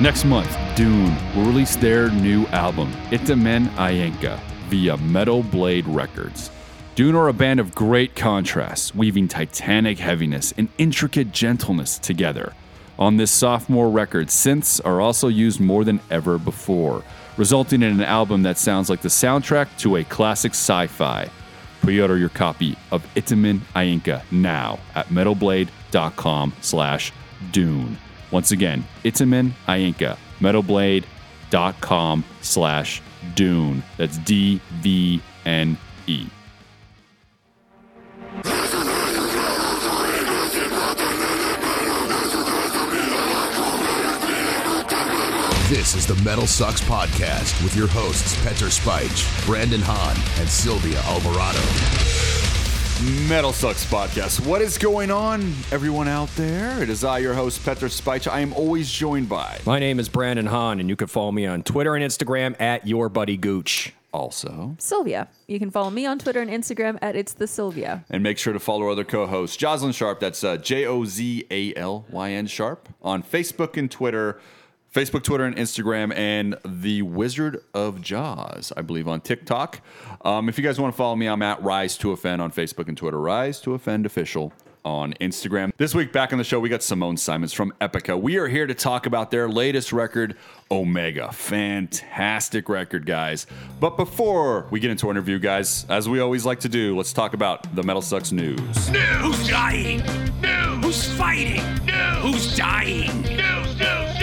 Next 0.00 0.24
month, 0.24 0.50
DVNE 0.74 1.36
will 1.36 1.44
release 1.44 1.76
their 1.76 2.10
new 2.10 2.46
album, 2.46 2.90
Etemen 3.12 3.68
Ænka, 3.76 4.40
via 4.68 4.96
Metal 4.96 5.40
Blade 5.44 5.86
Records. 5.86 6.50
DVNE 6.96 7.14
are 7.14 7.28
a 7.28 7.32
band 7.32 7.60
of 7.60 7.76
great 7.76 8.16
contrasts, 8.16 8.92
weaving 8.92 9.28
titanic 9.28 10.00
heaviness 10.00 10.52
and 10.58 10.68
intricate 10.78 11.30
gentleness 11.30 11.96
together. 11.96 12.54
On 12.98 13.18
this 13.18 13.30
sophomore 13.30 13.88
record, 13.88 14.28
synths 14.28 14.80
are 14.84 15.00
also 15.00 15.28
used 15.28 15.60
more 15.60 15.84
than 15.84 16.00
ever 16.10 16.38
before, 16.38 17.04
resulting 17.36 17.80
in 17.80 17.92
an 17.92 18.02
album 18.02 18.42
that 18.42 18.58
sounds 18.58 18.90
like 18.90 19.00
the 19.00 19.08
soundtrack 19.08 19.68
to 19.78 19.94
a 19.94 20.04
classic 20.04 20.54
sci-fi. 20.54 21.30
Pre-order 21.82 22.18
your 22.18 22.30
copy 22.30 22.76
of 22.90 23.06
Etemen 23.14 23.60
Ænka 23.76 24.22
now 24.32 24.80
at 24.96 25.06
metalblade.com 25.06 26.52
slash 26.62 27.12
dvne. 27.52 27.96
Once 28.34 28.50
again, 28.50 28.84
Etemen 29.04 29.52
Ænka, 29.68 30.16
metalblade.com 30.40 32.24
slash 32.40 33.00
dvne. 33.36 33.82
That's 33.96 34.18
D-V-N-E. 34.18 35.20
This 45.68 45.94
is 45.94 46.06
the 46.08 46.20
Metal 46.24 46.48
Sucks 46.48 46.80
Podcast 46.80 47.62
with 47.62 47.76
your 47.76 47.86
hosts, 47.86 48.34
Petar 48.44 48.66
Spych, 48.66 49.46
Brandon 49.46 49.80
Hahn, 49.80 50.16
and 50.40 50.48
Sylvia 50.48 51.00
Alvarado. 51.02 52.13
Metal 53.02 53.52
Sucks 53.52 53.84
Podcast. 53.84 54.46
What 54.46 54.62
is 54.62 54.78
going 54.78 55.10
on, 55.10 55.40
everyone 55.72 56.06
out 56.06 56.28
there? 56.36 56.80
It 56.80 56.88
is 56.88 57.02
I, 57.02 57.18
your 57.18 57.34
host, 57.34 57.64
Petar 57.64 57.88
Spych. 57.88 58.30
I 58.30 58.38
am 58.40 58.52
always 58.52 58.90
joined 58.90 59.28
by 59.28 59.58
My 59.66 59.80
name 59.80 59.98
is 59.98 60.08
Brandon 60.08 60.46
Hahn, 60.46 60.78
and 60.78 60.88
you 60.88 60.94
can 60.94 61.08
follow 61.08 61.32
me 61.32 61.44
on 61.44 61.64
Twitter 61.64 61.96
and 61.96 62.04
Instagram 62.04 62.58
at 62.60 62.86
your 62.86 63.08
buddy 63.08 63.36
Gooch. 63.36 63.92
also, 64.12 64.76
Sylvia. 64.78 65.26
You 65.48 65.58
can 65.58 65.70
follow 65.72 65.90
me 65.90 66.06
on 66.06 66.20
Twitter 66.20 66.40
and 66.40 66.48
Instagram 66.50 66.98
at 67.02 67.16
It's 67.16 67.32
the 67.34 67.48
Sylvia. 67.48 68.04
and 68.10 68.22
make 68.22 68.38
sure 68.38 68.52
to 68.52 68.60
follow 68.60 68.84
our 68.84 68.90
other 68.90 69.04
co-hosts, 69.04 69.56
Jozalyn 69.56 69.92
Sharp. 69.92 70.20
That's 70.20 70.44
uh, 70.44 70.56
J 70.56 70.86
O 70.86 71.04
Z 71.04 71.46
A 71.50 71.74
L 71.74 72.06
Y 72.10 72.30
N 72.30 72.46
Sharp 72.46 72.88
on 73.02 73.24
Facebook 73.24 73.76
and 73.76 73.90
Twitter, 73.90 74.38
Facebook, 74.94 75.24
Twitter, 75.24 75.44
and 75.44 75.56
Instagram, 75.56 76.16
and 76.16 76.56
the 76.64 77.02
Wizard 77.02 77.60
of 77.74 78.00
Jaws, 78.00 78.72
I 78.76 78.82
believe, 78.82 79.08
on 79.08 79.20
TikTok. 79.20 79.80
Um, 80.24 80.48
if 80.48 80.56
you 80.56 80.62
guys 80.62 80.80
want 80.80 80.94
to 80.94 80.96
follow 80.96 81.16
me, 81.16 81.26
I'm 81.26 81.42
at 81.42 81.60
Rise 81.64 81.98
to 81.98 82.12
Offend 82.12 82.40
on 82.40 82.52
Facebook 82.52 82.86
and 82.86 82.96
Twitter. 82.96 83.20
Rise 83.20 83.60
to 83.62 83.74
Offend 83.74 84.06
official 84.06 84.52
on 84.84 85.12
Instagram. 85.14 85.72
This 85.78 85.96
week, 85.96 86.12
back 86.12 86.30
on 86.32 86.38
the 86.38 86.44
show, 86.44 86.60
we 86.60 86.68
got 86.68 86.80
Simone 86.80 87.16
Simons 87.16 87.52
from 87.52 87.72
Epica. 87.80 88.20
We 88.20 88.36
are 88.36 88.46
here 88.46 88.68
to 88.68 88.74
talk 88.74 89.06
about 89.06 89.32
their 89.32 89.48
latest 89.48 89.92
record, 89.92 90.36
Omega. 90.70 91.32
Fantastic 91.32 92.68
record, 92.68 93.04
guys. 93.04 93.48
But 93.80 93.96
before 93.96 94.68
we 94.70 94.78
get 94.78 94.92
into 94.92 95.06
our 95.08 95.10
interview, 95.10 95.40
guys, 95.40 95.86
as 95.88 96.08
we 96.08 96.20
always 96.20 96.46
like 96.46 96.60
to 96.60 96.68
do, 96.68 96.96
let's 96.96 97.12
talk 97.12 97.34
about 97.34 97.74
the 97.74 97.82
Metal 97.82 98.02
Sucks 98.02 98.30
news. 98.30 98.90
News! 98.90 99.04
Who's 99.22 99.48
dying? 99.48 99.98
News. 100.40 100.84
Who's 100.84 101.12
fighting? 101.14 101.64
News. 101.84 102.18
Who's 102.20 102.56
dying? 102.56 103.22
News, 103.22 103.30
news, 103.30 103.78
news, 103.78 103.78
news. 103.80 104.13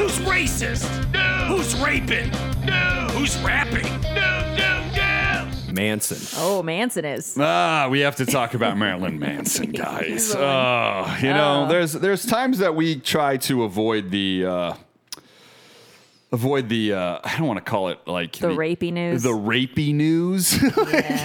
Who's 0.00 0.18
racist? 0.20 0.88
News. 1.12 1.74
Who's 1.74 1.82
raping? 1.82 2.30
News. 2.64 3.12
Who's 3.12 3.36
rapping? 3.42 3.82
News, 3.82 4.58
news, 4.58 4.96
news. 4.96 5.72
Manson. 5.74 6.40
Oh, 6.40 6.62
Manson 6.62 7.04
is. 7.04 7.36
Ah, 7.38 7.86
we 7.90 8.00
have 8.00 8.16
to 8.16 8.24
talk 8.24 8.54
about 8.54 8.78
Marilyn 8.78 9.18
Manson, 9.18 9.72
guys. 9.72 10.34
Oh, 10.34 11.18
you 11.20 11.28
know, 11.28 11.68
there's 11.68 11.92
there's 11.92 12.24
times 12.24 12.60
that 12.60 12.74
we 12.74 12.96
try 12.96 13.36
to 13.36 13.64
avoid 13.64 14.10
the 14.10 14.46
uh, 14.46 14.74
avoid 16.32 16.68
the 16.68 16.92
uh, 16.94 17.18
I 17.24 17.36
don't 17.38 17.46
want 17.46 17.58
to 17.64 17.68
call 17.68 17.88
it 17.88 17.98
like 18.06 18.32
The 18.36 18.48
rapey 18.48 18.92
news. 18.92 19.22
the 19.22 19.30
rapey 19.30 19.94
news. 19.94 20.60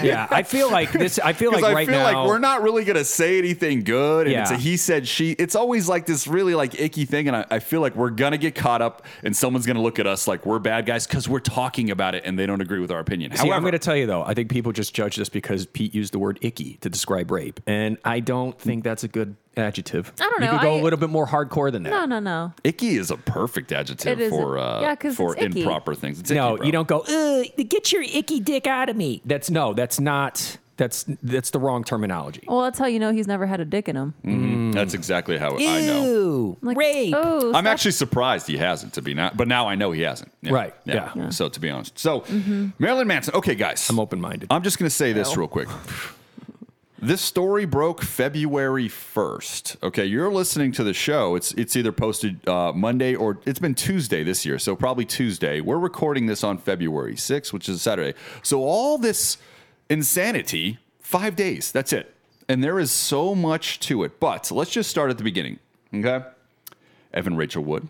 Yeah, 0.05 0.27
I 0.29 0.43
feel 0.43 0.69
like 0.71 0.91
this. 0.91 1.19
I 1.19 1.33
feel 1.33 1.51
like 1.53 1.63
I 1.63 1.73
right 1.73 1.87
feel 1.87 1.97
now. 1.97 2.21
like 2.21 2.27
we're 2.27 2.39
not 2.39 2.61
really 2.61 2.83
gonna 2.83 3.03
say 3.05 3.37
anything 3.39 3.83
good, 3.83 4.27
and 4.27 4.35
it's 4.35 4.51
a 4.51 4.53
Yeah. 4.55 4.59
he 4.59 4.77
said 4.77 5.07
she. 5.07 5.31
It's 5.31 5.55
always 5.55 5.87
like 5.89 6.05
this 6.05 6.27
really 6.27 6.53
like 6.55 6.79
icky 6.79 7.05
thing, 7.05 7.27
and 7.27 7.37
I, 7.37 7.45
I 7.49 7.59
feel 7.59 7.81
like 7.81 7.95
we're 7.95 8.09
gonna 8.11 8.37
get 8.37 8.55
caught 8.55 8.81
up, 8.81 9.05
and 9.23 9.35
someone's 9.35 9.65
gonna 9.65 9.81
look 9.81 9.99
at 9.99 10.05
us 10.07 10.27
like 10.27 10.45
we're 10.45 10.59
bad 10.59 10.85
guys 10.85 11.07
because 11.07 11.27
we're 11.29 11.39
talking 11.39 11.89
about 11.91 12.13
it, 12.15 12.23
and 12.25 12.37
they 12.37 12.45
don't 12.45 12.61
agree 12.61 12.79
with 12.79 12.91
our 12.91 12.99
opinion. 12.99 13.31
See, 13.31 13.37
However, 13.39 13.55
I'm 13.55 13.61
going 13.63 13.71
to 13.73 13.79
tell 13.79 13.95
you 13.95 14.05
though. 14.05 14.23
I 14.23 14.33
think 14.33 14.49
people 14.49 14.71
just 14.71 14.93
judge 14.93 15.15
this 15.15 15.29
because 15.29 15.65
Pete 15.65 15.93
used 15.95 16.13
the 16.13 16.19
word 16.19 16.37
"icky" 16.41 16.77
to 16.81 16.89
describe 16.89 17.31
rape, 17.31 17.59
and 17.65 17.97
I 18.03 18.19
don't 18.19 18.59
think 18.59 18.83
that's 18.83 19.03
a 19.03 19.07
good 19.07 19.35
adjective. 19.57 20.11
I 20.19 20.23
don't 20.23 20.41
know. 20.41 20.45
You 20.47 20.51
could 20.59 20.61
go 20.61 20.75
I- 20.75 20.79
a 20.79 20.83
little 20.83 20.99
bit 20.99 21.09
more 21.09 21.27
hardcore 21.27 21.71
than 21.71 21.83
that. 21.83 21.89
No, 21.89 22.05
no, 22.05 22.19
no. 22.19 22.53
icky 22.63 22.97
is 22.97 23.11
a 23.11 23.17
perfect 23.17 23.71
adjective 23.71 24.19
It 24.19 24.23
is 24.23 24.31
a- 24.31 24.35
for 24.35 24.57
uh, 24.57 24.81
yeah, 24.81 24.95
'cause 24.95 25.15
for 25.15 25.33
it's 25.33 25.43
icky. 25.43 25.61
improper 25.61 25.95
things. 25.95 26.19
It's 26.19 26.31
icky, 26.31 26.39
No, 26.39 26.57
bro. 26.57 26.65
you 26.65 26.71
don't 26.71 26.87
go. 26.87 26.99
Ugh, 27.01 27.45
get 27.69 27.91
your 27.91 28.01
icky 28.03 28.39
dick 28.39 28.67
out 28.67 28.89
of 28.89 28.95
me. 28.95 29.21
That's 29.25 29.49
no. 29.49 29.73
That's 29.73 29.99
not. 29.99 30.57
That's 30.77 31.05
that's 31.23 31.51
the 31.51 31.59
wrong 31.59 31.85
terminology. 31.85 32.43
Well, 32.49 32.61
that's 32.63 32.77
how 32.77 32.85
you 32.85 32.99
know 32.99 33.13
he's 33.13 33.27
never 33.27 33.45
had 33.45 33.61
a 33.61 33.65
dick 33.65 33.87
in 33.87 33.95
him. 33.95 34.73
That's 34.73 34.93
exactly 34.93 35.37
how 35.37 35.55
I 35.55 35.81
know. 35.85 36.03
Ew, 36.03 36.57
Like, 36.61 36.75
rape. 36.75 37.13
Oh, 37.15 37.47
I'm 37.47 37.63
stop- 37.63 37.65
actually 37.67 37.91
surprised 37.91 38.45
he 38.45 38.57
hasn't 38.57 38.91
to 38.95 39.01
be 39.01 39.13
not, 39.13 39.37
but 39.37 39.47
now 39.47 39.69
I 39.69 39.75
know 39.75 39.91
he 39.93 40.01
hasn't. 40.01 40.33
Yeah. 40.41 40.51
Right, 40.51 40.73
Yeah. 40.83 41.11
yeah. 41.15 41.29
So 41.29 41.47
to 41.47 41.59
be 41.61 41.69
honest, 41.69 41.97
so 41.97 42.21
Mm-hmm. 42.21 42.71
Marilyn 42.77 43.07
Manson. 43.07 43.33
Okay, 43.35 43.55
guys, 43.55 43.89
I'm 43.89 44.01
open-minded. 44.01 44.47
I'm 44.51 44.63
just 44.63 44.77
going 44.77 44.87
to 44.89 44.93
say 44.93 45.13
this 45.13 45.37
real 45.37 45.47
quick. 45.47 45.69
This 46.97 47.19
story 47.19 47.65
broke 47.65 48.01
February 48.01 48.87
1st. 48.87 49.83
Okay, 49.83 50.05
you're 50.05 50.31
listening 50.31 50.71
to 50.73 50.83
the 50.83 50.93
show. 50.93 51.35
It's 51.35 51.51
it's 51.53 51.75
either 51.75 51.91
posted 51.91 52.47
uh, 52.47 52.71
Monday 52.71 53.15
or 53.15 53.37
it's 53.45 53.59
been 53.59 53.75
Tuesday 53.75 54.23
this 54.23 54.45
year, 54.45 54.57
so 54.57 54.77
probably 54.77 55.03
Tuesday. 55.03 55.59
We're 55.59 55.77
recording 55.77 56.27
this 56.27 56.41
on 56.41 56.57
February 56.57 57.15
6th, 57.15 57.51
which 57.51 57.67
is 57.67 57.81
Saturday. 57.81 58.17
So 58.43 58.63
all 58.63 58.97
this 58.97 59.37
insanity, 59.89 60.79
five 61.01 61.35
days. 61.35 61.69
That's 61.69 61.91
it. 61.91 62.15
And 62.47 62.63
there 62.63 62.79
is 62.79 62.91
so 62.91 63.35
much 63.35 63.81
to 63.81 64.03
it. 64.03 64.17
But 64.21 64.49
let's 64.49 64.71
just 64.71 64.89
start 64.89 65.09
at 65.09 65.17
the 65.17 65.23
beginning. 65.25 65.59
Okay, 65.93 66.25
Evan 67.13 67.35
Rachel 67.35 67.63
Wood. 67.63 67.89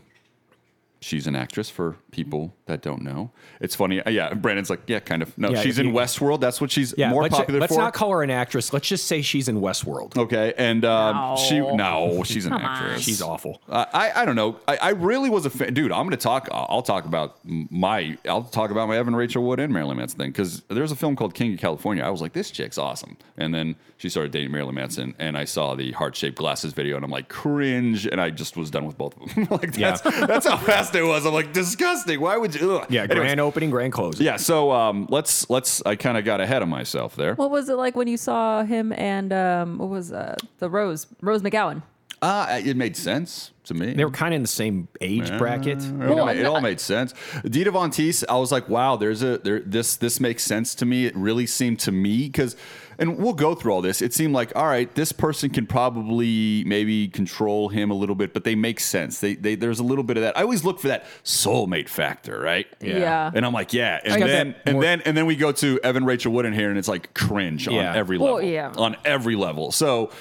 She's 1.00 1.28
an 1.28 1.36
actress 1.36 1.70
for 1.70 1.98
people 2.10 2.56
that 2.68 2.82
don't 2.82 3.04
know. 3.04 3.30
It's 3.62 3.76
funny. 3.76 4.02
uh, 4.02 4.10
Yeah, 4.10 4.34
Brandon's 4.34 4.70
like, 4.72 4.82
yeah, 4.88 5.00
kind 5.00 5.22
of. 5.22 5.38
No, 5.38 5.52
Yeah, 5.52 5.62
she's 5.62 5.78
if 5.78 5.86
in 5.86 5.94
Westworld. 5.94 6.40
That's 6.40 6.60
what 6.60 6.72
she's 6.72 6.96
Yeah, 6.98 7.10
more 7.12 7.22
let's, 7.24 7.36
popular 7.36 7.60
let's 7.60 7.74
for. 7.76 7.80
not 7.80 7.94
call 7.94 8.10
her 8.12 8.24
an 8.24 8.32
actress. 8.32 8.74
Let's 8.74 8.88
just 8.88 9.06
say 9.06 9.22
she's 9.22 9.48
in 9.48 9.62
Westworld. 9.62 10.18
Okay, 10.18 10.54
and 10.58 10.84
um, 10.84 11.16
No. 11.16 11.36
she 11.38 11.60
no, 11.60 12.24
she's 12.26 12.46
an 12.48 12.54
actress. 12.54 13.04
She's 13.04 13.22
awful. 13.22 13.62
Uh, 13.70 13.86
I 13.94 14.12
I 14.22 14.26
don't 14.26 14.36
know. 14.36 14.60
I, 14.68 14.78
I 14.78 14.90
really 14.90 15.30
was 15.30 15.46
a 15.46 15.50
fan, 15.52 15.74
dude. 15.74 15.92
I'm 15.92 16.06
gonna 16.06 16.18
talk. 16.18 16.50
I'll 16.52 16.66
I'll 16.70 16.82
talk 16.82 17.06
about 17.06 17.38
my. 17.44 18.18
I'll 18.28 18.44
talk 18.44 18.72
about 18.72 18.88
my 18.88 18.98
Evan 18.98 19.16
Rachel 19.16 19.44
Wood 19.44 19.60
and 19.60 19.72
Marilyn 19.72 19.98
Manson 19.98 20.18
thing 20.18 20.32
because 20.32 20.62
there's 20.70 20.92
a 20.92 20.96
film 20.96 21.16
called 21.16 21.34
King 21.36 21.54
of 21.54 21.60
California. 21.60 22.04
I 22.04 22.10
was 22.10 22.22
like, 22.22 22.34
this 22.34 22.50
chick's 22.52 22.78
awesome, 22.78 23.18
and 23.38 23.54
then 23.54 23.76
she 23.98 24.10
started 24.10 24.32
dating 24.32 24.52
Marilyn 24.52 24.76
Manson, 24.76 25.14
and 25.20 25.38
I 25.38 25.46
saw 25.46 25.76
the 25.76 25.92
heart 25.92 26.16
shaped 26.16 26.38
glasses 26.38 26.74
video, 26.74 26.96
and 26.96 27.06
I'm 27.06 27.12
like, 27.12 27.30
cringe, 27.30 28.06
and 28.08 28.20
I 28.20 28.30
just 28.32 28.58
was 28.58 28.70
done 28.72 28.86
with 28.86 28.98
both 28.98 29.16
of 29.22 29.34
them. 29.36 29.48
like 29.52 29.78
Yeah. 29.78 29.92
that's 29.98 30.02
that's 30.28 30.48
how 30.48 30.58
fast 30.58 30.96
it 30.96 31.04
was. 31.04 31.26
I'm 31.26 31.34
like, 31.34 31.54
disgusting. 31.54 32.20
Why 32.20 32.38
would 32.38 32.54
you? 32.55 32.55
Ugh. 32.62 32.86
Yeah, 32.90 33.02
Anyways, 33.04 33.18
grand 33.20 33.40
opening, 33.40 33.70
grand 33.70 33.94
closing. 33.94 34.26
yeah. 34.26 34.38
So 34.38 34.72
um, 34.72 35.08
let's 35.10 35.50
let's. 35.50 35.82
I 35.86 35.96
kind 35.96 36.18
of 36.18 36.26
got 36.26 36.42
ahead 36.42 36.62
of 36.62 36.68
myself 36.68 37.16
there. 37.16 37.36
What 37.36 37.52
was 37.52 37.70
it 37.70 37.76
like 37.76 37.96
when 37.96 38.08
you 38.08 38.18
saw 38.18 38.64
him 38.64 38.94
and 38.94 39.32
um, 39.34 39.78
what 39.78 39.90
was 39.90 40.12
uh, 40.12 40.36
the 40.60 40.70
Rose 40.70 41.08
Rose 41.22 41.42
McGowan? 41.42 41.82
Uh, 42.22 42.62
it 42.64 42.76
made 42.78 42.96
sense 42.96 43.52
to 43.66 43.74
me. 43.74 43.94
They 43.94 44.06
were 44.06 44.10
kind 44.10 44.34
of 44.34 44.38
in 44.38 44.42
the 44.42 44.48
same 44.48 44.88
age 45.02 45.28
bracket. 45.38 45.84
It 45.84 46.10
all, 46.10 46.26
made, 46.26 46.38
it 46.38 46.46
all 46.46 46.62
made 46.62 46.80
sense. 46.80 47.14
Dita 47.44 47.70
Von 47.72 47.92
Teese, 47.92 48.24
I 48.28 48.38
was 48.38 48.52
like, 48.52 48.68
wow, 48.70 48.96
there's 48.96 49.22
a 49.22 49.38
there. 49.40 49.60
This 49.60 49.98
this 49.98 50.20
makes 50.20 50.44
sense 50.44 50.74
to 50.76 50.86
me. 50.86 51.06
It 51.06 51.16
really 51.16 51.46
seemed 51.46 51.80
to 51.82 51.92
me 51.92 52.24
because, 52.24 52.56
and 52.98 53.18
we'll 53.18 53.34
go 53.34 53.56
through 53.56 53.74
all 53.74 53.82
this. 53.82 54.02
It 54.02 54.14
seemed 54.14 54.34
like, 54.34 54.52
all 54.56 54.66
right, 54.68 54.94
this 54.96 55.12
person 55.12 55.50
can 55.50 55.66
probably 55.68 56.64
maybe 56.66 57.08
control 57.08 57.70
him 57.70 57.92
a 57.92 57.94
little 57.94 58.16
bit, 58.16 58.34
but 58.34 58.44
they 58.44 58.56
make 58.56 58.80
sense. 58.80 59.20
They, 59.20 59.36
they 59.36 59.56
there's 59.56 59.80
a 59.80 59.84
little 59.84 60.04
bit 60.04 60.18
of 60.18 60.24
that. 60.24 60.38
I 60.38 60.42
always 60.42 60.64
look 60.64 60.80
for 60.80 60.88
that 60.90 61.06
soulmate 61.24 61.90
factor, 61.90 62.40
right? 62.40 62.68
Yeah. 62.82 63.32
And 63.34 63.46
I'm 63.46 63.54
like, 63.54 63.74
yeah. 63.74 64.00
And 64.04 64.24
I 64.24 64.28
then 64.28 64.56
and 64.66 64.74
more- 64.76 64.82
then 64.84 65.02
and 65.02 65.16
then 65.18 65.26
we 65.26 65.36
go 65.36 65.52
to 65.52 65.80
Evan 65.84 66.06
Rachel 66.06 66.32
Wood 66.34 66.46
in 66.46 66.54
here, 66.54 66.70
and 66.70 66.78
it's 66.78 66.88
like 66.88 67.14
cringe 67.14 67.68
Yeah. 67.68 67.90
on 67.92 67.96
every 67.98 68.18
Well, 68.18 68.36
level. 68.36 68.50
yeah. 68.50 68.72
On 68.78 68.96
every 69.06 69.36
level. 69.36 69.72
So. 69.72 70.12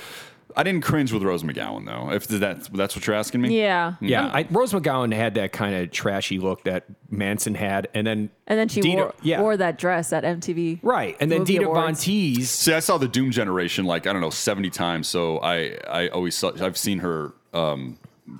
I 0.57 0.63
didn't 0.63 0.83
cringe 0.83 1.13
with 1.13 1.23
Rose 1.23 1.43
McGowan 1.43 1.85
though. 1.87 2.13
If 2.13 2.27
that's 2.29 2.69
that's 2.69 2.95
what 2.95 3.07
you're 3.07 3.17
asking 3.17 3.41
me, 3.41 3.59
Yeah. 3.61 3.95
Yeah, 4.01 4.27
I, 4.33 4.47
Rose 4.51 4.73
McGowan 4.73 5.13
had 5.15 5.35
that 5.35 5.53
kind 5.53 5.75
of 5.75 5.91
trashy 5.91 6.39
look 6.39 6.65
that 6.65 6.85
Manson 7.11 7.55
had, 7.55 7.89
and 7.95 8.07
then 8.07 8.31
And 8.47 8.59
then 8.59 8.69
she 8.69 8.81
Dita- 8.81 8.97
wore, 8.97 9.15
yeah, 9.23 9.41
wore 9.41 9.57
that 9.57 9.79
dress 9.79 10.13
at 10.13 10.23
MTV. 10.25 10.79
right, 10.83 11.17
and 11.21 11.31
then 11.31 11.41
Movie 11.41 11.55
Dita 11.59 11.67
Von 11.67 11.95
Teese. 11.95 12.43
See, 12.47 12.73
I 12.73 12.81
saw 12.81 12.99
the 12.99 13.09
Doom 13.09 13.31
Generation 13.31 13.85
like 13.85 14.07
I 14.07 14.13
don't 14.13 14.23
know 14.23 14.31
seventy 14.31 14.71
times. 14.71 15.09
So 15.09 15.39
I 15.39 15.77
I 15.89 16.09
always 16.09 16.35
saw 16.35 16.53
I've 16.61 16.79
seen 16.79 16.99
her 17.01 17.33
um 17.53 17.99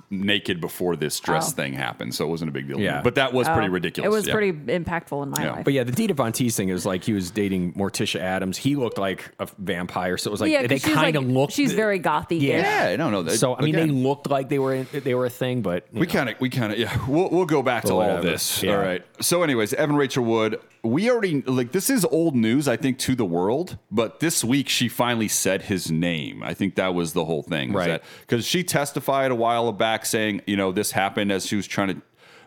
naked 0.09 0.59
before 0.59 0.95
this 0.95 1.19
dress 1.19 1.49
Oh. 1.51 1.55
thing 1.55 1.73
happened, 1.73 2.15
so 2.15 2.25
it 2.25 2.29
wasn't 2.29 2.49
a 2.49 2.51
big 2.51 2.67
deal. 2.67 2.79
Yeah. 2.79 3.01
but 3.03 3.15
that 3.15 3.33
was 3.33 3.47
pretty 3.47 3.67
Oh, 3.67 3.71
ridiculous. 3.71 4.07
It 4.07 4.11
was 4.11 4.27
yeah. 4.27 4.33
pretty 4.33 4.51
impactful 4.51 5.21
in 5.23 5.29
my 5.29 5.43
Yeah. 5.43 5.51
life. 5.53 5.63
But 5.65 5.73
yeah, 5.73 5.83
the 5.83 5.91
Dita 5.91 6.13
Von 6.15 6.31
Teese 6.31 6.55
thing 6.55 6.69
is 6.69 6.85
like 6.85 7.03
he 7.03 7.13
was 7.13 7.29
dating 7.31 7.73
Morticia 7.73 8.19
Addams. 8.19 8.57
He 8.57 8.75
looked 8.75 8.97
like 8.97 9.31
a 9.39 9.47
vampire, 9.59 10.17
so 10.17 10.29
it 10.29 10.31
was 10.31 10.41
like 10.41 10.51
yeah, 10.51 10.61
they 10.63 10.75
'cause 10.79 10.83
she's 10.85 10.93
kind 10.95 11.15
like, 11.15 11.23
of 11.23 11.29
looked. 11.29 11.53
She's 11.53 11.73
very 11.73 11.99
gothy. 11.99 12.41
Yeah. 12.41 12.89
Yeah, 12.89 12.95
no, 12.95 13.09
no. 13.11 13.21
that- 13.23 13.37
So 13.37 13.55
I 13.55 13.61
mean, 13.61 13.75
again, 13.75 13.87
they 13.89 13.93
looked 13.93 14.29
like 14.29 14.49
they 14.49 14.59
were 14.59 14.83
they 14.91 15.13
were 15.13 15.25
a 15.25 15.29
thing, 15.29 15.61
but 15.61 15.85
We 15.93 16.07
kind 16.07 16.29
of, 16.29 16.39
we 16.41 16.49
kind 16.49 16.73
of, 16.73 16.79
yeah. 16.79 16.97
We'll, 17.07 17.29
we'll 17.29 17.45
go 17.45 17.61
back 17.61 17.83
to 17.83 17.93
all 17.93 18.01
of 18.01 18.23
this. 18.23 18.63
Yeah. 18.63 18.75
All 18.77 18.81
right. 18.81 19.03
So, 19.21 19.43
anyways, 19.43 19.73
Evan 19.75 19.95
Rachel 19.95 20.23
Wood. 20.23 20.59
We 20.85 21.09
already 21.09 21.41
like 21.41 21.71
this 21.71 21.89
is 21.89 22.05
old 22.05 22.35
news, 22.35 22.67
I 22.67 22.77
think, 22.77 22.99
to 22.99 23.15
the 23.15 23.25
world. 23.25 23.77
But 23.89 24.19
this 24.19 24.43
week, 24.43 24.69
she 24.69 24.87
finally 24.87 25.27
said 25.27 25.63
his 25.63 25.89
name. 25.91 26.43
I 26.43 26.53
think 26.53 26.75
that 26.75 26.93
was 26.93 27.13
the 27.13 27.25
whole 27.25 27.41
thing, 27.41 27.73
Right. 27.73 28.01
Because 28.21 28.45
she 28.45 28.63
testified 28.63 29.31
a 29.31 29.35
while 29.35 29.71
back 29.71 30.05
saying, 30.05 30.41
you 30.45 30.55
know, 30.55 30.71
this 30.71 30.91
happened 30.91 31.31
as 31.31 31.45
she 31.45 31.55
was 31.55 31.65
trying 31.67 31.87
to 31.89 32.01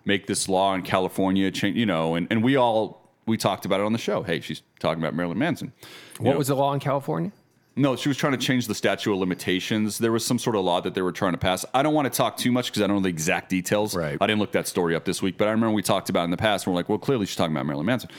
make 0.04 0.26
this 0.26 0.48
law 0.48 0.74
in 0.74 0.82
California 0.82 1.50
change. 1.50 1.76
You 1.76 1.86
know, 1.86 2.14
and 2.14 2.28
and 2.30 2.44
we 2.44 2.56
all 2.56 3.12
we 3.26 3.36
talked 3.36 3.64
about 3.64 3.80
it 3.80 3.86
on 3.86 3.92
the 3.92 3.98
show. 3.98 4.22
Hey, 4.22 4.40
she's 4.40 4.62
talking 4.78 5.02
about 5.02 5.14
Marilyn 5.14 5.38
Manson. 5.38 5.72
You 6.18 6.26
what 6.26 6.32
know, 6.32 6.38
was 6.38 6.48
the 6.48 6.56
law 6.56 6.72
in 6.72 6.80
California? 6.80 7.32
No, 7.78 7.96
she 7.96 8.08
was 8.08 8.18
trying 8.18 8.32
to 8.32 8.38
change 8.38 8.66
the 8.66 8.74
statute 8.74 9.12
of 9.12 9.18
limitations. 9.18 9.98
There 9.98 10.12
was 10.12 10.26
some 10.26 10.38
sort 10.38 10.56
of 10.56 10.64
law 10.64 10.80
that 10.80 10.94
they 10.94 11.02
were 11.02 11.12
trying 11.12 11.32
to 11.32 11.38
pass. 11.38 11.64
I 11.72 11.82
don't 11.82 11.94
want 11.94 12.12
to 12.12 12.16
talk 12.16 12.36
too 12.36 12.50
much 12.50 12.66
because 12.66 12.82
I 12.82 12.86
don't 12.88 12.96
know 12.96 13.02
the 13.02 13.08
exact 13.08 13.48
details. 13.48 13.94
Right. 13.94 14.18
I 14.20 14.26
didn't 14.26 14.40
look 14.40 14.52
that 14.52 14.66
story 14.66 14.94
up 14.94 15.04
this 15.04 15.22
week, 15.22 15.38
but 15.38 15.46
I 15.46 15.52
remember 15.52 15.74
we 15.74 15.82
talked 15.82 16.10
about 16.10 16.22
it 16.22 16.24
in 16.24 16.30
the 16.30 16.36
past. 16.36 16.66
And 16.66 16.74
we're 16.74 16.78
like, 16.78 16.88
well, 16.88 16.98
clearly 16.98 17.26
she's 17.26 17.36
talking 17.36 17.54
about 17.54 17.66
Marilyn 17.66 17.86
Manson, 17.86 18.10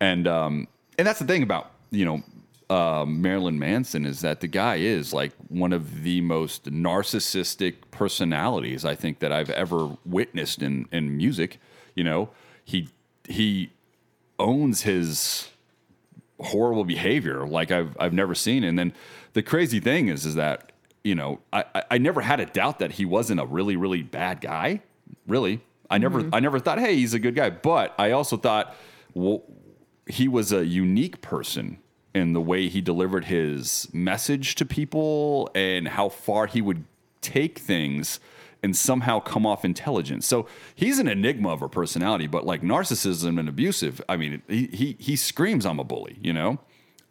and 0.00 0.26
um, 0.26 0.68
and 0.98 1.06
that's 1.06 1.20
the 1.20 1.26
thing 1.26 1.42
about 1.42 1.70
you 1.90 2.04
know 2.04 2.22
uh, 2.74 3.04
Marilyn 3.06 3.58
Manson 3.58 4.04
is 4.04 4.20
that 4.22 4.40
the 4.40 4.48
guy 4.48 4.76
is 4.76 5.12
like 5.12 5.32
one 5.48 5.72
of 5.72 6.02
the 6.02 6.20
most 6.20 6.64
narcissistic 6.64 7.76
personalities 7.90 8.84
I 8.84 8.94
think 8.94 9.20
that 9.20 9.32
I've 9.32 9.50
ever 9.50 9.96
witnessed 10.04 10.62
in 10.62 10.88
in 10.90 11.16
music. 11.16 11.58
You 11.94 12.04
know, 12.04 12.30
he 12.64 12.88
he 13.28 13.70
owns 14.38 14.82
his 14.82 15.50
horrible 16.40 16.84
behavior 16.84 17.46
like 17.46 17.70
I've 17.70 17.96
I've 17.98 18.12
never 18.12 18.34
seen. 18.34 18.64
And 18.64 18.78
then 18.78 18.92
the 19.32 19.42
crazy 19.42 19.80
thing 19.80 20.08
is 20.08 20.26
is 20.26 20.34
that 20.34 20.72
you 21.02 21.14
know 21.14 21.40
I 21.52 21.64
I- 21.90 21.98
never 21.98 22.20
had 22.20 22.40
a 22.40 22.46
doubt 22.46 22.78
that 22.80 22.92
he 22.92 23.04
wasn't 23.04 23.40
a 23.40 23.46
really 23.46 23.76
really 23.76 24.02
bad 24.02 24.40
guy. 24.40 24.82
Really, 25.26 25.60
I 25.90 25.98
never 25.98 26.22
mm-hmm. 26.22 26.34
I 26.34 26.40
never 26.40 26.58
thought 26.58 26.78
hey 26.78 26.96
he's 26.96 27.14
a 27.14 27.18
good 27.18 27.34
guy. 27.34 27.50
But 27.50 27.94
I 27.98 28.10
also 28.10 28.36
thought 28.36 28.74
well 29.14 29.42
he 30.06 30.28
was 30.28 30.52
a 30.52 30.66
unique 30.66 31.20
person 31.20 31.78
in 32.14 32.32
the 32.32 32.40
way 32.40 32.68
he 32.68 32.80
delivered 32.80 33.24
his 33.24 33.88
message 33.92 34.54
to 34.56 34.64
people 34.64 35.50
and 35.54 35.88
how 35.88 36.08
far 36.08 36.46
he 36.46 36.60
would 36.60 36.84
take 37.20 37.58
things 37.58 38.20
and 38.64 38.74
somehow 38.74 39.20
come 39.20 39.44
off 39.44 39.62
intelligent. 39.62 40.24
So 40.24 40.46
he's 40.74 40.98
an 40.98 41.06
enigma 41.06 41.50
of 41.50 41.60
a 41.60 41.68
personality, 41.68 42.26
but 42.26 42.46
like 42.46 42.62
narcissism 42.62 43.38
and 43.38 43.46
abusive, 43.46 44.00
I 44.08 44.16
mean, 44.16 44.42
he 44.48 44.66
he, 44.68 44.96
he 44.98 45.16
screams 45.16 45.66
I'm 45.66 45.78
a 45.78 45.84
bully, 45.84 46.16
you 46.22 46.32
know? 46.32 46.58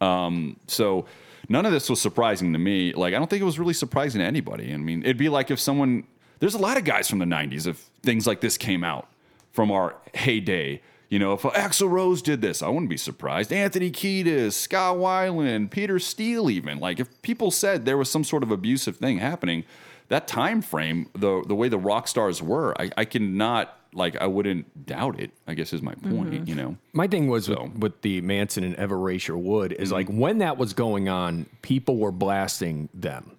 Um, 0.01 0.59
so 0.67 1.05
none 1.47 1.65
of 1.67 1.71
this 1.71 1.91
was 1.91 2.01
surprising 2.01 2.51
to 2.53 2.59
me. 2.59 2.91
Like 2.94 3.13
I 3.13 3.19
don't 3.19 3.29
think 3.29 3.44
it 3.44 3.45
was 3.45 3.59
really 3.59 3.75
surprising 3.75 4.19
to 4.19 4.25
anybody. 4.25 4.73
I 4.73 4.77
mean, 4.77 5.03
it'd 5.03 5.17
be 5.17 5.29
like 5.29 5.51
if 5.51 5.59
someone 5.59 6.05
there's 6.39 6.55
a 6.55 6.59
lot 6.59 6.75
of 6.75 6.83
guys 6.83 7.07
from 7.07 7.19
the 7.19 7.25
90s 7.25 7.67
if 7.67 7.77
things 8.01 8.25
like 8.25 8.41
this 8.41 8.57
came 8.57 8.83
out 8.83 9.07
from 9.51 9.71
our 9.71 9.95
heyday. 10.15 10.81
You 11.09 11.19
know, 11.19 11.33
if 11.33 11.44
Axl 11.44 11.88
Rose 11.88 12.23
did 12.23 12.41
this, 12.41 12.63
I 12.63 12.69
wouldn't 12.69 12.89
be 12.89 12.97
surprised. 12.97 13.53
Anthony 13.53 13.91
Kiedis, 13.91 14.53
Scott 14.53 14.97
Weiland, 14.97 15.69
Peter 15.69 15.99
Steele, 15.99 16.49
even 16.49 16.79
like 16.79 16.99
if 16.99 17.21
people 17.21 17.51
said 17.51 17.85
there 17.85 17.97
was 17.97 18.09
some 18.09 18.23
sort 18.23 18.41
of 18.41 18.49
abusive 18.49 18.97
thing 18.97 19.19
happening, 19.19 19.63
that 20.09 20.27
time 20.27 20.61
frame, 20.61 21.09
the 21.13 21.44
the 21.47 21.55
way 21.55 21.69
the 21.69 21.77
rock 21.77 22.07
stars 22.07 22.41
were, 22.41 22.79
I, 22.79 22.91
I 22.97 23.05
cannot 23.05 23.77
like 23.94 24.15
I 24.19 24.27
wouldn't 24.27 24.85
doubt 24.85 25.19
it. 25.19 25.31
I 25.47 25.53
guess 25.53 25.71
is 25.73 25.81
my 25.81 25.94
point. 25.95 26.31
Mm-hmm. 26.31 26.50
You 26.50 26.55
know, 26.55 26.77
My 26.94 27.07
thing 27.07 27.27
was 27.27 27.45
So- 27.45 27.63
with, 27.63 27.77
with 27.77 28.01
the 28.01 28.21
Manson 28.21 28.63
and 28.63 28.77
Eva 28.79 28.95
Rachel 28.95 29.41
Wood 29.41 29.71
is 29.71 29.89
mm-hmm. 29.89 29.95
like 29.95 30.07
when 30.09 30.39
that 30.39 30.57
was 30.57 30.73
going 30.73 31.09
on, 31.09 31.45
people 31.61 31.97
were 31.97 32.11
blasting 32.11 32.89
them, 32.94 33.38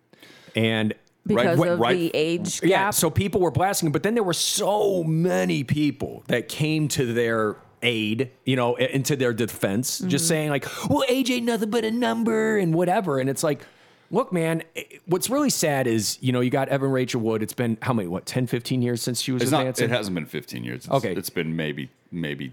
and 0.55 0.94
because 1.26 1.58
Right, 1.58 1.70
of 1.70 1.78
right. 1.81 1.96
the 1.96 2.11
age 2.14 2.61
gap. 2.61 2.70
yeah, 2.70 2.90
so 2.90 3.08
people 3.10 3.40
were 3.40 3.50
blasting, 3.50 3.90
but 3.93 4.02
then 4.02 4.14
there 4.14 4.22
were 4.22 4.34
so 4.34 5.02
many 5.02 5.64
people 5.64 6.22
that 6.28 6.49
came 6.49 6.87
to 6.88 7.12
their 7.14 7.56
aid, 7.82 8.31
you 8.44 8.56
know, 8.56 8.75
into 8.76 9.17
their 9.17 9.32
defense, 9.32 9.99
just 10.00 10.25
mm-hmm. 10.25 10.28
saying 10.28 10.50
like, 10.50 10.67
"Well, 10.88 11.05
age 11.08 11.31
ain't 11.31 11.46
nothing 11.46 11.70
but 11.70 11.84
a 11.84 11.90
number 11.90 12.58
and 12.58 12.75
whatever," 12.75 13.19
and 13.19 13.28
it's 13.28 13.43
like. 13.43 13.62
Look, 14.11 14.33
man, 14.33 14.62
what's 15.06 15.29
really 15.31 15.51
sad 15.51 15.87
is, 15.87 16.19
you 16.21 16.31
know, 16.33 16.41
you 16.41 16.51
got 16.51 16.69
Evan 16.69 16.91
Rachel 16.91 17.21
Wood. 17.21 17.43
It's 17.43 17.53
been 17.53 17.79
how 17.83 17.93
many, 17.93 18.09
what, 18.09 18.27
10, 18.27 18.47
15 18.47 18.83
years 18.83 19.03
since 19.03 19.21
she 19.21 19.33
was 19.33 19.43
it's 19.43 19.51
with 19.51 19.61
not. 19.61 19.81
It 19.81 19.91
hasn't 19.91 20.15
been 20.15 20.27
15 20.27 20.62
years. 20.65 20.85
It's, 20.85 20.91
Okay. 20.91 21.12
it's 21.15 21.31
been 21.31 21.56
maybe 21.56 21.91
maybe 22.12 22.53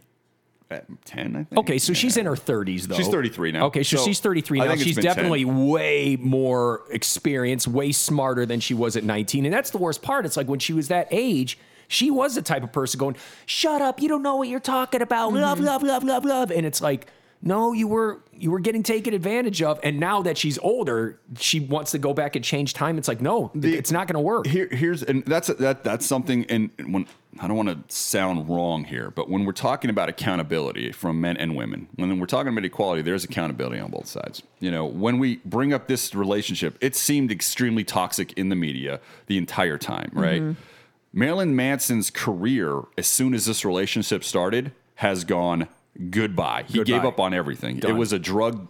uh, 0.72 0.80
10. 1.06 1.36
I 1.36 1.44
think. 1.44 1.60
Okay, 1.60 1.78
so 1.78 1.94
she's 1.94 2.18
in 2.18 2.26
her 2.26 2.36
30s 2.36 2.84
though. 2.84 2.96
She's 2.96 3.10
33 3.10 3.52
now. 3.52 3.66
Okay, 3.68 3.84
so, 3.84 3.98
So, 3.98 4.06
she's 4.06 4.20
33 4.20 4.62
I 4.62 4.66
now. 4.68 4.76
She's 4.76 4.96
been 4.96 5.04
10. 5.04 5.16
definitely 5.16 5.46
way 5.46 6.18
more 6.20 6.82
experienced, 6.90 7.68
way 7.68 7.92
smarter 7.92 8.46
than 8.46 8.60
she 8.60 8.74
was 8.74 8.96
at 8.96 9.04
19. 9.04 9.46
And 9.46 9.54
that's 9.54 9.70
the 9.72 9.78
worst 9.78 10.02
part. 10.02 10.26
It's 10.26 10.38
like 10.38 10.48
when 10.48 10.60
she 10.60 10.74
was 10.74 10.88
that 10.88 11.08
age, 11.12 11.58
she 11.88 12.10
was 12.10 12.36
the 12.36 12.42
type 12.42 12.64
of 12.64 12.72
person 12.72 12.98
going, 12.98 13.18
"Shut 13.46 13.82
up, 13.82 14.02
you 14.02 14.08
don't 14.08 14.24
know 14.24 14.38
what 14.38 14.48
you're 14.48 14.62
talking 14.62 15.02
about." 15.02 15.34
Love, 15.34 15.60
love, 15.60 15.84
love, 15.84 16.04
love, 16.06 16.24
love. 16.24 16.50
And 16.50 16.66
it's 16.66 16.82
like, 16.82 17.08
"No, 17.42 17.74
you 17.74 17.88
were 17.88 18.22
you 18.34 18.52
were 18.52 18.60
getting 18.60 18.84
taken 18.84 19.14
advantage 19.14 19.62
of." 19.62 19.80
And 19.84 20.00
now 20.00 20.22
that 20.24 20.38
she's 20.38 20.58
older, 20.60 21.20
she 21.38 21.60
wants 21.60 21.92
to 21.92 22.00
go 22.00 22.14
back 22.14 22.36
and 22.36 22.44
change 22.44 22.74
time. 22.74 22.98
It's 22.98 23.08
like, 23.08 23.22
"No, 23.22 23.52
it's 23.56 23.92
not 23.92 24.08
going 24.08 24.16
to 24.16 24.22
work." 24.22 24.48
Here, 24.48 24.68
here's 24.72 25.04
and 25.04 25.24
that's 25.26 25.48
that 25.48 25.84
that's 25.84 26.06
something. 26.06 26.46
And 26.46 26.70
when 26.86 27.08
I 27.40 27.48
don't 27.48 27.58
want 27.58 27.70
to 27.70 27.96
sound 27.96 28.50
wrong 28.50 28.84
here, 28.84 29.10
but 29.10 29.30
when 29.30 29.46
we're 29.46 29.54
talking 29.54 29.90
about 29.90 30.10
accountability 30.10 30.92
from 30.92 31.22
men 31.22 31.38
and 31.38 31.56
women, 31.56 31.88
when 31.96 32.20
we're 32.20 32.26
talking 32.26 32.52
about 32.52 32.66
equality, 32.66 33.02
there's 33.02 33.24
accountability 33.24 33.80
on 33.80 33.90
both 33.90 34.08
sides. 34.08 34.44
You 34.60 34.72
know, 34.72 34.86
when 34.86 35.18
we 35.18 35.38
bring 35.46 35.74
up 35.74 35.88
this 35.88 36.14
relationship, 36.14 36.78
it 36.82 36.96
seemed 36.96 37.32
extremely 37.32 37.84
toxic 37.84 38.34
in 38.34 38.50
the 38.50 38.56
media 38.56 39.00
the 39.28 39.38
entire 39.38 39.78
time, 39.78 40.12
right? 40.14 40.42
Mm-hmm. 40.42 40.62
Marilyn 41.14 41.56
Manson's 41.56 42.10
career, 42.10 42.82
as 42.98 43.08
soon 43.08 43.34
as 43.34 43.46
this 43.46 43.66
relationship 43.66 44.24
started, 44.24 44.72
has 44.96 45.24
gone 45.24 45.68
goodbye. 46.10 46.64
He 46.68 46.80
Goodbye. 46.80 46.92
gave 46.92 47.06
up 47.06 47.20
on 47.20 47.34
everything. 47.34 47.78
It 47.80 47.94
was 47.96 48.14
a 48.14 48.20
drug 48.20 48.68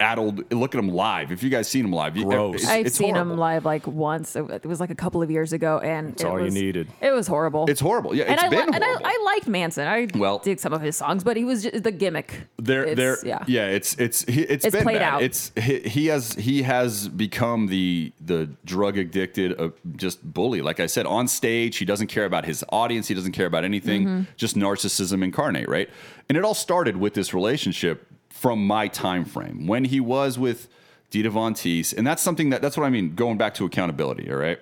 addled. 0.00 0.50
Look 0.52 0.74
at 0.74 0.78
him 0.78 0.88
live. 0.88 1.32
If 1.32 1.42
you 1.42 1.50
guys 1.50 1.68
seen 1.68 1.84
him 1.84 1.92
live, 1.92 2.14
Gross. 2.14 2.56
it's- 2.56 2.70
I've 2.70 2.86
it's 2.86 2.96
seen 2.96 3.14
horrible. 3.14 3.32
him 3.32 3.38
live 3.38 3.64
like 3.64 3.86
once. 3.86 4.36
It 4.36 4.44
it 4.50 4.66
was 4.66 4.80
like 4.80 4.90
a 4.90 4.94
couple 4.94 5.22
of 5.22 5.30
years 5.30 5.52
ago, 5.52 5.78
and 5.78 6.10
That's 6.12 6.22
it 6.22 6.26
all 6.26 6.38
you 6.38 6.44
was, 6.46 6.54
needed. 6.54 6.88
It 7.00 7.12
was 7.12 7.26
horrible. 7.26 7.66
It's 7.68 7.80
horrible. 7.80 8.14
Yeah, 8.14 8.24
and 8.24 8.34
it's 8.34 8.42
I 8.44 8.48
been 8.48 8.66
li- 8.66 8.72
and 8.74 8.84
I. 8.84 8.94
I 9.04 9.22
liked 9.24 9.46
Manson. 9.48 9.86
I 9.86 10.08
Well- 10.14 10.38
dig 10.38 10.58
some 10.60 10.72
of 10.72 10.80
his 10.80 10.96
songs, 10.96 11.24
but 11.24 11.36
he 11.36 11.44
was 11.44 11.62
just 11.64 11.82
the 11.82 11.92
gimmick. 11.92 12.42
There, 12.58 12.94
there, 12.94 13.18
yeah. 13.24 13.44
yeah. 13.46 13.66
It's 13.68 13.94
it's 13.96 14.24
he, 14.24 14.42
it's 14.42 14.64
It's 14.64 14.74
been 14.74 14.84
played 14.84 15.00
bad. 15.00 15.14
out. 15.14 15.22
It's 15.22 15.52
he, 15.56 15.80
he 15.80 16.06
has 16.06 16.32
he 16.34 16.62
has 16.62 17.08
become 17.08 17.66
the 17.66 18.12
the 18.24 18.48
drug 18.64 18.98
addicted 18.98 19.60
uh, 19.60 19.70
just 19.96 20.22
bully. 20.22 20.60
Like 20.62 20.80
I 20.80 20.86
said, 20.86 21.06
on 21.06 21.28
stage, 21.28 21.76
he 21.76 21.84
doesn't 21.84 22.08
care 22.08 22.24
about 22.24 22.44
his 22.44 22.64
audience. 22.70 23.08
He 23.08 23.14
doesn't 23.14 23.32
care 23.32 23.46
about 23.46 23.64
anything. 23.64 24.04
Mm-hmm. 24.04 24.22
Just 24.36 24.56
narcissism 24.56 25.22
incarnate, 25.22 25.68
right? 25.68 25.88
And 26.28 26.36
it 26.36 26.44
all 26.44 26.54
started 26.54 26.96
with 26.96 27.14
this 27.14 27.32
relationship 27.32 28.06
from 28.28 28.66
my 28.66 28.88
time 28.88 29.24
frame 29.24 29.66
when 29.66 29.84
he 29.84 30.00
was 30.00 30.38
with 30.38 30.68
Dita 31.10 31.30
Von 31.30 31.54
Teese, 31.54 31.96
and 31.96 32.06
that's 32.06 32.22
something 32.22 32.50
that 32.50 32.60
that's 32.60 32.76
what 32.76 32.84
I 32.84 32.90
mean. 32.90 33.14
Going 33.14 33.38
back 33.38 33.54
to 33.54 33.64
accountability, 33.64 34.30
all 34.30 34.36
right. 34.36 34.58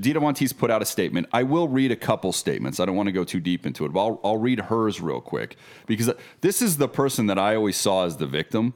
Dita 0.00 0.20
Von 0.20 0.34
Teese 0.34 0.56
put 0.56 0.70
out 0.70 0.80
a 0.80 0.86
statement. 0.86 1.26
I 1.32 1.42
will 1.42 1.68
read 1.68 1.90
a 1.90 1.96
couple 1.96 2.32
statements. 2.32 2.80
I 2.80 2.86
don't 2.86 2.96
want 2.96 3.08
to 3.08 3.12
go 3.12 3.24
too 3.24 3.40
deep 3.40 3.66
into 3.66 3.84
it, 3.84 3.92
but 3.92 4.00
I'll, 4.00 4.20
I'll 4.24 4.36
read 4.38 4.60
hers 4.60 5.00
real 5.00 5.20
quick 5.20 5.56
because 5.86 6.10
this 6.40 6.62
is 6.62 6.78
the 6.78 6.88
person 6.88 7.26
that 7.26 7.38
I 7.38 7.54
always 7.54 7.76
saw 7.76 8.06
as 8.06 8.16
the 8.16 8.26
victim 8.26 8.72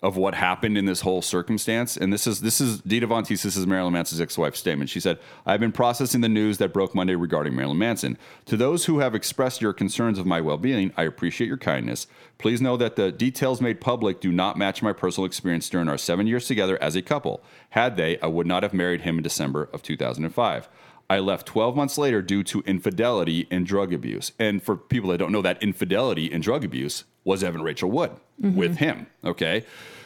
of 0.00 0.16
what 0.16 0.34
happened 0.34 0.78
in 0.78 0.84
this 0.84 1.00
whole 1.00 1.20
circumstance. 1.20 1.96
And 1.96 2.12
this 2.12 2.26
is 2.26 2.40
this 2.40 2.60
is 2.60 2.80
Dita 2.82 3.06
Von 3.06 3.24
Teese, 3.24 3.42
this 3.42 3.56
is 3.56 3.66
Marilyn 3.66 3.92
Manson's 3.92 4.20
ex-wife's 4.20 4.60
statement. 4.60 4.90
She 4.90 5.00
said, 5.00 5.18
I've 5.44 5.58
been 5.58 5.72
processing 5.72 6.20
the 6.20 6.28
news 6.28 6.58
that 6.58 6.72
broke 6.72 6.94
Monday 6.94 7.16
regarding 7.16 7.56
Marilyn 7.56 7.78
Manson. 7.78 8.16
To 8.46 8.56
those 8.56 8.84
who 8.84 9.00
have 9.00 9.14
expressed 9.14 9.60
your 9.60 9.72
concerns 9.72 10.18
of 10.18 10.26
my 10.26 10.40
well-being, 10.40 10.92
I 10.96 11.02
appreciate 11.02 11.48
your 11.48 11.56
kindness. 11.56 12.06
Please 12.38 12.60
know 12.60 12.76
that 12.76 12.94
the 12.94 13.10
details 13.10 13.60
made 13.60 13.80
public 13.80 14.20
do 14.20 14.30
not 14.30 14.56
match 14.56 14.82
my 14.82 14.92
personal 14.92 15.26
experience 15.26 15.68
during 15.68 15.88
our 15.88 15.98
seven 15.98 16.28
years 16.28 16.46
together 16.46 16.80
as 16.80 16.94
a 16.94 17.02
couple. 17.02 17.42
Had 17.70 17.96
they, 17.96 18.20
I 18.20 18.26
would 18.26 18.46
not 18.46 18.62
have 18.62 18.72
married 18.72 19.00
him 19.00 19.16
in 19.16 19.22
December 19.24 19.68
of 19.72 19.82
2005. 19.82 20.68
I 21.10 21.20
left 21.20 21.46
12 21.46 21.74
months 21.74 21.96
later 21.96 22.20
due 22.20 22.42
to 22.44 22.60
infidelity 22.66 23.48
and 23.50 23.66
drug 23.66 23.94
abuse. 23.94 24.32
And 24.38 24.62
for 24.62 24.76
people 24.76 25.10
that 25.10 25.18
don't 25.18 25.32
know, 25.32 25.40
that 25.40 25.62
infidelity 25.62 26.30
and 26.30 26.42
drug 26.42 26.64
abuse 26.64 27.04
was 27.28 27.44
Evan 27.44 27.62
Rachel 27.62 27.90
Wood 27.90 28.10
mm-hmm. 28.42 28.56
with 28.56 28.78
him. 28.78 29.06
Okay. 29.22 29.64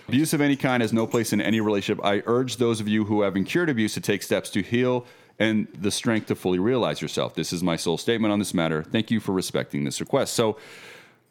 Abuse 0.08 0.34
of 0.34 0.40
any 0.40 0.56
kind 0.56 0.82
has 0.82 0.92
no 0.92 1.06
place 1.06 1.32
in 1.32 1.40
any 1.40 1.60
relationship. 1.60 2.04
I 2.04 2.22
urge 2.26 2.56
those 2.56 2.80
of 2.80 2.88
you 2.88 3.04
who 3.04 3.22
have 3.22 3.36
incurred 3.36 3.70
abuse 3.70 3.94
to 3.94 4.00
take 4.00 4.24
steps 4.24 4.50
to 4.50 4.60
heal 4.60 5.06
and 5.38 5.68
the 5.72 5.92
strength 5.92 6.26
to 6.26 6.34
fully 6.34 6.58
realize 6.58 7.00
yourself. 7.00 7.36
This 7.36 7.52
is 7.52 7.62
my 7.62 7.76
sole 7.76 7.96
statement 7.96 8.32
on 8.32 8.40
this 8.40 8.52
matter. 8.52 8.82
Thank 8.82 9.12
you 9.12 9.20
for 9.20 9.30
respecting 9.30 9.84
this 9.84 10.00
request. 10.00 10.34
So, 10.34 10.58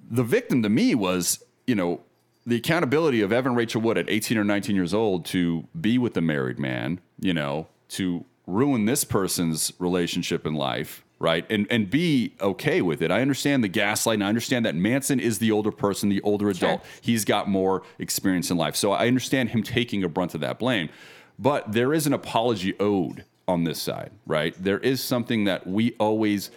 the 0.10 0.24
victim 0.24 0.64
to 0.64 0.70
me 0.70 0.96
was, 0.96 1.44
you 1.68 1.76
know, 1.76 2.02
the 2.46 2.56
accountability 2.56 3.22
of 3.22 3.32
Evan 3.32 3.54
Rachel 3.54 3.82
Wood 3.82 3.98
at 3.98 4.10
18 4.10 4.38
or 4.38 4.44
19 4.44 4.76
years 4.76 4.94
old 4.94 5.26
to 5.26 5.68
be 5.80 5.98
with 5.98 6.18
a 6.18 6.22
married 6.22 6.58
man, 6.58 7.02
you 7.20 7.34
know, 7.34 7.68
to 7.90 8.26
ruin 8.48 8.86
this 8.86 9.04
person's 9.04 9.74
relationship 9.78 10.48
in 10.48 10.56
life, 10.56 11.04
right? 11.22 11.46
And 11.50 11.68
and 11.70 11.90
be 11.90 12.34
okay 12.42 12.82
with 12.82 13.02
it. 13.02 13.12
I 13.12 13.22
understand 13.22 13.64
the 13.64 13.68
gaslight, 13.68 14.16
and 14.16 14.24
I 14.24 14.28
understand 14.28 14.66
that 14.66 14.76
Manson 14.76 15.20
is 15.20 15.40
the 15.40 15.52
older 15.52 15.72
person, 15.72 16.10
the 16.10 16.22
older 16.22 16.50
adult. 16.50 16.84
He's 17.02 17.24
got 17.24 17.48
more 17.48 17.84
experience 18.00 18.52
in 18.52 18.58
life. 18.58 18.76
So 18.76 18.92
I 18.92 19.08
understand 19.08 19.50
him 19.50 19.64
taking 19.64 20.04
a 20.04 20.10
brunt 20.10 20.36
of 20.36 20.42
that 20.42 20.60
blame. 20.60 20.90
But 21.40 21.72
there 21.72 21.94
is 21.94 22.06
an 22.06 22.14
apology 22.14 22.78
owed 22.80 23.26
on 23.48 23.64
this 23.64 23.82
side, 23.82 24.12
right? 24.26 24.56
There 24.62 24.80
is 24.80 25.04
something 25.04 25.46
that 25.46 25.66
we 25.66 25.96
always 26.00 26.52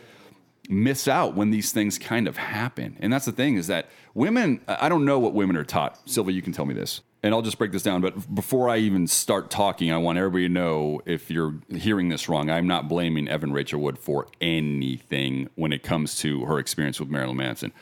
miss 0.69 1.07
out 1.09 1.35
when 1.35 1.51
these 1.51 1.73
things 1.73 1.99
kind 1.99 2.27
of 2.27 2.37
happen. 2.37 2.97
And 3.01 3.13
that's 3.13 3.27
the 3.27 3.33
thing 3.33 3.57
is 3.57 3.67
that 3.67 3.89
women, 4.15 4.61
I 4.67 4.89
don't 4.89 5.05
know 5.05 5.19
what 5.19 5.35
women 5.35 5.57
are 5.57 5.65
taught. 5.65 6.09
Sylvia, 6.09 6.35
you 6.35 6.43
can 6.43 6.53
tell 6.53 6.65
me 6.65 6.75
this. 6.75 7.03
And 7.25 7.33
I'll 7.35 7.41
just 7.41 7.57
break 7.57 7.73
this 7.73 7.83
down. 7.83 8.03
But 8.03 8.35
before 8.35 8.69
I 8.69 8.77
even 8.77 9.07
start 9.07 9.51
talking, 9.51 9.91
I 9.91 9.97
want 9.97 10.19
everybody 10.19 10.47
to 10.47 10.53
know 10.53 11.01
if 11.07 11.31
you're 11.31 11.55
hearing 11.75 12.11
this 12.11 12.29
wrong, 12.29 12.51
I'm 12.51 12.67
not 12.67 12.87
blaming 12.87 13.29
Evan 13.29 13.51
Rachel 13.51 13.81
Wood 13.81 13.99
for 13.99 14.27
anything 14.43 15.49
when 15.55 15.73
it 15.73 15.83
comes 15.83 16.19
to 16.19 16.45
her 16.45 16.59
experience 16.59 17.01
with 17.01 17.09
Marilyn 17.09 17.39
Manson. 17.39 17.73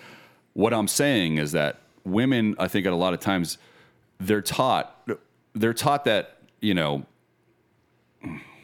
What 0.53 0.73
I'm 0.73 0.87
saying 0.87 1.39
is 1.39 1.51
that 1.53 1.81
women, 2.05 2.55
I 2.57 2.69
think 2.69 2.87
at 2.87 2.93
a 2.93 2.97
lot 2.97 3.15
of 3.15 3.19
times, 3.19 3.59
they're 4.21 4.43
taught 4.43 4.97
they're 5.55 5.75
taught 5.75 6.05
that, 6.05 6.39
you 6.61 6.75
know, 6.75 7.05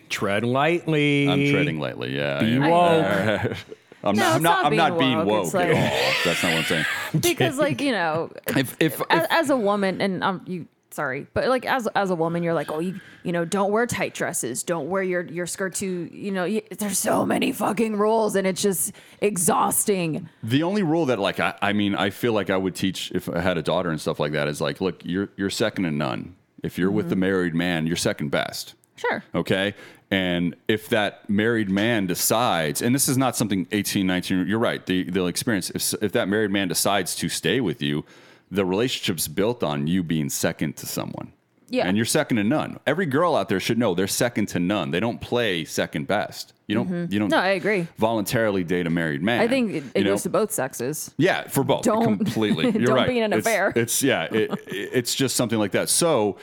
Tread 0.09 0.45
lightly. 0.45 1.29
I'm 1.29 1.51
treading 1.51 1.81
lightly. 1.81 2.17
Yeah. 2.17 2.41
Be 2.41 2.59
woke. 2.61 3.57
I'm 4.05 4.15
No, 4.17 4.23
not, 4.23 4.37
I'm 4.37 4.43
not, 4.43 4.63
not 4.63 4.67
I'm 4.73 4.77
not 4.77 4.99
being 4.99 5.25
woke. 5.27 5.47
It's 5.47 5.55
at 5.55 5.71
all. 5.71 6.13
That's 6.25 6.43
not 6.43 6.53
what 6.53 6.59
I'm 6.59 6.65
saying. 6.65 6.87
because 7.21 7.59
like 7.59 7.81
you 7.81 7.93
know 7.93 8.31
If, 8.49 8.77
if, 8.81 9.01
as, 9.11 9.25
if 9.25 9.31
as 9.31 9.51
a 9.51 9.57
woman 9.57 10.01
and 10.01 10.23
um 10.23 10.43
you 10.47 10.67
sorry 10.91 11.27
but 11.35 11.49
like 11.49 11.67
as 11.67 11.87
as 11.89 12.11
a 12.11 12.15
woman 12.15 12.43
you're 12.43 12.55
like 12.55 12.71
oh 12.73 12.79
you 12.79 12.99
you 13.23 13.31
know 13.31 13.45
don't 13.45 13.71
wear 13.71 13.87
tight 13.87 14.15
dresses 14.15 14.63
don't 14.63 14.89
wear 14.89 15.03
your 15.03 15.23
your 15.27 15.47
skirt 15.47 15.75
too 15.75 16.09
you 16.11 16.33
know 16.33 16.45
you, 16.45 16.63
there's 16.79 16.99
so 16.99 17.27
many 17.27 17.53
fucking 17.53 17.97
rules 17.97 18.35
and 18.35 18.47
it's 18.47 18.63
just 18.63 18.93
exhausting 19.21 20.29
the 20.43 20.63
only 20.63 20.83
rule 20.83 21.07
that 21.07 21.19
like 21.19 21.41
I, 21.41 21.55
I 21.63 21.73
mean 21.73 21.95
I 21.95 22.11
feel 22.11 22.33
like 22.33 22.51
I 22.51 22.57
would 22.57 22.75
teach 22.75 23.11
if 23.13 23.29
I 23.29 23.41
had 23.41 23.59
a 23.59 23.63
daughter 23.63 23.91
and 23.91 24.01
stuff 24.01 24.19
like 24.21 24.33
that 24.33 24.49
is 24.49 24.61
like 24.61 24.81
look 24.81 25.03
you're 25.05 25.29
you're 25.37 25.51
second 25.51 25.85
to 25.85 25.91
none. 25.91 26.35
If 26.63 26.77
you're 26.77 26.91
with 26.91 27.09
the 27.09 27.17
married 27.17 27.55
man, 27.55 27.87
you're 27.87 27.97
second 27.97 28.31
best. 28.31 28.75
sure 28.97 29.23
Okay. 29.35 29.75
And 30.11 30.55
if 30.69 30.89
that 30.89 31.29
married 31.29 31.69
man 31.71 32.07
decides, 32.07 32.81
and 32.81 32.95
this 32.95 33.09
is 33.09 33.19
not 33.19 33.37
something 33.37 33.67
18, 33.73 34.07
19, 34.07 34.47
you're 34.47 34.59
right, 34.59 34.85
they, 34.87 35.03
they'll 35.03 35.27
experience. 35.27 35.71
If, 35.71 35.95
if 36.03 36.13
that 36.13 36.29
married 36.29 36.51
man 36.51 36.69
decides 36.69 37.15
to 37.17 37.29
stay 37.29 37.61
with 37.61 37.83
you, 37.83 38.05
the 38.51 38.65
relationship's 38.65 39.29
built 39.29 39.63
on 39.63 39.87
you 39.87 40.03
being 40.03 40.31
second 40.31 40.77
to 40.79 40.87
someone. 40.87 41.33
Yeah. 41.71 41.87
And 41.87 41.99
you're 41.99 42.07
second 42.07 42.39
to 42.39 42.45
none. 42.45 42.81
Every 42.87 43.05
girl 43.05 43.37
out 43.37 43.51
there 43.51 43.61
should 43.61 43.77
know 43.77 43.95
they're 43.95 44.07
second 44.07 44.47
to 44.47 44.59
none. 44.59 44.91
They 44.91 45.01
don't 45.01 45.21
play 45.21 45.67
second 45.67 46.07
best. 46.07 46.55
You 46.67 46.75
don't, 46.77 46.89
you 47.13 47.19
don't 47.19 47.29
Mm-hmm. 47.29 47.37
No, 47.37 47.37
I 47.43 47.49
agree. 47.49 47.87
voluntarily 47.99 48.65
date 48.65 48.87
a 48.87 48.91
married 48.91 49.23
man. 49.23 49.41
i 49.41 49.49
think 49.49 49.73
it, 49.73 49.85
it 49.95 50.05
know? 50.05 50.13
goes 50.13 50.23
to 50.23 50.31
both 50.31 50.51
sexes 50.51 51.11
Yeah, 51.19 51.47
for 51.47 51.63
both. 51.65 51.83
Don't- 51.83 52.03
completely. 52.17 52.65
You're 52.71 52.87
don't 52.87 52.97
right. 52.97 53.09
be 53.09 53.19
in 53.19 53.25
an 53.25 53.33
It's- 53.35 53.47
affair. 53.47 53.73
It's 53.77 54.03
yeah, 54.03 54.25
it- 54.33 54.51
it's 54.67 55.15
just 55.15 55.37
something 55.37 55.59
like 55.59 55.73
that. 55.73 55.91
So 55.91 56.39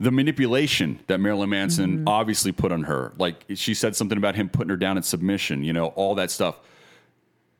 the 0.00 0.10
manipulation 0.10 1.00
that 1.08 1.18
Marilyn 1.18 1.50
Manson 1.50 1.98
Mm-hmm. 1.98 2.08
obviously 2.08 2.52
put 2.52 2.70
on 2.72 2.84
her, 2.84 3.12
like 3.18 3.44
she 3.54 3.74
said 3.74 3.96
something 3.96 4.16
about 4.18 4.36
him 4.36 4.48
putting 4.48 4.70
her 4.70 4.76
down 4.76 4.96
in 4.96 5.02
submission, 5.02 5.64
you 5.64 5.72
know, 5.72 5.86
all 5.88 6.14
that 6.16 6.30
stuff. 6.30 6.58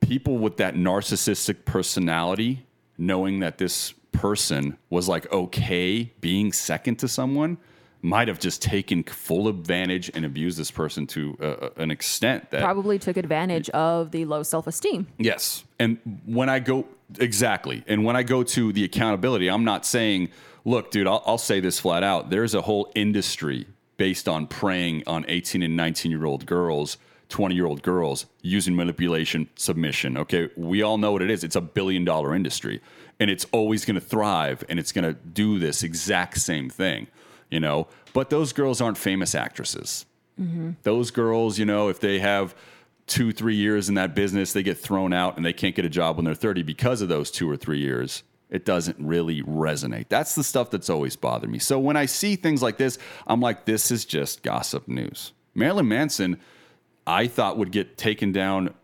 People 0.00 0.38
with 0.38 0.59
that 0.59 0.75
narcissistic 0.75 1.64
personality, 1.64 2.64
knowing 2.97 3.40
that 3.40 3.59
this 3.59 3.92
person 4.12 4.78
was 4.90 5.09
like 5.09 5.30
okay 5.33 6.12
being 6.21 6.52
second 6.52 6.97
to 7.00 7.09
someone, 7.09 7.59
might 8.00 8.28
have 8.28 8.38
just 8.38 8.62
taken 8.62 9.02
full 9.02 9.49
advantage 9.49 10.09
and 10.14 10.25
abused 10.25 10.57
this 10.59 10.71
person 10.71 11.07
to 11.09 11.37
uh, 11.42 11.71
an 11.76 11.90
extent 11.90 12.49
that 12.50 12.62
probably 12.62 12.99
took 12.99 13.16
advantage 13.16 13.68
of 13.71 14.12
the 14.12 14.25
low 14.25 14.42
self-esteem 14.45 15.07
Yes. 15.18 15.64
And 15.80 15.99
when 16.25 16.49
I 16.49 16.61
go, 16.61 16.87
exactly. 17.18 17.83
And 17.88 18.04
when 18.04 18.14
I 18.14 18.23
go 18.23 18.45
to 18.45 18.73
the 18.73 18.85
accountability, 18.85 19.49
I'm 19.49 19.64
not 19.64 19.85
saying, 19.85 20.28
look, 20.68 20.90
dude, 20.90 21.06
I'll, 21.06 21.22
I'll 21.26 21.38
say 21.38 21.60
this 21.60 21.80
flat 21.80 22.02
out. 22.02 22.30
There's 22.30 22.54
a 22.54 22.62
whole 22.62 22.90
industry 22.94 23.66
based 23.96 24.28
on 24.28 24.46
preying 24.46 25.02
on 25.06 25.25
18 25.28 25.62
and 25.62 25.76
19 25.76 26.10
year 26.10 26.25
old 26.25 26.46
girls, 26.46 26.98
20 27.28 27.54
year 27.54 27.66
old 27.66 27.82
girls 27.82 28.26
using 28.42 28.76
manipulation, 28.76 29.48
submission. 29.56 30.16
Okay. 30.16 30.50
We 30.56 30.82
all 30.82 30.98
know 30.98 31.12
what 31.12 31.22
it 31.22 31.30
is. 31.30 31.44
It's 31.44 31.56
a 31.56 31.60
billion 31.60 32.04
dollar 32.04 32.34
industry 32.34 32.80
and 33.20 33.30
it's 33.30 33.46
always 33.52 33.84
going 33.84 33.96
to 33.96 34.00
thrive 34.00 34.64
and 34.68 34.78
it's 34.78 34.92
going 34.92 35.04
to 35.04 35.14
do 35.14 35.58
this 35.58 35.82
exact 35.82 36.38
same 36.38 36.70
thing, 36.70 37.08
you 37.50 37.58
know? 37.58 37.88
But 38.12 38.30
those 38.30 38.52
girls 38.52 38.80
aren't 38.80 38.98
famous 38.98 39.34
actresses 39.34 40.06
mm-hmm. 40.40 40.70
those 40.82 41.10
girls, 41.10 41.58
you 41.58 41.64
know, 41.64 41.88
if 41.88 42.00
they 42.00 42.18
have 42.18 42.54
two, 43.06 43.32
three 43.32 43.56
years 43.56 43.88
in 43.88 43.94
that 43.96 44.14
business, 44.14 44.52
they 44.52 44.62
get 44.62 44.78
thrown 44.78 45.12
out 45.12 45.37
and 45.37 45.44
they 45.44 45.52
can't 45.52 45.75
get 45.75 45.84
a 45.84 45.88
job 45.88 46.16
when 46.16 46.25
they're 46.25 46.34
30 46.34 46.62
because 46.62 47.00
of 47.00 47.08
those 47.08 47.30
two 47.30 47.50
or 47.50 47.56
three 47.56 47.78
years. 47.78 48.22
It 48.50 48.64
doesn't 48.64 48.96
really 48.98 49.42
resonate. 49.42 50.06
That's 50.08 50.34
the 50.34 50.44
stuff 50.44 50.70
that's 50.70 50.88
always 50.88 51.16
bothered 51.16 51.50
me. 51.50 51.58
So 51.58 51.78
when 51.78 51.96
I 51.96 52.06
see 52.06 52.36
things 52.36 52.62
like 52.62 52.78
this, 52.78 52.98
I'm 53.26 53.40
like, 53.40 53.66
this 53.66 53.90
is 53.90 54.04
just 54.04 54.42
gossip 54.42 54.88
news. 54.88 55.32
Marilyn 55.54 55.88
Manson, 55.88 56.38
I 57.06 57.26
thought 57.26 57.58
would 57.58 57.72
get 57.72 57.98
taken 57.98 58.32
down. 58.32 58.74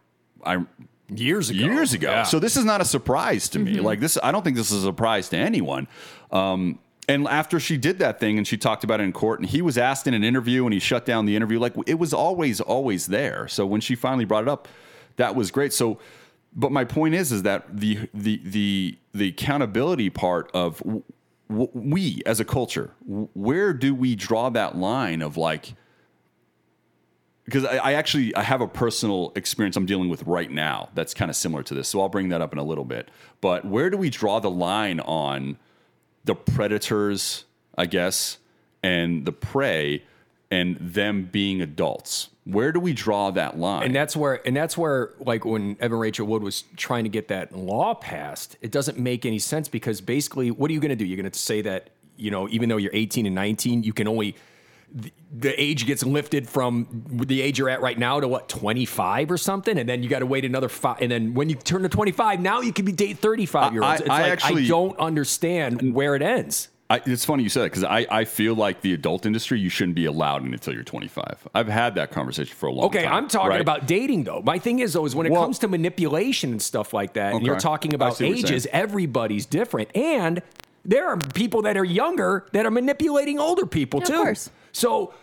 I 0.44 0.64
years 1.08 1.50
ago. 1.50 1.60
years 1.60 1.92
ago. 1.92 2.10
Yeah. 2.10 2.22
So 2.24 2.38
this 2.38 2.56
is 2.56 2.64
not 2.64 2.80
a 2.80 2.84
surprise 2.84 3.48
to 3.50 3.58
me. 3.58 3.80
Like 3.80 4.00
this, 4.00 4.18
I 4.22 4.32
don't 4.32 4.42
think 4.42 4.56
this 4.56 4.70
is 4.70 4.82
a 4.84 4.86
surprise 4.86 5.28
to 5.30 5.36
anyone. 5.36 5.88
Um, 6.30 6.78
and 7.08 7.28
after 7.28 7.60
she 7.60 7.76
did 7.76 7.98
that 7.98 8.18
thing 8.18 8.38
and 8.38 8.46
she 8.46 8.56
talked 8.56 8.84
about 8.84 9.00
it 9.00 9.04
in 9.04 9.12
court, 9.12 9.40
and 9.40 9.48
he 9.48 9.60
was 9.60 9.76
asked 9.76 10.06
in 10.06 10.14
an 10.14 10.24
interview 10.24 10.64
and 10.64 10.72
he 10.72 10.80
shut 10.80 11.04
down 11.04 11.26
the 11.26 11.36
interview, 11.36 11.58
like 11.58 11.74
it 11.86 11.98
was 11.98 12.14
always, 12.14 12.60
always 12.60 13.06
there. 13.06 13.46
So 13.48 13.66
when 13.66 13.80
she 13.80 13.94
finally 13.94 14.24
brought 14.24 14.42
it 14.42 14.48
up, 14.48 14.68
that 15.16 15.34
was 15.34 15.50
great. 15.50 15.72
So, 15.72 15.98
but 16.54 16.72
my 16.72 16.84
point 16.84 17.14
is, 17.14 17.32
is 17.32 17.42
that 17.42 17.76
the 17.76 18.08
the 18.12 18.40
the 18.44 18.98
the 19.12 19.28
accountability 19.28 20.10
part 20.10 20.50
of 20.54 20.78
w- 21.48 21.70
we 21.72 22.22
as 22.26 22.40
a 22.40 22.44
culture, 22.44 22.90
where 23.04 23.72
do 23.72 23.94
we 23.94 24.14
draw 24.14 24.48
that 24.50 24.76
line 24.76 25.22
of 25.22 25.36
like? 25.36 25.74
because 27.44 27.64
I, 27.64 27.76
I 27.76 27.92
actually 27.92 28.34
I 28.34 28.42
have 28.42 28.60
a 28.60 28.68
personal 28.68 29.32
experience 29.36 29.76
I'm 29.76 29.86
dealing 29.86 30.08
with 30.08 30.22
right 30.24 30.50
now 30.50 30.88
that's 30.94 31.14
kind 31.14 31.30
of 31.30 31.36
similar 31.36 31.62
to 31.64 31.74
this. 31.74 31.88
So 31.88 32.00
I'll 32.00 32.08
bring 32.08 32.30
that 32.30 32.40
up 32.40 32.52
in 32.52 32.58
a 32.58 32.64
little 32.64 32.84
bit. 32.84 33.10
But 33.40 33.64
where 33.64 33.90
do 33.90 33.96
we 33.96 34.10
draw 34.10 34.40
the 34.40 34.50
line 34.50 35.00
on 35.00 35.58
the 36.24 36.34
predators, 36.34 37.44
I 37.76 37.86
guess, 37.86 38.38
and 38.82 39.24
the 39.26 39.32
prey, 39.32 40.04
and 40.50 40.76
them 40.80 41.28
being 41.30 41.60
adults? 41.60 42.30
Where 42.44 42.72
do 42.72 42.80
we 42.80 42.92
draw 42.92 43.30
that 43.30 43.58
line? 43.58 43.84
And 43.84 43.94
that's 43.96 44.14
where, 44.16 44.46
and 44.46 44.54
that's 44.54 44.76
where, 44.76 45.12
like 45.18 45.44
when 45.44 45.76
Evan 45.80 45.98
Rachel 45.98 46.26
Wood 46.26 46.42
was 46.42 46.64
trying 46.76 47.04
to 47.04 47.10
get 47.10 47.28
that 47.28 47.56
law 47.56 47.94
passed, 47.94 48.56
it 48.60 48.70
doesn't 48.70 48.98
make 48.98 49.24
any 49.24 49.38
sense 49.38 49.66
because 49.68 50.00
basically, 50.02 50.50
what 50.50 50.70
are 50.70 50.74
you 50.74 50.80
going 50.80 50.90
to 50.90 50.96
do? 50.96 51.04
You're 51.06 51.16
going 51.20 51.30
to 51.30 51.38
say 51.38 51.62
that 51.62 51.90
you 52.16 52.30
know, 52.30 52.48
even 52.50 52.68
though 52.68 52.76
you're 52.76 52.92
18 52.94 53.26
and 53.26 53.34
19, 53.34 53.82
you 53.82 53.92
can 53.92 54.06
only 54.06 54.36
the, 55.32 55.60
age 55.60 55.86
gets 55.86 56.04
lifted 56.04 56.48
from 56.48 56.86
the 57.26 57.42
age 57.42 57.58
you're 57.58 57.68
at 57.68 57.80
right 57.80 57.98
now 57.98 58.20
to 58.20 58.28
what 58.28 58.48
25 58.48 59.32
or 59.32 59.38
something, 59.38 59.76
and 59.78 59.88
then 59.88 60.02
you 60.04 60.08
got 60.08 60.20
to 60.20 60.26
wait 60.26 60.44
another 60.44 60.68
five. 60.68 60.98
And 61.00 61.10
then 61.10 61.34
when 61.34 61.48
you 61.48 61.56
turn 61.56 61.82
to 61.82 61.88
25, 61.88 62.40
now 62.40 62.60
you 62.60 62.72
can 62.72 62.84
be 62.84 62.92
date 62.92 63.18
35 63.18 63.72
year 63.72 63.82
olds. 63.82 64.00
I- 64.00 64.04
It's 64.04 64.10
I 64.10 64.22
like 64.22 64.32
actually- 64.32 64.64
I 64.66 64.68
don't 64.68 64.96
understand 64.98 65.94
where 65.94 66.14
it 66.14 66.22
ends. 66.22 66.68
I, 66.94 67.02
it's 67.10 67.24
funny 67.24 67.42
you 67.42 67.48
said 67.48 67.62
that 67.62 67.70
because 67.70 67.84
I, 67.84 68.06
I 68.10 68.24
feel 68.24 68.54
like 68.54 68.80
the 68.80 68.92
adult 68.94 69.26
industry 69.26 69.58
you 69.60 69.68
shouldn't 69.68 69.94
be 69.96 70.04
allowed 70.06 70.44
in 70.44 70.52
until 70.52 70.74
you're 70.74 70.82
25. 70.84 71.48
I've 71.54 71.68
had 71.68 71.94
that 71.96 72.10
conversation 72.10 72.54
for 72.54 72.66
a 72.68 72.72
long 72.72 72.86
Okay, 72.86 72.98
time. 73.02 73.06
Okay, 73.06 73.16
I'm 73.16 73.28
talking 73.28 73.50
right? 73.50 73.60
about 73.60 73.86
dating 73.86 74.24
though. 74.24 74.42
My 74.44 74.58
thing 74.58 74.78
is 74.80 74.92
though 74.94 75.04
is 75.04 75.14
when 75.14 75.26
it 75.26 75.32
Well- 75.32 75.42
comes 75.42 75.58
to 75.60 75.68
manipulation 75.68 76.50
and 76.52 76.62
stuff 76.62 76.92
like 76.94 77.14
that, 77.14 77.34
and 77.34 77.44
you're 77.46 77.58
talking 77.60 77.94
about 77.94 78.16
see 78.16 78.24
what 78.28 78.38
you're 78.38 78.46
ages, 78.48 78.66
everybody's 78.72 79.46
different, 79.46 79.94
and 79.96 80.42
there 80.84 81.08
are 81.08 81.16
people 81.16 81.62
that 81.62 81.76
are 81.76 81.84
younger 81.84 82.46
that 82.52 82.66
are 82.66 82.70
manipulating 82.70 83.38
older 83.38 83.66
people 83.66 84.00
Yeah, 84.00 84.04
of 84.04 84.10
too. 84.10 84.16
course. 84.24 84.50
So, 84.72 85.14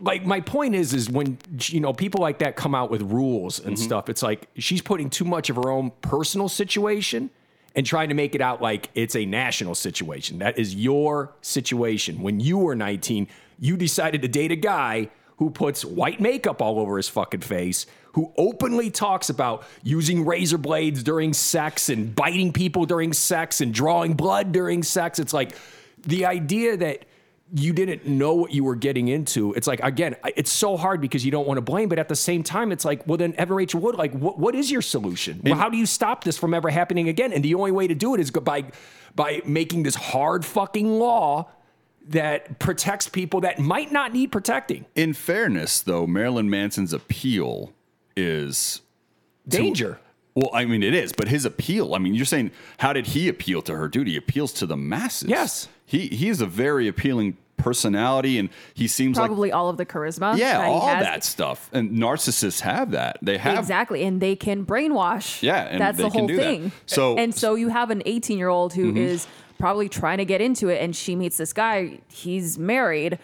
like, 0.00 0.24
my 0.24 0.40
point 0.40 0.74
is, 0.74 0.94
is 0.94 1.10
when 1.10 1.36
you 1.62 1.80
know 1.80 1.92
people 1.92 2.20
like 2.20 2.38
that 2.38 2.56
come 2.56 2.74
out 2.74 2.90
with 2.90 3.02
rules 3.02 3.58
and 3.58 3.76
Mm-hmm. 3.76 3.84
stuff, 3.84 4.08
it's 4.08 4.22
like 4.22 4.48
she's 4.56 4.80
putting 4.80 5.10
too 5.10 5.24
much 5.24 5.50
of 5.50 5.56
her 5.56 5.68
own 5.70 5.90
personal 6.00 6.48
situation 6.48 7.30
and 7.74 7.84
trying 7.84 8.08
to 8.08 8.14
make 8.14 8.34
it 8.34 8.40
out 8.40 8.62
like 8.62 8.90
it's 8.94 9.16
a 9.16 9.24
national 9.26 9.74
situation. 9.74 10.38
That 10.38 10.58
is 10.58 10.74
your 10.74 11.32
situation. 11.40 12.22
When 12.22 12.40
you 12.40 12.58
were 12.58 12.74
19, 12.74 13.28
you 13.58 13.76
decided 13.76 14.22
to 14.22 14.28
date 14.28 14.52
a 14.52 14.56
guy 14.56 15.10
who 15.38 15.50
puts 15.50 15.84
white 15.84 16.20
makeup 16.20 16.62
all 16.62 16.78
over 16.78 16.96
his 16.96 17.08
fucking 17.08 17.40
face, 17.40 17.86
who 18.12 18.32
openly 18.36 18.90
talks 18.90 19.28
about 19.28 19.64
using 19.82 20.24
razor 20.24 20.58
blades 20.58 21.02
during 21.02 21.32
sex 21.32 21.88
and 21.88 22.14
biting 22.14 22.52
people 22.52 22.86
during 22.86 23.12
sex 23.12 23.60
and 23.60 23.74
drawing 23.74 24.14
blood 24.14 24.52
during 24.52 24.84
sex. 24.84 25.18
It's 25.18 25.32
like 25.32 25.56
the 26.02 26.26
idea 26.26 26.76
that 26.76 27.04
you 27.56 27.72
didn't 27.72 28.04
know 28.04 28.34
what 28.34 28.52
you 28.52 28.64
were 28.64 28.74
getting 28.74 29.06
into. 29.08 29.52
It's 29.54 29.68
like 29.68 29.80
again, 29.82 30.16
it's 30.36 30.50
so 30.50 30.76
hard 30.76 31.00
because 31.00 31.24
you 31.24 31.30
don't 31.30 31.46
want 31.46 31.58
to 31.58 31.62
blame, 31.62 31.88
but 31.88 32.00
at 32.00 32.08
the 32.08 32.16
same 32.16 32.42
time, 32.42 32.72
it's 32.72 32.84
like, 32.84 33.06
well, 33.06 33.16
then 33.16 33.32
Evan 33.38 33.56
Rachel 33.56 33.80
Wood, 33.80 33.94
like, 33.94 34.12
what, 34.12 34.38
what 34.38 34.56
is 34.56 34.72
your 34.72 34.82
solution? 34.82 35.40
Well, 35.44 35.54
how 35.54 35.68
do 35.68 35.76
you 35.76 35.86
stop 35.86 36.24
this 36.24 36.36
from 36.36 36.52
ever 36.52 36.68
happening 36.68 37.08
again? 37.08 37.32
And 37.32 37.44
the 37.44 37.54
only 37.54 37.70
way 37.70 37.86
to 37.86 37.94
do 37.94 38.14
it 38.14 38.20
is 38.20 38.30
by 38.32 38.64
by 39.14 39.40
making 39.46 39.84
this 39.84 39.94
hard 39.94 40.44
fucking 40.44 40.98
law 40.98 41.48
that 42.08 42.58
protects 42.58 43.08
people 43.08 43.40
that 43.42 43.58
might 43.60 43.92
not 43.92 44.12
need 44.12 44.32
protecting. 44.32 44.84
In 44.96 45.14
fairness, 45.14 45.80
though, 45.80 46.06
Marilyn 46.06 46.50
Manson's 46.50 46.92
appeal 46.92 47.72
is 48.16 48.82
Danger. 49.48 50.00
well, 50.34 50.50
I 50.52 50.64
mean, 50.64 50.82
it 50.82 50.94
is, 50.94 51.12
but 51.12 51.28
his 51.28 51.44
appeal. 51.44 51.94
I 51.94 51.98
mean, 51.98 52.14
you're 52.14 52.24
saying 52.26 52.50
how 52.78 52.92
did 52.92 53.06
he 53.06 53.28
appeal 53.28 53.62
to 53.62 53.76
her? 53.76 53.88
Dude, 53.88 54.08
he 54.08 54.16
appeals 54.16 54.52
to 54.54 54.66
the 54.66 54.76
masses. 54.76 55.28
Yes. 55.28 55.68
he 55.86 56.08
he 56.08 56.28
is 56.28 56.40
a 56.40 56.46
very 56.46 56.88
appealing 56.88 57.36
personality, 57.56 58.38
and 58.38 58.48
he 58.74 58.86
seems 58.88 59.16
like 59.16 59.26
Probably 59.28 59.52
all 59.52 59.68
of 59.68 59.76
the 59.76 59.86
charisma. 59.86 60.36
yeah, 60.36 60.58
that 60.58 60.64
all 60.68 60.86
that 60.86 61.24
stuff. 61.24 61.70
And 61.72 61.92
narcissists 61.92 62.60
have 62.60 62.90
that. 62.92 63.18
They 63.22 63.38
have 63.38 63.58
Exactly, 63.58 64.04
and 64.04 64.20
they 64.20 64.36
can 64.36 64.64
brainwash. 64.66 65.42
Yeah, 65.42 65.62
and 65.62 65.80
that's 65.80 65.96
they 65.98 66.04
the 66.04 66.10
can 66.10 66.18
whole 66.20 66.28
do 66.28 66.36
that. 66.36 66.42
thing. 66.42 66.72
So- 66.86 67.16
and 67.16 67.34
so 67.34 67.54
you 67.54 67.68
have 67.68 67.90
an 67.90 68.02
18 68.06 68.38
year 68.38 68.48
old 68.48 68.74
who 68.74 68.94
is 68.96 69.24
Mm-hmm. 69.24 69.56
probably 69.58 69.88
trying 69.88 70.18
to 70.18 70.24
get 70.24 70.40
into 70.40 70.68
it, 70.68 70.82
and 70.82 70.94
she 70.94 71.14
meets 71.16 71.36
this 71.36 71.52
guy. 71.52 71.98
He's 72.08 72.58
married. 72.58 73.18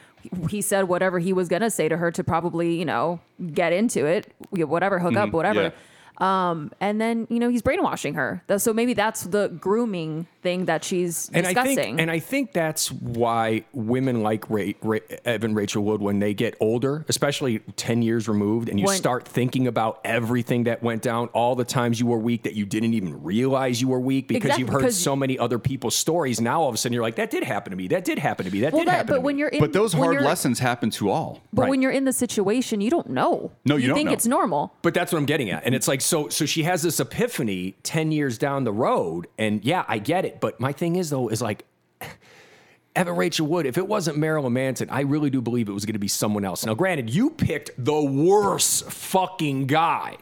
He 0.48 0.60
said 0.62 0.84
whatever 0.84 1.18
he 1.18 1.32
was 1.32 1.48
gonna 1.48 1.70
say 1.70 1.88
to 1.88 1.96
her 1.96 2.10
to 2.12 2.22
probably 2.22 2.78
you 2.78 2.84
know 2.84 3.20
get 3.54 3.72
into 3.72 4.04
it, 4.06 4.32
whatever, 4.50 4.98
hook 4.98 5.16
up, 5.16 5.32
whatever. 5.32 5.60
Mm-hmm. 5.60 5.74
yeah. 5.76 5.86
Um, 6.20 6.70
and 6.80 7.00
then 7.00 7.26
you 7.30 7.38
know 7.38 7.48
he's 7.48 7.62
brainwashing 7.62 8.14
her. 8.14 8.42
So 8.58 8.72
maybe 8.74 8.92
that's 8.94 9.22
the 9.22 9.48
grooming 9.48 10.26
thing 10.42 10.66
that 10.66 10.84
she's 10.84 11.30
And 11.34 11.46
I 11.46 11.50
discussing. 11.50 11.76
think, 11.76 12.00
and 12.00 12.10
I 12.10 12.18
think 12.18 12.52
that's 12.52 12.90
why 12.92 13.64
women 13.72 14.22
like 14.22 14.48
Ra- 14.48 14.72
Ra- 14.82 14.98
Evan 15.24 15.54
Rachel 15.54 15.82
Wood, 15.84 16.00
when 16.00 16.18
they 16.18 16.32
get 16.34 16.54
older, 16.60 17.04
especially 17.08 17.58
ten 17.76 18.02
years 18.02 18.28
removed, 18.28 18.68
and 18.68 18.78
you 18.78 18.86
When- 18.86 18.96
start 18.96 19.26
thinking 19.26 19.66
about 19.66 20.00
everything 20.04 20.64
that 20.64 20.82
went 20.82 21.02
down, 21.02 21.28
all 21.28 21.54
the 21.56 21.64
times 21.64 22.00
you 22.00 22.06
were 22.06 22.18
weak 22.18 22.42
that 22.44 22.54
you 22.54 22.64
didn't 22.66 22.94
even 22.94 23.22
realize 23.22 23.80
you 23.80 23.88
were 23.88 24.00
weak 24.00 24.28
because 24.28 24.50
Exactly, 24.50 24.60
you've 24.64 24.82
heard 24.82 24.92
so 24.92 25.14
many 25.16 25.38
other 25.38 25.58
people's 25.58 25.94
stories. 25.94 26.40
Now 26.40 26.62
all 26.62 26.68
of 26.68 26.74
a 26.74 26.78
sudden 26.78 26.92
you're 26.94 27.02
like, 27.02 27.16
that 27.16 27.30
did 27.30 27.44
happen 27.44 27.70
to 27.70 27.76
me. 27.76 27.88
That 27.88 28.04
did 28.04 28.18
happen 28.18 28.44
to 28.46 28.50
me. 28.52 28.60
That 28.60 28.72
well, 28.72 28.80
did 28.82 28.88
that, 28.88 28.92
happen. 28.92 29.06
but 29.08 29.14
to 29.16 29.20
when 29.22 29.36
me. 29.36 29.40
you're 29.40 29.48
in, 29.48 29.60
But 29.60 29.72
those 29.72 29.92
hard 29.92 30.20
lessons 30.22 30.58
happen 30.58 30.90
to 30.90 31.10
all. 31.10 31.40
But 31.52 31.62
Right. 31.62 31.70
when 31.70 31.82
you're 31.82 31.90
in 31.92 32.04
the 32.04 32.12
situation, 32.12 32.80
you 32.80 32.90
don't 32.90 33.10
know. 33.10 33.52
No, 33.64 33.76
you 33.76 33.88
don't 33.88 33.96
think 33.96 34.06
know. 34.08 34.12
it's 34.12 34.26
normal. 34.26 34.72
But 34.82 34.94
that's 34.94 35.12
what 35.12 35.18
I'm 35.18 35.26
getting 35.26 35.50
at. 35.50 35.64
And 35.64 35.74
it's 35.74 35.86
like, 35.88 36.00
so 36.10 36.28
so 36.28 36.44
she 36.44 36.64
has 36.64 36.82
this 36.82 36.98
epiphany 36.98 37.76
10 37.84 38.10
years 38.10 38.36
down 38.36 38.64
the 38.64 38.72
road. 38.72 39.28
And 39.38 39.64
yeah, 39.64 39.84
I 39.86 39.98
get 39.98 40.24
it. 40.24 40.40
But 40.40 40.60
my 40.60 40.72
thing 40.72 40.96
is, 40.96 41.10
though, 41.10 41.28
is 41.28 41.40
like, 41.40 41.64
Evan 42.96 43.14
Rachel 43.14 43.46
Wood, 43.46 43.64
if 43.66 43.78
it 43.78 43.86
wasn't 43.86 44.18
Marilyn 44.18 44.52
Manson, 44.52 44.90
I 44.90 45.02
really 45.02 45.30
do 45.30 45.40
believe 45.40 45.68
it 45.68 45.72
was 45.72 45.86
going 45.86 45.94
to 45.94 46.00
be 46.00 46.08
someone 46.08 46.44
else. 46.44 46.66
Now, 46.66 46.74
granted, 46.74 47.14
you 47.14 47.30
picked 47.30 47.70
the 47.78 48.02
worst 48.02 48.90
fucking 48.90 49.68
guy 49.68 50.16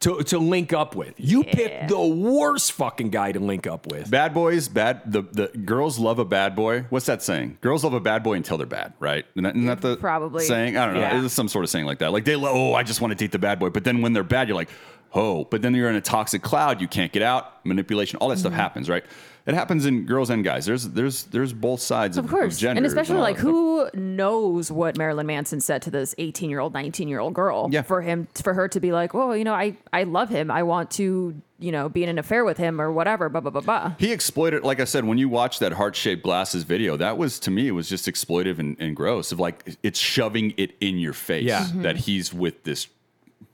to, 0.00 0.22
to 0.22 0.38
link 0.38 0.72
up 0.72 0.94
with. 0.94 1.14
You 1.18 1.44
picked 1.44 1.88
the 1.88 2.00
worst 2.00 2.72
fucking 2.72 3.10
guy 3.10 3.32
to 3.32 3.40
link 3.40 3.66
up 3.66 3.86
with. 3.86 4.10
Bad 4.10 4.32
boys, 4.34 4.68
bad. 4.68 5.00
The, 5.10 5.22
the 5.22 5.48
girls 5.48 5.98
love 5.98 6.18
a 6.18 6.24
bad 6.24 6.54
boy. 6.54 6.86
What's 6.90 7.06
that 7.06 7.22
saying? 7.22 7.58
Girls 7.60 7.84
love 7.84 7.92
a 7.94 8.00
bad 8.00 8.22
boy 8.22 8.34
until 8.34 8.56
they're 8.56 8.66
bad, 8.66 8.94
right? 9.00 9.26
Isn't 9.34 9.44
that, 9.44 9.56
isn't 9.56 9.66
that 9.66 9.80
the 9.80 9.96
Probably. 9.96 10.44
saying? 10.44 10.76
I 10.76 10.86
don't 10.86 10.94
know. 10.94 11.00
Yeah. 11.00 11.24
It's 11.24 11.34
some 11.34 11.48
sort 11.48 11.64
of 11.64 11.70
saying 11.70 11.86
like 11.86 11.98
that. 11.98 12.12
Like 12.12 12.24
they 12.24 12.36
love. 12.36 12.54
Oh, 12.54 12.74
I 12.74 12.82
just 12.82 13.00
want 13.00 13.12
to 13.12 13.14
date 13.14 13.32
the 13.32 13.38
bad 13.38 13.58
boy. 13.58 13.70
But 13.70 13.84
then 13.84 14.00
when 14.00 14.12
they're 14.12 14.22
bad, 14.22 14.48
you're 14.48 14.56
like, 14.56 14.70
oh. 15.14 15.44
But 15.44 15.62
then 15.62 15.74
you're 15.74 15.88
in 15.90 15.96
a 15.96 16.00
toxic 16.00 16.42
cloud. 16.42 16.80
You 16.80 16.88
can't 16.88 17.12
get 17.12 17.22
out. 17.22 17.64
Manipulation. 17.64 18.18
All 18.18 18.28
that 18.28 18.34
Mm-hmm. 18.34 18.40
stuff 18.40 18.52
happens, 18.52 18.88
right? 18.88 19.04
It 19.46 19.54
happens 19.54 19.86
in 19.86 20.06
girls 20.06 20.28
and 20.30 20.42
guys. 20.42 20.66
There's 20.66 20.88
there's 20.88 21.22
there's 21.24 21.52
both 21.52 21.80
sides 21.80 22.16
of, 22.16 22.24
Of 22.24 22.30
course. 22.32 22.58
gender. 22.58 22.78
and 22.78 22.86
especially 22.86 23.18
like 23.18 23.36
who 23.36 23.88
knows 23.94 24.72
what 24.72 24.98
Marilyn 24.98 25.26
Manson 25.28 25.60
said 25.60 25.82
to 25.82 25.90
this 25.90 26.16
18 26.18 26.50
year 26.50 26.58
old, 26.58 26.74
19 26.74 27.06
year 27.08 27.20
old 27.20 27.32
girl 27.34 27.68
Yeah. 27.70 27.82
for 27.82 28.02
him, 28.02 28.26
for 28.42 28.54
her 28.54 28.66
to 28.68 28.80
be 28.80 28.90
like, 28.90 29.14
well, 29.14 29.36
you 29.36 29.44
know, 29.44 29.54
I, 29.54 29.76
I 29.92 30.02
love 30.02 30.30
him. 30.30 30.50
I 30.50 30.64
want 30.64 30.90
to, 30.92 31.40
you 31.60 31.70
know, 31.70 31.88
be 31.88 32.02
in 32.02 32.08
an 32.08 32.18
affair 32.18 32.44
with 32.44 32.56
him 32.58 32.80
or 32.80 32.90
whatever, 32.90 33.28
blah, 33.28 33.40
blah, 33.40 33.52
blah, 33.52 33.60
blah. 33.60 33.92
He 34.00 34.10
exploited, 34.12 34.64
like 34.64 34.80
I 34.80 34.84
said, 34.84 35.04
when 35.04 35.16
you 35.16 35.28
watch 35.28 35.60
that 35.60 35.72
heart 35.74 35.94
shaped 35.94 36.24
glasses 36.24 36.64
video, 36.64 36.96
that 36.96 37.16
was 37.16 37.38
to 37.40 37.52
me, 37.52 37.68
it 37.68 37.72
was 37.72 37.88
just 37.88 38.06
exploitive 38.06 38.58
and, 38.58 38.76
and 38.80 38.96
gross. 38.96 39.30
Of 39.30 39.38
like, 39.38 39.76
it's 39.84 40.00
shoving 40.00 40.54
it 40.56 40.74
in 40.80 40.98
your 40.98 41.12
face 41.12 41.44
Yeah. 41.44 41.66
Mm-hmm. 41.66 41.82
that 41.82 41.98
he's 41.98 42.34
with 42.34 42.64
this 42.64 42.88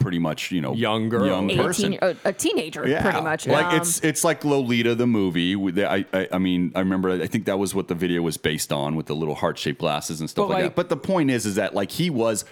pretty 0.02 0.18
much, 0.18 0.50
you 0.50 0.60
know, 0.60 0.74
Young 0.74 1.08
girl. 1.08 1.26
young 1.26 1.50
18, 1.50 1.62
person. 1.64 1.98
a, 2.02 2.16
a 2.24 2.32
teenager, 2.32 2.86
Yeah, 2.86 3.02
pretty 3.02 3.20
much. 3.22 3.46
Like 3.46 3.66
Um, 3.66 3.76
it's 3.76 4.00
it's 4.00 4.24
like 4.24 4.44
Lolita 4.44 4.94
the 4.94 5.06
movie. 5.06 5.54
I, 5.84 6.04
I 6.12 6.28
I 6.32 6.38
mean 6.38 6.72
I 6.74 6.80
remember 6.80 7.10
I 7.10 7.26
think 7.26 7.44
that 7.46 7.58
was 7.58 7.74
what 7.74 7.88
the 7.88 7.94
video 7.94 8.22
was 8.22 8.36
based 8.36 8.72
on 8.72 8.96
with 8.96 9.06
the 9.06 9.14
little 9.14 9.34
heart 9.36 9.56
shaped 9.58 9.78
glasses 9.80 10.20
and 10.20 10.28
stuff 10.28 10.48
like, 10.48 10.54
like- 10.54 10.64
that. 10.64 10.74
But 10.74 10.88
the 10.88 10.96
point 10.96 11.30
is, 11.30 11.46
is 11.46 11.54
that 11.54 11.74
like 11.74 11.90
he 11.92 12.10
was 12.10 12.44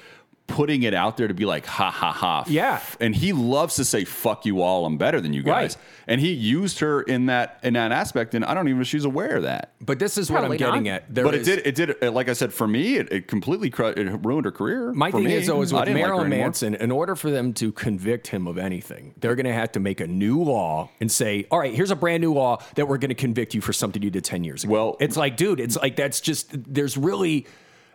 putting 0.50 0.82
it 0.82 0.92
out 0.94 1.16
there 1.16 1.28
to 1.28 1.34
be 1.34 1.44
like 1.46 1.64
ha 1.64 1.90
ha 1.90 2.12
ha. 2.12 2.44
Yeah. 2.48 2.80
and 3.00 3.14
he 3.14 3.32
loves 3.32 3.76
to 3.76 3.84
say 3.84 4.04
fuck 4.04 4.44
you 4.44 4.60
all. 4.62 4.84
I'm 4.84 4.98
better 4.98 5.20
than 5.20 5.32
you 5.32 5.42
guys. 5.42 5.76
Right. 5.76 5.84
And 6.08 6.20
he 6.20 6.32
used 6.32 6.80
her 6.80 7.02
in 7.02 7.26
that 7.26 7.60
in 7.62 7.74
that 7.74 7.92
aspect, 7.92 8.34
and 8.34 8.44
I 8.44 8.52
don't 8.52 8.66
even 8.66 8.78
know 8.78 8.82
if 8.82 8.88
she's 8.88 9.04
aware 9.04 9.36
of 9.36 9.44
that. 9.44 9.72
But 9.80 9.98
this 10.00 10.18
is 10.18 10.28
what 10.30 10.38
I'm 10.38 10.42
Probably 10.42 10.58
getting 10.58 10.82
not. 10.84 10.90
at. 11.02 11.14
There 11.14 11.24
but 11.24 11.34
it 11.34 11.44
did 11.44 11.66
it 11.66 11.74
did 11.76 12.02
like 12.12 12.28
I 12.28 12.32
said 12.32 12.52
for 12.52 12.66
me 12.66 12.96
it, 12.96 13.12
it 13.12 13.28
completely 13.28 13.70
cru- 13.70 13.94
it 13.96 14.08
ruined 14.24 14.44
her 14.44 14.50
career. 14.50 14.92
My 14.92 15.10
for 15.10 15.18
thing 15.18 15.26
me. 15.28 15.34
is, 15.34 15.46
though, 15.46 15.62
is 15.62 15.72
I 15.72 15.76
with 15.76 15.84
didn't 15.86 16.00
like 16.00 16.06
her 16.06 16.08
Marilyn 16.14 16.32
anymore. 16.32 16.46
Manson, 16.46 16.74
in 16.74 16.90
order 16.90 17.14
for 17.14 17.30
them 17.30 17.52
to 17.54 17.70
convict 17.72 18.26
him 18.28 18.46
of 18.48 18.58
anything, 18.58 19.14
they're 19.20 19.36
going 19.36 19.46
to 19.46 19.52
have 19.52 19.70
to 19.72 19.80
make 19.80 20.00
a 20.00 20.06
new 20.06 20.42
law 20.42 20.90
and 21.00 21.10
say, 21.12 21.46
all 21.50 21.60
right, 21.60 21.72
here's 21.74 21.92
a 21.92 21.96
brand 21.96 22.22
new 22.22 22.32
law 22.34 22.60
that 22.74 22.88
we're 22.88 22.98
going 22.98 23.10
to 23.10 23.14
convict 23.14 23.54
you 23.54 23.60
for 23.60 23.72
something 23.72 24.02
you 24.02 24.10
did 24.10 24.24
10 24.24 24.42
years 24.44 24.64
ago. 24.64 24.72
Well- 24.72 24.96
it's 24.98 25.16
like, 25.16 25.36
dude, 25.36 25.60
it's 25.60 25.76
like, 25.76 25.94
that's 25.96 26.20
just, 26.20 26.48
there's 26.52 26.96
really, 26.96 27.46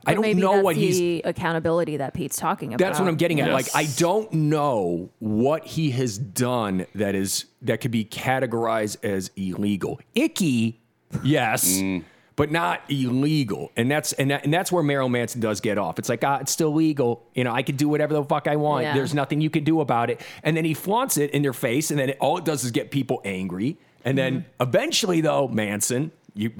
I 0.05 0.13
don't 0.13 0.21
maybe 0.21 0.41
know 0.41 0.53
that's 0.53 0.63
what 0.63 0.75
he's, 0.75 0.97
the 0.97 1.21
accountability 1.25 1.97
that 1.97 2.13
Pete's 2.13 2.37
talking 2.37 2.73
about. 2.73 2.79
that's 2.85 2.99
what 2.99 3.07
I'm 3.07 3.15
getting 3.15 3.41
at. 3.41 3.51
Like, 3.51 3.67
I 3.75 3.85
don't 3.97 4.31
know 4.33 5.09
what 5.19 5.65
he 5.65 5.91
has 5.91 6.17
done 6.17 6.85
that 6.95 7.15
is, 7.15 7.45
that 7.63 7.81
could 7.81 7.91
be 7.91 8.05
categorized 8.05 9.03
as 9.03 9.31
illegal. 9.35 9.99
Icky, 10.13 10.81
yes. 11.23 11.77
Mm. 11.77 12.03
But 12.37 12.51
not 12.51 12.81
illegal, 12.89 13.71
and 13.77 13.89
that's 13.89 14.11
and, 14.11 14.29
that, 14.29 14.43
and 14.43 14.53
that's 14.53 14.69
where 14.69 14.83
Marilyn 14.83 15.13
Manson 15.13 15.39
does 15.39 15.61
get 15.61 15.77
off. 15.77 15.97
It's 15.99 16.09
like 16.09 16.21
ah, 16.25 16.39
it's 16.41 16.51
still 16.51 16.73
legal, 16.73 17.25
you 17.33 17.45
know. 17.45 17.53
I 17.53 17.63
can 17.63 17.77
do 17.77 17.87
whatever 17.87 18.13
the 18.13 18.25
fuck 18.25 18.49
I 18.49 18.57
want. 18.57 18.83
Yeah. 18.83 18.93
There's 18.93 19.13
nothing 19.13 19.39
you 19.39 19.49
can 19.49 19.63
do 19.63 19.79
about 19.79 20.09
it. 20.09 20.19
And 20.43 20.57
then 20.57 20.65
he 20.65 20.73
flaunts 20.73 21.15
it 21.15 21.31
in 21.31 21.43
their 21.43 21.53
face, 21.53 21.91
and 21.91 21.97
then 21.99 22.09
it, 22.09 22.17
all 22.19 22.37
it 22.37 22.43
does 22.43 22.65
is 22.65 22.71
get 22.71 22.91
people 22.91 23.21
angry. 23.23 23.77
And 24.03 24.17
then 24.17 24.41
Mm-hmm. 24.41 24.63
eventually, 24.63 25.21
though, 25.21 25.47
Manson, 25.47 26.11
you 26.33 26.51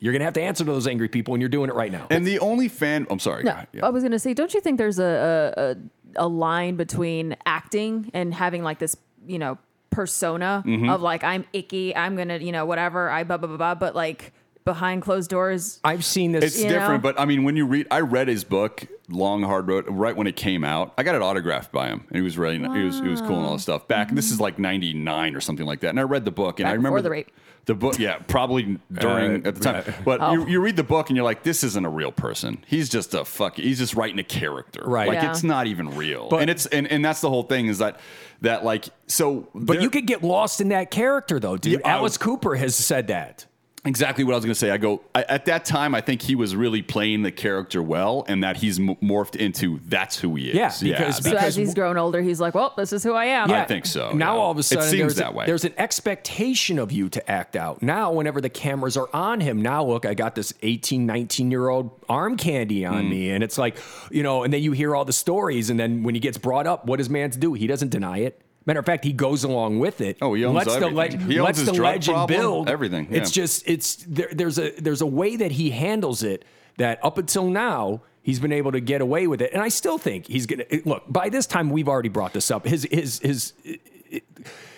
you're 0.00 0.12
gonna 0.12 0.24
have 0.24 0.34
to 0.34 0.42
answer 0.42 0.64
to 0.64 0.70
those 0.72 0.86
angry 0.88 1.08
people, 1.08 1.34
and 1.34 1.40
you're 1.40 1.48
doing 1.48 1.70
it 1.70 1.74
right 1.76 1.92
now. 1.92 2.06
And 2.10 2.26
the 2.26 2.38
only 2.40 2.68
fan, 2.68 3.06
I'm 3.10 3.18
sorry. 3.20 3.44
No, 3.44 3.56
yeah. 3.72 3.86
I 3.86 3.90
was 3.90 4.02
gonna 4.02 4.18
say, 4.18 4.34
don't 4.34 4.52
you 4.52 4.60
think 4.60 4.78
there's 4.78 4.98
a, 4.98 5.52
a 5.56 5.62
a 5.70 6.24
a 6.24 6.26
line 6.26 6.74
between 6.76 7.36
acting 7.46 8.10
and 8.14 8.34
having 8.34 8.62
like 8.64 8.78
this, 8.80 8.96
you 9.26 9.38
know, 9.38 9.58
persona 9.90 10.62
Mm-hmm. 10.66 10.88
of 10.88 11.02
like 11.02 11.22
I'm 11.24 11.44
icky, 11.52 11.94
I'm 11.94 12.16
gonna, 12.16 12.38
you 12.38 12.52
know, 12.52 12.64
whatever, 12.64 13.10
I 13.10 13.24
blah 13.24 13.36
blah 13.36 13.48
blah, 13.48 13.56
blah 13.56 13.74
but 13.74 13.94
like 13.94 14.32
behind 14.64 15.02
closed 15.02 15.30
doors, 15.30 15.80
I've 15.84 16.04
seen 16.04 16.32
this. 16.32 16.44
It's 16.44 16.62
You 16.62 16.68
different, 16.68 17.02
know? 17.02 17.12
but 17.12 17.20
I 17.20 17.24
mean, 17.24 17.44
when 17.44 17.56
you 17.56 17.66
read, 17.66 17.86
I 17.90 18.00
read 18.00 18.28
his 18.28 18.44
book, 18.44 18.86
Long 19.08 19.42
Hard 19.42 19.66
Road, 19.68 19.86
right 19.88 20.14
when 20.16 20.26
it 20.26 20.36
came 20.36 20.64
out. 20.64 20.92
I 20.98 21.02
got 21.02 21.14
it 21.14 21.22
autographed 21.22 21.72
by 21.72 21.88
him, 21.88 22.04
and 22.08 22.16
he 22.16 22.22
was 22.22 22.38
really, 22.38 22.58
he 22.58 22.84
was, 22.84 23.00
he 23.00 23.08
was 23.08 23.20
cool 23.20 23.36
and 23.38 23.46
all 23.46 23.52
this 23.54 23.62
stuff. 23.62 23.88
Back, 23.88 24.10
this 24.10 24.30
is 24.30 24.40
like 24.40 24.58
'99 24.58 25.34
or 25.34 25.40
something 25.40 25.66
like 25.66 25.80
that. 25.80 25.88
And 25.90 25.98
I 26.00 26.04
read 26.04 26.24
the 26.24 26.30
book, 26.30 26.60
and 26.60 26.66
Back 26.66 26.72
I 26.72 26.74
remember 26.74 27.02
the 27.02 27.10
rape. 27.10 27.30
The 27.66 27.74
book, 27.74 27.98
yeah, 27.98 28.16
probably 28.26 28.78
during 28.90 29.44
Uh, 29.44 29.48
at 29.48 29.54
the 29.56 29.60
time. 29.60 29.84
But 30.02 30.20
Oh. 30.22 30.32
you, 30.32 30.46
you 30.48 30.60
read 30.60 30.76
the 30.76 30.82
book, 30.82 31.10
and 31.10 31.16
you're 31.16 31.24
like, 31.26 31.42
this 31.42 31.62
isn't 31.62 31.84
a 31.84 31.90
real 31.90 32.10
person. 32.10 32.64
He's 32.66 32.88
just 32.88 33.12
a 33.12 33.24
fuck. 33.24 33.56
He's 33.56 33.78
just 33.78 33.94
writing 33.94 34.18
a 34.18 34.24
character, 34.24 34.82
Right. 34.84 35.06
Like 35.08 35.22
Yeah. 35.22 35.30
it's 35.30 35.42
not 35.44 35.66
even 35.66 35.94
real. 35.94 36.28
But- 36.30 36.40
and 36.40 36.50
it's 36.50 36.64
and, 36.66 36.86
and 36.90 37.04
that's 37.04 37.20
the 37.20 37.28
whole 37.28 37.42
thing 37.42 37.66
is 37.66 37.78
that 37.78 38.00
that 38.40 38.64
like 38.64 38.86
so. 39.06 39.48
but 39.54 39.74
there- 39.74 39.82
you 39.82 39.90
could 39.90 40.06
get 40.06 40.24
lost 40.24 40.60
in 40.62 40.68
that 40.70 40.90
character, 40.90 41.38
though, 41.38 41.56
dude. 41.58 41.80
Yeah, 41.80 41.86
I- 41.86 41.90
Alice 41.98 42.16
Cooper 42.16 42.54
has 42.56 42.74
said 42.74 43.08
that. 43.08 43.44
Exactly 43.84 44.24
what 44.24 44.32
I 44.32 44.36
was 44.36 44.44
going 44.44 44.52
to 44.54 44.58
say. 44.58 44.70
I 44.70 44.76
go 44.76 45.00
I, 45.14 45.22
at 45.22 45.46
that 45.46 45.64
time. 45.64 45.94
I 45.94 46.00
think 46.00 46.22
he 46.22 46.34
was 46.34 46.54
really 46.54 46.82
playing 46.82 47.22
the 47.22 47.32
character 47.32 47.82
well, 47.82 48.24
and 48.28 48.44
that 48.44 48.56
he's 48.58 48.78
m- 48.78 48.96
morphed 48.96 49.36
into 49.36 49.80
that's 49.86 50.18
who 50.18 50.34
he 50.36 50.50
is. 50.50 50.82
Yeah, 50.82 50.98
because- 50.98 51.24
so 51.24 51.36
as 51.36 51.56
he's 51.56 51.74
grown 51.74 51.96
older, 51.96 52.20
he's 52.22 52.40
like, 52.40 52.54
well, 52.54 52.74
this 52.76 52.92
is 52.92 53.02
who 53.02 53.12
I 53.14 53.26
am. 53.26 53.48
Yeah, 53.50 53.62
I 53.62 53.66
think 53.66 53.86
so, 53.86 54.12
Now 54.12 54.34
yeah. 54.34 54.40
all 54.40 54.50
of 54.50 54.58
a 54.58 54.62
sudden, 54.62 54.82
It 54.82 54.86
sudden, 54.86 54.98
seems 54.98 55.14
there's, 55.14 55.16
that 55.16 55.30
a- 55.30 55.36
way. 55.36 55.46
there's 55.46 55.64
an 55.64 55.74
expectation 55.78 56.78
of 56.78 56.92
you 56.92 57.08
to 57.10 57.30
act 57.30 57.56
out. 57.56 57.82
Now, 57.82 58.12
whenever 58.12 58.40
the 58.40 58.48
cameras 58.50 58.96
are 58.96 59.08
on 59.14 59.40
him, 59.40 59.62
now 59.62 59.84
look, 59.84 60.04
I 60.04 60.14
got 60.14 60.34
this 60.34 60.52
18, 60.62 61.06
19 61.06 61.50
year 61.50 61.68
old 61.68 61.90
arm 62.08 62.36
candy 62.36 62.84
on 62.84 63.04
Mm. 63.04 63.10
me. 63.10 63.30
And 63.30 63.42
it's 63.44 63.56
like, 63.58 63.76
you 64.10 64.22
know, 64.22 64.42
and 64.44 64.52
then 64.52 64.62
you 64.62 64.72
hear 64.72 64.94
all 64.94 65.04
the 65.04 65.12
stories. 65.12 65.70
And 65.70 65.78
then 65.80 66.02
when 66.02 66.14
he 66.14 66.20
gets 66.20 66.36
brought 66.38 66.66
up, 66.66 66.86
what 66.86 66.96
does 66.98 67.08
man 67.08 67.30
do? 67.30 67.54
He 67.54 67.66
doesn't 67.66 67.90
deny 67.90 68.18
it. 68.18 68.40
Matter 68.70 68.78
of 68.78 68.86
fact, 68.86 69.04
he 69.04 69.12
goes 69.12 69.42
along 69.42 69.80
with 69.80 70.00
it. 70.00 70.18
Oh, 70.22 70.32
he 70.34 70.44
owns 70.44 70.54
lets 70.58 70.68
the 70.68 70.74
everything. 70.76 70.94
legend, 70.96 71.32
He 71.32 71.38
owns 71.40 71.56
his 71.58 71.66
the 71.66 71.72
drug 71.72 71.92
legend 71.94 72.14
problem, 72.14 72.38
build 72.40 72.68
everything, 72.70 73.08
It's 73.10 73.32
just 73.32 73.68
it's 73.68 73.96
there, 74.06 74.28
there's 74.30 74.60
a 74.60 74.70
there's 74.80 75.00
a 75.00 75.06
way 75.06 75.34
that 75.34 75.50
he 75.50 75.70
handles 75.70 76.22
it 76.22 76.44
that 76.76 77.04
up 77.04 77.18
until 77.18 77.48
now 77.50 78.02
he's 78.22 78.38
been 78.38 78.52
able 78.52 78.70
to 78.70 78.78
get 78.78 79.00
away 79.00 79.26
with 79.26 79.42
it, 79.42 79.50
and 79.52 79.60
I 79.60 79.70
still 79.70 79.98
think 79.98 80.28
he's 80.28 80.46
gonna 80.46 80.66
look. 80.84 81.02
By 81.08 81.30
this 81.30 81.46
time, 81.46 81.70
we've 81.70 81.88
already 81.88 82.10
brought 82.10 82.32
this 82.32 82.48
up. 82.52 82.64
His 82.64 82.86
his 82.92 83.18
his 83.18 83.52
it- 83.64 84.22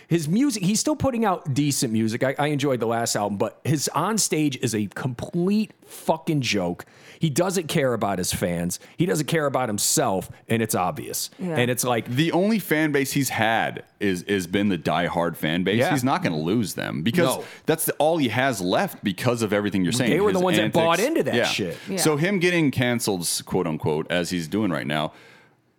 his 0.08 0.26
music, 0.26 0.62
he's 0.62 0.80
still 0.80 0.96
putting 0.96 1.26
out 1.26 1.52
decent 1.52 1.92
music. 1.92 2.22
I, 2.22 2.34
I 2.38 2.46
enjoyed 2.48 2.80
the 2.80 2.86
last 2.86 3.14
album, 3.14 3.36
but 3.36 3.60
his 3.62 3.88
on 3.94 4.16
stage 4.16 4.56
is 4.62 4.74
a 4.74 4.86
complete 4.88 5.72
fucking 5.86 6.40
joke. 6.40 6.86
He 7.22 7.30
doesn't 7.30 7.68
care 7.68 7.94
about 7.94 8.18
his 8.18 8.32
fans. 8.32 8.80
He 8.96 9.06
doesn't 9.06 9.26
care 9.28 9.46
about 9.46 9.68
himself, 9.68 10.28
and 10.48 10.60
it's 10.60 10.74
obvious. 10.74 11.30
Yeah. 11.38 11.54
And 11.56 11.70
it's 11.70 11.84
like 11.84 12.08
The 12.08 12.32
only 12.32 12.58
fan 12.58 12.90
base 12.90 13.12
he's 13.12 13.28
had 13.28 13.84
is 14.00 14.24
is 14.24 14.48
been 14.48 14.70
the 14.70 14.76
diehard 14.76 15.36
fan 15.36 15.62
base. 15.62 15.78
Yeah. 15.78 15.92
He's 15.92 16.02
not 16.02 16.24
going 16.24 16.32
to 16.32 16.40
lose 16.40 16.74
them 16.74 17.02
because 17.02 17.36
No. 17.36 17.44
that's 17.64 17.84
the, 17.86 17.92
all 18.00 18.16
he 18.18 18.26
has 18.30 18.60
left 18.60 19.04
because 19.04 19.42
of 19.42 19.52
everything 19.52 19.84
you're 19.84 19.92
saying. 19.92 20.10
They 20.10 20.18
were 20.20 20.32
the 20.32 20.38
his 20.40 20.44
ones 20.44 20.56
that 20.56 20.72
bought 20.72 20.98
into 20.98 21.22
that 21.22 21.34
Yeah. 21.36 21.44
shit. 21.44 21.78
Yeah. 21.88 21.98
So 21.98 22.16
him 22.16 22.40
getting 22.40 22.72
canceled, 22.72 23.24
quote 23.46 23.68
unquote, 23.68 24.10
as 24.10 24.30
he's 24.30 24.48
doing 24.48 24.72
right 24.72 24.88
now, 24.88 25.12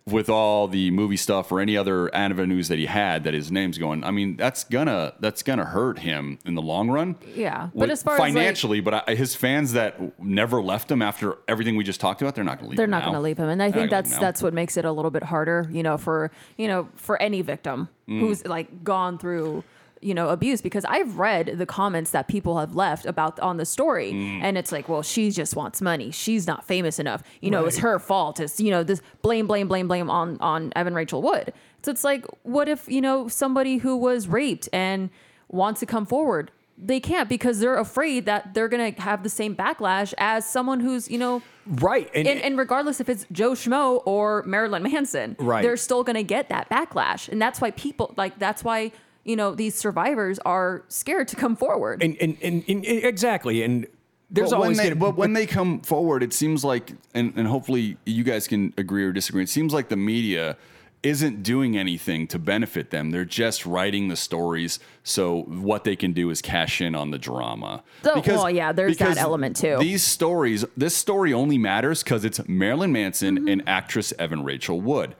with 0.06 0.28
all 0.28 0.68
the 0.68 0.90
movie 0.90 1.16
stuff 1.16 1.50
or 1.50 1.60
any 1.60 1.78
other 1.78 2.14
avenues 2.14 2.68
that 2.68 2.78
he 2.78 2.84
had 2.84 3.24
that 3.24 3.32
his 3.32 3.50
name's 3.50 3.78
going. 3.78 4.04
I 4.04 4.10
mean, 4.10 4.36
that's 4.36 4.62
gonna 4.64 5.14
that's 5.18 5.42
gonna 5.42 5.64
hurt 5.64 6.00
him 6.00 6.38
in 6.44 6.54
the 6.54 6.60
long 6.60 6.90
run. 6.90 7.16
Yeah. 7.34 7.68
But 7.72 7.74
With- 7.74 7.90
as 7.90 8.02
far 8.02 8.14
as, 8.14 8.20
like- 8.20 8.34
financially, 8.34 8.80
but 8.80 9.08
I, 9.08 9.14
his 9.14 9.34
fans 9.34 9.72
that 9.72 10.20
never 10.22 10.62
left 10.62 10.90
him 10.90 11.00
after 11.00 11.38
everything 11.48 11.76
we 11.76 11.84
just 11.84 12.00
talked 12.00 12.20
about, 12.20 12.34
they're 12.34 12.44
not 12.44 12.58
to 12.60 12.66
leave. 12.66 12.76
they're 12.76 12.84
him 12.84 12.90
not 12.90 13.06
now. 13.06 13.12
to 13.12 13.20
leave 13.20 13.38
him 13.38 13.48
and 13.48 13.62
i 13.62 13.70
They're 13.70 13.80
think 13.82 13.90
that's 13.90 14.10
leave 14.10 14.16
him 14.16 14.20
now. 14.20 14.26
that's 14.28 14.42
what 14.42 14.52
makes 14.52 14.76
it 14.76 14.84
a 14.84 14.92
little 14.92 15.10
bit 15.10 15.22
harder 15.22 15.68
you 15.72 15.82
know 15.82 15.96
for 15.96 16.30
you 16.58 16.68
know 16.68 16.88
for 16.96 17.20
any 17.22 17.40
victim 17.40 17.88
Mm. 18.06 18.20
who's 18.20 18.44
like 18.46 18.84
gone 18.84 19.16
through 19.16 19.64
you 20.04 20.14
know 20.14 20.28
abuse 20.28 20.60
because 20.60 20.84
i've 20.84 21.18
read 21.18 21.46
the 21.58 21.66
comments 21.66 22.10
that 22.12 22.28
people 22.28 22.58
have 22.58 22.74
left 22.74 23.06
about 23.06 23.40
on 23.40 23.56
the 23.56 23.64
story. 23.64 24.12
Mm. 24.12 24.40
and 24.42 24.58
it's 24.58 24.70
like 24.70 24.88
well 24.88 25.02
she 25.02 25.30
just 25.30 25.56
wants 25.56 25.80
money. 25.80 26.10
She's 26.10 26.46
not 26.46 26.64
famous 26.64 26.98
enough. 26.98 27.22
You 27.40 27.50
know 27.50 27.64
it's 27.64 27.78
her 27.78 27.98
fault. 27.98 28.38
It's 28.40 28.60
you 28.60 28.70
know 28.70 28.82
this 28.84 29.00
blame 29.22 29.46
blame 29.46 29.66
blame 29.68 29.88
blame 29.88 30.10
on 30.10 30.36
on 30.40 30.72
evan 30.76 30.94
rachel 30.94 31.22
wood. 31.22 31.52
So 31.82 31.90
it's 31.90 32.04
like 32.04 32.26
what 32.42 32.68
if 32.68 32.88
you 32.88 33.00
know 33.00 33.28
somebody 33.28 33.78
who 33.78 33.96
was 33.96 34.28
raped 34.28 34.68
and 34.72 35.10
wants 35.48 35.80
to 35.80 35.86
come 35.86 36.06
forward? 36.06 36.50
They 36.76 36.98
can't 36.98 37.28
because 37.28 37.60
they're 37.60 37.78
afraid 37.78 38.26
that 38.26 38.52
they're 38.54 38.68
gonna 38.68 38.92
have 38.98 39.22
the 39.22 39.28
same 39.30 39.54
backlash 39.54 40.12
as 40.18 40.44
someone 40.44 40.80
who's 40.80 41.08
you 41.10 41.18
know 41.18 41.40
right. 41.66 42.10
And, 42.14 42.26
and, 42.26 42.40
and 42.42 42.58
regardless 42.58 43.00
if 43.00 43.08
it's 43.08 43.24
Joe 43.32 43.52
Schmo 43.52 44.02
or 44.04 44.42
Marilyn 44.42 44.82
Manson, 44.82 45.36
Right. 45.38 45.62
they're 45.62 45.76
still 45.78 46.02
going 46.04 46.16
to 46.16 46.22
get 46.24 46.48
that 46.50 46.68
backlash, 46.68 47.28
and 47.30 47.40
that's 47.40 47.60
why 47.60 47.70
people 47.70 48.12
like 48.18 48.38
that's 48.38 48.62
why 48.64 48.90
you 49.24 49.36
know 49.36 49.54
these 49.54 49.74
survivors 49.74 50.38
are 50.44 50.84
scared 50.88 51.28
to 51.28 51.36
come 51.36 51.56
forward. 51.56 52.02
and, 52.02 52.16
and, 52.20 52.36
and, 52.42 52.64
and 52.68 52.84
exactly. 52.84 53.62
And 53.62 53.86
there's 54.30 54.50
but 54.50 54.56
always 54.56 54.76
when 54.78 54.84
they, 54.84 54.90
gonna, 54.90 55.00
but 55.00 55.16
when 55.16 55.32
they 55.32 55.46
come 55.46 55.80
forward, 55.80 56.22
it 56.22 56.32
seems 56.32 56.64
like, 56.64 56.92
and, 57.14 57.32
and 57.36 57.46
hopefully 57.46 57.96
you 58.04 58.24
guys 58.24 58.48
can 58.48 58.72
agree 58.76 59.04
or 59.04 59.12
disagree. 59.12 59.42
It 59.42 59.48
seems 59.48 59.72
like 59.72 59.88
the 59.88 59.96
media 59.96 60.56
isn't 61.04 61.42
doing 61.42 61.76
anything 61.76 62.26
to 62.26 62.38
benefit 62.38 62.90
them. 62.90 63.10
They're 63.10 63.26
just 63.26 63.66
writing 63.66 64.08
the 64.08 64.16
stories, 64.16 64.78
so 65.02 65.42
what 65.42 65.84
they 65.84 65.96
can 65.96 66.14
do 66.14 66.30
is 66.30 66.40
cash 66.40 66.80
in 66.80 66.94
on 66.94 67.10
the 67.10 67.18
drama. 67.18 67.82
Oh, 68.06 68.22
well, 68.26 68.50
yeah, 68.50 68.72
there's 68.72 68.96
that 68.96 69.18
element, 69.18 69.54
too. 69.56 69.76
These 69.78 70.02
stories, 70.02 70.64
this 70.78 70.96
story 70.96 71.34
only 71.34 71.58
matters 71.58 72.02
because 72.02 72.24
it's 72.24 72.40
Marilyn 72.48 72.90
Manson 72.90 73.36
Mm-hmm. 73.38 73.48
and 73.48 73.62
actress 73.68 74.14
Evan 74.18 74.44
Rachel 74.44 74.80
Wood. 74.80 75.14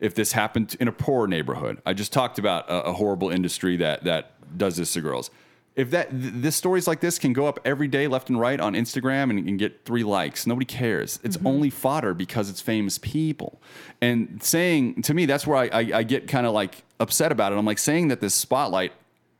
If 0.00 0.14
this 0.14 0.32
happened 0.32 0.76
in 0.80 0.88
a 0.88 0.92
poor 0.92 1.26
neighborhood, 1.26 1.80
I 1.84 1.92
just 1.92 2.12
talked 2.12 2.38
about 2.38 2.68
a, 2.68 2.84
a 2.86 2.92
horrible 2.92 3.30
industry 3.30 3.76
that 3.76 4.04
that 4.04 4.32
does 4.56 4.76
this 4.76 4.92
to 4.94 5.00
girls. 5.00 5.30
If 5.76 5.90
that 5.92 6.10
th- 6.10 6.32
this 6.36 6.56
stories 6.56 6.88
like 6.88 7.00
this 7.00 7.18
can 7.18 7.32
go 7.32 7.46
up 7.46 7.60
every 7.64 7.86
day, 7.86 8.08
left 8.08 8.28
and 8.28 8.40
right 8.40 8.58
on 8.58 8.74
Instagram, 8.74 9.30
and, 9.30 9.48
and 9.48 9.58
get 9.58 9.84
three 9.84 10.02
likes, 10.02 10.46
nobody 10.46 10.66
cares. 10.66 11.20
It's 11.22 11.36
mm-hmm. 11.36 11.46
only 11.46 11.70
fodder 11.70 12.14
because 12.14 12.50
it's 12.50 12.60
famous 12.60 12.98
people. 12.98 13.60
And 14.00 14.42
saying 14.42 15.02
to 15.02 15.14
me, 15.14 15.26
that's 15.26 15.46
where 15.46 15.56
I, 15.56 15.66
I, 15.66 15.90
I 15.94 16.02
get 16.02 16.28
kind 16.28 16.46
of 16.46 16.52
like 16.52 16.82
upset 16.98 17.30
about 17.30 17.52
it. 17.52 17.58
I'm 17.58 17.66
like 17.66 17.78
saying 17.78 18.08
that 18.08 18.20
this 18.20 18.34
spotlight 18.34 18.92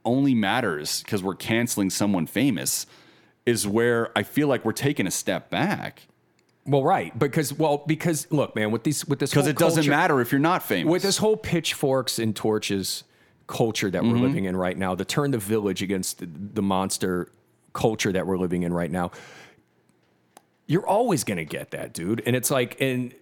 only 0.05 0.35
matters 0.35 1.03
because 1.03 1.23
we're 1.23 1.35
canceling 1.35 1.91
someone 1.91 2.27
famous 2.27 2.87
is 3.47 3.67
where 3.67 4.17
I 4.17 4.23
feel 4.23 4.49
like 4.49 4.65
we're 4.65 4.73
taking 4.73 5.07
a 5.07 5.11
step 5.11 5.51
back 5.51 6.07
well, 6.67 6.83
right. 6.85 7.17
Because, 7.19 7.53
well, 7.53 7.83
because 7.87 8.31
look, 8.31 8.55
man, 8.55 8.71
with 8.71 8.85
these, 8.85 9.07
with 9.07 9.19
this, 9.19 9.31
because 9.31 9.47
it 9.47 9.57
doesn't 9.57 9.83
culture- 9.85 9.91
matter 9.91 10.21
if 10.21 10.31
you're 10.33 10.41
not 10.41 10.63
famous. 10.63 10.91
with 10.91 11.03
this 11.03 11.19
whole 11.19 11.37
pitchforks 11.37 12.19
and 12.19 12.35
torches 12.37 13.05
culture 13.47 13.91
that 13.91 14.03
we're 14.05 14.11
Mm-hmm. 14.11 14.23
living 14.23 14.45
in 14.45 14.57
right 14.57 14.77
now, 14.79 14.95
to 14.95 15.05
turn 15.05 15.31
the 15.33 15.39
village 15.39 15.83
against 15.83 16.23
the, 16.55 16.63
monster 16.63 17.33
culture 17.73 18.13
that 18.13 18.27
we're 18.27 18.39
living 18.39 18.63
in 18.63 18.73
right 18.73 18.91
now, 18.91 19.11
you're 20.67 20.87
always 20.87 21.25
going 21.25 21.39
to 21.39 21.45
get 21.45 21.73
that, 21.73 21.93
dude. 21.93 22.23
And 22.27 22.37
it's 22.37 22.51
like, 22.51 22.81
and 22.81 23.15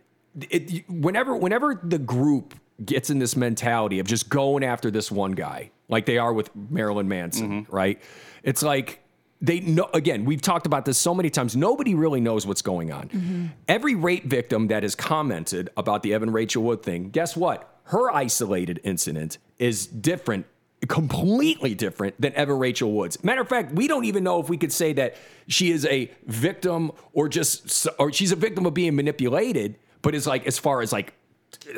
it, 0.51 0.89
whenever, 0.89 1.35
whenever 1.35 1.81
the 1.83 1.99
group 1.99 2.55
gets 2.85 3.09
in 3.11 3.19
this 3.19 3.37
mentality 3.37 3.99
of 4.01 4.07
just 4.07 4.29
going 4.29 4.63
after 4.63 4.91
this 4.91 5.11
one 5.11 5.33
guy, 5.33 5.71
like 5.89 6.05
they 6.07 6.19
are 6.19 6.33
with 6.33 6.51
Marilyn 6.55 7.09
Manson, 7.09 7.63
Mm-hmm. 7.65 7.75
right? 7.75 8.01
It's 8.43 8.63
like 8.63 9.01
they 9.41 9.61
know. 9.61 9.89
Again, 9.95 10.25
we've 10.25 10.43
talked 10.43 10.67
about 10.67 10.85
this 10.85 10.99
so 10.99 11.15
many 11.15 11.31
times. 11.31 11.57
Nobody 11.57 11.95
really 11.95 12.21
knows 12.21 12.47
what's 12.47 12.63
going 12.63 12.93
on. 12.93 13.09
Mm-hmm. 13.09 13.47
Every 13.69 13.95
rape 13.95 14.25
victim 14.25 14.69
that 14.69 14.83
has 14.83 14.95
commented 14.95 15.71
about 15.77 16.03
the 16.03 16.13
Evan 16.15 16.31
Rachel 16.31 16.63
Wood 16.63 16.83
thing, 16.83 17.11
guess 17.11 17.37
what? 17.37 17.73
Her 17.85 18.11
isolated 18.11 18.81
incident 18.85 19.39
is 19.59 19.87
different 19.87 20.47
completely 20.87 21.75
different 21.75 22.21
than 22.21 22.33
Evan 22.35 22.59
Rachel 22.59 22.93
Woods. 22.93 23.23
Matter 23.25 23.41
of 23.41 23.49
fact, 23.49 23.73
we 23.73 23.89
don't 23.89 24.05
even 24.05 24.23
know 24.23 24.41
if 24.41 24.49
we 24.49 24.57
could 24.57 24.73
say 24.73 24.93
that 24.93 25.17
she 25.49 25.73
is 25.73 25.85
a 25.87 26.11
victim 26.27 26.93
or 27.13 27.29
just 27.29 27.89
or 27.99 28.13
she's 28.13 28.31
a 28.31 28.37
victim 28.37 28.65
of 28.65 28.75
being 28.75 28.95
manipulated, 28.95 29.77
but 30.03 30.15
it's 30.15 30.27
like 30.27 30.47
as 30.47 30.59
far 30.59 30.81
as 30.81 30.93
like 30.93 31.15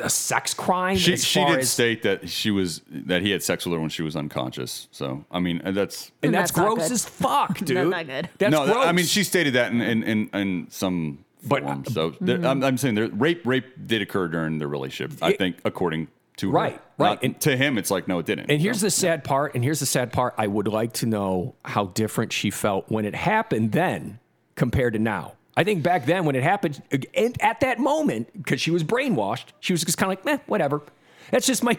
a 0.01 0.09
sex 0.09 0.53
crime. 0.53 0.97
she 0.97 1.13
as 1.13 1.23
she 1.25 1.39
far 1.39 1.51
did 1.51 1.59
as, 1.59 1.71
state 1.71 2.03
that 2.03 2.29
she 2.29 2.51
was 2.51 2.81
that 2.89 3.21
he 3.21 3.31
had 3.31 3.43
sex 3.43 3.65
with 3.65 3.73
her 3.73 3.79
when 3.79 3.89
she 3.89 4.03
was 4.03 4.15
unconscious. 4.15 4.87
So 4.91 5.25
I 5.31 5.39
mean 5.39 5.61
that's 5.63 6.11
and 6.21 6.33
And 6.33 6.33
that's, 6.35 6.51
that's 6.51 6.51
gross 6.51 6.91
as 6.91 7.05
fuck, 7.05 7.57
dude. 7.63 7.77
That's 7.77 7.89
not 7.89 8.07
good. 8.07 8.29
That's 8.37 8.51
no. 8.51 8.65
gross. 8.65 8.85
I 8.85 8.91
mean 8.91 9.05
she 9.05 9.23
stated 9.23 9.53
that 9.53 9.71
in 9.71 9.81
in 9.81 10.03
in, 10.03 10.29
in 10.33 10.67
some 10.69 11.25
But- 11.47 11.63
form. 11.63 11.85
So 11.85 12.13
there, 12.21 12.37
Mm-hmm. 12.37 12.45
I'm, 12.47 12.63
I'm 12.63 12.77
saying 12.77 12.95
there, 12.95 13.07
rape 13.07 13.45
rape 13.45 13.65
did 13.85 14.01
occur 14.01 14.27
during 14.27 14.59
their 14.59 14.67
relationship. 14.69 15.17
I 15.21 15.31
It- 15.31 15.37
think 15.37 15.57
according 15.65 16.07
to 16.37 16.49
her. 16.51 16.55
Right, 16.55 16.81
right. 16.97 17.09
Not- 17.15 17.23
And- 17.23 17.39
to 17.41 17.57
him, 17.57 17.77
it's 17.77 17.91
like 17.91 18.07
no, 18.07 18.19
it 18.19 18.25
didn't. 18.25 18.49
And 18.49 18.61
here's 18.61 18.79
So, 18.79 18.85
the 18.87 18.91
sad 18.91 19.23
part. 19.23 19.55
And 19.55 19.63
here's 19.63 19.79
the 19.81 19.85
sad 19.85 20.13
part. 20.13 20.33
I 20.37 20.47
would 20.47 20.67
like 20.67 20.93
to 20.93 21.05
know 21.05 21.55
how 21.65 21.85
different 21.87 22.31
she 22.33 22.49
felt 22.49 22.89
when 22.89 23.03
it 23.05 23.15
happened 23.15 23.71
then 23.73 24.19
compared 24.55 24.93
to 24.93 24.99
now. 24.99 25.33
I 25.61 25.63
think 25.63 25.83
back 25.83 26.07
then 26.07 26.25
when 26.25 26.35
it 26.35 26.41
happened, 26.41 26.81
and 27.13 27.39
at 27.39 27.59
that 27.59 27.77
moment, 27.77 28.33
because 28.33 28.59
she 28.59 28.71
was 28.71 28.83
brainwashed, 28.83 29.49
she 29.59 29.73
was 29.73 29.83
just 29.83 29.95
kind 29.95 30.11
of 30.11 30.17
like, 30.17 30.25
"Meh, 30.25 30.43
whatever." 30.47 30.81
That's 31.29 31.45
just 31.45 31.63
my 31.63 31.75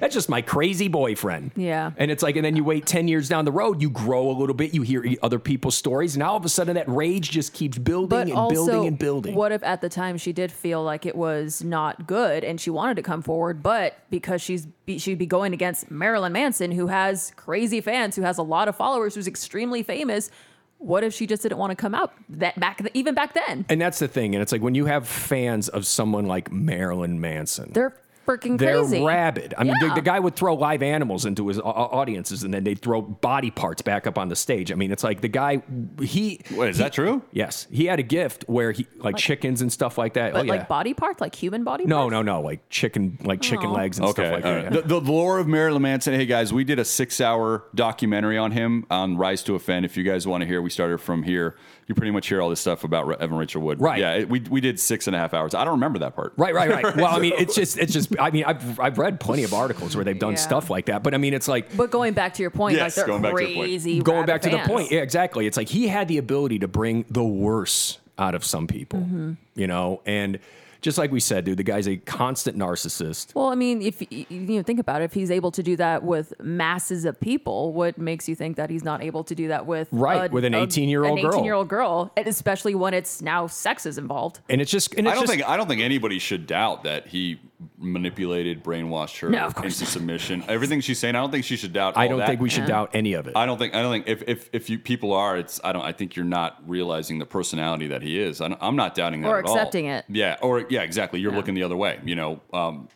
that's 0.00 0.14
just 0.14 0.30
my 0.30 0.40
crazy 0.40 0.88
boyfriend. 0.88 1.50
Yeah. 1.54 1.92
And 1.98 2.10
it's 2.10 2.22
like, 2.22 2.36
and 2.36 2.44
then 2.46 2.56
you 2.56 2.64
wait 2.64 2.86
ten 2.86 3.08
years 3.08 3.28
down 3.28 3.44
the 3.44 3.52
road, 3.52 3.82
you 3.82 3.90
grow 3.90 4.30
a 4.30 4.32
little 4.32 4.54
bit, 4.54 4.72
you 4.72 4.80
hear 4.80 5.04
other 5.22 5.38
people's 5.38 5.76
stories, 5.76 6.14
and 6.14 6.20
now 6.20 6.30
all 6.30 6.38
of 6.38 6.46
a 6.46 6.48
sudden 6.48 6.76
that 6.76 6.88
rage 6.88 7.30
just 7.30 7.52
keeps 7.52 7.76
building 7.76 8.08
but 8.08 8.26
and 8.28 8.32
also, 8.32 8.54
building 8.54 8.86
and 8.88 8.98
building. 8.98 9.34
what 9.34 9.52
if 9.52 9.62
at 9.62 9.82
the 9.82 9.90
time 9.90 10.16
she 10.16 10.32
did 10.32 10.50
feel 10.50 10.82
like 10.82 11.04
it 11.04 11.14
was 11.14 11.62
not 11.62 12.06
good 12.06 12.42
and 12.42 12.58
she 12.58 12.70
wanted 12.70 12.96
to 12.96 13.02
come 13.02 13.20
forward, 13.20 13.62
but 13.62 13.98
because 14.08 14.40
she's 14.40 14.64
be, 14.86 14.98
she'd 14.98 15.18
be 15.18 15.26
going 15.26 15.52
against 15.52 15.90
Marilyn 15.90 16.32
Manson, 16.32 16.72
who 16.72 16.86
has 16.86 17.32
crazy 17.36 17.82
fans, 17.82 18.16
who 18.16 18.22
has 18.22 18.38
a 18.38 18.42
lot 18.42 18.66
of 18.66 18.76
followers, 18.76 19.14
who's 19.14 19.28
extremely 19.28 19.82
famous. 19.82 20.30
What 20.78 21.04
if 21.04 21.14
she 21.14 21.26
just 21.26 21.42
didn't 21.42 21.58
want 21.58 21.70
to 21.70 21.76
come 21.76 21.94
out 21.94 22.12
that 22.28 22.58
back 22.60 22.80
even 22.94 23.14
back 23.14 23.34
then? 23.34 23.64
and 23.68 23.80
that's 23.80 23.98
the 23.98 24.08
thing. 24.08 24.34
And 24.34 24.42
it's 24.42 24.52
like 24.52 24.62
when 24.62 24.74
you 24.74 24.86
have 24.86 25.08
fans 25.08 25.68
of 25.68 25.86
someone 25.86 26.26
like 26.26 26.52
Marilyn 26.52 27.20
Manson, 27.20 27.70
They're 27.72 27.96
freaking 28.26 28.58
They're 28.58 28.80
crazy. 28.80 29.02
rabid. 29.02 29.54
I 29.56 29.64
mean, 29.64 29.74
the, 29.80 29.86
Yeah. 29.86 29.94
the 29.94 30.02
guy 30.02 30.18
would 30.18 30.34
throw 30.36 30.54
live 30.54 30.82
animals 30.82 31.24
into 31.24 31.48
his 31.48 31.58
au- 31.58 31.62
audiences, 31.62 32.42
and 32.42 32.52
then 32.52 32.64
they'd 32.64 32.80
throw 32.80 33.00
body 33.00 33.50
parts 33.50 33.82
back 33.82 34.06
up 34.06 34.18
on 34.18 34.28
the 34.28 34.36
stage. 34.36 34.72
I 34.72 34.74
mean, 34.74 34.90
it's 34.92 35.04
like 35.04 35.20
the 35.20 35.28
guy. 35.28 35.62
He 36.02 36.40
Wait, 36.52 36.70
is 36.70 36.78
that 36.78 36.92
true? 36.92 37.22
yes, 37.32 37.66
he 37.70 37.86
had 37.86 37.98
a 37.98 38.02
gift 38.02 38.44
where 38.48 38.72
he 38.72 38.86
like, 38.98 39.16
chickens 39.16 39.62
and 39.62 39.72
stuff 39.72 39.96
like 39.98 40.14
that. 40.14 40.30
Oh, 40.30 40.34
but 40.34 40.40
oh 40.40 40.42
yeah. 40.44 40.52
like 40.52 40.68
body 40.68 40.92
parts, 40.94 41.20
like 41.20 41.34
human 41.34 41.64
body 41.64 41.84
no, 41.84 41.96
parts? 42.00 42.10
no, 42.12 42.22
no, 42.22 42.32
no. 42.36 42.40
like 42.42 42.68
chicken, 42.68 43.18
like 43.22 43.40
chicken 43.40 43.66
Aw. 43.68 43.72
legs 43.74 43.98
and 43.98 44.08
Okay. 44.08 44.22
stuff 44.22 44.34
like 44.34 44.44
all 44.44 44.52
that. 44.54 44.64
right. 44.64 44.72
The, 44.72 44.82
the 44.82 45.00
lore 45.00 45.38
of 45.38 45.46
Marilyn 45.46 45.82
Manson. 45.82 46.14
Hey 46.14 46.26
guys, 46.26 46.52
we 46.52 46.64
did 46.64 46.78
a 46.78 46.84
six-hour 46.84 47.64
documentary 47.74 48.36
on 48.38 48.50
him 48.52 48.86
on 48.90 49.16
Rise 49.16 49.42
to 49.44 49.54
Offend. 49.54 49.84
If 49.84 49.96
you 49.96 50.02
guys 50.02 50.26
want 50.26 50.42
to 50.42 50.46
hear, 50.46 50.60
we 50.60 50.70
started 50.70 50.98
from 50.98 51.22
here. 51.22 51.56
You 51.88 51.94
pretty 51.94 52.10
much 52.10 52.26
hear 52.28 52.42
all 52.42 52.50
this 52.50 52.60
stuff 52.60 52.82
about 52.82 53.20
Evan 53.20 53.36
Rachel 53.36 53.62
Wood. 53.62 53.80
Right. 53.80 54.00
Yeah. 54.00 54.14
it- 54.14 54.28
we 54.28 54.40
we 54.40 54.60
did 54.60 54.80
six 54.80 55.06
and 55.06 55.14
a 55.14 55.18
half 55.20 55.32
hours. 55.32 55.54
I 55.54 55.62
don't 55.64 55.74
remember 55.74 56.00
that 56.00 56.16
part. 56.16 56.32
Right, 56.36 56.52
right, 56.52 56.68
right. 56.82 56.96
Well, 56.96 57.06
I 57.14 57.20
mean, 57.20 57.32
it's 57.38 57.54
just, 57.54 57.78
it's 57.78 57.92
just. 57.92 58.18
I 58.18 58.30
mean, 58.32 58.42
I've, 58.44 58.80
I've 58.80 58.98
read 58.98 59.20
plenty 59.20 59.44
of 59.44 59.54
articles 59.54 59.94
where 59.94 60.04
they've 60.04 60.18
done 60.18 60.32
Yeah. 60.32 60.38
stuff 60.38 60.68
like 60.68 60.86
that, 60.86 61.02
but 61.04 61.14
I 61.14 61.18
mean, 61.18 61.32
it's 61.32 61.46
like 61.46 61.76
But 61.76 61.90
going 61.92 62.12
back 62.14 62.34
to 62.34 62.42
your 62.42 62.50
point, 62.50 62.74
Yes, 62.76 62.96
like 62.96 63.06
they're 63.06 63.06
going 63.06 63.22
back 63.22 63.34
to 63.36 63.40
your 63.42 63.54
point. 63.54 63.66
crazy. 63.68 64.00
going 64.00 64.18
rabid 64.20 64.26
back 64.26 64.42
to 64.42 64.50
the 64.50 64.58
point. 64.64 64.90
Yeah, 64.90 65.00
exactly. 65.02 65.46
It's 65.46 65.56
like 65.56 65.68
he 65.68 65.86
had 65.86 66.08
the 66.08 66.18
ability 66.18 66.58
to 66.60 66.68
bring 66.68 67.04
the 67.08 67.22
worst 67.24 68.00
out 68.18 68.34
of 68.34 68.44
some 68.44 68.66
people, 68.66 68.98
Mm-hmm. 69.00 69.32
you 69.54 69.66
know, 69.68 70.00
and 70.06 70.40
just 70.86 70.98
like 70.98 71.10
we 71.10 71.18
said, 71.18 71.44
dude, 71.44 71.56
the 71.56 71.64
guy's 71.64 71.88
a 71.88 71.96
constant 71.96 72.56
narcissist. 72.56 73.34
Well, 73.34 73.48
I 73.48 73.56
mean, 73.56 73.82
if 73.82 74.00
you 74.08 74.24
know, 74.30 74.62
think 74.62 74.78
about 74.78 75.02
it, 75.02 75.06
if 75.06 75.14
he's 75.14 75.32
able 75.32 75.50
to 75.50 75.60
do 75.60 75.74
that 75.78 76.04
with 76.04 76.32
masses 76.40 77.04
of 77.04 77.18
people, 77.18 77.72
what 77.72 77.98
makes 77.98 78.28
you 78.28 78.36
think 78.36 78.56
that 78.56 78.70
he's 78.70 78.84
not 78.84 79.02
able 79.02 79.24
to 79.24 79.34
do 79.34 79.48
that 79.48 79.66
with 79.66 79.88
Right, 79.90 80.30
with 80.30 80.44
an 80.44 80.52
18-year-old 80.52 81.18
an 81.18 81.24
girl. 81.24 81.34
18 81.34 81.44
year 81.44 81.54
old 81.54 81.66
girl, 81.66 82.12
especially 82.16 82.76
when 82.76 82.94
it's 82.94 83.20
now 83.20 83.48
sex 83.48 83.84
is 83.84 83.98
involved. 83.98 84.38
And 84.48 84.60
it's 84.60 84.70
just, 84.70 84.94
and 84.94 85.08
I 85.08 85.10
it's 85.10 85.18
don't 85.18 85.26
just, 85.26 85.36
think 85.36 85.48
I 85.48 85.56
don't 85.56 85.66
think 85.66 85.82
anybody 85.82 86.20
should 86.20 86.46
doubt 86.46 86.84
that 86.84 87.08
he 87.08 87.40
manipulated, 87.78 88.62
brainwashed 88.62 89.18
her 89.20 89.28
No, 89.30 89.46
of 89.46 89.54
course 89.54 89.80
into 89.80 89.90
submission. 89.90 90.44
Everything 90.48 90.80
she's 90.80 90.98
saying, 90.98 91.14
I 91.16 91.20
don't 91.20 91.30
think 91.30 91.44
she 91.44 91.56
should 91.56 91.72
doubt. 91.72 91.96
I 91.96 92.02
all 92.04 92.08
don't 92.10 92.18
that. 92.18 92.28
think 92.28 92.40
we 92.40 92.48
should 92.50 92.66
doubt 92.66 92.90
any 92.92 93.14
of 93.14 93.26
it. 93.26 93.36
I 93.36 93.46
don't 93.46 93.58
think. 93.58 93.74
I 93.74 93.82
don't 93.82 93.92
think 93.92 94.08
if 94.08 94.22
if 94.28 94.50
if 94.52 94.70
you 94.70 94.78
people 94.78 95.12
are, 95.12 95.36
it's. 95.36 95.60
I 95.64 95.72
don't. 95.72 95.82
I 95.84 95.92
think 95.92 96.16
you're 96.16 96.24
not 96.24 96.62
realizing 96.66 97.18
the 97.18 97.26
personality 97.26 97.86
that 97.88 98.02
he 98.02 98.20
is. 98.20 98.40
I 98.40 98.48
don't- 98.48 98.58
I'm 98.62 98.76
not 98.76 98.94
doubting 98.94 99.22
that 99.22 99.28
Or 99.28 99.38
at 99.38 99.46
all. 99.46 99.54
accepting 99.54 99.86
it. 99.86 100.04
Yeah. 100.08 100.36
Or 100.42 100.66
yeah, 100.68 100.82
exactly. 100.82 101.20
You're 101.20 101.32
looking 101.32 101.54
the 101.54 101.62
other 101.62 101.76
way. 101.76 101.98
You 102.04 102.14
know. 102.16 102.40
Um, 102.52 102.88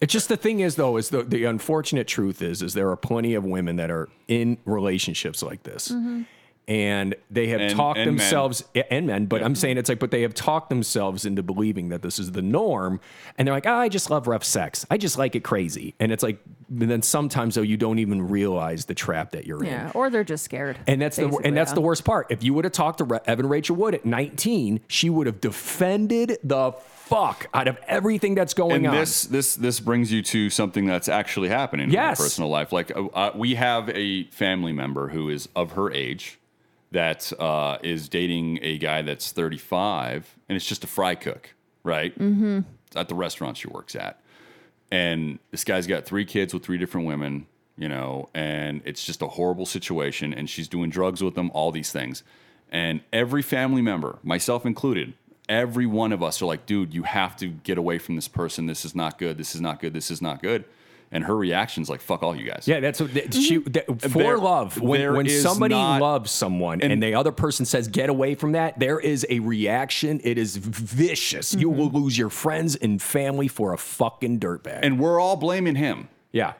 It's 0.00 0.12
just 0.12 0.28
the 0.28 0.36
thing 0.36 0.60
is 0.60 0.76
though, 0.76 0.96
is 0.96 1.08
the, 1.10 1.22
the 1.24 1.44
unfortunate 1.44 2.06
truth 2.06 2.40
is 2.42 2.62
is 2.62 2.74
there 2.74 2.88
are 2.90 2.96
plenty 2.96 3.34
of 3.34 3.44
women 3.44 3.76
that 3.76 3.90
are 3.90 4.08
in 4.28 4.58
relationships 4.64 5.42
like 5.42 5.62
this. 5.64 5.92
And 6.68 7.14
they 7.30 7.46
have 7.48 7.60
And- 7.62 7.74
talked 7.74 7.98
and 7.98 8.06
men. 8.10 8.16
themselves 8.18 8.62
and 8.90 9.06
men, 9.06 9.24
but 9.24 9.42
I'm 9.42 9.54
saying 9.54 9.78
it's 9.78 9.88
like, 9.88 9.98
but 9.98 10.10
they 10.10 10.20
have 10.22 10.34
talked 10.34 10.68
themselves 10.68 11.24
into 11.24 11.42
believing 11.42 11.88
that 11.88 12.02
this 12.02 12.18
is 12.18 12.32
the 12.32 12.42
norm, 12.42 13.00
and 13.38 13.48
they're 13.48 13.54
like, 13.54 13.66
oh, 13.66 13.72
I 13.74 13.88
just 13.88 14.10
love 14.10 14.26
rough 14.28 14.44
sex, 14.44 14.84
I 14.90 14.98
just 14.98 15.16
like 15.16 15.34
it 15.34 15.42
crazy, 15.42 15.94
and 15.98 16.12
it's 16.12 16.22
like, 16.22 16.38
and 16.68 16.90
then 16.90 17.00
sometimes 17.00 17.54
though 17.54 17.62
you 17.62 17.78
don't 17.78 17.98
even 17.98 18.28
realize 18.28 18.84
the 18.84 18.92
trap 18.94 19.30
that 19.30 19.46
you're 19.46 19.60
in. 19.64 19.70
Yeah, 19.70 19.90
or 19.94 20.10
they're 20.10 20.24
just 20.24 20.44
scared. 20.44 20.78
And 20.86 21.00
that's 21.00 21.16
the 21.16 21.28
and 21.42 21.56
that's 21.56 21.70
yeah. 21.70 21.74
the 21.76 21.80
worst 21.80 22.04
part. 22.04 22.26
If 22.28 22.42
you 22.44 22.52
would 22.52 22.64
have 22.66 22.72
talked 22.74 22.98
to 22.98 23.04
Re- 23.04 23.20
Evan 23.26 23.48
Rachel 23.48 23.74
Wood 23.74 23.94
at 23.94 24.04
19, 24.04 24.80
she 24.88 25.08
would 25.08 25.26
have 25.26 25.40
defended 25.40 26.36
the 26.44 26.72
fuck 26.72 27.46
out 27.54 27.68
of 27.68 27.78
everything 27.86 28.34
that's 28.34 28.52
going 28.52 28.84
and 28.84 28.88
on. 28.88 28.94
this 28.94 29.22
this 29.22 29.54
this 29.56 29.80
brings 29.80 30.12
you 30.12 30.20
to 30.24 30.50
something 30.50 30.84
that's 30.84 31.08
actually 31.08 31.48
happening 31.48 31.84
in 31.86 31.92
Yes. 31.92 32.18
her 32.18 32.24
personal 32.24 32.50
life. 32.50 32.70
Like 32.70 32.94
uh, 32.94 33.06
uh, 33.06 33.32
we 33.34 33.54
have 33.54 33.88
a 33.88 34.24
family 34.24 34.74
member 34.74 35.08
who 35.08 35.30
is 35.30 35.48
of 35.56 35.72
her 35.72 35.90
age 35.90 36.38
that 36.90 37.32
uh, 37.38 37.78
is 37.82 38.08
dating 38.08 38.58
a 38.62 38.78
guy 38.78 39.02
that's 39.02 39.32
35, 39.32 40.36
and 40.48 40.56
it's 40.56 40.66
just 40.66 40.84
a 40.84 40.86
fry 40.86 41.14
cook, 41.14 41.54
right? 41.82 42.18
Mm-hmm. 42.18 42.60
At 42.96 43.08
the 43.08 43.14
restaurant 43.14 43.58
she 43.58 43.68
works 43.68 43.94
at, 43.94 44.20
and 44.90 45.38
this 45.50 45.64
guy's 45.64 45.86
got 45.86 46.06
three 46.06 46.24
kids 46.24 46.54
with 46.54 46.62
three 46.62 46.78
different 46.78 47.06
women, 47.06 47.46
you 47.76 47.88
know, 47.88 48.28
and 48.34 48.80
it's 48.84 49.04
just 49.04 49.20
a 49.20 49.28
horrible 49.28 49.66
situation. 49.66 50.32
And 50.32 50.48
she's 50.48 50.68
doing 50.68 50.88
drugs 50.88 51.22
with 51.22 51.34
them, 51.34 51.50
all 51.52 51.70
these 51.70 51.92
things, 51.92 52.22
and 52.70 53.00
every 53.12 53.42
family 53.42 53.82
member, 53.82 54.18
myself 54.22 54.64
included. 54.64 55.14
Every 55.48 55.86
one 55.86 56.12
of 56.12 56.22
us 56.22 56.42
are 56.42 56.46
like, 56.46 56.66
dude, 56.66 56.92
you 56.92 57.04
have 57.04 57.34
to 57.36 57.46
get 57.48 57.78
away 57.78 57.98
from 57.98 58.16
this 58.16 58.28
person. 58.28 58.66
This 58.66 58.84
is 58.84 58.94
not 58.94 59.18
good. 59.18 59.38
This 59.38 59.54
is 59.54 59.62
not 59.62 59.80
good. 59.80 59.94
This 59.94 60.10
is 60.10 60.20
not 60.20 60.42
good. 60.42 60.64
And 61.10 61.24
her 61.24 61.34
reaction's 61.36 61.88
like, 61.88 62.00
fuck 62.02 62.22
all 62.22 62.36
you 62.36 62.44
guys. 62.44 62.68
Yeah, 62.68 62.80
that's 62.80 63.00
what 63.00 63.14
that, 63.14 63.32
she 63.32 63.58
that, 63.58 63.86
for 63.86 63.92
Mm-hmm. 63.94 64.18
There- 64.18 64.38
love. 64.38 64.78
When, 64.80 65.00
there 65.00 65.12
when 65.14 65.26
is 65.26 65.42
somebody 65.42 65.74
not- 65.74 66.02
loves 66.02 66.30
someone 66.30 66.80
and, 66.82 66.92
and- 66.92 67.02
the 67.02 67.14
other 67.14 67.32
person 67.32 67.64
says 67.64 67.88
get 67.88 68.10
away 68.10 68.34
from 68.34 68.52
that, 68.52 68.78
there 68.78 69.00
is 69.00 69.26
a 69.30 69.38
reaction. 69.40 70.20
It 70.22 70.36
is 70.38 70.56
vicious. 70.56 71.54
You 71.54 71.70
Mm-hmm. 71.70 71.78
will 71.78 71.90
lose 72.02 72.18
your 72.18 72.28
friends 72.30 72.76
and 72.76 73.00
family 73.00 73.48
for 73.48 73.72
a 73.72 73.78
fucking 73.78 74.38
dirtbag. 74.40 74.80
And 74.82 74.98
we're 75.00 75.18
all 75.20 75.36
blaming 75.36 75.76
him. 75.76 76.08
yeah, 76.32 76.52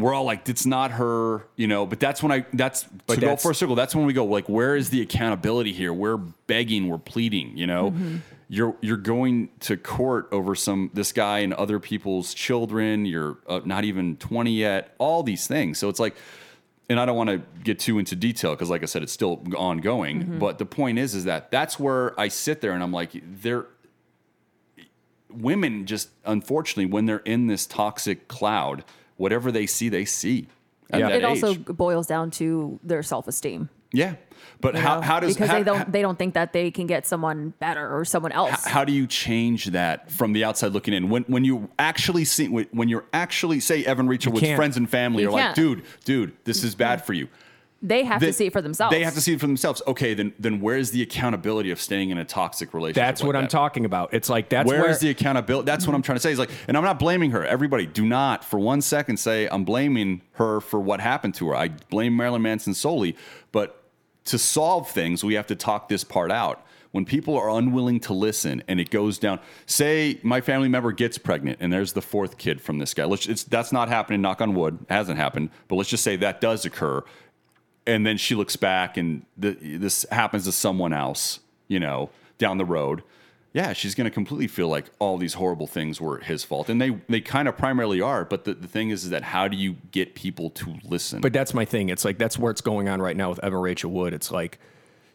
we're 0.00 0.14
all 0.14 0.24
like, 0.24 0.48
it's 0.48 0.66
not 0.66 0.90
her, 0.92 1.46
you 1.56 1.66
know. 1.66 1.86
But 1.86 2.00
that's 2.00 2.22
when 2.22 2.32
I 2.32 2.46
that's 2.52 2.84
But 3.06 3.16
to 3.16 3.20
go 3.20 3.36
for 3.36 3.50
a 3.50 3.54
circle. 3.54 3.74
That's 3.74 3.94
when 3.94 4.06
we 4.06 4.12
go 4.12 4.24
like, 4.24 4.48
where 4.48 4.76
is 4.76 4.90
the 4.90 5.00
accountability 5.02 5.72
here? 5.72 5.92
We're 5.92 6.16
begging, 6.16 6.88
we're 6.88 6.98
pleading. 6.98 7.56
You 7.56 7.66
know, 7.66 7.94
you're 8.48 8.76
you're 8.80 8.96
going 8.96 9.50
to 9.60 9.76
court 9.76 10.28
over 10.32 10.54
some 10.54 10.90
this 10.94 11.12
guy 11.12 11.40
and 11.40 11.52
other 11.54 11.78
people's 11.78 12.34
children. 12.34 13.04
You're 13.06 13.38
uh, 13.46 13.60
not 13.64 13.84
even 13.84 14.16
twenty 14.16 14.52
yet. 14.52 14.94
All 14.98 15.22
these 15.22 15.46
things. 15.46 15.78
So 15.78 15.88
it's 15.88 16.00
like. 16.00 16.16
And 16.88 16.98
I 16.98 17.06
don't 17.06 17.16
want 17.16 17.30
to 17.30 17.40
get 17.62 17.78
too 17.78 18.00
into 18.00 18.16
detail 18.16 18.50
because, 18.50 18.68
like 18.68 18.82
I 18.82 18.86
said, 18.86 19.04
it's 19.04 19.12
still 19.12 19.44
ongoing. 19.56 20.40
But 20.40 20.58
the 20.58 20.66
point 20.66 20.98
is, 20.98 21.14
is 21.14 21.22
that 21.22 21.52
that's 21.52 21.78
where 21.78 22.18
I 22.18 22.26
sit 22.26 22.60
there 22.62 22.72
and 22.72 22.82
I'm 22.82 22.90
like, 22.90 23.12
there, 23.42 23.66
women 25.30 25.86
just 25.86 26.08
unfortunately 26.24 26.86
when 26.86 27.06
they're 27.06 27.18
in 27.18 27.46
this 27.46 27.64
toxic 27.64 28.26
cloud 28.26 28.82
whatever 29.20 29.52
they 29.52 29.66
see 29.66 29.88
they 29.88 30.04
see 30.04 30.48
Yeah. 30.92 31.08
that 31.10 31.16
It 31.18 31.24
also 31.24 31.54
boils 31.54 32.06
down 32.06 32.30
to 32.32 32.80
their 32.82 33.02
self 33.02 33.28
esteem. 33.28 33.68
yeah 33.92 34.14
but 34.62 34.74
how, 34.74 35.00
how 35.00 35.20
does 35.20 35.34
because 35.34 35.50
how, 35.50 35.58
they 35.58 35.64
don't 35.64 35.78
how, 35.78 35.84
they 35.84 36.00
don't 36.02 36.18
think 36.18 36.34
that 36.34 36.52
they 36.52 36.70
can 36.70 36.86
get 36.86 37.06
someone 37.06 37.52
better 37.60 37.94
or 37.96 38.04
someone 38.04 38.32
else. 38.32 38.64
how 38.64 38.84
do 38.84 38.92
you 38.92 39.06
change 39.06 39.66
that 39.66 40.10
from 40.10 40.32
the 40.32 40.42
outside 40.44 40.72
looking 40.72 40.94
in 40.94 41.10
when 41.10 41.22
when 41.24 41.44
you 41.44 41.68
actually 41.78 42.24
see 42.24 42.48
when, 42.48 42.66
when 42.72 42.88
you're 42.88 43.04
actually 43.12 43.60
say 43.60 43.84
Evan 43.84 44.06
Rachel 44.08 44.32
with 44.32 44.42
can't. 44.42 44.56
friends 44.56 44.76
and 44.76 44.88
family 44.88 45.22
You 45.24 45.28
are 45.28 45.32
like 45.32 45.54
dude 45.54 45.82
dude 46.04 46.32
this 46.44 46.64
is 46.64 46.74
bad 46.74 47.04
for 47.04 47.12
you 47.12 47.28
they 47.82 48.04
have 48.04 48.20
Then 48.20 48.28
to 48.28 48.32
see 48.32 48.46
it 48.46 48.52
for 48.52 48.60
themselves. 48.60 48.94
they 48.94 49.02
have 49.04 49.14
to 49.14 49.20
see 49.20 49.32
it 49.32 49.40
for 49.40 49.46
themselves 49.46 49.80
okay 49.86 50.12
then 50.12 50.34
then 50.38 50.60
where's 50.60 50.90
the 50.90 51.00
accountability 51.02 51.70
of 51.70 51.80
staying 51.80 52.10
in 52.10 52.18
a 52.18 52.24
toxic 52.24 52.74
relationship 52.74 52.96
that's 53.02 53.20
like 53.22 53.26
what 53.26 53.36
I'm 53.36 53.48
talking 53.48 53.84
about. 53.84 54.12
It's 54.12 54.28
like 54.28 54.48
that's 54.50 54.66
Where 54.68 54.82
where 54.82 54.90
is 54.90 54.98
the 54.98 55.10
accountability? 55.10 55.66
That's 55.66 55.86
what 55.86 55.94
I'm 55.94 56.02
trying 56.02 56.16
to 56.16 56.20
say. 56.20 56.32
Is 56.32 56.38
like, 56.38 56.50
and 56.68 56.76
I'm 56.76 56.84
not 56.84 56.98
blaming 56.98 57.30
her. 57.30 57.44
Everybody, 57.44 57.86
do 57.86 58.04
not 58.04 58.44
for 58.44 58.58
one 58.58 58.80
second 58.82 59.16
say 59.18 59.48
I'm 59.48 59.64
blaming 59.64 60.22
her 60.32 60.60
for 60.60 60.80
what 60.80 61.00
happened 61.00 61.34
to 61.36 61.48
her. 61.48 61.56
I 61.56 61.68
blame 61.68 62.16
Marilyn 62.16 62.42
Manson 62.42 62.74
solely, 62.74 63.16
but 63.52 63.82
to 64.26 64.38
solve 64.38 64.90
things, 64.90 65.24
we 65.24 65.34
have 65.34 65.46
to 65.48 65.56
talk 65.56 65.88
this 65.88 66.04
part 66.04 66.30
out. 66.30 66.64
When 66.92 67.04
people 67.04 67.36
are 67.36 67.48
unwilling 67.50 68.00
to 68.00 68.12
listen 68.12 68.62
and 68.66 68.80
it 68.80 68.90
goes 68.90 69.18
down, 69.18 69.38
say 69.66 70.18
my 70.24 70.40
family 70.40 70.68
member 70.68 70.90
gets 70.92 71.18
pregnant 71.18 71.58
and 71.60 71.72
there's 71.72 71.92
the 71.92 72.02
fourth 72.02 72.36
kid 72.36 72.60
from 72.60 72.78
this 72.78 72.94
guy. 72.94 73.04
Let's, 73.04 73.26
it's, 73.26 73.44
that's 73.44 73.70
not 73.72 73.88
happening. 73.88 74.20
Knock 74.20 74.40
on 74.40 74.54
wood, 74.54 74.78
it 74.82 74.92
hasn't 74.92 75.16
happened. 75.16 75.50
But 75.68 75.76
let's 75.76 75.88
just 75.88 76.02
say 76.02 76.16
that 76.16 76.40
does 76.40 76.64
occur 76.64 77.04
and 77.86 78.06
then 78.06 78.16
she 78.16 78.34
looks 78.34 78.56
back 78.56 78.96
and 78.96 79.24
th- 79.40 79.58
this 79.60 80.06
happens 80.10 80.44
to 80.44 80.52
someone 80.52 80.92
else, 80.92 81.40
you 81.68 81.80
know, 81.80 82.10
down 82.38 82.58
the 82.58 82.64
road. 82.64 83.02
Yeah, 83.52 83.72
she's 83.72 83.96
going 83.96 84.04
to 84.04 84.12
completely 84.12 84.46
feel 84.46 84.68
like 84.68 84.86
all 85.00 85.18
these 85.18 85.34
horrible 85.34 85.66
things 85.66 86.00
were 86.00 86.18
his 86.18 86.44
fault. 86.44 86.68
And 86.68 86.80
they, 86.80 86.90
they 87.08 87.20
kind 87.20 87.48
of 87.48 87.56
primarily 87.56 88.00
are. 88.00 88.24
But 88.24 88.44
the, 88.44 88.54
the 88.54 88.68
thing 88.68 88.90
is, 88.90 89.02
is 89.02 89.10
that 89.10 89.24
how 89.24 89.48
do 89.48 89.56
you 89.56 89.76
get 89.90 90.14
people 90.14 90.50
to 90.50 90.76
listen? 90.84 91.20
But 91.20 91.32
that's 91.32 91.52
my 91.52 91.64
thing. 91.64 91.88
It's 91.88 92.04
like 92.04 92.16
that's 92.16 92.38
where 92.38 92.52
it's 92.52 92.60
going 92.60 92.88
on 92.88 93.02
right 93.02 93.16
now 93.16 93.28
with 93.30 93.42
Evan 93.42 93.58
Rachel 93.58 93.90
Wood. 93.90 94.14
It's 94.14 94.30
like 94.30 94.60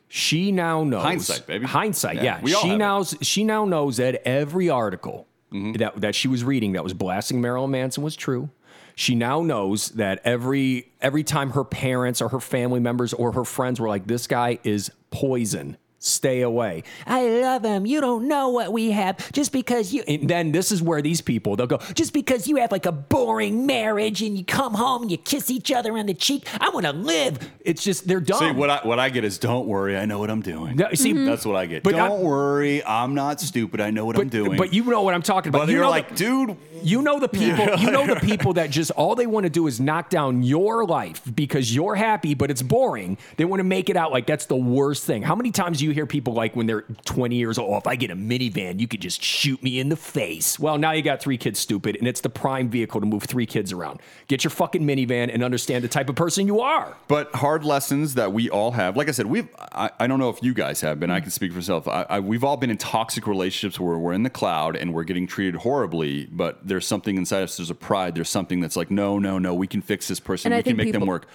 she 0.10 0.52
now 0.52 0.84
knows 0.84 1.04
Hindsight, 1.04 1.48
baby. 1.48 1.66
Hindsight, 1.66 2.18
Yeah, 2.18 2.42
yeah. 2.44 2.58
she 2.58 2.70
it. 2.72 3.26
she 3.26 3.44
now 3.46 3.64
knows 3.66 3.98
that 3.98 4.22
every 4.28 4.70
article 4.70 5.28
Mm-hmm. 5.54 5.74
that 5.74 6.02
that 6.02 6.16
she 6.16 6.28
was 6.28 6.44
reading 6.44 6.74
that 6.74 6.84
was 6.84 6.94
blasting 6.94 7.40
Marilyn 7.40 7.72
Manson 7.72 8.04
was 8.04 8.16
true. 8.18 8.50
She 8.96 9.14
now 9.14 9.42
knows 9.42 9.90
that 9.90 10.22
every 10.24 10.92
every 11.02 11.24
time 11.24 11.52
her 11.52 11.64
parents 11.64 12.22
or 12.22 12.30
her 12.30 12.40
family 12.40 12.80
members 12.80 13.14
or 13.14 13.34
her 13.34 13.44
friends 13.44 13.80
were 13.80 13.90
like, 13.90 14.08
"This 14.08 14.26
guy 14.26 14.60
is 14.64 14.90
poison." 15.12 15.78
Stay 16.06 16.42
away. 16.42 16.84
I 17.08 17.28
love 17.28 17.64
him. 17.64 17.86
You 17.88 18.00
don't 18.00 18.28
know 18.28 18.50
what 18.50 18.72
we 18.72 18.92
have. 18.92 19.32
Just 19.32 19.52
because 19.52 19.92
you. 19.92 20.04
And 20.08 20.30
then 20.30 20.52
this 20.52 20.72
is 20.72 20.82
where 20.82 21.02
these 21.02 21.20
people, 21.20 21.56
they'll 21.56 21.66
go, 21.66 21.80
just 21.96 22.14
because 22.14 22.48
you 22.48 22.58
have 22.58 22.72
like 22.72 22.86
a 22.86 22.92
boring 22.92 23.66
marriage 23.66 24.22
and 24.22 24.38
you 24.38 24.46
come 24.46 24.76
home 24.76 25.02
and 25.04 25.12
you 25.12 25.18
kiss 25.18 25.50
each 25.50 25.72
other 25.72 25.98
on 25.98 26.06
the 26.06 26.14
cheek, 26.14 26.48
I 26.62 26.70
want 26.70 26.86
to 26.86 26.92
live. 26.94 27.40
It's 27.62 27.84
just, 27.84 28.08
they're 28.08 28.20
dumb. 28.20 28.38
See, 28.38 28.52
what 28.52 28.70
I, 28.70 28.80
what 28.84 29.00
I 29.00 29.10
get 29.10 29.24
is 29.24 29.40
don't 29.40 29.66
worry, 29.68 29.98
I 29.98 30.06
know 30.06 30.20
what 30.20 30.30
I'm 30.30 30.42
doing. 30.42 30.76
No, 30.76 30.90
see, 30.94 31.14
That's 31.14 31.46
what 31.46 31.56
I 31.56 31.66
get. 31.66 31.82
But 31.82 31.92
don't 31.96 32.10
not- 32.10 32.20
worry, 32.20 32.84
I'm 32.86 33.16
not 33.16 33.42
stupid. 33.42 33.82
I 33.82 33.90
know 33.90 34.06
what 34.06 34.20
I'm 34.20 34.30
doing. 34.30 34.58
but 34.58 34.74
you 34.74 34.84
know 34.84 35.02
what 35.02 35.16
I'm 35.16 35.24
talking 35.24 35.50
about. 35.50 35.62
But 35.64 35.70
you 35.70 35.76
you're 35.76 35.84
know 35.86 35.90
like, 35.90 36.10
the- 36.10 36.16
dude, 36.16 36.58
You 36.84 37.02
know 37.02 37.20
the 37.20 37.28
people. 37.30 37.66
You 37.86 37.92
know 37.92 38.06
the 38.08 38.16
people 38.16 38.54
that 38.54 38.70
just 38.72 38.92
all 38.92 39.16
they 39.16 39.28
want 39.28 39.46
to 39.46 39.50
do 39.50 39.68
is 39.68 39.80
knock 39.80 40.10
down 40.10 40.44
your 40.44 40.86
life 40.86 41.22
because 41.36 41.74
you're 41.76 41.96
happy, 41.96 42.34
but 42.36 42.50
it's 42.50 42.62
boring. 42.62 43.18
They 43.38 43.46
want 43.46 43.60
to 43.60 43.64
make 43.64 43.90
it 43.90 43.98
out 43.98 44.12
like 44.12 44.26
that's 44.28 44.46
the 44.46 44.56
worst 44.56 45.04
thing. 45.04 45.22
How 45.22 45.36
many 45.36 45.52
times 45.52 45.80
do 45.80 45.86
you 45.86 45.92
hear 45.96 46.06
people 46.06 46.34
like 46.34 46.56
when 46.56 46.68
they're 46.68 46.84
20 47.06 47.36
years 47.36 47.58
old? 47.58 47.74
"Oh, 47.74 47.78
if 47.78 47.88
I 47.88 47.96
get 47.96 48.12
a 48.12 48.16
minivan, 48.16 48.80
you 48.80 48.88
could 48.88 49.02
just 49.02 49.24
shoot 49.24 49.62
me 49.64 49.80
in 49.80 49.90
the 49.90 49.96
face. 49.96 50.60
Well, 50.60 50.78
now 50.78 50.92
you 50.92 51.02
got 51.02 51.22
three 51.22 51.38
kids, 51.38 51.60
stupid, 51.60 51.96
and 51.96 52.08
it's 52.08 52.22
the 52.22 52.30
prime 52.30 52.70
vehicle 52.70 53.00
to 53.00 53.08
move 53.08 53.24
three 53.24 53.46
kids 53.46 53.72
around. 53.72 54.00
Get 54.28 54.44
your 54.44 54.52
fucking 54.52 54.84
minivan 54.84 55.34
and 55.34 55.44
understand 55.44 55.84
the 55.84 55.88
type 55.88 56.10
of 56.10 56.16
person 56.16 56.46
you 56.46 56.60
are. 56.62 56.96
But 57.08 57.34
hard 57.36 57.64
lessons 57.64 58.14
that 58.16 58.32
we 58.32 58.50
all 58.50 58.72
have. 58.72 58.96
Like 58.96 59.08
I 59.08 59.12
said, 59.12 59.26
we've. 59.26 59.48
I, 59.72 59.90
I 60.00 60.08
don't 60.08 60.20
know 60.20 60.30
if 60.30 60.44
you 60.44 60.54
guys 60.54 60.82
have 60.82 61.00
been. 61.00 61.10
I 61.10 61.20
can 61.20 61.32
speak 61.32 61.52
for 61.52 61.58
myself. 61.58 61.88
I, 61.88 62.06
I, 62.10 62.20
we've 62.20 62.44
all 62.44 62.58
been 62.58 62.70
in 62.70 62.78
toxic 62.78 63.26
relationships 63.28 63.80
where 63.80 63.98
we're 63.98 64.14
in 64.14 64.24
the 64.24 64.30
cloud 64.30 64.76
and 64.76 64.94
we're 64.94 65.04
getting 65.04 65.28
treated 65.28 65.56
horribly. 65.56 66.26
But 66.26 66.68
there's 66.68 66.86
something 66.86 67.18
inside 67.18 67.44
us. 67.44 67.58
There's 67.58 67.72
a 67.72 67.76
pride. 67.76 68.16
There's 68.16 68.30
something 68.30 68.60
that's 68.60 68.76
like, 68.76 68.92
no, 68.92 69.18
no, 69.20 69.40
no. 69.40 69.54
We 69.54 69.68
can 69.68 69.82
fix 69.82 70.08
this 70.08 70.20
person. 70.20 70.52
And 70.52 70.56
I 70.56 70.60
we 70.60 70.64
can 70.64 70.78
think 70.78 70.88
make 70.88 70.94
them 70.94 71.08
work. 71.08 71.28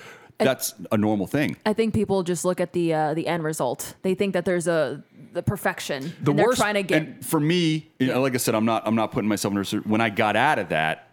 That's 0.45 0.75
a 0.91 0.97
normal 0.97 1.27
thing. 1.27 1.57
I 1.67 1.73
think 1.73 1.95
people 1.95 2.23
just 2.23 2.45
look 2.45 2.61
at 2.61 2.73
the 2.73 2.93
uh, 2.95 3.15
the 3.15 3.27
end 3.27 3.45
result. 3.45 3.95
They 4.03 4.15
think 4.15 4.33
that 4.35 4.45
there's 4.45 4.67
a 4.67 5.03
the 5.33 5.43
perfection. 5.43 6.13
The 6.23 6.31
and 6.33 6.39
they're 6.39 6.47
worst- 6.47 6.61
trying 6.61 6.75
to 6.75 6.83
get. 6.83 7.03
And 7.03 7.25
for 7.27 7.39
me, 7.41 7.89
you 7.99 8.09
know, 8.09 8.21
like 8.21 8.35
I 8.35 8.39
said, 8.39 8.55
I'm 8.55 8.65
not. 8.65 8.83
I'm 8.87 8.95
not 8.97 9.13
putting 9.13 9.29
myself 9.29 9.53
in. 9.55 9.59
a 9.79 9.83
When 9.83 10.01
I 10.01 10.11
got 10.11 10.37
out 10.37 10.59
of 10.59 10.71
that. 10.71 11.07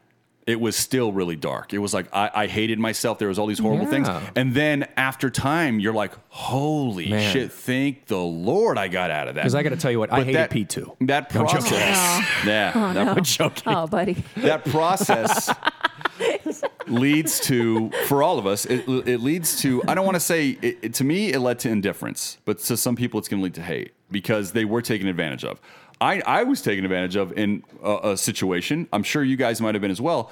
It 0.48 0.62
was 0.62 0.78
still 0.78 1.12
really 1.12 1.36
dark. 1.36 1.74
It 1.74 1.80
was 1.80 1.94
like 1.94 2.08
I, 2.13 2.32
I 2.34 2.48
hated 2.48 2.80
myself. 2.80 3.20
There 3.20 3.28
was 3.28 3.38
all 3.38 3.48
these 3.48 3.60
horrible 3.60 3.86
things, 3.86 4.08
and 4.34 4.54
then 4.54 4.88
after 4.96 5.30
time, 5.30 5.82
you're 5.82 5.92
like, 5.94 6.13
"Holy 6.30 7.10
Man. 7.10 7.34
shit! 7.34 7.52
Thank 7.52 8.06
the 8.06 8.18
Lord, 8.18 8.78
I 8.78 8.88
got 8.88 9.12
out 9.12 9.28
of 9.28 9.36
that." 9.36 9.42
Because 9.42 9.56
I 9.56 9.62
got 9.63 9.72
to 9.72 9.76
tell 9.76 9.92
you 9.92 10.00
what, 10.00 10.10
I 10.10 10.20
But 10.20 10.26
hated 10.28 10.40
that- 10.40 10.50
Pete 10.52 10.70
too. 10.70 10.96
That 11.02 11.36
No, 11.36 11.42
I'm 11.42 11.48
joking. 11.48 11.60
process, 11.68 12.26
yeah, 12.46 12.94
that, 12.94 13.08
I'm 13.18 13.24
joking. 13.26 13.63
oh, 13.66 13.88
buddy. 13.88 14.24
that 14.38 14.63
process 14.63 15.50
leads 16.88 17.39
to, 17.41 17.89
for 18.08 18.23
all 18.23 18.39
of 18.39 18.45
us, 18.47 18.65
it, 18.65 18.88
it 19.08 19.19
leads 19.21 19.62
to. 19.62 19.84
I 19.88 19.93
don't 19.95 20.06
want 20.06 20.15
to 20.15 20.19
say 20.21 20.51
it, 20.62 20.77
it- 20.82 20.93
to 20.95 21.03
me, 21.03 21.32
it 21.34 21.39
led 21.39 21.60
to 21.60 21.69
indifference, 21.69 22.38
but 22.45 22.60
to 22.60 22.77
some 22.77 22.95
people, 22.95 23.19
it's 23.19 23.27
going 23.27 23.39
to 23.39 23.43
lead 23.43 23.56
to 23.56 23.62
hate. 23.63 23.93
because 24.12 24.51
they 24.53 24.65
were 24.65 24.82
taken 24.82 25.08
advantage 25.08 25.43
of. 25.43 25.60
I, 25.99 26.21
I 26.25 26.43
was 26.43 26.62
taken 26.62 26.86
advantage 26.86 27.15
of 27.15 27.38
in 27.38 27.63
a, 27.84 28.12
a 28.12 28.17
situation. 28.17 28.88
I'm 28.93 29.03
sure 29.03 29.23
you 29.23 29.36
guys 29.36 29.60
might 29.62 29.75
have 29.75 29.82
been 29.82 29.91
as 29.91 30.01
well. 30.01 30.32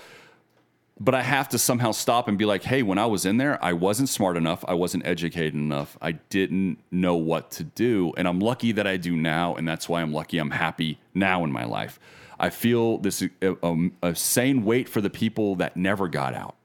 But 0.98 1.14
I 1.14 1.24
have 1.24 1.50
to 1.50 1.58
somehow 1.60 1.92
stop 1.92 2.30
and 2.30 2.38
be 2.38 2.46
like, 2.46 2.64
hey, 2.64 2.82
when 2.82 2.98
I 2.98 3.06
was 3.06 3.26
in 3.26 3.36
there, 3.36 3.62
I 3.62 3.74
wasn't 3.74 4.08
smart 4.08 4.38
enough. 4.38 4.64
I 4.66 4.76
wasn't 4.76 5.06
educated 5.06 5.54
enough. 5.54 5.98
I 6.02 6.14
didn't 6.14 6.78
know 6.90 7.16
what 7.16 7.52
to 7.52 7.66
do. 7.66 8.14
And 8.16 8.30
I'm 8.30 8.40
lucky 8.40 8.72
that 8.72 8.88
I 8.88 8.96
do 8.96 9.14
now. 9.18 9.56
And 9.56 9.68
that's 9.68 9.90
why 9.90 10.02
I'm 10.02 10.14
lucky 10.14 10.38
I'm 10.38 10.52
happy 10.52 11.00
now 11.14 11.44
in 11.44 11.52
my 11.52 11.66
life. 11.66 12.00
I 12.40 12.50
feel 12.50 12.98
this 12.98 13.22
a, 13.22 13.56
a, 13.64 13.90
a 14.02 14.16
sane 14.16 14.66
weight 14.66 14.90
for 14.90 15.02
the 15.02 15.10
people 15.10 15.56
that 15.58 15.78
never 15.78 16.08
got 16.08 16.34
out. 16.34 16.56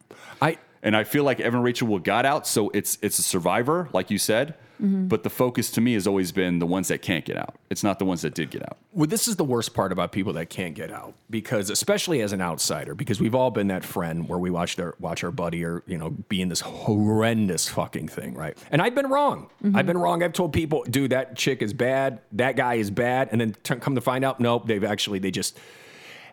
I 0.40 0.58
And 0.82 0.96
I 0.96 1.04
feel 1.04 1.24
like 1.24 1.40
Evan 1.40 1.62
Rachel 1.62 1.88
Will 1.88 1.98
got 1.98 2.26
out, 2.26 2.46
so 2.46 2.70
it's 2.70 2.98
it's 3.02 3.18
a 3.18 3.22
survivor, 3.22 3.88
like 3.92 4.10
you 4.10 4.18
said. 4.18 4.54
Mm-hmm. 4.80 5.08
But 5.08 5.22
the 5.24 5.30
focus 5.30 5.70
to 5.72 5.80
me 5.80 5.92
has 5.92 6.06
always 6.06 6.32
been 6.32 6.58
the 6.58 6.66
ones 6.66 6.88
that 6.88 7.02
can't 7.02 7.24
get 7.24 7.36
out. 7.36 7.56
It's 7.68 7.84
not 7.84 7.98
the 7.98 8.04
ones 8.04 8.22
that 8.22 8.34
did 8.34 8.50
get 8.50 8.62
out. 8.62 8.78
Well, 8.92 9.06
this 9.06 9.28
is 9.28 9.36
the 9.36 9.44
worst 9.44 9.74
part 9.74 9.92
about 9.92 10.10
people 10.10 10.32
that 10.34 10.48
can't 10.48 10.74
get 10.74 10.90
out 10.90 11.14
because, 11.28 11.68
especially 11.70 12.22
as 12.22 12.32
an 12.32 12.40
outsider, 12.40 12.94
because 12.94 13.20
we've 13.20 13.34
all 13.34 13.50
been 13.50 13.68
that 13.68 13.84
friend 13.84 14.28
where 14.28 14.38
we 14.38 14.50
watch 14.50 14.78
our 14.78 14.94
watch 14.98 15.22
our 15.22 15.30
buddy 15.30 15.64
or 15.64 15.82
you 15.86 15.98
know 15.98 16.10
be 16.10 16.40
in 16.40 16.48
this 16.48 16.60
horrendous 16.60 17.68
fucking 17.68 18.08
thing, 18.08 18.34
right? 18.34 18.56
And 18.70 18.80
I've 18.80 18.94
been 18.94 19.08
wrong. 19.08 19.50
Mm-hmm. 19.62 19.76
I've 19.76 19.86
been 19.86 19.98
wrong. 19.98 20.22
I've 20.22 20.32
told 20.32 20.52
people, 20.52 20.84
dude, 20.84 21.10
that 21.10 21.36
chick 21.36 21.62
is 21.62 21.72
bad, 21.72 22.20
that 22.32 22.56
guy 22.56 22.74
is 22.74 22.90
bad, 22.90 23.28
and 23.32 23.40
then 23.40 23.56
t- 23.62 23.76
come 23.76 23.94
to 23.94 24.00
find 24.00 24.24
out, 24.24 24.40
nope, 24.40 24.66
they've 24.66 24.84
actually 24.84 25.18
they 25.18 25.30
just 25.30 25.58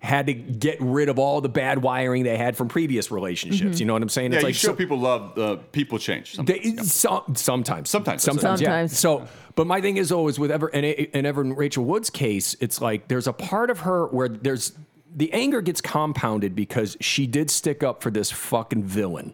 had 0.01 0.27
to 0.27 0.33
get 0.33 0.77
rid 0.79 1.09
of 1.09 1.17
all 1.19 1.41
the 1.41 1.49
bad 1.49 1.81
wiring 1.81 2.23
they 2.23 2.37
had 2.37 2.55
from 2.55 2.67
previous 2.67 3.11
relationships. 3.11 3.79
You 3.79 3.85
know 3.85 3.93
what 3.93 4.01
I'm 4.01 4.09
saying? 4.09 4.31
Yeah, 4.31 4.37
it's 4.37 4.43
you 4.43 4.47
like 4.47 4.55
show 4.55 4.67
so- 4.69 4.75
people 4.75 4.99
love. 4.99 5.37
Uh, 5.37 5.55
people 5.71 5.97
change. 5.99 6.35
Sometimes. 6.35 6.63
they, 6.63 6.83
some, 6.83 7.35
sometimes, 7.35 7.89
Sometimes. 7.89 8.23
sometimes, 8.23 8.61
yeah. 8.61 8.87
Sometimes. 8.87 8.99
So, 8.99 9.27
but 9.55 9.65
my 9.67 9.81
thing 9.81 9.97
is 9.97 10.11
always 10.11 10.37
with 10.37 10.51
Ever 10.51 10.67
and, 10.67 10.85
and 10.85 11.25
Evan 11.25 11.55
Rachel 11.55 11.83
Wood's 11.83 12.09
case, 12.09 12.55
it's 12.59 12.79
like 12.79 13.07
there's 13.07 13.27
a 13.27 13.33
part 13.33 13.69
of 13.69 13.81
her 13.81 14.05
where 14.07 14.29
there's 14.29 14.73
the 15.15 15.33
anger 15.33 15.61
gets 15.61 15.81
compounded 15.81 16.55
because 16.55 16.95
she 17.01 17.25
did 17.25 17.49
stick 17.49 17.81
up 17.81 18.03
for 18.03 18.11
this 18.11 18.29
fucking 18.29 18.83
villain, 18.83 19.33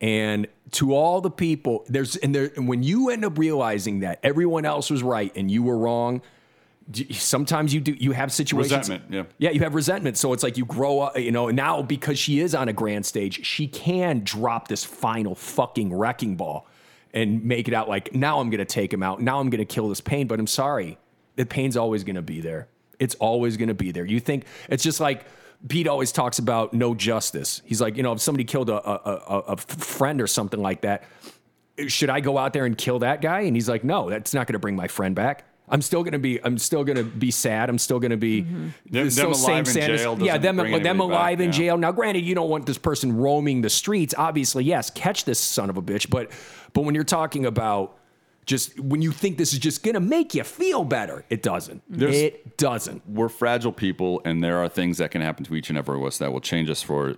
and 0.00 0.46
to 0.72 0.94
all 0.94 1.22
the 1.22 1.30
people 1.30 1.84
there's 1.88 2.16
and 2.16 2.34
there 2.34 2.50
and 2.56 2.68
when 2.68 2.82
you 2.82 3.08
end 3.08 3.24
up 3.24 3.38
realizing 3.38 4.00
that 4.00 4.20
everyone 4.22 4.66
else 4.66 4.90
was 4.90 5.02
right 5.02 5.34
and 5.34 5.50
you 5.50 5.62
were 5.62 5.78
wrong. 5.78 6.20
Sometimes 7.12 7.74
you 7.74 7.80
do. 7.80 7.92
You 7.92 8.12
have 8.12 8.32
situations. 8.32 8.88
Resentment, 8.88 9.12
yeah. 9.12 9.24
Yeah, 9.36 9.50
you 9.50 9.60
have 9.60 9.74
resentment. 9.74 10.16
So 10.16 10.32
it's 10.32 10.42
like 10.42 10.56
you 10.56 10.64
grow 10.64 11.00
up, 11.00 11.18
you 11.18 11.30
know, 11.30 11.50
now 11.50 11.82
because 11.82 12.18
she 12.18 12.40
is 12.40 12.54
on 12.54 12.68
a 12.68 12.72
grand 12.72 13.04
stage, 13.04 13.44
she 13.44 13.66
can 13.66 14.22
drop 14.24 14.68
this 14.68 14.84
final 14.84 15.34
fucking 15.34 15.92
wrecking 15.94 16.36
ball 16.36 16.66
and 17.12 17.44
make 17.44 17.68
it 17.68 17.74
out 17.74 17.88
like, 17.88 18.14
now 18.14 18.40
I'm 18.40 18.48
going 18.48 18.58
to 18.58 18.64
take 18.64 18.92
him 18.92 19.02
out. 19.02 19.20
Now 19.20 19.38
I'm 19.40 19.50
going 19.50 19.58
to 19.58 19.66
kill 19.66 19.88
this 19.88 20.00
pain. 20.00 20.26
But 20.26 20.40
I'm 20.40 20.46
sorry, 20.46 20.98
the 21.36 21.44
pain's 21.44 21.76
always 21.76 22.04
going 22.04 22.16
to 22.16 22.22
be 22.22 22.40
there. 22.40 22.68
It's 22.98 23.14
always 23.16 23.56
going 23.56 23.68
to 23.68 23.74
be 23.74 23.92
there. 23.92 24.04
You 24.04 24.20
think 24.20 24.44
it's 24.68 24.82
just 24.82 24.98
like 24.98 25.26
Pete 25.68 25.88
always 25.88 26.10
talks 26.10 26.38
about 26.38 26.72
no 26.72 26.94
justice. 26.94 27.62
He's 27.64 27.80
like, 27.80 27.96
you 27.96 28.02
know, 28.02 28.12
if 28.12 28.20
somebody 28.20 28.44
killed 28.44 28.70
a, 28.70 28.74
a, 28.74 28.94
a, 29.10 29.38
a 29.40 29.56
friend 29.56 30.20
or 30.20 30.26
something 30.26 30.60
like 30.60 30.80
that, 30.82 31.04
should 31.86 32.10
I 32.10 32.20
go 32.20 32.38
out 32.38 32.52
there 32.54 32.64
and 32.64 32.76
kill 32.76 33.00
that 33.00 33.20
guy? 33.20 33.40
And 33.40 33.54
he's 33.54 33.68
like, 33.68 33.84
no, 33.84 34.08
that's 34.10 34.34
not 34.34 34.46
going 34.46 34.54
to 34.54 34.58
bring 34.58 34.74
my 34.74 34.88
friend 34.88 35.14
back. 35.14 35.44
I'm 35.70 35.82
still 35.82 36.02
gonna 36.02 36.18
be. 36.18 36.42
I'm 36.44 36.58
still 36.58 36.84
gonna 36.84 37.02
be 37.04 37.30
sad. 37.30 37.68
I'm 37.68 37.78
still 37.78 37.98
gonna 38.00 38.16
be. 38.16 38.40
Them- 38.42 38.72
the- 38.90 39.04
them 39.08 39.32
alive 39.32 39.58
in 39.58 39.64
sadness- 39.66 40.00
jail 40.02 40.18
Yeah, 40.20 40.38
them, 40.38 40.56
bring 40.56 40.82
them 40.82 41.00
alive 41.00 41.38
back, 41.38 41.44
in 41.44 41.52
yeah. 41.52 41.58
jail. 41.58 41.78
Now, 41.78 41.92
granted, 41.92 42.24
you 42.24 42.34
don't 42.34 42.48
want 42.50 42.66
this 42.66 42.78
person 42.78 43.16
roaming 43.16 43.60
the 43.62 43.70
streets. 43.70 44.14
Obviously, 44.16 44.64
yes, 44.64 44.90
catch 44.90 45.24
this 45.24 45.38
son 45.38 45.70
of 45.70 45.76
a 45.76 45.82
bitch. 45.82 46.08
But, 46.10 46.30
but 46.72 46.82
when 46.82 46.94
you're 46.94 47.04
talking 47.04 47.46
about 47.46 47.96
just 48.46 48.80
when 48.80 49.02
you 49.02 49.12
think 49.12 49.36
this 49.36 49.52
is 49.52 49.58
just 49.58 49.82
gonna 49.82 50.00
make 50.00 50.34
you 50.34 50.42
feel 50.44 50.84
better, 50.84 51.24
it 51.28 51.42
doesn't. 51.42 51.82
it 51.90 52.56
doesn't. 52.56 53.02
We're 53.08 53.28
fragile 53.28 53.72
people, 53.72 54.22
and 54.24 54.42
there 54.42 54.58
are 54.58 54.68
things 54.68 54.98
that 54.98 55.10
can 55.10 55.20
happen 55.20 55.44
to 55.44 55.54
each 55.54 55.68
and 55.68 55.78
every 55.78 55.96
one 55.96 56.04
of 56.04 56.08
us 56.08 56.18
that 56.18 56.32
will 56.32 56.40
change 56.40 56.70
us 56.70 56.82
for 56.82 57.16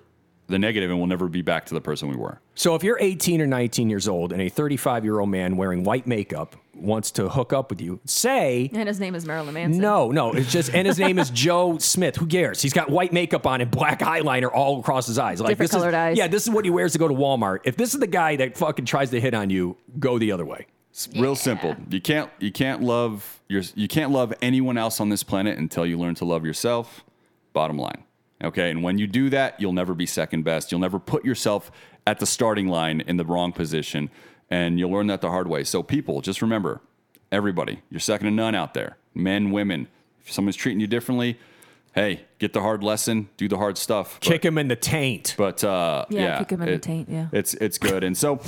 the 0.49 0.59
negative, 0.59 0.91
and 0.91 0.99
we'll 0.99 1.07
never 1.07 1.29
be 1.29 1.43
back 1.43 1.65
to 1.67 1.75
the 1.75 1.81
person 1.81 2.09
we 2.09 2.17
were. 2.17 2.41
So 2.57 2.75
if 2.75 2.83
you're 2.83 2.99
18 3.01 3.41
or 3.41 3.47
19 3.47 3.89
years 3.89 4.09
old 4.09 4.33
and 4.33 4.43
a 4.43 4.49
35 4.49 5.05
year 5.05 5.21
old 5.21 5.29
man 5.31 5.57
wearing 5.57 5.85
white 5.85 6.09
makeup 6.09 6.57
wants 6.81 7.11
to 7.13 7.29
hook 7.29 7.53
up 7.53 7.71
with 7.71 7.81
you, 7.81 8.01
say. 8.05 8.71
And 8.73 8.89
his 8.89 9.01
name 9.01 9.15
is 9.15 9.25
Marilyn 9.27 9.55
Manson. 9.55 9.81
No, 9.81 10.11
no, 10.11 10.33
it's 10.33 10.51
just, 10.51 10.75
and 10.75 10.87
his 10.87 10.99
name 10.99 11.19
is 11.19 11.31
Joe 11.31 11.79
Smith. 11.79 12.17
Who 12.17 12.27
cares? 12.27 12.63
He's 12.63 12.73
got 12.73 12.91
white 12.91 13.13
makeup 13.13 13.47
on 13.47 13.61
and 13.61 13.71
black 13.71 14.01
eyeliner 14.01 14.51
all 14.53 14.81
across 14.81 15.07
his 15.07 15.19
eyes. 15.19 15.41
Like 15.41 15.51
Different 15.51 15.71
this 15.71 15.77
is- 15.77 15.83
colored 15.83 15.95
eyes. 15.95 16.17
Yeah, 16.17 16.29
this 16.29 16.45
is 16.45 16.51
what 16.51 16.65
he 16.65 16.71
wears 16.71 16.93
to 16.93 16.99
go 16.99 17.09
to 17.09 17.15
Walmart. 17.15 17.61
If 17.65 17.77
this 17.77 17.95
is 17.95 18.01
the 18.01 18.07
guy 18.07 18.37
that 18.37 18.57
fucking 18.57 18.85
tries 18.85 19.11
to 19.11 19.21
hit 19.21 19.35
on 19.35 19.51
you, 19.51 19.77
go 19.99 20.19
the 20.19 20.33
other 20.33 20.45
way. 20.45 20.67
It's 20.91 21.09
real 21.17 21.37
simple. 21.37 21.77
You 21.89 22.01
can't 22.01 22.31
you 22.41 22.51
can't 22.51 22.83
love 22.83 23.41
your 23.49 23.63
you 23.77 23.87
can't 23.87 24.11
love 24.11 24.35
anyone 24.43 24.77
else 24.77 25.01
on 25.01 25.09
this 25.09 25.23
planet 25.23 25.57
until 25.57 25.87
you 25.87 25.97
learn 25.97 26.17
to 26.17 26.25
love 26.25 26.45
yourself. 26.45 27.05
Bottom 27.53 27.79
line. 27.79 28.03
Okay, 28.43 28.71
and 28.71 28.83
when 28.83 28.99
you 28.99 29.07
do 29.07 29.31
that, 29.31 29.61
you'll 29.61 29.73
never 29.73 29.95
be 29.95 30.07
second 30.07 30.43
best. 30.43 30.73
You'll 30.73 30.81
never 30.81 30.99
put 30.99 31.25
yourself 31.25 31.71
at 32.07 32.19
the 32.19 32.27
starting 32.27 32.67
line 32.69 33.03
in 33.03 33.19
the 33.19 33.25
wrong 33.25 33.53
position, 33.53 34.11
and 34.51 34.79
you'll 34.79 34.91
learn 34.91 35.07
that 35.07 35.21
the 35.21 35.31
hard 35.31 35.49
way. 35.49 35.65
So, 35.65 35.83
people, 35.83 36.21
just 36.21 36.43
remember, 36.43 36.81
everybody, 37.31 37.81
you're 37.91 38.01
second 38.01 38.27
to 38.27 38.31
none 38.33 38.55
out 38.55 38.75
there. 38.75 38.97
Men, 39.15 39.51
women. 39.51 39.89
If 40.25 40.33
someone's 40.33 40.57
treating 40.57 40.81
you 40.81 40.87
differently, 40.87 41.39
hey, 41.95 42.25
get 42.41 42.53
the 42.53 42.61
hard 42.61 42.83
lesson, 42.83 43.29
do 43.37 43.47
the 43.47 43.57
hard 43.59 43.79
stuff. 43.79 44.19
But- 44.21 44.29
Kick 44.29 44.45
him 44.45 44.59
in 44.59 44.67
the 44.67 44.75
taint. 44.77 45.35
but 45.39 45.63
uh, 45.63 46.07
Yeah, 46.11 46.21
yeah, 46.21 46.39
kick 46.41 46.51
him 46.51 46.63
in 46.63 46.71
the 46.71 46.79
taint, 46.79 47.09
yeah. 47.09 47.29
it's 47.33 47.55
it's 47.55 47.79
good, 47.79 48.03
and 48.03 48.17
so 48.19 48.41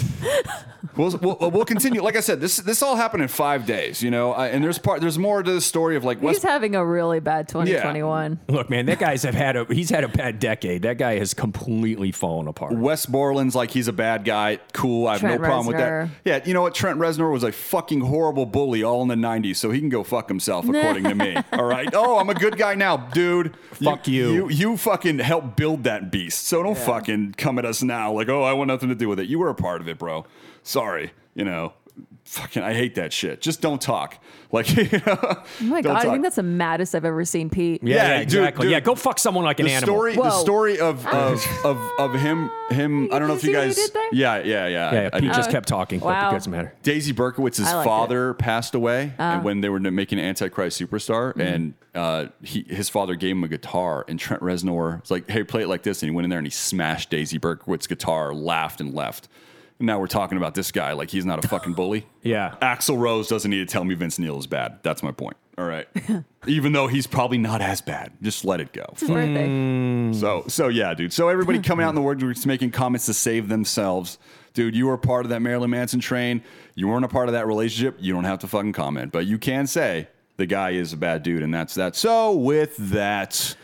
we'll, 0.97 1.11
we'll 1.19 1.51
we'll 1.51 1.65
continue. 1.65 2.03
Like 2.03 2.17
I 2.17 2.21
said, 2.21 2.41
this 2.41 2.57
this 2.57 2.83
all 2.83 2.97
happened 2.97 3.23
in 3.23 3.29
five 3.29 3.67
days, 3.67 4.03
you 4.03 4.11
know. 4.11 4.33
Uh, 4.35 4.49
and 4.53 4.63
there's 4.65 4.79
part 4.79 5.01
there's 5.01 5.19
more 5.19 5.43
to 5.43 5.53
the 5.53 5.61
story 5.61 5.97
of 5.97 6.05
like 6.05 6.19
He's 6.19 6.25
West. 6.25 6.43
having 6.43 6.75
a 6.75 6.85
really 6.85 7.21
bad 7.21 7.49
2021. 7.49 8.41
Look, 8.49 8.71
man, 8.71 8.87
that 8.87 8.99
guy's 8.99 9.23
have 9.23 9.35
had 9.35 9.57
a 9.57 9.65
he's 9.67 9.91
had 9.91 10.05
a 10.05 10.09
bad 10.09 10.39
decade. 10.39 10.83
That 10.83 10.99
guy 10.99 11.19
has 11.19 11.35
completely 11.35 12.13
fallen 12.13 12.49
apart. 12.49 12.75
Wes 12.77 13.07
Borland's 13.07 13.55
like 13.55 13.71
he's 13.71 13.89
a 13.89 13.93
bad 13.93 14.25
guy. 14.25 14.59
Cool, 14.73 15.07
I 15.07 15.13
have 15.13 15.21
Trent 15.21 15.41
no 15.41 15.47
problem 15.47 15.67
with 15.67 15.77
that. 15.77 16.09
Yeah, 16.25 16.41
you 16.45 16.55
know 16.55 16.63
what? 16.63 16.75
Trent 16.75 16.99
Reznor 16.99 17.31
was 17.33 17.45
a 17.45 17.53
fucking 17.53 18.01
horrible 18.01 18.47
bully 18.47 18.83
all 18.83 19.03
in 19.03 19.09
the 19.09 19.15
'90s, 19.15 19.57
so 19.57 19.71
he 19.71 19.81
can 19.81 19.89
go 19.89 20.03
fuck 20.03 20.29
himself, 20.29 20.65
according 20.69 21.05
to 21.05 21.15
me. 21.15 21.37
All 21.53 21.65
right. 21.65 21.89
Oh, 21.93 22.19
I'm 22.19 22.31
a 22.31 22.35
good 22.35 22.57
guy 22.57 22.75
now, 22.75 22.97
dude. 22.97 23.55
Fuck 23.85 24.09
you. 24.09 24.33
You 24.33 24.49
you 24.51 24.77
fucking 24.77 25.18
helped 25.18 25.57
build 25.57 25.85
that 25.85 26.11
beast, 26.11 26.47
so 26.47 26.62
don't 26.62 26.79
fucking 26.79 27.35
come 27.37 27.59
at 27.59 27.64
us 27.64 27.83
now 27.83 28.12
like, 28.12 28.29
oh, 28.29 28.42
I 28.42 28.53
want 28.53 28.68
nothing 28.68 28.88
to 28.88 28.95
do 28.95 29.09
with 29.09 29.18
it. 29.21 29.29
You 29.29 29.38
were 29.38 29.49
a 29.49 29.55
part 29.55 29.81
of 29.81 29.88
it, 29.88 29.99
bro. 29.99 30.25
Sorry. 30.62 31.12
You 31.35 31.45
know. 31.45 31.73
Fucking, 32.33 32.62
I 32.62 32.73
hate 32.73 32.95
that 32.95 33.12
shit. 33.12 33.42
Just 33.42 33.61
don't 33.61 33.81
talk. 33.81 34.18
Like, 34.53 34.68
you 34.77 34.85
know, 35.07 35.16
Oh 35.18 35.45
my 35.62 35.81
don't 35.81 35.95
god, 35.95 36.05
I 36.07 36.11
think 36.11 36.23
that's 36.23 36.37
the 36.37 36.42
maddest 36.42 36.95
I've 36.95 37.07
ever 37.07 37.25
seen 37.25 37.49
Pete. 37.49 37.83
Yeah, 37.83 37.97
Yeah, 37.97 38.09
yeah, 38.09 38.18
exactly. 38.21 38.64
dude. 38.66 38.73
yeah, 38.73 38.81
go 38.81 38.95
fuck 38.95 39.18
someone 39.18 39.45
like 39.47 39.61
an 39.61 39.64
the 39.64 39.73
animal. 39.73 39.95
story, 39.97 40.14
the 40.14 40.31
story 40.42 40.79
of 40.79 41.07
of, 41.14 41.42
of 41.64 41.79
of 41.99 42.12
him 42.21 42.51
him. 42.68 43.09
I 43.11 43.18
don't 43.18 43.29
know 43.29 43.35
if 43.35 43.42
you 43.45 43.49
you 43.51 43.55
see 43.55 43.59
what 43.59 43.62
he 43.62 43.68
guys. 43.68 43.77
did 43.77 43.95
there? 43.95 44.09
Yeah, 44.12 44.37
yeah, 44.42 44.66
yeah. 44.66 44.92
yeah, 44.92 45.01
I- 45.01 45.07
I 45.16 45.21
Pete 45.21 45.31
did. 45.31 45.37
just 45.37 45.51
kept 45.51 45.68
talking, 45.68 46.01
but 46.01 46.29
it 46.29 46.33
doesn't 46.33 46.53
matter. 46.53 46.75
Daisy 46.83 47.14
Berkowitz's 47.14 47.66
I 47.66 47.77
liked 47.77 47.87
father 47.88 48.35
passed 48.35 48.75
away, 48.75 49.14
and 49.16 49.42
when 49.42 49.62
they 49.62 49.71
were 49.71 49.81
making 49.81 50.18
Antichrist 50.21 50.79
Superstar, 50.79 51.33
Mm-hmm. 51.33 51.40
and 51.40 51.75
uh, 51.95 52.27
he 52.42 52.66
his 52.68 52.90
father 52.90 53.14
gave 53.14 53.31
him 53.37 53.45
a 53.45 53.49
guitar, 53.49 54.05
and 54.07 54.21
Trent 54.21 54.42
Reznor 54.42 55.01
was 55.01 55.11
like, 55.11 55.31
"Hey, 55.31 55.45
play 55.45 55.62
it 55.62 55.68
like 55.68 55.83
this," 55.83 56.03
and 56.03 56.11
he 56.11 56.14
went 56.14 56.25
in 56.25 56.31
there 56.31 56.40
and 56.40 56.47
he 56.47 56.51
smashed 56.51 57.09
Daisy 57.09 57.38
Berkowitz's 57.38 57.87
guitar, 57.87 58.35
laughed 58.35 58.83
and 58.83 58.92
left. 58.92 59.29
And 59.83 59.88
now 59.88 59.99
we're 59.99 60.07
talking 60.07 60.38
about 60.38 60.55
this 60.55 60.71
guy 60.71 60.92
like 60.92 61.11
he's 61.11 61.27
not 61.27 61.45
a 61.45 61.49
fucking 61.49 61.73
bully. 61.75 62.07
Yeah. 62.25 62.55
Axl 62.62 62.97
Rose 62.97 63.27
doesn't 63.27 63.51
need 63.51 63.59
to 63.59 63.66
tell 63.66 63.85
me 63.85 63.97
Vince 63.97 64.16
Neil 64.16 64.38
is 64.38 64.47
bad. 64.47 64.79
That's 64.85 65.03
my 65.03 65.11
point. 65.11 65.37
All 65.59 65.64
right, 65.64 65.88
even 66.47 66.73
though 66.73 66.87
he's 66.87 67.09
probably 67.09 67.37
not 67.37 67.61
as 67.61 67.81
bad, 67.81 68.12
just 68.23 68.45
let 68.45 68.61
it 68.61 68.73
go. 68.73 68.85
It's 68.92 69.01
his 69.01 69.11
birthday. 69.11 69.49
Mm. 69.49 70.14
So, 70.14 70.45
so 70.47 70.68
yeah, 70.68 70.95
dude. 70.95 71.12
So 71.12 71.29
everybody 71.29 71.59
coming 71.59 71.85
out 71.85 71.88
in 71.88 71.95
the 71.97 72.01
world 72.01 72.23
making 72.47 72.71
comments 72.71 73.07
to 73.07 73.14
save 73.14 73.49
themselves. 73.49 74.18
Dude, 74.55 74.77
you 74.77 74.87
were 74.87 74.97
part 74.97 75.27
of 75.27 75.31
that 75.31 75.42
Marilyn 75.42 75.71
Manson 75.71 75.99
train. 75.99 76.42
You 76.77 76.87
weren't 76.87 77.05
a 77.05 77.09
part 77.09 77.29
of 77.29 77.33
that 77.33 77.49
relationship. 77.49 77.97
You 77.99 78.14
don't 78.14 78.25
have 78.25 78.38
to 78.38 78.47
fucking 78.47 78.73
comment, 78.73 79.11
but 79.11 79.27
you 79.27 79.37
can 79.37 79.66
say 79.66 80.07
the 80.37 80.47
guy 80.47 80.71
is 80.71 80.92
a 80.92 80.97
bad 80.97 81.25
dude, 81.25 81.42
and 81.42 81.53
that's 81.53 81.75
that. 81.75 81.97
So 81.97 82.33
with 82.33 82.77
that, 82.77 83.57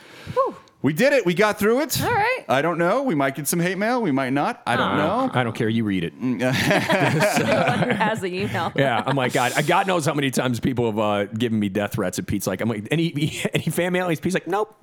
we 0.81 0.93
did 0.93 1.13
it. 1.13 1.27
We 1.27 1.35
got 1.35 1.59
through 1.59 1.81
it. 1.81 2.01
All 2.03 2.09
right. 2.13 2.45
I 2.49 2.63
don't 2.63 2.79
know. 2.79 3.03
We 3.03 3.15
might 3.17 3.35
get 3.35 3.49
some 3.49 3.59
hate 3.59 3.77
mail. 3.79 4.01
We 4.01 4.13
might 4.13 4.33
not. 4.33 4.63
I 4.67 4.77
don't 4.77 4.97
know. 4.97 5.29
I 5.33 5.43
don't 5.43 5.55
care. 5.55 5.69
You 5.69 5.83
read 5.85 6.05
it. 6.05 6.13
Who 6.21 6.39
has 6.39 8.21
the 8.21 8.27
email? 8.29 8.73
Yeah, 8.79 9.03
I'm 9.05 9.17
like 9.17 9.33
God. 9.33 9.53
God 9.67 9.87
knows 9.89 10.07
how 10.07 10.15
many 10.15 10.31
times 10.31 10.61
people 10.61 10.87
have 10.87 10.99
uh, 10.99 11.25
given 11.27 11.59
me 11.59 11.69
death 11.69 11.95
threats. 11.95 12.19
And 12.19 12.27
Pete's 12.29 12.47
like, 12.47 12.61
I'm 12.61 12.69
like, 12.69 12.87
any 12.93 13.41
any 13.55 13.65
fan 13.65 13.93
mail? 13.93 14.09
Pete's 14.09 14.35
like, 14.35 14.47
nope, 14.47 14.77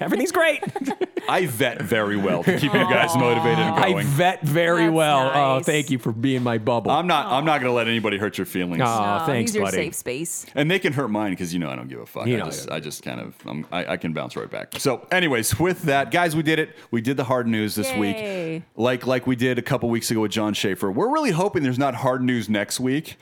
everything's 0.00 0.32
great. 0.32 0.62
I 1.28 1.46
vet 1.46 1.80
very 1.80 2.16
well 2.16 2.42
to 2.42 2.58
keep 2.58 2.72
you 2.74 2.80
guys 2.80 3.14
motivated 3.16 3.58
and 3.60 3.76
going. 3.76 3.84
I 3.84 3.90
going. 3.92 4.06
vet 4.06 4.42
very 4.42 4.84
That's 4.84 4.94
well. 4.94 5.30
Oh, 5.34 5.60
thank 5.62 5.90
you 5.90 5.98
for 5.98 6.10
being 6.12 6.42
my 6.42 6.58
bubble. 6.58 6.90
I'm 6.90 7.06
not. 7.06 7.26
I'm 7.26 7.44
not 7.44 7.60
going 7.60 7.70
to 7.70 7.76
let 7.76 7.86
anybody 7.88 8.18
hurt 8.18 8.36
your 8.36 8.46
feelings. 8.46 8.82
Aw, 8.82 9.22
Oh, 9.22 9.26
thanks, 9.26 9.50
he's 9.52 9.56
your 9.56 9.64
buddy. 9.66 9.76
safe 9.76 9.94
space. 9.94 10.46
And 10.54 10.68
they 10.70 10.78
can 10.78 10.92
hurt 10.92 11.08
mine 11.08 11.30
because 11.32 11.52
you 11.52 11.60
know 11.60 11.70
I 11.70 11.76
don't 11.76 11.88
give 11.88 12.00
a 12.00 12.06
fuck. 12.06 12.26
You 12.26 12.36
I 12.36 12.38
know 12.40 12.44
just, 12.46 12.66
don't. 12.68 12.76
I 12.76 12.80
just 12.80 13.02
kind 13.04 13.20
of, 13.20 13.34
um, 13.46 13.66
I, 13.70 13.92
I 13.92 13.96
can 13.96 14.12
bounce 14.12 14.34
right 14.36 14.50
back. 14.50 14.72
So, 14.78 15.06
anyways, 15.20 15.58
with 15.58 15.82
that, 15.82 16.10
guys, 16.10 16.34
we 16.34 16.42
did 16.42 16.58
it. 16.58 16.76
We 16.90 17.00
did 17.00 17.16
the 17.16 17.24
hard 17.24 17.46
news 17.46 17.74
this 17.74 17.90
Yay. 17.92 17.98
week, 18.56 18.62
like 18.76 19.06
like 19.06 19.26
we 19.26 19.36
did 19.36 19.58
a 19.58 19.62
couple 19.62 19.88
weeks 19.88 20.10
ago 20.10 20.20
with 20.22 20.32
Jon 20.32 20.54
Schaffer. 20.54 20.90
We're 20.90 21.12
really 21.12 21.30
hoping 21.30 21.62
there's 21.62 21.78
not 21.78 21.94
hard 21.94 22.22
news 22.22 22.48
next 22.48 22.80
week. 22.80 23.16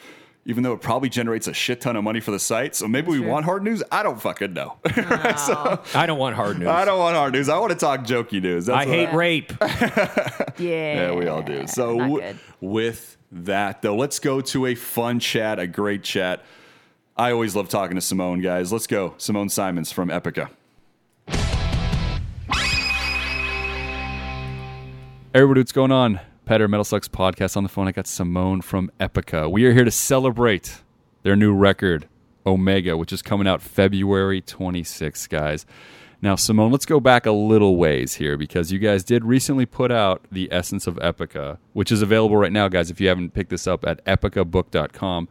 even 0.47 0.62
though 0.62 0.73
it 0.73 0.81
probably 0.81 1.11
generates 1.11 1.47
a 1.47 1.53
shit 1.53 1.79
ton 1.79 1.95
of 1.95 2.03
money 2.03 2.20
for 2.20 2.31
the 2.31 2.39
site. 2.39 2.75
So 2.75 2.89
maybe 2.89 3.09
we 3.11 3.20
want 3.20 3.45
hard 3.45 3.62
news. 3.62 3.83
I 3.93 4.03
don't 4.03 4.18
fucking 4.18 4.55
know. 4.55 4.77
so, 5.37 5.79
I 5.95 6.07
don't 6.07 6.18
want 6.18 6.37
hard 6.37 6.59
news. 6.59 6.68
I 6.68 6.87
don't 6.87 6.99
want 6.99 7.16
hard 7.16 7.35
news. 7.35 7.51
I 7.51 7.59
want 7.59 7.73
to 7.73 7.77
talk 7.79 8.01
jokey 8.07 8.41
news. 8.41 8.64
That's 8.64 8.87
I 8.87 8.89
what 8.89 8.95
hate 8.95 9.12
rape. 9.12 9.53
Yeah. 9.61 10.45
Yeah, 10.59 11.12
we 11.12 11.29
all 11.29 11.43
do. 11.43 11.66
So 11.66 11.99
w- 11.99 12.35
with 12.62 13.16
that 13.31 13.83
though, 13.83 13.95
let's 13.95 14.18
go 14.20 14.41
to 14.41 14.66
a 14.66 14.75
fun 14.75 15.20
chat, 15.20 15.59
a 15.59 15.66
great 15.66 16.03
chat. 16.03 16.43
I 17.16 17.31
always 17.33 17.55
love 17.55 17.68
talking 17.68 17.97
to 17.97 18.01
Simone, 18.01 18.41
guys. 18.41 18.73
Let's 18.73 18.87
go. 18.87 19.14
Simone 19.18 19.51
Simons 19.51 19.93
from 19.93 20.09
Epica. 20.09 20.49
Everybody, 25.35 25.61
what's 25.61 25.72
going 25.72 25.93
on? 25.93 26.20
Petar 26.47 26.68
Metal 26.68 26.85
Sucks 26.85 27.07
podcast 27.07 27.55
on 27.55 27.62
the 27.62 27.68
phone. 27.68 27.87
I 27.87 27.93
got 27.93 28.07
Simone 28.07 28.62
from 28.62 28.91
Epica. 28.99 29.51
We 29.51 29.66
are 29.66 29.74
here 29.74 29.85
to 29.85 29.91
celebrate 29.91 30.81
their 31.22 31.37
new 31.37 31.55
record, 31.55 32.09
Omega, 32.47 32.97
which 32.97 33.12
is 33.12 33.20
coming 33.20 33.47
out 33.47 33.61
February 33.61 34.41
26th, 34.41 35.29
guys. 35.29 35.66
Now, 36.22 36.35
Simone, 36.35 36.72
let's 36.72 36.87
go 36.87 36.99
back 36.99 37.26
a 37.26 37.31
little 37.31 37.76
ways 37.76 38.14
here 38.14 38.39
because 38.39 38.72
you 38.72 38.79
guys 38.79 39.05
did 39.05 39.22
recently 39.22 39.66
put 39.66 39.93
out 39.93 40.24
The 40.33 40.49
Essence 40.51 40.87
of 40.87 40.97
Epica, 40.97 41.59
which 41.74 41.93
is 41.93 42.01
available 42.01 42.39
right 42.39 42.51
now, 42.51 42.68
guys, 42.68 42.91
if 42.91 42.99
you 42.99 43.09
haven't 43.09 43.35
picked 43.35 43.51
this 43.51 43.66
up 43.66 43.85
at 43.85 44.03
epicabook.com. 44.07 45.29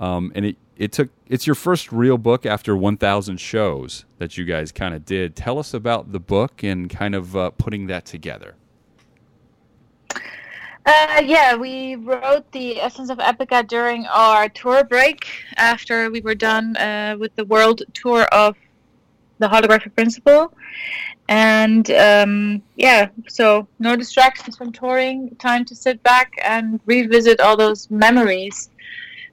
Um, 0.00 0.32
and 0.34 0.44
it, 0.44 0.56
it 0.76 0.90
took 0.90 1.10
it's 1.28 1.46
your 1.46 1.54
first 1.54 1.92
real 1.92 2.18
book 2.18 2.46
after 2.46 2.76
1000 2.76 3.36
shows 3.36 4.06
that 4.18 4.36
you 4.36 4.44
guys 4.44 4.72
kind 4.72 4.92
of 4.92 5.04
did 5.04 5.36
tell 5.36 5.60
us 5.60 5.72
about 5.72 6.10
the 6.10 6.20
book 6.20 6.64
and 6.64 6.90
kind 6.90 7.14
of 7.14 7.36
uh, 7.36 7.50
putting 7.50 7.86
that 7.86 8.06
together 8.06 8.56
Uh, 10.86 11.20
yeah, 11.24 11.56
we 11.56 11.96
wrote 11.96 12.50
the 12.52 12.80
Essence 12.80 13.10
of 13.10 13.18
Epica 13.18 13.66
during 13.66 14.06
our 14.06 14.48
tour 14.48 14.84
break 14.84 15.26
after 15.56 16.10
we 16.12 16.20
were 16.20 16.36
done 16.36 16.76
uh, 16.76 17.16
with 17.18 17.34
the 17.34 17.44
world 17.44 17.82
tour 17.92 18.22
of 18.26 18.56
the 19.40 19.48
Holographic 19.48 19.96
Principle. 19.96 20.52
And 21.28 21.90
um, 21.90 22.62
yeah, 22.76 23.08
so 23.26 23.66
no 23.80 23.96
distractions 23.96 24.56
from 24.56 24.70
touring, 24.70 25.34
time 25.40 25.64
to 25.64 25.74
sit 25.74 26.00
back 26.04 26.30
and 26.44 26.78
revisit 26.86 27.40
all 27.40 27.56
those 27.56 27.90
memories 27.90 28.70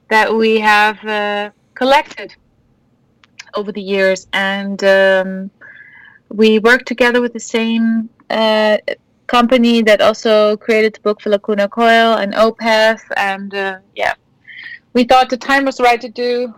that 0.08 0.34
we 0.34 0.58
have 0.58 1.04
uh, 1.04 1.50
collected 1.74 2.34
over 3.54 3.70
the 3.70 3.80
years. 3.80 4.26
And 4.32 4.82
um, 4.82 5.50
we 6.30 6.58
worked 6.58 6.88
together 6.88 7.20
with 7.20 7.32
the 7.32 7.38
same 7.38 8.10
uh, 8.28 8.78
company 9.26 9.82
that 9.82 10.00
also 10.00 10.56
created 10.56 10.94
the 10.94 11.00
book 11.00 11.20
for 11.20 11.30
Lacuna 11.30 11.68
Coil 11.68 12.14
and 12.14 12.34
Opeth, 12.34 13.02
and 13.16 13.54
uh, 13.54 13.78
yeah, 13.94 14.14
we 14.92 15.04
thought 15.04 15.30
the 15.30 15.36
time 15.36 15.64
was 15.64 15.80
right 15.80 16.00
to 16.00 16.08
do 16.08 16.54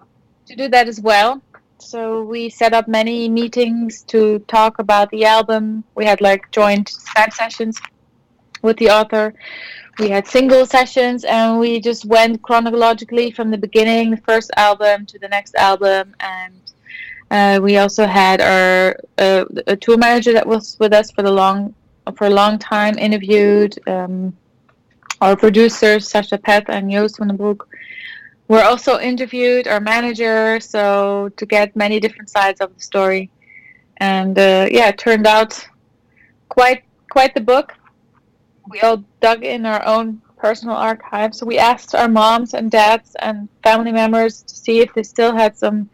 to 0.46 0.56
do 0.56 0.68
that 0.68 0.88
as 0.88 1.00
well. 1.00 1.42
So 1.78 2.22
we 2.22 2.48
set 2.48 2.72
up 2.72 2.88
many 2.88 3.28
meetings 3.28 4.02
to 4.04 4.38
talk 4.40 4.78
about 4.78 5.10
the 5.10 5.24
album. 5.24 5.84
We 5.94 6.04
had 6.04 6.20
like 6.20 6.50
joint 6.50 6.88
side 6.88 7.32
sessions 7.32 7.78
with 8.62 8.76
the 8.78 8.90
author. 8.90 9.34
We 9.98 10.10
had 10.10 10.26
single 10.26 10.66
sessions, 10.66 11.24
and 11.24 11.58
we 11.58 11.80
just 11.80 12.04
went 12.04 12.42
chronologically 12.42 13.30
from 13.30 13.50
the 13.50 13.58
beginning, 13.58 14.10
the 14.10 14.18
first 14.18 14.50
album 14.56 15.06
to 15.06 15.18
the 15.18 15.28
next 15.28 15.54
album, 15.54 16.14
and 16.20 16.60
uh, 17.30 17.60
we 17.62 17.78
also 17.78 18.06
had 18.06 18.40
our 18.40 18.96
uh, 19.18 19.44
a 19.66 19.76
tour 19.76 19.96
manager 19.96 20.32
that 20.32 20.46
was 20.46 20.76
with 20.78 20.92
us 20.92 21.10
for 21.10 21.22
the 21.22 21.30
long 21.30 21.74
for 22.14 22.26
a 22.26 22.30
long 22.30 22.59
time. 22.59 22.98
Interviewed 22.98 23.76
um, 23.88 24.36
our 25.20 25.36
producers 25.36 26.09
Sascha 26.09 26.38
Paeth 26.38 26.68
and 26.68 26.90
Joost 26.90 27.18
van 27.18 27.28
den 27.28 27.36
Broek 27.36 27.68
were 28.48 28.62
also 28.62 28.98
interviewed. 28.98 29.66
Our 29.66 29.80
manager, 29.80 30.61
so 30.61 31.30
to 31.36 31.46
get 31.46 31.74
many 31.74 32.00
different 32.00 32.30
sides 32.30 32.61
of 32.61 32.74
the 32.74 32.80
story, 32.80 33.30
and 33.98 34.38
uh, 34.38 34.68
yeah, 34.70 34.88
it 34.88 34.98
turned 34.98 35.26
out 35.26 35.66
quite 36.48 36.84
quite 37.11 37.34
the 37.34 37.40
book. 37.40 37.74
We 38.68 38.80
all 38.80 39.04
dug 39.20 39.44
in 39.44 39.64
our 39.64 39.84
own 39.86 40.20
personal 40.36 40.76
archives. 40.76 41.38
So 41.38 41.46
we 41.46 41.59
asked 41.59 41.94
our 41.94 42.09
moms 42.09 42.54
and 42.54 42.70
dads 42.70 43.16
and 43.20 43.48
family 43.62 43.92
members 43.92 44.42
to 44.42 44.54
see 44.54 44.80
if 44.80 44.92
they 44.94 45.02
still 45.02 45.34
had 45.34 45.57
some 45.57 45.88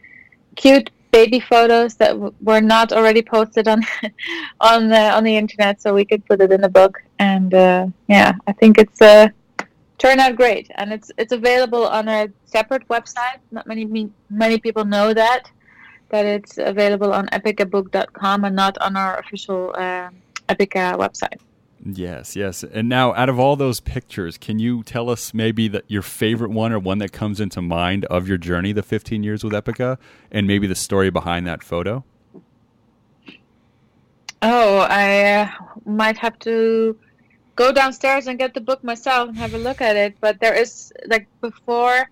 cute 0.56 0.90
baby 1.12 1.38
photos 1.40 1.94
that 1.96 2.12
w- 2.12 2.34
were 2.40 2.60
not 2.60 2.92
already 2.92 3.22
posted 3.22 3.68
on 3.68 3.82
on 4.60 4.88
the 4.88 5.10
on 5.16 5.22
the 5.24 5.36
internet, 5.36 5.80
so 5.80 5.94
we 5.94 6.04
could 6.04 6.24
put 6.26 6.40
it 6.40 6.50
in 6.50 6.60
the 6.60 6.68
book. 6.68 7.02
And 7.18 7.54
uh, 7.54 7.86
yeah, 8.08 8.32
I 8.46 8.52
think 8.52 8.78
it's 8.78 9.00
uh, 9.00 9.28
turned 9.98 10.20
out 10.20 10.34
great, 10.36 10.70
and 10.74 10.92
it's 10.92 11.10
it's 11.18 11.32
available 11.32 11.86
on 11.86 12.08
a 12.08 12.28
separate 12.44 12.88
website. 12.88 13.38
Not 13.50 13.66
many 13.66 14.10
many 14.30 14.58
people 14.58 14.84
know 14.84 15.14
that 15.14 15.50
that 16.08 16.26
it's 16.26 16.58
available 16.58 17.12
on 17.12 17.26
epicabook.com 17.28 18.44
and 18.44 18.54
not 18.54 18.76
on 18.78 18.96
our 18.96 19.18
official 19.18 19.74
uh, 19.76 20.10
Epica 20.48 20.96
website. 20.98 21.40
Yes, 21.84 22.36
yes. 22.36 22.62
And 22.62 22.88
now, 22.88 23.12
out 23.14 23.28
of 23.28 23.40
all 23.40 23.56
those 23.56 23.80
pictures, 23.80 24.38
can 24.38 24.60
you 24.60 24.84
tell 24.84 25.10
us 25.10 25.34
maybe 25.34 25.66
that 25.68 25.84
your 25.88 26.02
favorite 26.02 26.50
one 26.50 26.72
or 26.72 26.78
one 26.78 26.98
that 26.98 27.10
comes 27.10 27.40
into 27.40 27.60
mind 27.60 28.04
of 28.04 28.28
your 28.28 28.38
journey, 28.38 28.72
the 28.72 28.84
15 28.84 29.24
years 29.24 29.42
with 29.42 29.52
Epica, 29.52 29.98
and 30.30 30.46
maybe 30.46 30.68
the 30.68 30.76
story 30.76 31.10
behind 31.10 31.44
that 31.48 31.64
photo? 31.64 32.04
Oh, 34.42 34.78
I 34.78 35.22
uh, 35.22 35.50
might 35.84 36.18
have 36.18 36.38
to 36.40 36.96
go 37.56 37.72
downstairs 37.72 38.28
and 38.28 38.38
get 38.38 38.54
the 38.54 38.60
book 38.60 38.84
myself 38.84 39.28
and 39.28 39.38
have 39.38 39.54
a 39.54 39.58
look 39.58 39.80
at 39.80 39.96
it. 39.96 40.14
But 40.20 40.38
there 40.40 40.54
is 40.54 40.92
like 41.06 41.26
before, 41.40 42.08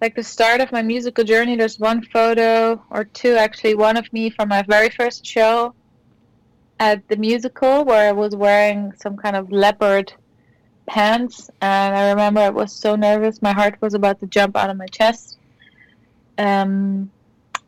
like 0.00 0.14
the 0.14 0.22
start 0.22 0.60
of 0.60 0.70
my 0.70 0.82
musical 0.82 1.24
journey. 1.24 1.56
There's 1.56 1.78
one 1.80 2.02
photo 2.02 2.80
or 2.90 3.04
two 3.04 3.34
actually. 3.34 3.74
One 3.74 3.96
of 3.96 4.12
me 4.12 4.30
from 4.30 4.48
my 4.48 4.62
very 4.62 4.90
first 4.90 5.26
show 5.26 5.74
at 6.80 7.06
the 7.08 7.16
musical 7.16 7.84
where 7.84 8.08
I 8.08 8.12
was 8.12 8.34
wearing 8.34 8.92
some 8.96 9.16
kind 9.16 9.36
of 9.36 9.50
leopard 9.50 10.12
pants, 10.86 11.50
and 11.60 11.96
I 11.96 12.10
remember 12.10 12.40
I 12.40 12.50
was 12.50 12.72
so 12.72 12.96
nervous. 12.96 13.42
My 13.42 13.52
heart 13.52 13.76
was 13.80 13.94
about 13.94 14.20
to 14.20 14.26
jump 14.26 14.56
out 14.56 14.70
of 14.70 14.76
my 14.76 14.86
chest. 14.86 15.38
Um, 16.38 17.10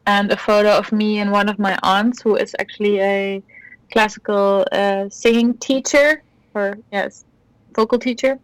and 0.07 0.33
a 0.33 0.37
photo 0.37 0.77
of 0.77 0.93
me 0.93 1.19
and 1.19 1.31
one 1.31 1.49
of 1.49 1.59
my 1.59 1.79
aunts, 1.83 2.23
who 2.23 2.37
is 2.37 2.55
actually 2.59 3.01
a 3.01 3.43
classical 3.93 4.65
uh, 4.73 5.09
singing 5.09 5.55
teacher 5.59 6.23
or 6.55 6.79
yes 6.93 7.25
vocal 7.75 7.99
teacher 7.99 8.39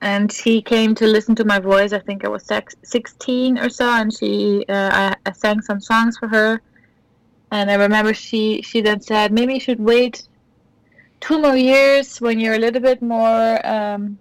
and 0.00 0.32
she 0.32 0.62
came 0.62 0.94
to 0.94 1.06
listen 1.06 1.34
to 1.34 1.44
my 1.44 1.58
voice 1.58 1.92
i 1.92 1.98
think 1.98 2.24
i 2.24 2.28
was 2.28 2.44
sex- 2.44 2.76
16 2.84 3.58
or 3.58 3.68
so 3.68 3.88
and 3.88 4.16
she 4.16 4.64
uh, 4.68 4.90
I, 4.92 5.16
I 5.26 5.32
sang 5.32 5.60
some 5.60 5.80
songs 5.80 6.16
for 6.18 6.28
her 6.28 6.60
and 7.50 7.70
i 7.70 7.74
remember 7.74 8.12
she 8.14 8.62
she 8.62 8.80
then 8.80 9.00
said 9.00 9.32
maybe 9.32 9.54
you 9.54 9.60
should 9.60 9.80
wait 9.80 10.28
two 11.20 11.40
more 11.40 11.56
years 11.56 12.20
when 12.20 12.38
you're 12.38 12.54
a 12.54 12.58
little 12.58 12.80
bit 12.80 13.02
more 13.02 13.66
um, 13.66 14.18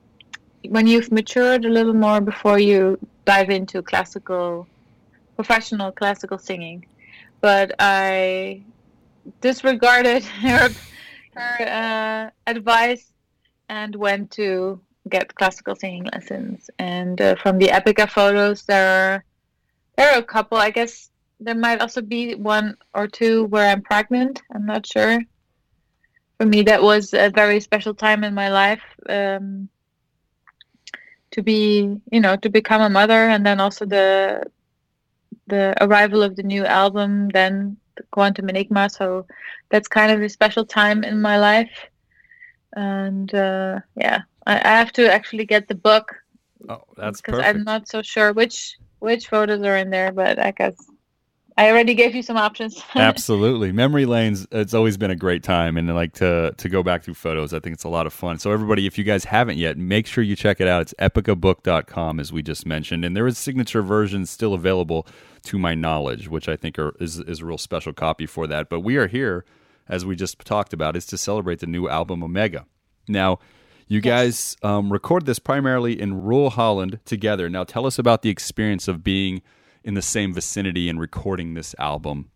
when 0.70 0.88
you've 0.88 1.12
matured 1.12 1.66
a 1.66 1.70
little 1.70 1.94
more 1.94 2.20
before 2.22 2.60
you 2.60 2.98
dive 3.26 3.50
into 3.50 3.82
classical 3.82 4.68
professional 5.36 5.92
classical 5.92 6.38
singing 6.38 6.86
but 7.42 7.74
i 7.80 8.62
disregarded 9.42 10.24
her 10.44 10.70
her 11.36 11.64
uh, 11.68 12.50
advice 12.50 13.14
and 13.70 13.96
went 13.96 14.32
to 14.32 14.80
get 15.10 15.34
classical 15.36 15.76
singing 15.76 16.06
lessons. 16.14 16.70
And 16.80 17.20
uh, 17.22 17.36
from 17.36 17.58
the 17.58 17.68
Epica 17.68 18.10
photos, 18.10 18.64
there 18.64 18.88
are 18.88 19.24
there 19.96 20.14
are 20.14 20.20
a 20.20 20.24
couple. 20.24 20.58
I 20.58 20.70
guess 20.70 21.07
there 21.40 21.56
might 21.56 21.82
also 21.82 22.02
be 22.02 22.36
one 22.36 22.78
or 22.94 23.08
two 23.08 23.46
where 23.46 23.70
I'm 23.70 23.82
pregnant. 23.82 24.42
I'm 24.54 24.66
not 24.66 24.86
sure. 24.86 25.20
For 26.40 26.46
me, 26.46 26.64
that 26.64 26.82
was 26.82 27.14
a 27.14 27.30
very 27.30 27.60
special 27.60 27.94
time 27.94 28.24
in 28.24 28.34
my 28.34 28.50
life. 28.50 28.84
Um, 29.10 29.70
to 31.32 31.42
be, 31.42 31.98
you 32.12 32.20
know, 32.20 32.36
to 32.38 32.50
become 32.50 32.82
a 32.82 32.90
mother, 32.90 33.30
and 33.30 33.46
then 33.46 33.60
also 33.60 33.86
the 33.86 34.44
the 35.48 35.76
arrival 35.82 36.24
of 36.24 36.36
the 36.36 36.44
new 36.44 36.66
album, 36.66 37.30
then 37.30 37.78
the 37.96 38.04
Quantum 38.12 38.50
Enigma. 38.50 38.90
So 38.90 39.26
that's 39.70 39.88
kind 39.88 40.12
of 40.12 40.22
a 40.22 40.30
special 40.30 40.66
time 40.66 41.04
in 41.04 41.22
my 41.22 41.38
life. 41.38 41.88
And 42.74 43.34
uh, 43.34 43.80
yeah, 43.96 44.22
I, 44.46 44.56
I 44.56 44.78
have 44.78 44.92
to 44.94 45.12
actually 45.12 45.46
get 45.46 45.68
the 45.68 45.76
book 45.76 46.16
Oh, 46.70 46.84
that's 46.96 47.22
because. 47.22 47.40
I'm 47.44 47.64
not 47.64 47.88
so 47.88 48.02
sure 48.02 48.34
which 48.34 48.78
which 49.00 49.28
photos 49.28 49.62
are 49.62 49.78
in 49.78 49.90
there. 49.90 50.12
But 50.12 50.40
I 50.40 50.52
guess 50.52 50.76
I 51.58 51.70
already 51.72 51.96
gave 51.96 52.14
you 52.14 52.22
some 52.22 52.38
options. 52.38 52.84
Absolutely. 52.96 53.72
Memory 53.72 54.06
lanes, 54.06 54.46
it's 54.52 54.76
always 54.76 54.96
been 54.96 55.10
a 55.10 55.16
great 55.16 55.42
time 55.42 55.76
and 55.76 55.94
like 55.96 56.14
to 56.14 56.54
to 56.56 56.70
go 56.70 56.84
back 56.84 57.04
through 57.04 57.16
photos. 57.16 57.52
I 57.54 57.60
think 57.60 57.74
it's 57.74 57.84
a 57.84 57.90
lot 57.90 58.06
of 58.06 58.14
fun. 58.14 58.38
So 58.38 58.52
everybody, 58.52 58.86
if 58.86 58.98
you 58.98 59.04
guys 59.04 59.26
haven't 59.26 59.58
yet, 59.58 59.76
make 59.78 60.06
sure 60.06 60.24
you 60.24 60.36
check 60.36 60.62
it 60.62 60.68
out. 60.68 60.84
It's 60.84 60.94
epicabook.com 61.00 62.20
as 62.20 62.32
we 62.32 62.44
just 62.44 62.68
mentioned. 62.68 63.04
And 63.04 63.18
there 63.18 63.26
is 63.26 63.40
signature 63.40 63.82
versions 63.82 64.30
still 64.30 64.54
available 64.54 65.08
to 65.46 65.58
my 65.58 65.74
knowledge, 65.74 66.28
which 66.28 66.48
I 66.48 66.56
think 66.58 66.78
are, 66.78 66.96
is 67.00 67.20
is 67.20 67.40
a 67.42 67.46
real 67.46 67.58
special 67.58 67.92
copy 67.94 68.28
for 68.28 68.46
that. 68.48 68.70
But 68.70 68.82
we 68.82 68.98
are 68.98 69.08
here 69.08 69.44
as 69.90 70.06
we 70.06 70.16
just 70.16 70.40
talked 70.46 70.74
about 70.74 70.96
is 70.96 71.06
to 71.08 71.18
celebrate 71.18 71.60
the 71.60 71.66
new 71.68 71.90
album 71.90 72.24
Omega. 72.24 72.66
Now, 73.08 73.40
You 73.90 74.02
guys 74.02 74.58
um, 74.64 74.92
record 74.92 75.26
this 75.26 75.40
primarily 75.40 76.00
in 76.00 76.22
rural 76.22 76.50
Holland 76.50 77.00
together. 77.06 77.50
Now, 77.50 77.64
tell 77.64 77.86
us 77.86 77.98
about 77.98 78.22
the 78.22 78.30
experience 78.30 78.90
of 78.90 79.02
being 79.02 79.42
in 79.88 79.94
the 79.94 80.02
same 80.02 80.34
vicinity 80.34 80.90
and 80.90 81.00
recording 81.00 81.54
this 81.54 81.74
album. 81.80 82.30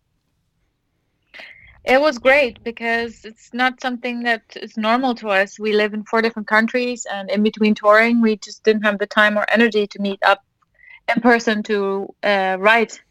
It 1.84 2.00
was 2.00 2.18
great 2.18 2.64
because 2.64 3.26
it's 3.26 3.52
not 3.52 3.80
something 3.80 4.22
that 4.22 4.42
is 4.56 4.78
normal 4.78 5.14
to 5.16 5.28
us. 5.28 5.58
We 5.58 5.74
live 5.74 5.92
in 5.92 6.04
four 6.04 6.22
different 6.22 6.48
countries, 6.48 7.06
and 7.12 7.30
in 7.30 7.42
between 7.42 7.74
touring, 7.74 8.22
we 8.22 8.36
just 8.36 8.64
didn't 8.64 8.84
have 8.84 8.98
the 8.98 9.06
time 9.06 9.36
or 9.36 9.44
energy 9.50 9.86
to 9.88 10.00
meet 10.00 10.20
up 10.24 10.42
in 11.14 11.20
person 11.20 11.62
to 11.64 12.14
uh, 12.22 12.56
write 12.58 13.02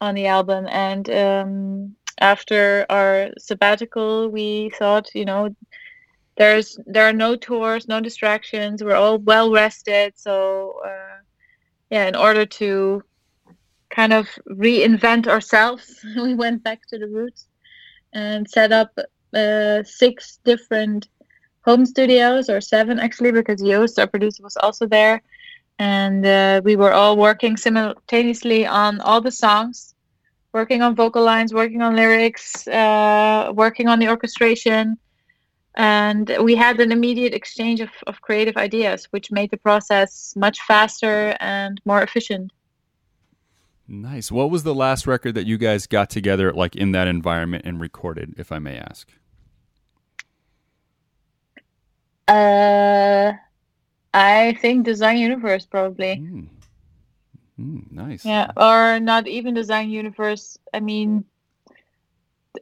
on 0.00 0.14
the 0.14 0.26
album. 0.26 0.66
And 0.70 1.10
um, 1.10 1.96
after 2.18 2.86
our 2.88 3.30
sabbatical, 3.38 4.30
we 4.30 4.70
thought, 4.78 5.14
you 5.14 5.26
know, 5.26 5.54
there's 6.36 6.78
there 6.86 7.06
are 7.06 7.12
no 7.12 7.36
tours, 7.36 7.88
no 7.88 8.00
distractions. 8.00 8.82
We're 8.82 8.94
all 8.94 9.18
well 9.18 9.52
rested, 9.52 10.14
so 10.16 10.80
uh, 10.86 11.18
yeah. 11.90 12.06
In 12.06 12.16
order 12.16 12.46
to 12.46 13.02
kind 13.92 14.12
of 14.12 14.28
reinvent 14.50 15.26
ourselves, 15.28 16.04
we 16.16 16.34
went 16.34 16.64
back 16.64 16.80
to 16.88 16.98
the 16.98 17.06
roots 17.06 17.46
and 18.12 18.48
set 18.48 18.72
up 18.72 18.90
uh, 19.34 19.82
six 19.84 20.38
different 20.44 21.08
home 21.64 21.86
studios, 21.86 22.50
or 22.50 22.60
seven 22.60 22.98
actually, 22.98 23.30
because 23.30 23.62
Joost, 23.62 23.98
our 23.98 24.06
producer, 24.06 24.42
was 24.42 24.56
also 24.56 24.86
there, 24.86 25.22
and 25.78 26.26
uh, 26.26 26.60
we 26.64 26.76
were 26.76 26.92
all 26.92 27.16
working 27.16 27.56
simultaneously 27.56 28.66
on 28.66 29.00
all 29.00 29.20
the 29.20 29.30
songs, 29.30 29.94
working 30.52 30.82
on 30.82 30.94
vocal 30.94 31.22
lines, 31.22 31.54
working 31.54 31.82
on 31.82 31.94
lyrics, 31.94 32.66
uh, 32.68 33.52
working 33.54 33.88
on 33.88 33.98
the 33.98 34.08
orchestration. 34.08 34.98
And 35.74 36.36
we 36.42 36.54
had 36.54 36.80
an 36.80 36.92
immediate 36.92 37.32
exchange 37.32 37.80
of, 37.80 37.88
of 38.06 38.20
creative 38.20 38.58
ideas 38.58 39.06
which 39.10 39.30
made 39.30 39.50
the 39.50 39.56
process 39.56 40.34
much 40.36 40.60
faster 40.60 41.34
and 41.40 41.80
more 41.86 42.02
efficient 42.02 42.52
nice 43.88 44.30
what 44.30 44.50
was 44.50 44.62
the 44.62 44.74
last 44.74 45.06
record 45.06 45.34
that 45.34 45.46
you 45.46 45.58
guys 45.58 45.86
got 45.86 46.08
together 46.10 46.52
like 46.52 46.76
in 46.76 46.92
that 46.92 47.08
environment 47.08 47.64
and 47.64 47.80
recorded 47.80 48.34
if 48.36 48.52
i 48.52 48.58
may 48.58 48.76
ask 48.76 49.10
uh 52.28 53.32
i 54.14 54.56
think 54.60 54.84
design 54.84 55.18
universe 55.18 55.66
probably 55.66 56.16
mm. 56.16 56.46
Mm, 57.60 57.92
nice 57.92 58.24
yeah 58.24 58.50
or 58.56 58.98
not 58.98 59.26
even 59.28 59.54
design 59.54 59.90
universe 59.90 60.58
i 60.72 60.80
mean 60.80 61.24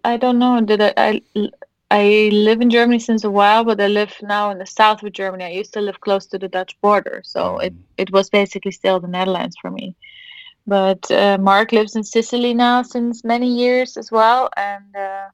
i 0.05 0.17
don't 0.17 0.39
know 0.39 0.61
did 0.61 0.83
i, 0.83 0.93
I 0.97 1.51
I 1.91 2.31
live 2.33 2.61
in 2.61 2.71
Germany 2.71 3.01
since 3.01 3.25
a 3.25 3.31
while, 3.31 3.65
but 3.65 3.81
I 3.81 3.89
live 3.89 4.15
now 4.23 4.51
in 4.51 4.59
the 4.59 4.67
south 4.67 5.03
of 5.03 5.13
Germany. 5.13 5.45
I 5.45 5.49
used 5.49 5.73
to 5.73 5.81
live 5.81 6.01
close 6.01 6.25
to 6.27 6.39
the 6.39 6.47
Dutch 6.47 6.81
border, 6.81 7.21
so 7.25 7.59
it, 7.59 7.75
it 7.97 8.13
was 8.13 8.31
basically 8.31 8.71
still 8.71 9.01
the 9.01 9.09
Netherlands 9.09 9.57
for 9.61 9.73
me. 9.73 9.97
But 10.71 11.11
uh, 11.11 11.37
Mark 11.41 11.73
lives 11.73 11.97
in 11.97 12.05
Sicily 12.05 12.55
now 12.55 12.83
since 12.83 13.25
many 13.25 13.49
years 13.59 13.97
as 13.97 14.13
well, 14.13 14.49
and 14.57 14.95
uh, 14.95 15.29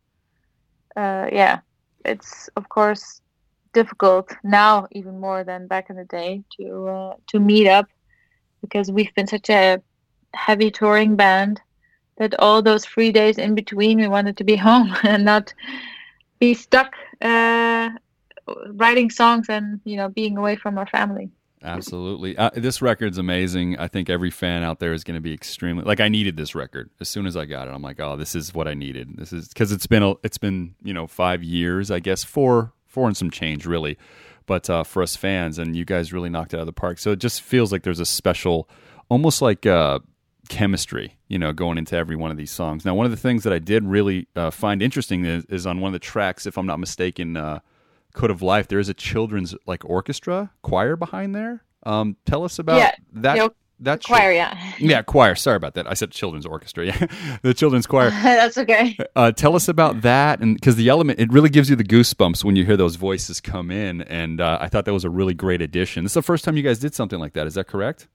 uh, 0.99 1.29
yeah, 1.31 1.59
it's 2.07 2.49
of 2.57 2.71
course 2.71 3.21
difficult 3.75 4.35
now 4.43 4.87
even 4.93 5.21
more 5.21 5.45
than 5.45 5.67
back 5.67 5.91
in 5.91 5.97
the 5.97 6.07
day 6.07 6.43
to 6.57 6.89
uh, 6.89 7.15
to 7.27 7.39
meet 7.39 7.69
up 7.69 7.85
because 8.63 8.91
we've 8.91 9.15
been 9.15 9.27
such 9.27 9.51
a 9.51 9.83
heavy 10.35 10.71
touring 10.71 11.17
band 11.17 11.61
that 12.17 12.33
all 12.39 12.63
those 12.63 12.87
free 12.87 13.13
days 13.13 13.37
in 13.37 13.55
between 13.55 14.01
we 14.01 14.09
wanted 14.09 14.39
to 14.39 14.45
be 14.45 14.57
home 14.57 14.97
and 15.03 15.27
not 15.27 15.53
be 16.39 16.55
stuck 16.55 16.95
uh, 17.21 17.91
writing 18.69 19.11
songs 19.11 19.51
and 19.51 19.83
you 19.85 19.99
know 19.99 20.09
being 20.09 20.39
away 20.39 20.57
from 20.57 20.79
our 20.79 20.87
family. 20.87 21.29
Absolutely. 21.67 22.37
Uh, 22.37 22.51
this 22.55 22.81
record's 22.81 23.19
amazing. 23.19 23.79
I 23.79 23.89
think 23.89 24.09
every 24.09 24.31
fan 24.31 24.63
out 24.63 24.79
there 24.79 24.93
is 24.93 25.05
going 25.05 25.17
to 25.17 25.21
be 25.21 25.35
extremely 25.35 25.85
like 25.85 26.01
I 26.01 26.09
needed 26.09 26.37
this 26.37 26.55
record. 26.55 26.91
As 27.01 27.09
soon 27.09 27.27
as 27.27 27.37
I 27.37 27.45
got 27.45 27.69
it, 27.69 27.75
I'm 27.75 27.83
like, 27.83 28.01
"Oh, 28.01 28.17
this 28.17 28.35
is 28.35 28.55
what 28.55 28.69
I 28.69 28.75
needed." 28.75 29.17
This 29.17 29.33
is 29.33 29.53
cuz 29.53 29.73
it's 29.73 29.87
been 29.87 30.03
a, 30.03 30.15
it's 30.23 30.39
been, 30.39 30.75
you 30.83 30.95
know, 30.95 31.07
5 31.07 31.43
years, 31.43 31.91
I 31.91 31.99
guess, 31.99 32.25
four 32.25 32.73
four 32.87 33.07
and 33.09 33.17
some 33.17 33.31
change 33.31 33.67
really. 33.67 33.99
But 34.47 34.71
uh, 34.71 34.85
for 34.85 35.03
us 35.03 35.17
fans 35.17 35.59
and 35.59 35.75
you 35.77 35.85
guys 35.85 36.13
really 36.13 36.31
knocked 36.31 36.55
it 36.55 36.59
out 36.59 36.61
of 36.61 36.67
the 36.67 36.73
park. 36.73 36.99
So 36.99 37.11
it 37.11 37.19
just 37.19 37.43
feels 37.43 37.73
like 37.73 37.83
there's 37.83 38.01
a 38.01 38.07
special 38.07 38.69
almost 39.09 39.43
like 39.43 39.67
uh 39.67 39.99
chemistry, 40.49 41.17
you 41.29 41.39
know, 41.39 41.53
going 41.53 41.79
into 41.79 41.97
every 41.97 42.17
one 42.17 42.31
of 42.31 42.37
these 42.37 42.51
songs. 42.51 42.85
Now, 42.85 42.95
one 42.95 43.07
of 43.07 43.11
the 43.11 43.17
things 43.17 43.43
that 43.45 43.53
I 43.53 43.59
did 43.59 43.85
really 43.85 44.29
uh, 44.37 44.51
find 44.51 44.83
interesting 44.83 45.25
is, 45.25 45.45
is, 45.47 45.67
on 45.67 45.81
one 45.81 45.89
of 45.89 45.93
the 45.93 45.99
tracks, 45.99 46.47
if 46.47 46.57
I'm 46.57 46.67
not 46.67 46.79
mistaken, 46.79 47.37
uh, 47.37 47.61
"Code 48.17 48.31
of 48.33 48.43
Life." 48.43 48.67
There 48.67 48.81
is 48.81 48.89
a 48.89 48.95
children's 48.95 49.55
like 49.67 49.85
orchestra 49.85 50.51
choir 50.63 50.97
behind 50.97 51.35
there. 51.35 51.63
Um, 51.85 52.17
tell 52.27 52.43
us 52.43 52.59
about 52.59 52.79
Yeah, 52.79 52.91
that. 53.13 53.53
that 53.81 54.03
Choir, 54.03 54.33
yeah, 54.33 54.59
yeah, 54.81 55.03
choir. 55.03 55.35
Sorry 55.37 55.57
about 55.57 55.75
that. 55.75 55.87
I 55.87 55.95
said 55.95 56.11
children's 56.11 56.47
orchestra. 56.47 56.87
Yeah, 56.87 57.07
the 57.43 57.55
children's 57.55 57.87
choir. 57.87 58.11
that's 58.23 58.59
okay. 58.59 58.97
Uh, 59.15 59.31
tell 59.31 59.55
us 59.55 59.69
about 59.69 60.01
that, 60.01 60.41
and 60.41 60.55
because 60.57 60.77
the 60.77 60.89
element, 60.89 61.21
it 61.21 61.31
really 61.31 61.51
gives 61.51 61.69
you 61.71 61.77
the 61.77 61.85
goosebumps 61.85 62.43
when 62.43 62.57
you 62.57 62.65
hear 62.65 62.77
those 62.77 62.97
voices 62.97 63.41
come 63.41 63.71
in. 63.71 64.01
And 64.03 64.41
uh, 64.41 64.59
I 64.61 64.69
thought 64.69 64.87
that 64.87 64.95
was 64.95 65.05
a 65.05 65.11
really 65.11 65.35
great 65.35 65.61
addition. 65.63 66.05
This 66.05 66.11
is 66.13 66.15
the 66.15 66.23
first 66.23 66.43
time 66.45 66.57
you 66.57 66.63
guys 66.63 66.79
did 66.79 66.95
something 66.95 67.21
like 67.21 67.35
that. 67.35 67.47
Is 67.47 67.55
that 67.55 67.67
correct? 67.69 68.09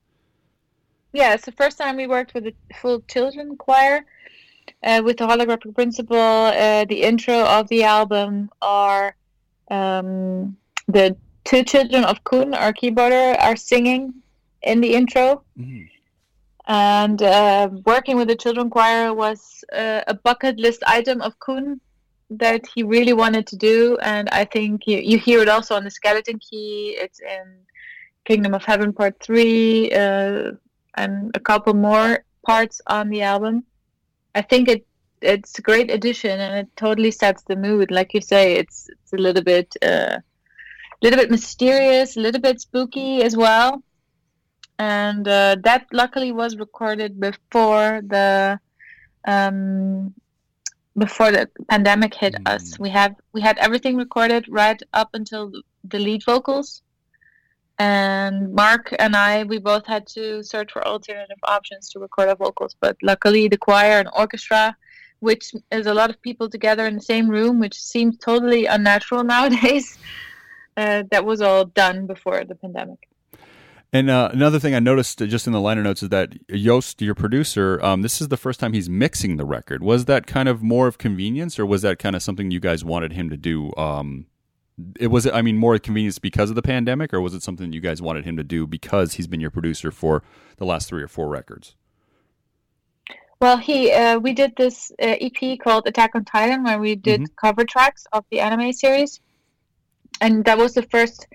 Yeah, 1.12 1.34
it's 1.34 1.44
the 1.44 1.52
first 1.52 1.78
time 1.78 1.96
we 1.96 2.06
worked 2.06 2.34
with 2.34 2.46
a 2.46 2.54
full 2.80 3.00
children 3.02 3.56
choir 3.56 4.04
uh, 4.82 5.00
with 5.04 5.18
the 5.18 5.26
holographic 5.26 5.74
principle. 5.74 6.16
Uh, 6.16 6.84
the 6.86 7.02
intro 7.02 7.44
of 7.44 7.68
the 7.68 7.84
album 7.84 8.50
are 8.62 9.14
um, 9.72 10.56
the 10.88 11.16
two 11.44 11.62
children 11.64 12.04
of 12.04 12.22
Coen, 12.24 12.54
our 12.54 12.72
keyboarder, 12.72 13.36
are 13.40 13.56
singing 13.56 14.14
in 14.62 14.80
the 14.80 14.94
intro. 14.94 15.42
Mhm. 15.58 15.88
And 16.66 17.20
uh, 17.22 17.68
working 17.84 18.16
with 18.16 18.28
the 18.28 18.36
children 18.36 18.70
choir 18.70 19.12
was 19.12 19.64
uh, 19.72 20.02
a 20.06 20.14
bucket 20.14 20.56
list 20.58 20.82
item 20.86 21.20
of 21.20 21.32
Coen 21.40 21.80
that 22.30 22.62
he 22.72 22.82
really 22.82 23.12
wanted 23.12 23.46
to 23.48 23.56
do. 23.56 23.98
And 24.02 24.28
I 24.30 24.44
think 24.44 24.86
you, 24.86 24.98
you 24.98 25.18
hear 25.18 25.40
it 25.42 25.48
also 25.48 25.74
on 25.74 25.84
the 25.84 25.90
skeleton 25.90 26.38
key. 26.38 26.96
It's 27.04 27.20
in 27.20 27.44
Kingdom 28.24 28.54
of 28.54 28.64
Heaven 28.64 28.92
Part 28.92 29.14
3. 29.20 29.92
Uh, 29.92 30.52
and 30.94 31.30
a 31.34 31.40
couple 31.40 31.74
more 31.74 32.24
parts 32.46 32.80
on 32.86 33.08
the 33.08 33.22
album. 33.22 33.64
I 34.34 34.42
think 34.42 34.68
it 34.68 34.86
it's 35.22 35.58
a 35.58 35.62
great 35.62 35.90
addition 35.90 36.40
and 36.40 36.54
it 36.54 36.76
totally 36.76 37.10
sets 37.10 37.42
the 37.42 37.56
mood. 37.56 37.90
Like 37.90 38.14
you 38.14 38.20
say, 38.20 38.54
it's 38.54 38.88
it's 38.90 39.12
a 39.12 39.16
little 39.16 39.42
bit 39.42 39.74
uh, 39.82 40.18
little 41.02 41.18
bit 41.18 41.30
mysterious, 41.30 42.16
a 42.16 42.20
little 42.20 42.40
bit 42.40 42.60
spooky 42.60 43.22
as 43.22 43.36
well. 43.36 43.82
And 44.78 45.26
uh, 45.28 45.56
that 45.62 45.86
luckily 45.92 46.32
was 46.32 46.56
recorded 46.56 47.20
before 47.20 48.02
the 48.06 48.58
um, 49.26 50.14
before 50.96 51.30
the 51.32 51.48
pandemic 51.68 52.14
hit 52.14 52.34
us. 52.46 52.74
Mm. 52.74 52.78
We 52.80 52.90
have 52.90 53.14
we 53.32 53.40
had 53.40 53.58
everything 53.58 53.96
recorded 53.96 54.46
right 54.48 54.80
up 54.92 55.10
until 55.14 55.52
the 55.84 55.98
lead 55.98 56.24
vocals 56.24 56.82
and 57.78 58.52
Mark 58.54 58.94
and 58.98 59.16
I, 59.16 59.44
we 59.44 59.58
both 59.58 59.86
had 59.86 60.06
to 60.08 60.42
search 60.44 60.72
for 60.72 60.86
alternative 60.86 61.38
options 61.42 61.88
to 61.90 61.98
record 61.98 62.28
our 62.28 62.36
vocals. 62.36 62.76
But 62.78 62.96
luckily, 63.02 63.48
the 63.48 63.56
choir 63.56 63.98
and 63.98 64.08
orchestra, 64.14 64.76
which 65.22 65.54
is 65.70 65.86
a 65.86 65.94
lot 65.94 66.10
of 66.10 66.20
people 66.20 66.50
together 66.50 66.84
in 66.84 66.96
the 66.96 67.00
same 67.00 67.28
room, 67.28 67.60
which 67.60 67.80
seems 67.80 68.18
totally 68.18 68.66
unnatural 68.66 69.22
nowadays, 69.34 69.96
uh, 70.76 71.04
that 71.12 71.24
was 71.24 71.40
all 71.40 71.64
done 71.64 72.06
before 72.06 72.44
the 72.44 72.56
pandemic. 72.56 73.08
And 73.92 74.10
uh, 74.10 74.30
another 74.32 74.58
thing 74.58 74.74
I 74.74 74.80
noticed 74.80 75.18
just 75.18 75.46
in 75.46 75.52
the 75.52 75.60
liner 75.60 75.82
notes 75.82 76.02
is 76.02 76.08
that 76.08 76.32
Joost, 76.48 77.02
your 77.02 77.14
producer, 77.14 77.78
um, 77.84 78.02
this 78.02 78.20
is 78.20 78.28
the 78.28 78.36
first 78.36 78.58
time 78.58 78.72
he's 78.72 78.88
mixing 78.88 79.36
the 79.36 79.44
record. 79.44 79.82
Was 79.82 80.06
that 80.06 80.26
kind 80.26 80.48
of 80.48 80.62
more 80.62 80.88
of 80.88 80.98
convenience, 80.98 81.58
or 81.58 81.66
was 81.66 81.82
that 81.82 81.98
kind 81.98 82.16
of 82.16 82.22
something 82.22 82.50
you 82.50 82.58
guys 82.58 82.84
wanted 82.84 83.12
him 83.12 83.28
to 83.30 83.36
do? 83.36 83.70
Um, 83.76 84.26
it 84.98 85.08
was, 85.08 85.26
I 85.26 85.42
mean, 85.42 85.58
more 85.58 85.78
convenience 85.78 86.18
because 86.18 86.48
of 86.48 86.56
the 86.56 86.62
pandemic, 86.62 87.12
or 87.12 87.20
was 87.20 87.34
it 87.34 87.42
something 87.42 87.72
you 87.72 87.80
guys 87.80 88.00
wanted 88.00 88.24
him 88.24 88.36
to 88.38 88.42
do 88.42 88.66
because 88.66 89.14
he's 89.14 89.26
been 89.26 89.40
your 89.40 89.50
producer 89.50 89.92
for 89.92 90.24
the 90.56 90.64
last 90.64 90.88
three 90.88 91.02
or 91.02 91.08
four 91.08 91.28
records? 91.28 91.76
Well, 93.42 93.56
he 93.56 93.90
uh, 93.90 94.20
we 94.20 94.34
did 94.34 94.54
this 94.54 94.92
uh, 95.02 95.16
EP 95.20 95.58
called 95.58 95.88
Attack 95.88 96.14
on 96.14 96.24
Titan, 96.24 96.62
where 96.62 96.78
we 96.78 96.94
did 96.94 97.34
cover 97.34 97.64
tracks 97.64 98.06
of 98.12 98.24
the 98.30 98.38
anime 98.38 98.72
series, 98.72 99.18
and 100.20 100.44
that 100.44 100.56
was 100.56 100.74
the 100.74 100.84
first, 100.84 101.26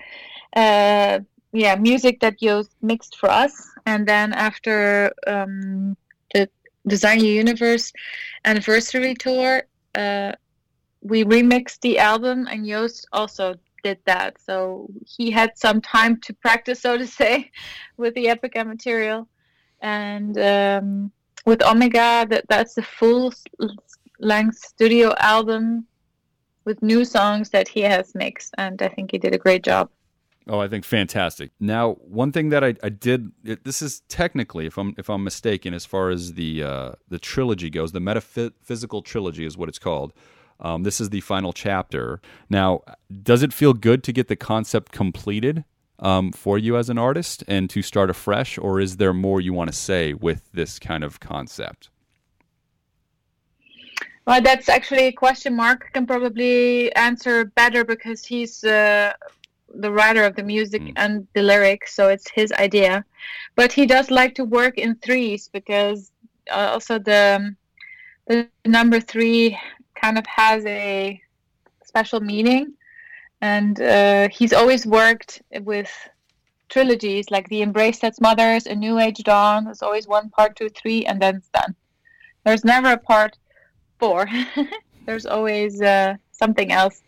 uh, 0.56 1.20
yeah, 1.52 1.76
music 1.76 2.22
that 2.22 2.40
Joost 2.40 2.72
mixed 2.82 3.18
for 3.18 3.30
us. 3.30 3.52
And 3.86 4.08
then 4.08 4.32
after 4.32 5.12
um, 5.28 5.98
the 6.34 6.50
Design 6.88 7.20
Your 7.20 7.34
Universe 7.34 7.92
anniversary 8.46 9.14
tour, 9.14 9.64
uh, 9.94 10.32
we 11.02 11.26
remixed 11.26 11.82
the 11.82 12.00
album, 12.00 12.48
and 12.50 12.66
Joost 12.66 13.06
also 13.12 13.56
did 13.84 14.00
that. 14.06 14.40
So 14.40 14.88
he 15.06 15.30
had 15.30 15.58
some 15.58 15.82
time 15.82 16.22
to 16.22 16.34
practice, 16.36 16.80
so 16.80 16.98
to 16.98 17.06
say, 17.06 17.52
with 17.98 18.14
the 18.14 18.28
Epica 18.28 18.66
material, 18.66 19.28
and. 19.82 20.38
Um, 20.38 21.12
with 21.48 21.66
Omega, 21.66 22.28
that 22.30 22.44
that's 22.50 22.76
the 22.76 22.82
full 22.84 23.34
length 24.20 24.58
studio 24.58 25.16
album 25.20 25.88
with 26.66 26.84
new 26.84 27.06
songs 27.06 27.50
that 27.52 27.70
he 27.70 27.82
has 27.82 28.14
mixed, 28.14 28.54
and 28.58 28.82
I 28.82 28.90
think 28.90 29.12
he 29.12 29.18
did 29.18 29.34
a 29.34 29.38
great 29.38 29.64
job. 29.64 29.90
Oh, 30.50 30.60
I 30.60 30.68
think 30.68 30.84
fantastic. 30.84 31.52
Now, 31.60 31.94
one 31.94 32.34
thing 32.34 32.50
that 32.50 32.64
I, 32.66 32.76
I 32.84 32.90
did 32.90 33.32
it, 33.46 33.64
this 33.64 33.82
is 33.82 34.02
technically, 34.10 34.66
if 34.66 34.78
I'm 34.78 34.94
if 34.98 35.10
I'm 35.10 35.24
mistaken, 35.24 35.74
as 35.74 35.86
far 35.86 36.10
as 36.10 36.34
the 36.34 36.64
uh, 36.64 36.92
the 37.08 37.18
trilogy 37.18 37.70
goes, 37.70 37.94
the 37.94 38.02
metaphysical 38.02 39.02
trilogy 39.02 39.46
is 39.46 39.58
what 39.58 39.70
it's 39.70 39.80
called. 39.80 40.12
Um, 40.60 40.84
this 40.84 41.00
is 41.00 41.12
the 41.12 41.22
final 41.22 41.54
chapter. 41.54 42.20
Now, 42.50 42.82
does 43.24 43.42
it 43.42 43.54
feel 43.54 43.74
good 43.74 44.04
to 44.04 44.12
get 44.12 44.28
the 44.28 44.36
concept 44.36 44.92
completed 44.92 45.64
um, 46.00 46.32
for 46.32 46.58
you 46.58 46.78
as 46.78 46.90
an 46.90 46.98
artist 46.98 47.44
and 47.48 47.70
to 47.70 47.82
start 47.82 48.10
afresh, 48.10 48.58
or 48.58 48.80
is 48.80 48.98
there 48.98 49.14
more 49.14 49.42
you 49.42 49.54
want 49.54 49.72
to 49.72 49.76
say 49.76 50.14
with 50.14 50.52
this 50.54 50.80
kind 50.80 51.04
of 51.04 51.20
concept? 51.20 51.90
Well, 54.26 54.42
that's 54.42 54.68
actually 54.68 55.06
a 55.06 55.12
question 55.14 55.56
Mark 55.56 55.90
can 55.94 56.06
probably 56.06 56.94
answer 56.96 57.46
better 57.46 57.86
because 57.86 58.26
he's 58.26 58.62
uh, 58.64 59.14
the 59.74 59.92
writer 59.92 60.24
of 60.24 60.36
the 60.36 60.44
music 60.44 60.82
mm. 60.82 60.94
and 60.98 61.26
the 61.34 61.42
lyrics, 61.42 61.94
so 61.94 62.10
it's 62.10 62.30
his 62.30 62.52
idea. 62.54 63.06
But 63.56 63.72
he 63.72 63.86
does 63.86 64.12
like 64.12 64.36
to 64.36 64.44
work 64.44 64.78
in 64.78 64.96
threes 64.96 65.50
because 65.52 66.12
uh, 66.52 66.72
also 66.74 67.00
the 67.00 67.56
the 68.28 68.50
number 68.66 69.00
three 69.00 69.58
kind 69.96 70.18
of 70.18 70.26
has 70.28 70.66
a 70.66 71.22
special 71.86 72.20
meaning, 72.20 72.74
and 73.42 73.80
uh, 73.82 74.30
he's 74.30 74.54
always 74.54 74.86
worked 74.86 75.42
with 75.62 75.92
trilogies 76.70 77.30
like 77.32 77.48
the 77.50 77.62
Embrace 77.62 78.00
That 78.00 78.16
Smothers, 78.16 78.66
A 78.66 78.76
New 78.76 79.00
Age 79.00 79.24
Dawn. 79.24 79.66
There's 79.66 79.82
always 79.82 80.08
one 80.08 80.30
part, 80.30 80.56
two, 80.56 80.70
three, 80.70 81.06
and 81.06 81.22
then 81.22 81.38
it's 81.38 81.50
done. 81.50 81.76
There's 82.46 82.66
never 82.66 82.94
a 82.94 82.98
part 82.98 83.38
four. 84.00 84.28
There's 85.06 85.26
always 85.26 85.82
uh, 85.82 86.16
something 86.32 86.72
else 86.72 87.02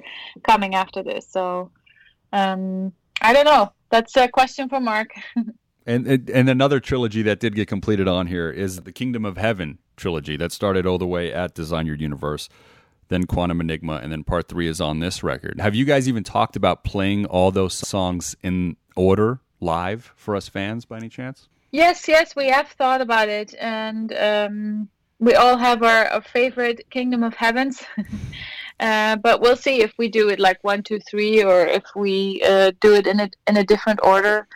coming 0.43 0.75
after 0.75 1.03
this. 1.03 1.27
So 1.29 1.71
um, 2.31 2.93
I 3.21 3.33
don't 3.33 3.45
know. 3.45 3.71
That's 3.89 4.15
a 4.17 4.27
question 4.27 4.69
for 4.69 4.79
Mark. 4.79 5.11
and 5.85 6.29
and 6.29 6.49
another 6.49 6.79
trilogy 6.79 7.21
that 7.23 7.39
did 7.39 7.55
get 7.55 7.67
completed 7.67 8.07
on 8.07 8.27
here 8.27 8.49
is 8.49 8.81
the 8.81 8.91
Kingdom 8.91 9.25
of 9.25 9.37
Heaven 9.37 9.79
trilogy 9.97 10.37
that 10.37 10.51
started 10.51 10.85
all 10.85 10.97
the 10.97 11.07
way 11.07 11.33
at 11.33 11.53
Design 11.53 11.85
Your 11.85 11.95
Universe, 11.95 12.47
then 13.09 13.25
Quantum 13.25 13.59
Enigma, 13.59 13.99
and 14.01 14.11
then 14.11 14.23
part 14.23 14.47
three 14.47 14.67
is 14.67 14.79
on 14.79 14.99
this 14.99 15.21
record. 15.23 15.59
Have 15.59 15.75
you 15.75 15.85
guys 15.85 16.07
even 16.07 16.23
talked 16.23 16.55
about 16.55 16.83
playing 16.83 17.25
all 17.25 17.51
those 17.51 17.73
songs 17.73 18.35
in 18.41 18.77
order 18.95 19.41
live 19.59 20.13
for 20.15 20.35
us 20.35 20.47
fans 20.47 20.85
by 20.85 20.97
any 20.97 21.09
chance? 21.09 21.49
Yes, 21.71 22.07
yes, 22.07 22.35
we 22.35 22.49
have 22.49 22.69
thought 22.69 23.01
about 23.01 23.29
it, 23.29 23.53
and 23.59 24.13
um, 24.13 24.89
we 25.19 25.33
all 25.35 25.57
have 25.57 25.83
our, 25.83 26.05
our 26.07 26.21
favorite 26.21 26.89
Kingdom 26.89 27.23
of 27.23 27.33
Heavens. 27.35 27.83
Uh, 28.79 29.17
but 29.17 29.41
we'll 29.41 29.57
see 29.57 29.81
if 29.81 29.93
we 29.97 30.07
do 30.07 30.29
it 30.29 30.39
like 30.39 30.57
one, 30.63 30.81
two, 30.81 30.99
three, 30.99 31.43
or 31.43 31.67
if 31.67 31.83
we 31.97 32.41
uh, 32.45 32.71
do 32.79 32.95
it 32.95 33.07
in 33.07 33.19
a 33.19 33.29
in 33.45 33.57
a 33.57 33.63
different 33.65 33.99
order. 34.03 34.47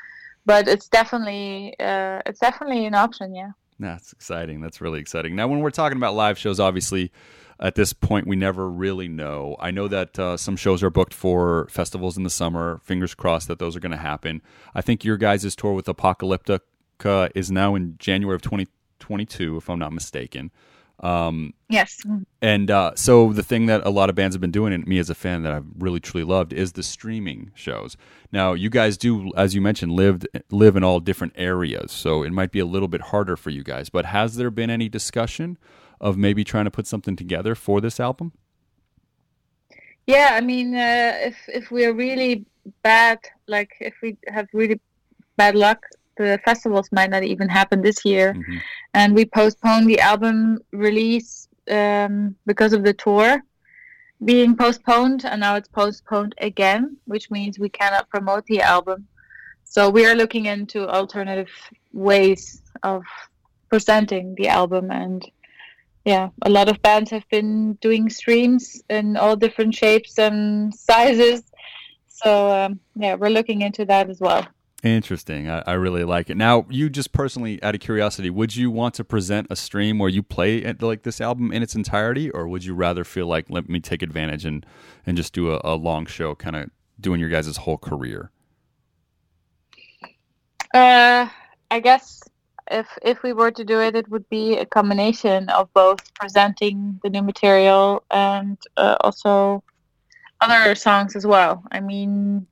But 0.46 0.70
it's 0.70 0.88
definitely 0.88 1.76
uh, 1.78 2.22
it's 2.26 2.40
definitely 2.40 2.86
an 2.86 2.96
option. 2.96 3.36
Yeah. 3.36 3.52
That's 3.80 4.14
exciting. 4.14 4.62
That's 4.62 4.80
really 4.80 5.00
exciting. 5.00 5.36
Now, 5.36 5.48
when 5.48 5.60
we're 5.60 5.72
talking 5.72 5.98
about 5.98 6.16
live 6.16 6.38
shows, 6.38 6.60
obviously, 6.60 7.12
at 7.60 7.76
this 7.76 7.94
point, 7.94 8.28
we 8.28 8.36
never 8.36 8.70
really 8.70 9.08
know. 9.08 9.56
I 9.60 9.72
know 9.72 9.88
that 9.88 10.18
uh, 10.18 10.38
some 10.38 10.56
shows 10.56 10.84
are 10.84 10.90
booked 10.90 11.14
for 11.14 11.68
festivals 11.70 12.18
in 12.18 12.24
the 12.24 12.30
summer. 12.30 12.82
Fingers 12.84 13.14
crossed 13.14 13.48
that 13.48 13.60
those 13.60 13.76
are 13.76 13.80
going 13.80 13.92
to 13.92 13.98
happen. 13.98 14.42
I 14.74 14.82
think 14.82 15.04
your 15.04 15.18
guys' 15.18 15.56
tour 15.56 15.74
with 15.74 15.86
Apocalyptica 15.86 17.32
is 17.36 17.52
now 17.52 17.76
in 17.76 17.96
January 18.00 18.36
of 18.36 18.42
2022, 18.42 19.58
if 19.58 19.70
I'm 19.70 19.80
not 19.80 19.94
mistaken. 19.94 20.52
Um, 21.00 21.54
yes. 21.70 22.02
And 22.42 22.72
uh, 22.72 22.94
so 22.96 23.34
the 23.34 23.44
thing 23.44 23.66
that 23.66 23.86
a 23.86 23.90
lot 23.90 24.10
of 24.10 24.16
bands 24.16 24.36
have 24.36 24.42
been 24.42 24.52
doing, 24.52 24.74
and 24.74 24.88
me 24.88 25.00
as 25.00 25.10
a 25.10 25.16
fan 25.16 25.44
that 25.44 25.52
I've 25.52 25.66
really 25.78 26.00
truly 26.00 26.24
loved, 26.24 26.54
is 26.54 26.74
the 26.74 26.84
streaming 26.84 27.52
shows. 27.54 27.98
Now, 28.32 28.54
you 28.54 28.70
guys 28.70 28.98
do, 28.98 29.32
as 29.36 29.54
you 29.54 29.62
mentioned, 29.62 29.92
lived 29.92 30.28
live 30.50 30.76
in 30.78 30.84
all 30.84 31.00
different 31.00 31.34
areas, 31.36 31.92
so 31.92 32.24
it 32.24 32.32
might 32.32 32.52
be 32.52 32.60
a 32.60 32.66
little 32.66 32.88
bit 32.88 33.02
harder 33.02 33.36
for 33.36 33.50
you 33.50 33.64
guys. 33.64 33.90
But 33.90 34.06
has 34.06 34.36
there 34.36 34.50
been 34.50 34.70
any 34.70 34.88
discussion 34.88 35.58
of 36.04 36.18
maybe 36.18 36.44
trying 36.44 36.66
to 36.66 36.72
put 36.72 36.86
something 36.86 37.16
together 37.16 37.56
for 37.56 37.82
this 37.82 38.00
album? 38.00 38.34
Yeah, 40.06 40.32
I 40.34 40.42
mean, 40.42 40.76
uh, 40.76 41.14
if 41.30 41.38
if 41.48 41.72
we're 41.72 41.94
really 41.94 42.46
bad, 42.84 43.20
like 43.48 43.72
if 43.80 43.96
we 44.04 44.18
have 44.28 44.48
really 44.54 44.80
bad 45.38 45.56
luck, 45.56 45.80
the 46.18 46.40
festivals 46.44 46.90
might 46.92 47.10
not 47.10 47.24
even 47.24 47.48
happen 47.48 47.82
this 47.82 48.04
year, 48.04 48.34
mm-hmm. 48.34 48.58
and 48.94 49.16
we 49.16 49.24
postponed 49.26 49.88
the 49.88 50.00
album 50.02 50.60
release 50.72 51.48
um, 51.72 52.36
because 52.46 52.74
of 52.74 52.84
the 52.84 52.94
tour 52.94 53.42
being 54.26 54.56
postponed, 54.56 55.26
and 55.26 55.40
now 55.42 55.56
it's 55.56 55.68
postponed 55.68 56.36
again, 56.38 56.98
which 57.06 57.32
means 57.32 57.60
we 57.60 57.70
cannot 57.70 58.10
promote 58.10 58.46
the 58.46 58.62
album. 58.62 59.08
So 59.64 59.90
we 59.90 60.06
are 60.06 60.16
looking 60.16 60.46
into 60.46 60.88
alternative 60.88 61.50
ways 61.94 62.62
of 62.84 63.04
presenting 63.70 64.36
the 64.36 64.48
album, 64.50 64.92
and 64.92 65.26
yeah, 66.06 66.30
a 66.42 66.50
lot 66.50 66.70
of 66.70 66.82
bands 66.82 67.12
have 67.12 67.28
been 67.30 67.74
doing 67.76 68.10
streams 68.10 68.82
in 68.90 69.16
all 69.16 69.36
different 69.36 69.74
shapes 69.74 70.20
and 70.20 70.74
sizes. 70.74 71.44
So 72.08 72.52
um, 72.52 72.80
yeah, 72.96 73.16
we're 73.16 73.30
looking 73.30 73.62
into 73.62 73.86
that 73.86 74.10
as 74.10 74.20
well. 74.20 74.46
Interesting. 74.84 75.50
I, 75.50 75.64
I, 75.66 75.74
really 75.74 76.04
like 76.04 76.30
it. 76.30 76.36
Now, 76.36 76.66
you 76.70 76.90
just 76.90 77.14
personally, 77.14 77.62
out 77.64 77.74
of 77.74 77.80
curiosity, 77.80 78.30
would 78.30 78.54
you 78.54 78.70
want 78.70 78.96
to 78.96 79.06
present 79.06 79.48
a 79.50 79.56
stream 79.56 79.98
where 79.98 80.10
you 80.10 80.22
play 80.22 80.74
like 80.82 81.04
this 81.04 81.22
album 81.22 81.54
in 81.54 81.64
its 81.64 81.74
entirety, 81.74 82.30
or 82.30 82.50
would 82.50 82.66
you 82.66 82.74
rather 82.74 83.06
feel 83.06 83.28
like 83.28 83.46
let 83.50 83.70
me 83.70 83.80
take 83.80 84.02
advantage 84.02 84.44
and 84.44 84.66
and 85.06 85.16
just 85.16 85.32
do 85.32 85.54
a, 85.54 85.62
a 85.64 85.76
long 85.76 86.06
show, 86.06 86.36
kind 86.36 86.58
of 86.58 86.70
doing 87.00 87.22
your 87.22 87.30
guys' 87.30 87.56
whole 87.56 87.78
career? 87.78 88.30
Uh, 90.74 91.30
I 91.72 91.80
guess 91.80 92.22
if 92.70 92.88
if 93.02 93.24
we 93.24 93.34
were 93.34 93.52
to 93.52 93.64
do 93.64 93.80
it, 93.82 93.96
it 93.96 94.10
would 94.10 94.28
be 94.30 94.58
a 94.58 94.66
combination 94.66 95.50
of 95.50 95.74
both 95.74 96.14
presenting 96.14 97.00
the 97.04 97.10
new 97.10 97.22
material 97.22 98.04
and 98.12 98.58
uh, 98.78 98.98
also 99.02 99.64
other 100.42 100.76
songs 100.76 101.16
as 101.16 101.26
well. 101.26 101.64
I 101.72 101.80
mean 101.80 102.48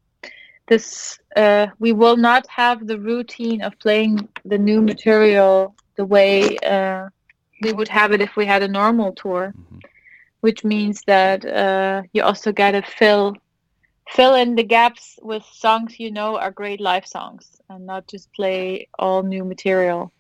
this 0.68 1.20
uh, 1.36 1.68
we 1.80 1.92
will 1.92 2.18
not 2.18 2.48
have 2.48 2.88
the 2.88 3.00
routine 3.00 3.62
of 3.62 3.78
playing 3.80 4.28
the 4.46 4.58
new 4.58 4.82
material 4.82 5.76
the 5.96 6.06
way 6.06 6.58
uh, 6.60 7.10
we 7.62 7.74
would 7.74 7.88
have 7.88 8.12
it 8.12 8.22
if 8.22 8.36
we 8.36 8.46
had 8.46 8.64
a 8.64 8.68
normal 8.68 9.14
tour, 9.14 9.54
mm-hmm. 9.56 9.80
which 10.42 10.64
means 10.64 11.04
that 11.06 11.46
uh, 11.46 12.02
you 12.14 12.24
also 12.24 12.52
got 12.52 12.72
to 12.72 12.82
fill 12.82 13.36
fill 14.12 14.36
in 14.36 14.56
the 14.56 14.64
gaps 14.64 15.18
with 15.22 15.44
songs 15.52 16.00
you 16.00 16.12
know 16.12 16.38
are 16.38 16.52
great 16.52 16.82
live 16.82 17.08
songs 17.08 17.62
and 17.70 17.86
not 17.86 18.08
just 18.08 18.32
play 18.34 18.88
all 19.00 19.24
new 19.24 19.44
material 19.44 20.12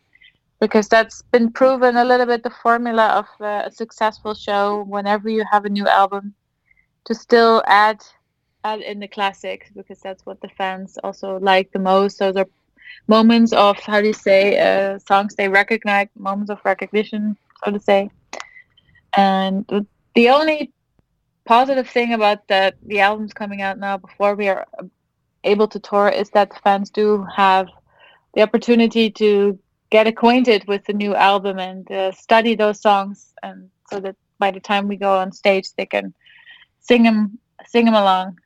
because 0.59 0.87
that's 0.87 1.21
been 1.33 1.51
proven 1.51 1.97
a 1.97 2.05
little 2.05 2.25
bit 2.25 2.43
the 2.43 2.49
formula 2.49 3.07
of 3.07 3.27
uh, 3.41 3.63
a 3.65 3.71
successful 3.71 4.33
show 4.33 4.83
whenever 4.83 5.29
you 5.29 5.43
have 5.51 5.65
a 5.65 5.69
new 5.69 5.87
album 5.87 6.33
to 7.05 7.15
still 7.15 7.63
add 7.65 8.01
add 8.63 8.81
in 8.81 8.99
the 8.99 9.07
classics 9.07 9.69
because 9.75 9.99
that's 9.99 10.25
what 10.25 10.39
the 10.41 10.49
fans 10.49 10.97
also 11.03 11.39
like 11.39 11.71
the 11.71 11.79
most. 11.79 12.19
Those 12.19 12.35
are 12.35 12.47
moments 13.07 13.53
of 13.53 13.79
how 13.79 14.01
do 14.01 14.07
you 14.07 14.13
say 14.13 14.59
uh, 14.59 14.99
songs 14.99 15.35
they 15.35 15.49
recognize, 15.49 16.07
moments 16.15 16.51
of 16.51 16.59
recognition, 16.63 17.37
so 17.63 17.71
to 17.71 17.79
say. 17.79 18.09
And 19.13 19.65
the 20.15 20.29
only 20.29 20.71
positive 21.51 21.89
thing 21.89 22.13
about 22.13 22.47
that 22.47 22.75
the 22.87 23.01
albums 23.01 23.33
coming 23.33 23.61
out 23.61 23.77
now 23.77 23.97
before 23.97 24.35
we 24.35 24.47
are 24.47 24.65
able 25.43 25.67
to 25.67 25.81
tour 25.81 26.07
is 26.07 26.29
that 26.29 26.49
the 26.49 26.55
fans 26.63 26.89
do 26.89 27.25
have 27.35 27.67
the 28.35 28.41
opportunity 28.41 29.09
to 29.09 29.59
get 29.89 30.07
acquainted 30.07 30.65
with 30.69 30.81
the 30.85 30.93
new 30.93 31.13
album 31.13 31.59
and 31.59 31.91
uh, 31.91 32.09
study 32.13 32.55
those 32.55 32.79
songs 32.79 33.33
and 33.43 33.69
so 33.89 33.99
that 33.99 34.15
by 34.39 34.49
the 34.49 34.61
time 34.61 34.87
we 34.87 34.95
go 34.95 35.17
on 35.17 35.29
stage 35.29 35.67
they 35.77 35.85
can 35.85 36.13
sing 36.79 37.03
them 37.03 37.37
sing 37.67 37.83
them 37.83 37.95
along 37.95 38.37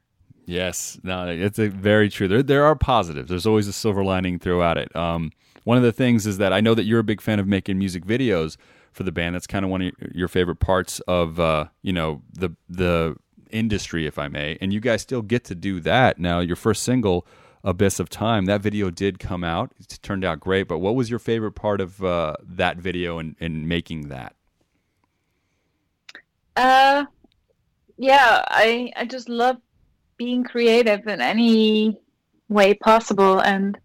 Yes, 0.48 1.00
no, 1.02 1.28
it's 1.28 1.58
a 1.58 1.70
very 1.70 2.08
true. 2.08 2.28
There, 2.28 2.44
there 2.44 2.66
are 2.66 2.76
positives. 2.76 3.30
There's 3.30 3.48
always 3.48 3.68
a 3.68 3.74
silver 3.74 4.04
lining 4.04 4.38
throughout 4.38 4.78
it. 4.78 4.96
Um, 4.96 5.32
one 5.64 5.76
of 5.76 5.82
the 5.82 5.92
things 5.92 6.28
is 6.28 6.38
that 6.38 6.54
I 6.54 6.62
know 6.62 6.76
that 6.76 6.84
you're 6.84 7.00
a 7.00 7.04
big 7.04 7.20
fan 7.20 7.40
of 7.40 7.48
making 7.48 7.80
music 7.80 8.06
videos 8.06 8.56
for 8.96 9.04
the 9.04 9.12
band. 9.12 9.36
That's 9.36 9.46
kind 9.46 9.66
of 9.66 9.70
one 9.70 9.82
of 9.82 9.92
your 10.14 10.28
favorite 10.28 10.60
parts 10.60 11.02
of, 11.02 11.40
uh, 11.40 11.66
you 11.82 11.94
know, 11.94 12.22
the 12.34 12.52
the 12.70 13.18
industry, 13.52 14.08
if 14.08 14.18
I 14.18 14.28
may. 14.30 14.58
And 14.62 14.74
you 14.74 14.80
guys 14.80 15.02
still 15.02 15.22
get 15.22 15.44
to 15.46 15.56
do 15.56 15.80
that 15.82 16.18
now. 16.18 16.40
Your 16.40 16.56
first 16.56 16.82
single, 16.84 17.28
"Abyss 17.64 18.00
of 18.00 18.10
Time," 18.10 18.46
that 18.46 18.62
video 18.62 18.90
did 18.90 19.20
come 19.20 19.44
out. 19.44 19.74
It 19.80 20.00
turned 20.02 20.24
out 20.24 20.40
great. 20.40 20.68
But 20.68 20.80
what 20.80 20.96
was 20.96 21.10
your 21.10 21.20
favorite 21.20 21.52
part 21.52 21.82
of 21.82 22.04
uh, 22.04 22.36
that 22.42 22.78
video 22.78 23.20
and, 23.20 23.36
and 23.40 23.68
making 23.68 24.08
that? 24.08 24.36
Uh, 26.56 27.06
yeah, 27.98 28.44
I 28.48 28.92
I 28.96 29.06
just 29.06 29.28
love 29.28 29.58
being 30.18 30.46
creative 30.46 31.06
in 31.08 31.20
any 31.20 32.00
way 32.48 32.74
possible 32.74 33.40
and 33.40 33.78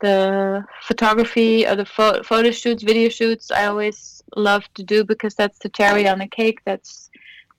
the 0.00 0.64
photography 0.82 1.66
or 1.66 1.76
the 1.76 1.86
pho- 1.86 2.22
photo 2.22 2.50
shoots 2.50 2.82
video 2.82 3.08
shoots 3.08 3.50
i 3.50 3.64
always 3.64 4.13
love 4.36 4.64
to 4.74 4.82
do 4.82 5.04
because 5.04 5.34
that's 5.34 5.58
the 5.60 5.68
cherry 5.68 6.08
on 6.08 6.18
the 6.18 6.26
cake 6.26 6.60
that's 6.64 7.10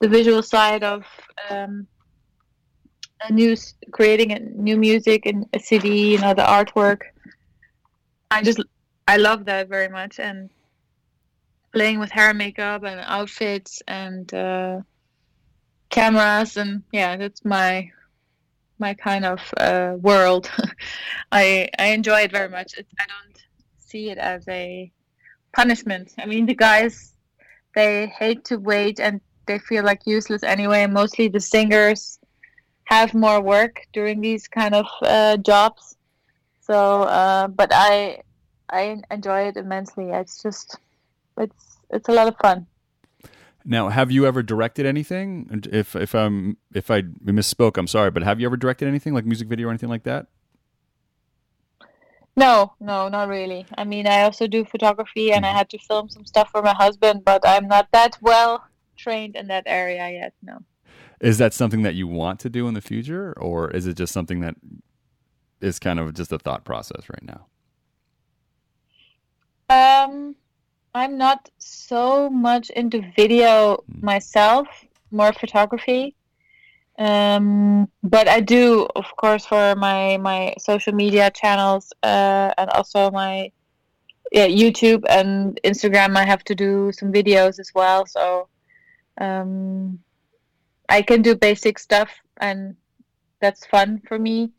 the 0.02 0.08
visual 0.08 0.44
side 0.44 0.84
of 0.84 1.06
um, 1.50 1.88
a 3.22 3.32
new 3.32 3.56
creating 3.92 4.32
a 4.32 4.40
new 4.40 4.78
music 4.78 5.26
and 5.26 5.46
a 5.54 5.60
CD, 5.60 6.12
you 6.12 6.20
know, 6.20 6.34
the 6.34 6.44
artwork. 6.44 7.02
I 8.32 8.42
just 8.42 8.62
I 9.08 9.18
love 9.18 9.46
that 9.46 9.70
very 9.70 9.90
much, 9.90 10.20
and 10.20 10.50
playing 11.74 12.00
with 12.00 12.12
hair 12.12 12.30
and 12.30 12.38
makeup 12.38 12.84
and 12.84 13.00
outfits 13.02 13.82
and 13.88 14.34
uh, 14.34 14.82
cameras 15.90 16.58
and 16.58 16.84
yeah, 16.92 17.18
that's 17.18 17.44
my 17.46 17.90
my 18.80 18.94
kind 18.94 19.26
of 19.26 19.40
uh, 19.58 19.96
world. 20.00 20.52
I 21.32 21.70
I 21.80 21.88
enjoy 21.88 22.22
it 22.22 22.32
very 22.32 22.50
much. 22.50 22.74
It, 22.78 22.88
I 23.00 23.06
don't 23.08 23.38
see 23.78 24.10
it 24.10 24.18
as 24.18 24.48
a 24.48 24.92
punishment. 25.56 26.14
I 26.20 26.26
mean, 26.26 26.46
the 26.46 26.54
guys 26.56 27.14
they 27.76 28.08
hate 28.08 28.46
to 28.46 28.58
wait 28.58 29.00
and 29.00 29.22
they 29.48 29.60
feel 29.60 29.84
like 29.84 30.02
useless 30.06 30.44
anyway. 30.44 30.86
Mostly 30.88 31.28
the 31.28 31.40
singers 31.40 32.20
have 32.86 33.14
more 33.14 33.42
work 33.42 33.82
during 33.94 34.22
these 34.22 34.48
kind 34.48 34.76
of 34.76 34.86
uh, 35.02 35.38
jobs. 35.38 35.96
So, 36.62 37.04
uh, 37.04 37.48
but 37.48 37.72
I 37.74 38.22
I 38.70 39.02
enjoy 39.12 39.48
it 39.48 39.58
immensely. 39.58 40.10
It's 40.10 40.42
just 40.42 40.78
it's 41.38 41.78
it's 41.90 42.10
a 42.10 42.12
lot 42.12 42.28
of 42.28 42.36
fun. 42.38 42.68
Now, 43.68 43.90
have 43.90 44.12
you 44.12 44.28
ever 44.28 44.44
directed 44.44 44.86
anything? 44.86 45.64
If 45.72 45.96
if 45.96 46.14
I'm 46.14 46.58
if 46.74 46.92
I 46.92 47.02
misspoke, 47.02 47.78
I'm 47.78 47.88
sorry, 47.88 48.12
but 48.12 48.24
have 48.24 48.40
you 48.40 48.46
ever 48.46 48.58
directed 48.58 48.88
anything 48.88 49.14
like 49.14 49.26
music 49.26 49.48
video 49.48 49.68
or 49.68 49.72
anything 49.72 49.90
like 49.90 50.04
that? 50.04 50.28
No, 52.38 52.74
no, 52.80 53.08
not 53.08 53.30
really. 53.30 53.66
I 53.78 53.86
mean, 53.86 54.08
I 54.08 54.24
also 54.24 54.46
do 54.48 54.66
photography, 54.66 55.32
and 55.32 55.46
I 55.46 55.52
had 55.52 55.70
to 55.70 55.78
film 55.78 56.10
some 56.10 56.26
stuff 56.26 56.50
for 56.52 56.62
my 56.62 56.74
husband, 56.74 57.24
but 57.24 57.48
I'm 57.48 57.68
not 57.68 57.88
that 57.94 58.18
well 58.22 58.66
trained 58.98 59.36
in 59.36 59.48
that 59.48 59.64
area 59.66 60.10
yet. 60.10 60.34
No. 60.44 60.60
Is 61.22 61.38
that 61.38 61.54
something 61.54 61.84
that 61.84 61.96
you 61.96 62.08
want 62.08 62.42
to 62.42 62.50
do 62.50 62.68
in 62.68 62.74
the 62.74 62.82
future, 62.82 63.34
or 63.40 63.72
is 63.72 63.88
it 63.88 63.96
just 63.96 64.14
something 64.14 64.42
that 64.42 64.56
is 65.62 65.80
kind 65.80 66.00
of 66.00 66.14
just 66.14 66.34
a 66.34 66.40
thought 66.40 66.66
process 66.66 67.10
right 67.10 67.24
now? 67.24 67.48
Um, 69.70 70.36
I'm 70.94 71.18
not 71.18 71.50
so 71.58 72.30
much 72.30 72.70
into 72.70 73.02
video 73.16 73.84
myself, 74.02 74.68
more 75.12 75.32
photography. 75.32 76.16
Um, 76.98 77.90
but 78.04 78.28
I 78.30 78.40
do, 78.40 78.88
of 78.96 79.06
course, 79.18 79.46
for 79.46 79.76
my 79.76 80.18
my 80.18 80.54
social 80.58 80.94
media 80.94 81.30
channels 81.32 81.92
uh, 82.04 82.54
and 82.58 82.70
also 82.70 83.12
my 83.12 83.52
yeah 84.32 84.48
YouTube 84.48 85.04
and 85.10 85.60
Instagram. 85.64 86.16
I 86.16 86.26
have 86.26 86.44
to 86.46 86.56
do 86.56 86.92
some 86.94 87.12
videos 87.12 87.60
as 87.60 87.72
well, 87.76 88.06
so 88.06 88.48
um, 89.20 90.00
I 90.88 91.02
can 91.02 91.22
do 91.22 91.36
basic 91.36 91.80
stuff, 91.80 92.12
and 92.38 92.76
that's 93.42 93.66
fun 93.66 94.02
for 94.08 94.18
me. 94.18 94.52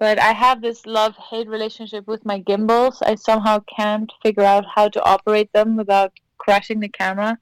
But 0.00 0.18
I 0.18 0.32
have 0.32 0.62
this 0.62 0.86
love 0.86 1.14
hate 1.30 1.46
relationship 1.46 2.06
with 2.08 2.24
my 2.24 2.38
gimbals. 2.38 3.02
I 3.02 3.14
somehow 3.14 3.62
can't 3.76 4.10
figure 4.22 4.44
out 4.44 4.64
how 4.74 4.88
to 4.88 5.04
operate 5.04 5.52
them 5.52 5.76
without 5.76 6.12
crashing 6.38 6.80
the 6.80 6.88
camera. 6.88 7.38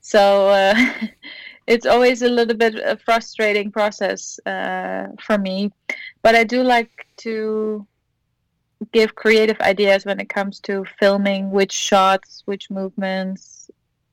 So 0.00 0.48
uh, 0.48 0.74
it's 1.66 1.86
always 1.86 2.22
a 2.22 2.28
little 2.28 2.56
bit 2.56 2.74
a 2.74 2.96
frustrating 2.96 3.70
process 3.70 4.38
uh, 4.46 5.08
for 5.20 5.38
me. 5.38 5.72
But 6.22 6.34
I 6.34 6.44
do 6.44 6.62
like 6.62 7.06
to 7.18 7.86
give 8.92 9.14
creative 9.14 9.60
ideas 9.60 10.04
when 10.04 10.20
it 10.20 10.28
comes 10.28 10.60
to 10.60 10.84
filming 10.98 11.50
which 11.50 11.72
shots, 11.72 12.42
which 12.44 12.70
movements, 12.70 13.70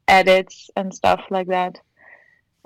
edits, 0.08 0.70
and 0.76 0.93
stuff 0.93 1.22
like 1.30 1.47
that. 1.47 1.80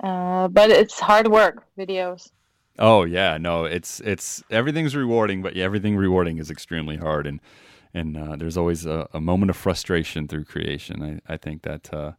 Uh, 0.02 0.48
but 0.48 0.70
it's 0.70 1.00
hard 1.00 1.28
work, 1.28 1.64
videos. 1.78 2.30
Oh 2.78 3.04
yeah, 3.04 3.38
no, 3.38 3.64
it's 3.64 4.00
it's 4.00 4.42
everything's 4.50 4.94
rewarding, 4.94 5.40
but 5.42 5.56
yeah, 5.56 5.64
everything 5.64 5.96
rewarding 5.96 6.38
is 6.38 6.50
extremely 6.50 6.96
hard, 6.96 7.26
and 7.26 7.40
and 7.94 8.16
uh, 8.16 8.36
there's 8.36 8.58
always 8.58 8.84
a, 8.84 9.08
a 9.14 9.20
moment 9.20 9.48
of 9.48 9.56
frustration 9.56 10.28
through 10.28 10.44
creation. 10.44 11.22
I, 11.26 11.32
I 11.32 11.36
think 11.38 11.62
that 11.62 11.92
uh, 11.94 12.12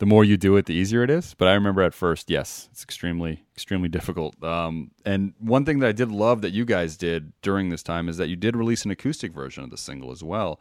the 0.00 0.06
more 0.06 0.24
you 0.24 0.36
do 0.36 0.56
it, 0.56 0.64
the 0.66 0.74
easier 0.74 1.02
it 1.04 1.10
is. 1.10 1.34
But 1.34 1.46
I 1.48 1.54
remember 1.54 1.82
at 1.82 1.94
first, 1.94 2.30
yes, 2.30 2.68
it's 2.72 2.82
extremely 2.82 3.44
extremely 3.54 3.88
difficult. 3.88 4.42
Um, 4.42 4.90
and 5.04 5.34
one 5.38 5.64
thing 5.64 5.78
that 5.80 5.88
I 5.88 5.92
did 5.92 6.10
love 6.10 6.40
that 6.40 6.50
you 6.50 6.64
guys 6.64 6.96
did 6.96 7.32
during 7.42 7.68
this 7.68 7.82
time 7.82 8.08
is 8.08 8.16
that 8.16 8.28
you 8.28 8.36
did 8.36 8.56
release 8.56 8.84
an 8.84 8.90
acoustic 8.90 9.32
version 9.32 9.62
of 9.62 9.70
the 9.70 9.76
single 9.76 10.10
as 10.10 10.24
well. 10.24 10.58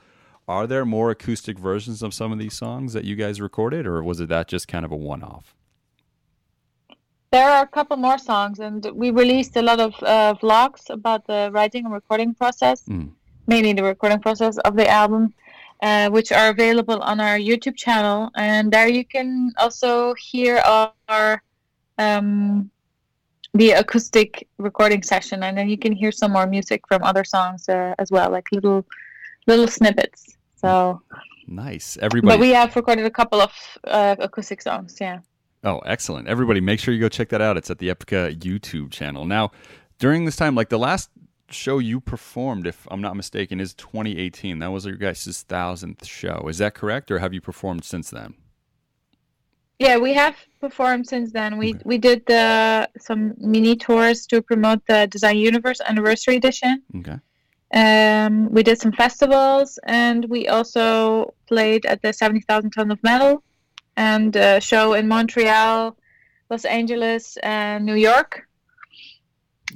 Are 0.47 0.67
there 0.67 0.85
more 0.85 1.09
acoustic 1.11 1.57
versions 1.57 2.03
of 2.03 2.13
some 2.13 2.31
of 2.33 2.39
these 2.39 2.55
songs 2.55 2.93
that 2.93 3.05
you 3.05 3.15
guys 3.15 3.39
recorded, 3.39 3.87
or 3.87 4.03
was 4.03 4.19
it 4.19 4.29
that 4.29 4.47
just 4.47 4.67
kind 4.67 4.83
of 4.83 4.91
a 4.91 4.95
one 4.95 5.23
off? 5.23 5.55
There 7.31 7.47
are 7.49 7.61
a 7.63 7.67
couple 7.67 7.97
more 7.97 8.17
songs, 8.17 8.59
and 8.59 8.83
we 8.93 9.11
released 9.11 9.55
a 9.55 9.61
lot 9.61 9.79
of 9.79 9.93
uh, 10.01 10.33
vlogs 10.41 10.89
about 10.89 11.27
the 11.27 11.49
writing 11.53 11.85
and 11.85 11.93
recording 11.93 12.33
process, 12.33 12.83
Mm. 12.85 13.11
mainly 13.47 13.73
the 13.73 13.83
recording 13.83 14.19
process 14.19 14.57
of 14.67 14.75
the 14.75 14.87
album, 14.89 15.33
uh, 15.81 16.09
which 16.09 16.31
are 16.31 16.49
available 16.49 16.99
on 17.01 17.19
our 17.19 17.37
YouTube 17.37 17.75
channel. 17.75 18.29
And 18.35 18.71
there 18.71 18.87
you 18.87 19.05
can 19.05 19.51
also 19.57 20.13
hear 20.15 20.57
our 20.57 21.41
um, 21.97 22.69
the 23.53 23.71
acoustic 23.71 24.47
recording 24.57 25.01
session, 25.03 25.43
and 25.43 25.57
then 25.57 25.69
you 25.69 25.77
can 25.77 25.91
hear 25.91 26.11
some 26.11 26.31
more 26.31 26.45
music 26.45 26.87
from 26.87 27.03
other 27.03 27.23
songs 27.23 27.67
uh, 27.67 27.95
as 27.97 28.11
well, 28.11 28.29
like 28.29 28.47
little 28.51 28.85
little 29.47 29.67
snippets. 29.67 30.37
So, 30.55 31.01
Nice, 31.47 31.97
everybody. 32.01 32.31
but 32.37 32.39
we 32.39 32.51
have 32.51 32.75
recorded 32.75 33.05
a 33.05 33.09
couple 33.09 33.41
of 33.41 33.51
uh, 33.85 34.15
acoustic 34.19 34.61
songs. 34.61 34.97
Yeah. 35.01 35.19
Oh, 35.63 35.79
excellent. 35.79 36.27
Everybody, 36.27 36.61
make 36.61 36.79
sure 36.79 36.93
you 36.93 36.99
go 36.99 37.09
check 37.09 37.29
that 37.29 37.41
out. 37.41 37.57
It's 37.57 37.69
at 37.69 37.79
the 37.79 37.89
Epica 37.89 38.37
YouTube 38.37 38.91
channel. 38.91 39.25
Now, 39.25 39.51
during 39.97 40.25
this 40.25 40.35
time, 40.35 40.55
like 40.55 40.69
the 40.69 40.79
last 40.79 41.09
show 41.51 41.79
you 41.79 41.99
performed, 41.99 42.67
if 42.67 42.87
I'm 42.91 43.01
not 43.01 43.15
mistaken, 43.15 43.59
is 43.59 43.73
2018. 43.73 44.59
That 44.59 44.71
was 44.71 44.85
your 44.85 44.95
guys' 44.95 45.43
thousandth 45.47 46.05
show. 46.05 46.47
Is 46.47 46.57
that 46.59 46.73
correct? 46.73 47.11
Or 47.11 47.19
have 47.19 47.33
you 47.33 47.41
performed 47.41 47.83
since 47.83 48.09
then? 48.09 48.35
Yeah, 49.79 49.97
we 49.97 50.13
have 50.13 50.35
performed 50.59 51.07
since 51.07 51.31
then. 51.31 51.57
We 51.57 51.75
we 51.85 51.97
did 51.97 52.25
the 52.25 52.89
some 52.99 53.33
mini 53.37 53.77
tours 53.77 54.27
to 54.27 54.41
promote 54.41 54.85
the 54.87 55.07
Design 55.07 55.37
Universe 55.37 55.79
Anniversary 55.79 56.35
Edition. 56.35 56.83
Okay. 56.97 57.17
Um, 57.73 58.51
we 58.51 58.61
did 58.63 58.81
some 58.81 58.91
festivals, 58.91 59.79
and 59.85 60.25
we 60.25 60.49
also 60.49 61.33
played 61.47 61.85
at 61.85 62.01
the 62.01 62.11
Seventy 62.11 62.41
Thousand 62.41 62.71
Ton 62.71 62.91
of 62.91 63.01
Metal, 63.03 63.41
and 63.95 64.37
show 64.61 64.93
in 64.95 65.07
Montreal, 65.07 65.95
Los 66.49 66.65
Angeles, 66.65 67.37
and 67.37 67.85
New 67.85 67.95
York. 67.95 68.48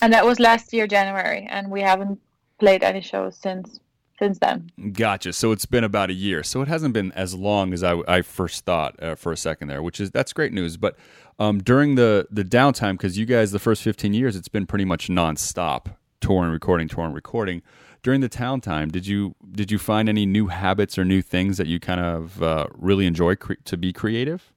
And 0.02 0.12
that 0.14 0.26
was 0.26 0.40
last 0.40 0.74
year 0.74 0.88
January, 0.88 1.48
and 1.50 1.70
we 1.70 1.82
haven't 1.82 2.20
played 2.60 2.84
any 2.84 3.02
shows 3.02 3.38
since 3.38 3.80
since 4.20 4.40
then. 4.40 4.72
Gotcha. 4.94 5.34
So 5.34 5.52
it's 5.52 5.66
been 5.66 5.84
about 5.84 6.10
a 6.10 6.14
year. 6.14 6.44
So 6.44 6.62
it 6.62 6.68
hasn't 6.68 6.94
been 6.94 7.12
as 7.14 7.34
long 7.34 7.74
as 7.74 7.84
I, 7.84 8.00
I 8.08 8.22
first 8.22 8.64
thought 8.64 9.02
uh, 9.02 9.16
for 9.16 9.32
a 9.32 9.38
second 9.38 9.68
there, 9.68 9.82
which 9.82 10.00
is 10.00 10.12
that's 10.12 10.34
great 10.34 10.54
news. 10.54 10.78
But 10.78 10.96
um, 11.40 11.60
during 11.60 11.96
the 11.96 12.28
the 12.32 12.44
downtime, 12.44 12.94
because 12.94 13.18
you 13.18 13.26
guys 13.26 13.52
the 13.52 13.60
first 13.60 13.82
15 13.82 14.14
years, 14.14 14.36
it's 14.36 14.48
been 14.48 14.66
pretty 14.66 14.86
much 14.86 15.08
nonstop 15.08 15.96
touring, 16.22 16.52
recording, 16.52 16.88
touring, 16.88 17.14
recording. 17.14 17.62
During 18.02 18.20
the 18.20 18.30
town 18.30 18.62
time, 18.62 18.90
did 18.90 19.08
you 19.08 19.36
did 19.52 19.72
you 19.72 19.78
find 19.80 20.10
any 20.10 20.26
new 20.26 20.48
habits 20.48 20.98
or 20.98 21.06
new 21.06 21.22
things 21.22 21.58
that 21.58 21.68
you 21.68 21.80
kind 21.80 22.02
of 22.02 22.44
uh, 22.44 22.68
really 22.74 23.06
enjoy 23.06 23.36
cre- 23.36 23.54
to 23.66 23.78
be 23.78 23.94
creative? 23.94 24.52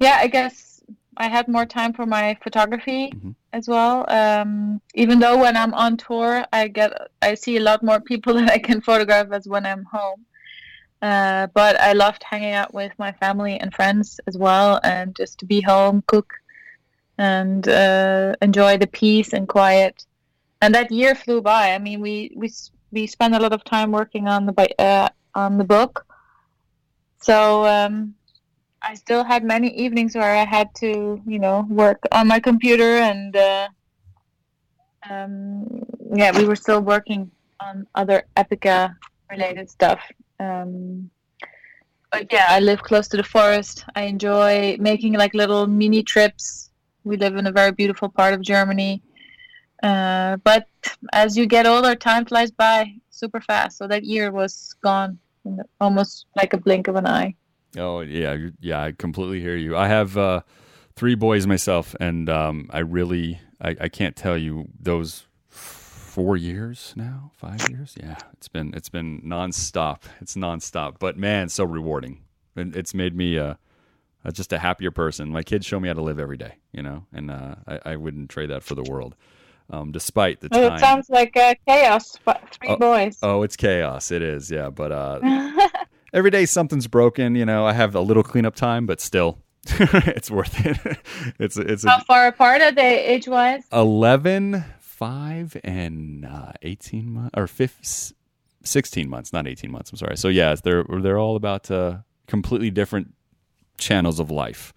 yeah 0.00 0.18
i 0.20 0.26
guess 0.26 0.73
i 1.16 1.28
had 1.28 1.48
more 1.48 1.66
time 1.66 1.92
for 1.92 2.06
my 2.06 2.36
photography 2.42 3.12
as 3.52 3.68
well. 3.68 4.04
Um, 4.08 4.80
even 4.94 5.18
though 5.18 5.38
when 5.38 5.56
i'm 5.56 5.74
on 5.74 5.96
tour 5.96 6.44
i 6.52 6.68
get 6.68 6.92
i 7.22 7.34
see 7.34 7.56
a 7.56 7.60
lot 7.60 7.82
more 7.82 8.00
people 8.00 8.34
that 8.38 8.50
i 8.50 8.58
can 8.58 8.80
photograph 8.80 9.28
as 9.32 9.46
when 9.46 9.66
i'm 9.66 9.84
home. 9.84 10.24
Uh, 11.02 11.46
but 11.54 11.78
i 11.80 11.92
loved 11.92 12.22
hanging 12.22 12.54
out 12.54 12.72
with 12.72 12.92
my 12.98 13.12
family 13.12 13.58
and 13.60 13.74
friends 13.74 14.20
as 14.26 14.36
well 14.38 14.80
and 14.84 15.14
just 15.14 15.38
to 15.38 15.46
be 15.46 15.60
home 15.60 16.02
cook 16.06 16.32
and 17.18 17.68
uh, 17.68 18.34
enjoy 18.42 18.76
the 18.76 18.86
peace 18.86 19.32
and 19.32 19.48
quiet. 19.48 20.04
And 20.60 20.74
that 20.74 20.90
year 20.90 21.14
flew 21.14 21.40
by. 21.42 21.74
I 21.74 21.78
mean 21.78 22.00
we 22.00 22.32
we 22.34 22.50
we 22.92 23.06
spent 23.06 23.34
a 23.34 23.38
lot 23.38 23.52
of 23.52 23.64
time 23.64 23.90
working 23.92 24.28
on 24.28 24.46
the 24.46 24.54
uh, 24.78 25.08
on 25.34 25.58
the 25.58 25.64
book. 25.64 26.06
So 27.20 27.66
um, 27.66 28.14
I 28.86 28.94
still 28.94 29.24
had 29.24 29.44
many 29.44 29.68
evenings 29.68 30.14
where 30.14 30.36
I 30.36 30.44
had 30.44 30.74
to, 30.76 31.20
you 31.26 31.38
know, 31.38 31.66
work 31.70 32.02
on 32.12 32.28
my 32.28 32.38
computer 32.38 32.98
and 32.98 33.34
uh, 33.34 33.68
um, 35.08 35.84
yeah, 36.14 36.36
we 36.36 36.44
were 36.44 36.56
still 36.56 36.80
working 36.80 37.30
on 37.60 37.86
other 37.94 38.24
Epica 38.36 38.94
related 39.30 39.70
stuff. 39.70 40.00
Um, 40.38 41.10
but 42.12 42.30
yeah, 42.30 42.46
I 42.48 42.60
live 42.60 42.82
close 42.82 43.08
to 43.08 43.16
the 43.16 43.22
forest. 43.22 43.84
I 43.94 44.02
enjoy 44.02 44.76
making 44.78 45.14
like 45.14 45.32
little 45.32 45.66
mini 45.66 46.02
trips. 46.02 46.70
We 47.04 47.16
live 47.16 47.36
in 47.36 47.46
a 47.46 47.52
very 47.52 47.72
beautiful 47.72 48.10
part 48.10 48.34
of 48.34 48.42
Germany. 48.42 49.02
Uh, 49.82 50.36
but 50.44 50.68
as 51.12 51.36
you 51.36 51.46
get 51.46 51.66
older, 51.66 51.94
time 51.94 52.26
flies 52.26 52.50
by 52.50 52.94
super 53.10 53.40
fast. 53.40 53.78
So 53.78 53.88
that 53.88 54.04
year 54.04 54.30
was 54.30 54.74
gone, 54.82 55.18
almost 55.80 56.26
like 56.36 56.52
a 56.52 56.58
blink 56.58 56.88
of 56.88 56.96
an 56.96 57.06
eye. 57.06 57.34
Oh 57.76 58.00
yeah, 58.00 58.36
yeah. 58.60 58.82
I 58.82 58.92
completely 58.92 59.40
hear 59.40 59.56
you. 59.56 59.76
I 59.76 59.88
have 59.88 60.16
uh, 60.16 60.42
three 60.96 61.14
boys 61.14 61.46
myself, 61.46 61.94
and 62.00 62.28
um, 62.28 62.68
I 62.72 62.80
really 62.80 63.40
I, 63.60 63.76
I 63.80 63.88
can't 63.88 64.16
tell 64.16 64.36
you 64.38 64.68
those 64.78 65.26
four 65.48 66.36
years 66.36 66.92
now, 66.96 67.32
five 67.36 67.68
years. 67.68 67.94
Yeah, 68.00 68.16
it's 68.34 68.48
been 68.48 68.72
it's 68.74 68.88
been 68.88 69.20
nonstop. 69.22 70.02
It's 70.20 70.34
nonstop, 70.36 70.96
but 70.98 71.16
man, 71.16 71.48
so 71.48 71.64
rewarding. 71.64 72.20
And 72.56 72.76
it's 72.76 72.94
made 72.94 73.16
me 73.16 73.36
uh, 73.38 73.54
uh, 74.24 74.30
just 74.30 74.52
a 74.52 74.58
happier 74.58 74.92
person. 74.92 75.30
My 75.30 75.42
kids 75.42 75.66
show 75.66 75.80
me 75.80 75.88
how 75.88 75.94
to 75.94 76.02
live 76.02 76.20
every 76.20 76.36
day, 76.36 76.54
you 76.72 76.82
know, 76.82 77.04
and 77.12 77.30
uh, 77.32 77.56
I, 77.66 77.80
I 77.84 77.96
wouldn't 77.96 78.30
trade 78.30 78.50
that 78.50 78.62
for 78.62 78.76
the 78.76 78.84
world. 78.84 79.16
Um, 79.70 79.90
despite 79.92 80.40
the 80.40 80.48
Well, 80.52 80.68
time. 80.68 80.76
it 80.76 80.80
sounds 80.80 81.08
like 81.10 81.36
uh, 81.36 81.54
chaos. 81.66 82.16
But 82.24 82.42
three 82.52 82.76
boys. 82.76 83.18
Oh, 83.22 83.42
it's 83.42 83.56
chaos. 83.56 84.12
It 84.12 84.20
is, 84.22 84.50
yeah. 84.50 84.68
But 84.70 84.92
uh, 84.92 85.20
every 86.14 86.30
day 86.30 86.46
something's 86.46 86.86
broken. 86.86 87.34
You 87.34 87.44
know, 87.44 87.66
I 87.66 87.74
have 87.74 87.94
a 87.94 88.00
little 88.00 88.22
cleanup 88.22 88.54
time, 88.54 88.86
but 88.86 89.00
still, 89.00 89.38
it's 89.66 90.30
worth 90.30 90.64
it. 90.64 90.78
it's 91.38 91.58
it's 91.58 91.84
How 91.84 91.98
a 91.98 92.04
far 92.04 92.26
apart 92.28 92.62
are 92.62 92.72
they 92.72 93.04
age 93.04 93.28
wise? 93.28 93.64
11, 93.72 94.64
5, 94.78 95.56
and 95.64 96.24
uh, 96.24 96.52
18 96.62 97.12
months, 97.12 97.30
or 97.36 97.46
15, 97.46 98.16
16 98.62 99.08
months, 99.10 99.32
not 99.32 99.46
18 99.46 99.70
months. 99.70 99.90
I'm 99.90 99.98
sorry. 99.98 100.16
So, 100.16 100.28
yeah, 100.28 100.54
they're, 100.62 100.84
they're 100.84 101.18
all 101.18 101.36
about 101.36 101.70
uh, 101.70 101.98
completely 102.26 102.70
different 102.70 103.12
channels 103.76 104.20
of 104.20 104.30
life. 104.30 104.72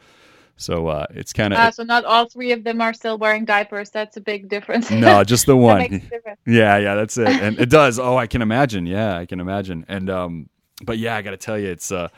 So 0.59 0.87
uh, 0.87 1.05
it's 1.11 1.33
kind 1.33 1.53
of 1.53 1.59
Ah, 1.59 1.69
so 1.69 1.83
not 1.83 2.03
all 2.03 2.27
three 2.27 2.51
of 2.51 2.63
them 2.63 2.81
are 2.81 2.91
still 2.91 3.19
wearing 3.19 3.45
diapers. 3.45 3.91
That's 3.91 4.17
a 4.17 4.21
big 4.21 4.49
difference. 4.49 4.89
no, 4.89 5.23
just 5.33 5.45
the 5.45 5.55
one. 5.55 6.01
Yeah, 6.47 6.77
yeah, 6.77 6.95
that's 6.95 7.15
it. 7.15 7.27
And 7.27 7.59
it 7.59 7.69
does. 7.69 7.99
Oh, 7.99 8.17
I 8.17 8.25
can 8.25 8.41
imagine. 8.41 8.87
Yeah, 8.87 9.15
I 9.15 9.27
can 9.27 9.39
imagine. 9.39 9.85
And 9.87 10.09
um 10.09 10.49
but 10.83 10.97
yeah, 10.97 11.15
I 11.15 11.21
got 11.21 11.31
to 11.31 11.37
tell 11.37 11.57
you 11.57 11.69
it's 11.69 11.91
uh 11.91 12.09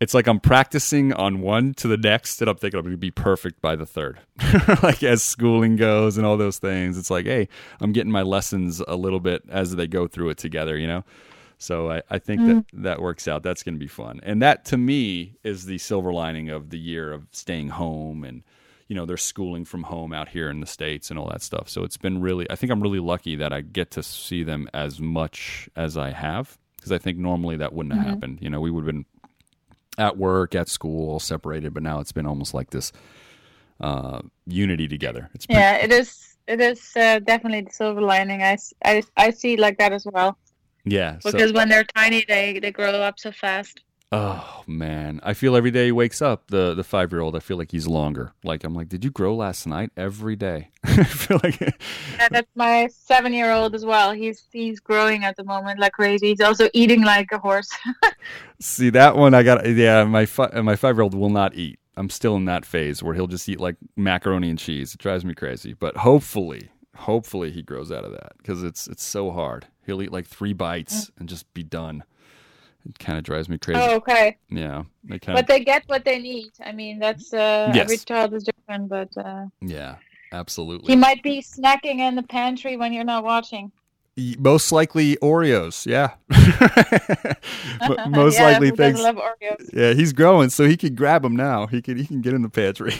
it's 0.00 0.14
like 0.14 0.26
I'm 0.26 0.40
practicing 0.40 1.12
on 1.12 1.42
one 1.42 1.74
to 1.74 1.86
the 1.86 1.98
next 1.98 2.40
and 2.40 2.48
I'm 2.48 2.56
thinking 2.56 2.78
I'm 2.78 2.84
going 2.84 2.94
to 2.94 2.98
be 2.98 3.10
perfect 3.10 3.60
by 3.60 3.76
the 3.76 3.84
third. 3.84 4.18
like 4.82 5.02
as 5.02 5.22
schooling 5.22 5.76
goes 5.76 6.16
and 6.16 6.26
all 6.26 6.38
those 6.38 6.58
things. 6.58 6.96
It's 6.96 7.10
like, 7.10 7.26
hey, 7.26 7.48
I'm 7.80 7.92
getting 7.92 8.10
my 8.10 8.22
lessons 8.22 8.80
a 8.88 8.96
little 8.96 9.20
bit 9.20 9.42
as 9.50 9.76
they 9.76 9.86
go 9.86 10.08
through 10.08 10.30
it 10.30 10.38
together, 10.38 10.78
you 10.78 10.86
know? 10.86 11.04
So 11.58 11.90
I, 11.90 12.02
I 12.08 12.18
think 12.18 12.40
that 12.46 12.64
that 12.72 13.02
works 13.02 13.28
out. 13.28 13.42
That's 13.42 13.62
going 13.62 13.74
to 13.74 13.78
be 13.78 13.86
fun. 13.86 14.20
And 14.22 14.40
that 14.40 14.64
to 14.66 14.78
me 14.78 15.36
is 15.44 15.66
the 15.66 15.76
silver 15.76 16.14
lining 16.14 16.48
of 16.48 16.70
the 16.70 16.78
year 16.78 17.12
of 17.12 17.26
staying 17.32 17.68
home 17.68 18.24
and 18.24 18.42
you 18.88 18.96
know, 18.96 19.06
they're 19.06 19.16
schooling 19.16 19.64
from 19.64 19.84
home 19.84 20.12
out 20.12 20.30
here 20.30 20.50
in 20.50 20.58
the 20.58 20.66
States 20.66 21.10
and 21.10 21.18
all 21.18 21.28
that 21.28 21.42
stuff. 21.42 21.68
So 21.68 21.84
it's 21.84 21.96
been 21.96 22.20
really, 22.20 22.50
I 22.50 22.56
think 22.56 22.72
I'm 22.72 22.82
really 22.82 22.98
lucky 22.98 23.36
that 23.36 23.52
I 23.52 23.60
get 23.60 23.92
to 23.92 24.02
see 24.02 24.42
them 24.42 24.68
as 24.74 24.98
much 24.98 25.68
as 25.76 25.96
I 25.96 26.10
have 26.10 26.58
because 26.80 26.92
I 26.92 26.98
think 26.98 27.18
normally 27.18 27.56
that 27.58 27.72
wouldn't 27.74 27.94
have 27.94 28.04
happened. 28.04 28.38
You 28.40 28.48
know, 28.48 28.60
we 28.60 28.70
would 28.70 28.86
have 28.86 28.94
been 28.94 29.04
at 29.98 30.16
work, 30.16 30.54
at 30.54 30.68
school, 30.68 31.20
separated, 31.20 31.74
but 31.74 31.82
now 31.82 32.00
it's 32.00 32.12
been 32.12 32.26
almost 32.26 32.54
like 32.54 32.70
this 32.70 32.90
uh, 33.80 34.22
unity 34.46 34.88
together. 34.88 35.28
It's 35.34 35.46
been, 35.46 35.58
Yeah, 35.58 35.76
it 35.76 35.92
is. 35.92 36.26
It 36.46 36.60
is 36.60 36.96
uh, 36.96 37.20
definitely 37.20 37.60
the 37.60 37.70
silver 37.70 38.00
lining. 38.00 38.42
I, 38.42 38.56
I, 38.84 39.02
I 39.16 39.30
see 39.30 39.56
like 39.56 39.78
that 39.78 39.92
as 39.92 40.04
well. 40.04 40.36
yeah. 40.84 41.18
So, 41.20 41.30
Because 41.30 41.52
when 41.52 41.68
they're 41.68 41.84
tiny, 41.84 42.24
they, 42.26 42.58
they 42.58 42.72
grow 42.72 42.90
up 42.90 43.20
so 43.20 43.30
fast. 43.30 43.82
Oh 44.12 44.64
man, 44.66 45.20
I 45.22 45.34
feel 45.34 45.56
every 45.56 45.70
day 45.70 45.86
he 45.86 45.92
wakes 45.92 46.20
up, 46.20 46.48
the 46.48 46.74
the 46.74 46.84
five 46.84 47.12
year 47.12 47.20
old, 47.20 47.36
I 47.36 47.40
feel 47.40 47.56
like 47.56 47.70
he's 47.70 47.86
longer. 47.86 48.32
Like 48.42 48.64
I'm 48.64 48.74
like, 48.74 48.88
did 48.88 49.04
you 49.04 49.10
grow 49.10 49.34
last 49.34 49.66
night? 49.66 49.90
Every 49.96 50.36
day, 50.36 50.70
I 50.84 51.04
feel 51.04 51.40
like. 51.42 51.60
Yeah, 52.18 52.28
that's 52.30 52.50
my 52.54 52.88
seven 52.88 53.32
year 53.32 53.50
old 53.50 53.74
as 53.74 53.84
well. 53.84 54.12
He's 54.12 54.44
he's 54.52 54.80
growing 54.80 55.24
at 55.24 55.36
the 55.36 55.44
moment 55.44 55.78
like 55.78 55.92
crazy. 55.92 56.28
He's 56.28 56.40
also 56.40 56.68
eating 56.74 57.02
like 57.02 57.32
a 57.32 57.38
horse. 57.38 57.70
See 58.60 58.90
that 58.90 59.16
one, 59.16 59.32
I 59.32 59.42
got. 59.42 59.66
Yeah, 59.66 60.04
my 60.04 60.26
fi- 60.26 60.44
uh, 60.44 60.62
my 60.62 60.76
five 60.76 60.96
year 60.96 61.02
old 61.02 61.14
will 61.14 61.30
not 61.30 61.54
eat. 61.54 61.78
I'm 61.96 62.10
still 62.10 62.36
in 62.36 62.44
that 62.46 62.64
phase 62.64 63.02
where 63.02 63.14
he'll 63.14 63.26
just 63.26 63.48
eat 63.48 63.60
like 63.60 63.76
macaroni 63.96 64.50
and 64.50 64.58
cheese. 64.58 64.94
It 64.94 65.00
drives 65.00 65.24
me 65.24 65.34
crazy. 65.34 65.72
But 65.72 65.98
hopefully, 65.98 66.70
hopefully 66.96 67.50
he 67.50 67.62
grows 67.62 67.90
out 67.90 68.04
of 68.04 68.12
that 68.12 68.32
because 68.38 68.62
it's 68.62 68.86
it's 68.86 69.02
so 69.02 69.30
hard. 69.30 69.66
He'll 69.86 70.02
eat 70.02 70.12
like 70.12 70.26
three 70.26 70.52
bites 70.52 71.06
mm. 71.06 71.10
and 71.18 71.28
just 71.28 71.52
be 71.54 71.62
done. 71.62 72.04
It 72.88 72.98
kind 72.98 73.18
of 73.18 73.24
drives 73.24 73.48
me 73.48 73.58
crazy. 73.58 73.80
oh, 73.80 73.96
okay. 73.96 74.36
Yeah, 74.48 74.84
it 75.08 75.20
kind 75.22 75.36
But 75.36 75.46
they 75.46 75.60
get 75.64 75.84
what 75.86 76.04
they 76.04 76.18
need. 76.18 76.50
I 76.64 76.72
mean, 76.72 76.98
that's 76.98 77.32
uh, 77.32 77.70
Yes. 77.74 77.84
every 77.84 77.98
child 77.98 78.34
is 78.34 78.44
different. 78.44 78.88
But 78.88 79.08
uh, 79.16 79.46
Yeah, 79.60 79.96
absolutely. 80.32 80.92
he 80.92 80.96
might 80.96 81.22
be 81.22 81.42
snacking 81.42 81.98
in 81.98 82.14
the 82.16 82.22
pantry 82.22 82.76
when 82.76 82.92
you're 82.92 83.04
not 83.04 83.24
watching. 83.24 83.70
Most 84.38 84.72
likely 84.72 85.16
Oreos. 85.16 85.86
Yeah. 85.86 86.14
Most 88.08 88.38
yeah, 88.38 88.44
likely 88.44 88.70
things. 88.70 89.00
Yeah, 89.72 89.92
he's 89.94 90.12
growing, 90.12 90.50
so 90.50 90.66
he 90.66 90.76
can 90.76 90.94
grab 90.94 91.22
them 91.22 91.36
now. 91.36 91.66
He 91.66 91.80
can 91.80 91.96
he 91.96 92.06
can 92.06 92.20
get 92.20 92.34
in 92.34 92.42
the 92.42 92.48
pantry. 92.48 92.94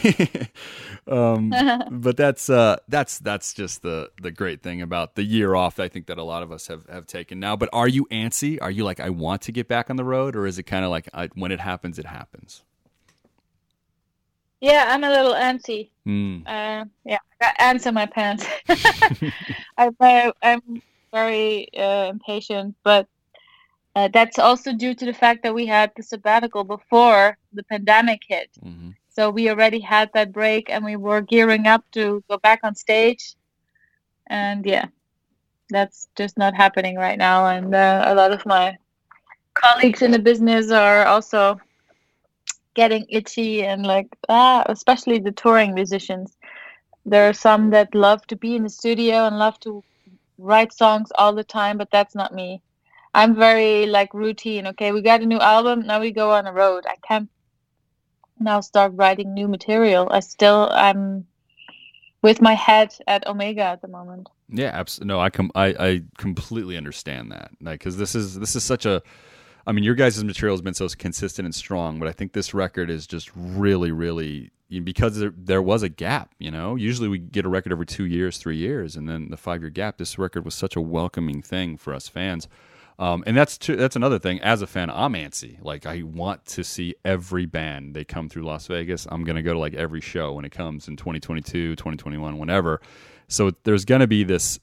um, 1.07 1.53
but 1.91 2.17
that's 2.17 2.49
uh, 2.49 2.77
that's 2.87 3.19
that's 3.19 3.53
just 3.53 3.81
the 3.81 4.09
the 4.21 4.31
great 4.31 4.61
thing 4.61 4.81
about 4.81 5.15
the 5.15 5.23
year 5.23 5.55
off. 5.55 5.79
I 5.79 5.87
think 5.87 6.07
that 6.07 6.17
a 6.17 6.23
lot 6.23 6.43
of 6.43 6.51
us 6.51 6.67
have 6.67 6.87
have 6.87 7.05
taken 7.05 7.39
now. 7.39 7.55
But 7.55 7.69
are 7.73 7.87
you 7.87 8.05
antsy? 8.11 8.57
Are 8.61 8.71
you 8.71 8.83
like 8.83 8.99
I 8.99 9.09
want 9.09 9.41
to 9.43 9.51
get 9.51 9.67
back 9.67 9.89
on 9.89 9.95
the 9.95 10.05
road, 10.05 10.35
or 10.35 10.47
is 10.47 10.57
it 10.57 10.63
kind 10.63 10.83
of 10.83 10.91
like 10.91 11.09
I, 11.13 11.29
when 11.35 11.51
it 11.51 11.59
happens, 11.59 11.99
it 11.99 12.05
happens? 12.05 12.63
Yeah, 14.61 14.85
I'm 14.89 15.03
a 15.03 15.09
little 15.09 15.33
antsy. 15.33 15.89
Mm. 16.07 16.41
Uh, 16.45 16.85
yeah, 17.03 17.17
I 17.41 17.45
got 17.45 17.55
ants 17.59 17.85
in 17.87 17.95
my 17.95 18.05
pants. 18.05 18.45
I'm, 19.77 19.95
uh, 19.99 20.31
I'm 20.43 20.81
very 21.11 21.67
uh, 21.77 22.09
impatient, 22.09 22.75
but 22.83 23.07
uh, 23.95 24.07
that's 24.13 24.39
also 24.39 24.73
due 24.73 24.95
to 24.95 25.05
the 25.05 25.13
fact 25.13 25.43
that 25.43 25.53
we 25.53 25.65
had 25.65 25.91
the 25.95 26.03
sabbatical 26.03 26.63
before 26.63 27.37
the 27.53 27.63
pandemic 27.63 28.21
hit. 28.27 28.49
hmm 28.61 28.91
So 29.09 29.29
we 29.29 29.49
already 29.49 29.81
had 29.81 30.09
that 30.13 30.31
break, 30.31 30.69
and 30.69 30.85
we 30.85 30.95
were 30.95 31.21
gearing 31.21 31.67
up 31.67 31.83
to 31.91 32.23
go 32.29 32.37
back 32.37 32.59
on 32.63 32.75
stage. 32.75 33.35
And 34.27 34.65
yeah, 34.65 34.85
that's 35.69 36.07
just 36.15 36.37
not 36.37 36.55
happening 36.55 36.95
right 36.95 37.17
now. 37.17 37.47
And 37.47 37.75
uh, 37.75 38.03
a 38.07 38.15
lot 38.15 38.31
of 38.31 38.45
my 38.45 38.77
colleagues 39.53 40.01
in 40.01 40.11
the 40.11 40.19
business 40.19 40.71
are 40.71 41.05
also 41.05 41.59
getting 42.73 43.05
itchy 43.09 43.63
and 43.63 43.85
like 43.85 44.07
ah, 44.29 44.63
especially 44.67 45.19
the 45.19 45.31
touring 45.31 45.73
musicians. 45.73 46.37
There 47.05 47.27
are 47.27 47.33
some 47.33 47.71
that 47.71 47.93
love 47.95 48.25
to 48.27 48.35
be 48.35 48.55
in 48.55 48.63
the 48.63 48.69
studio 48.69 49.25
and 49.25 49.37
love 49.37 49.59
to 49.61 49.83
write 50.41 50.73
songs 50.73 51.09
all 51.15 51.33
the 51.33 51.43
time, 51.43 51.77
but 51.77 51.91
that's 51.91 52.15
not 52.15 52.33
me. 52.33 52.61
I'm 53.13 53.35
very 53.35 53.85
like 53.85 54.13
routine. 54.13 54.67
Okay, 54.67 54.91
we 54.91 55.01
got 55.01 55.21
a 55.21 55.25
new 55.25 55.39
album, 55.39 55.81
now 55.85 55.99
we 55.99 56.11
go 56.11 56.31
on 56.31 56.45
the 56.45 56.53
road. 56.53 56.85
I 56.87 56.95
can't 57.07 57.29
now 58.39 58.61
start 58.61 58.93
writing 58.95 59.33
new 59.33 59.47
material. 59.47 60.07
I 60.11 60.19
still 60.21 60.69
I'm 60.71 61.27
with 62.21 62.41
my 62.41 62.53
head 62.53 62.95
at 63.07 63.27
Omega 63.27 63.63
at 63.63 63.81
the 63.81 63.87
moment. 63.87 64.29
Yeah, 64.49 64.71
absolutely. 64.73 65.13
No, 65.13 65.19
I 65.19 65.29
com- 65.29 65.51
I, 65.55 65.67
I 65.79 66.01
completely 66.17 66.77
understand 66.77 67.31
that. 67.31 67.51
Like, 67.61 67.79
because 67.79 67.97
this 67.97 68.15
is 68.15 68.39
this 68.39 68.55
is 68.55 68.63
such 68.63 68.85
a. 68.85 69.01
I 69.65 69.73
mean, 69.73 69.83
your 69.83 69.93
guys' 69.95 70.23
material 70.23 70.55
has 70.55 70.61
been 70.61 70.73
so 70.73 70.87
consistent 70.89 71.45
and 71.45 71.53
strong, 71.53 71.99
but 71.99 72.07
I 72.07 72.11
think 72.11 72.33
this 72.33 72.53
record 72.53 72.89
is 72.89 73.05
just 73.05 73.29
really, 73.35 73.91
really 73.91 74.49
because 74.79 75.17
there, 75.17 75.33
there 75.35 75.61
was 75.61 75.83
a 75.83 75.89
gap. 75.89 76.33
You 76.39 76.51
know, 76.51 76.75
usually 76.75 77.09
we 77.09 77.17
get 77.17 77.45
a 77.45 77.49
record 77.49 77.71
every 77.71 77.85
two 77.85 78.05
years, 78.05 78.37
three 78.37 78.57
years, 78.57 78.95
and 78.95 79.09
then 79.09 79.29
the 79.29 79.37
five 79.37 79.61
year 79.61 79.69
gap. 79.69 79.97
This 79.97 80.17
record 80.17 80.45
was 80.45 80.55
such 80.55 80.75
a 80.75 80.81
welcoming 80.81 81.41
thing 81.41 81.77
for 81.77 81.93
us 81.93 82.07
fans. 82.07 82.47
Um, 82.99 83.23
and 83.25 83.35
that's 83.35 83.57
too, 83.57 83.75
that's 83.75 83.95
another 83.95 84.19
thing. 84.19 84.39
As 84.41 84.61
a 84.61 84.67
fan, 84.67 84.89
I'm 84.89 85.13
antsy. 85.13 85.57
Like 85.61 85.85
I 85.85 86.03
want 86.03 86.45
to 86.47 86.63
see 86.63 86.93
every 87.03 87.45
band 87.45 87.95
they 87.95 88.03
come 88.03 88.29
through 88.29 88.43
Las 88.43 88.67
Vegas. 88.67 89.07
I'm 89.09 89.23
gonna 89.23 89.41
go 89.41 89.53
to 89.53 89.59
like 89.59 89.73
every 89.73 90.01
show 90.01 90.33
when 90.33 90.45
it 90.45 90.51
comes 90.51 90.87
in 90.87 90.97
2022, 90.97 91.75
2021, 91.75 92.37
whenever. 92.37 92.79
So 93.27 93.51
there's 93.63 93.85
gonna 93.85 94.07
be 94.07 94.23
this 94.23 94.59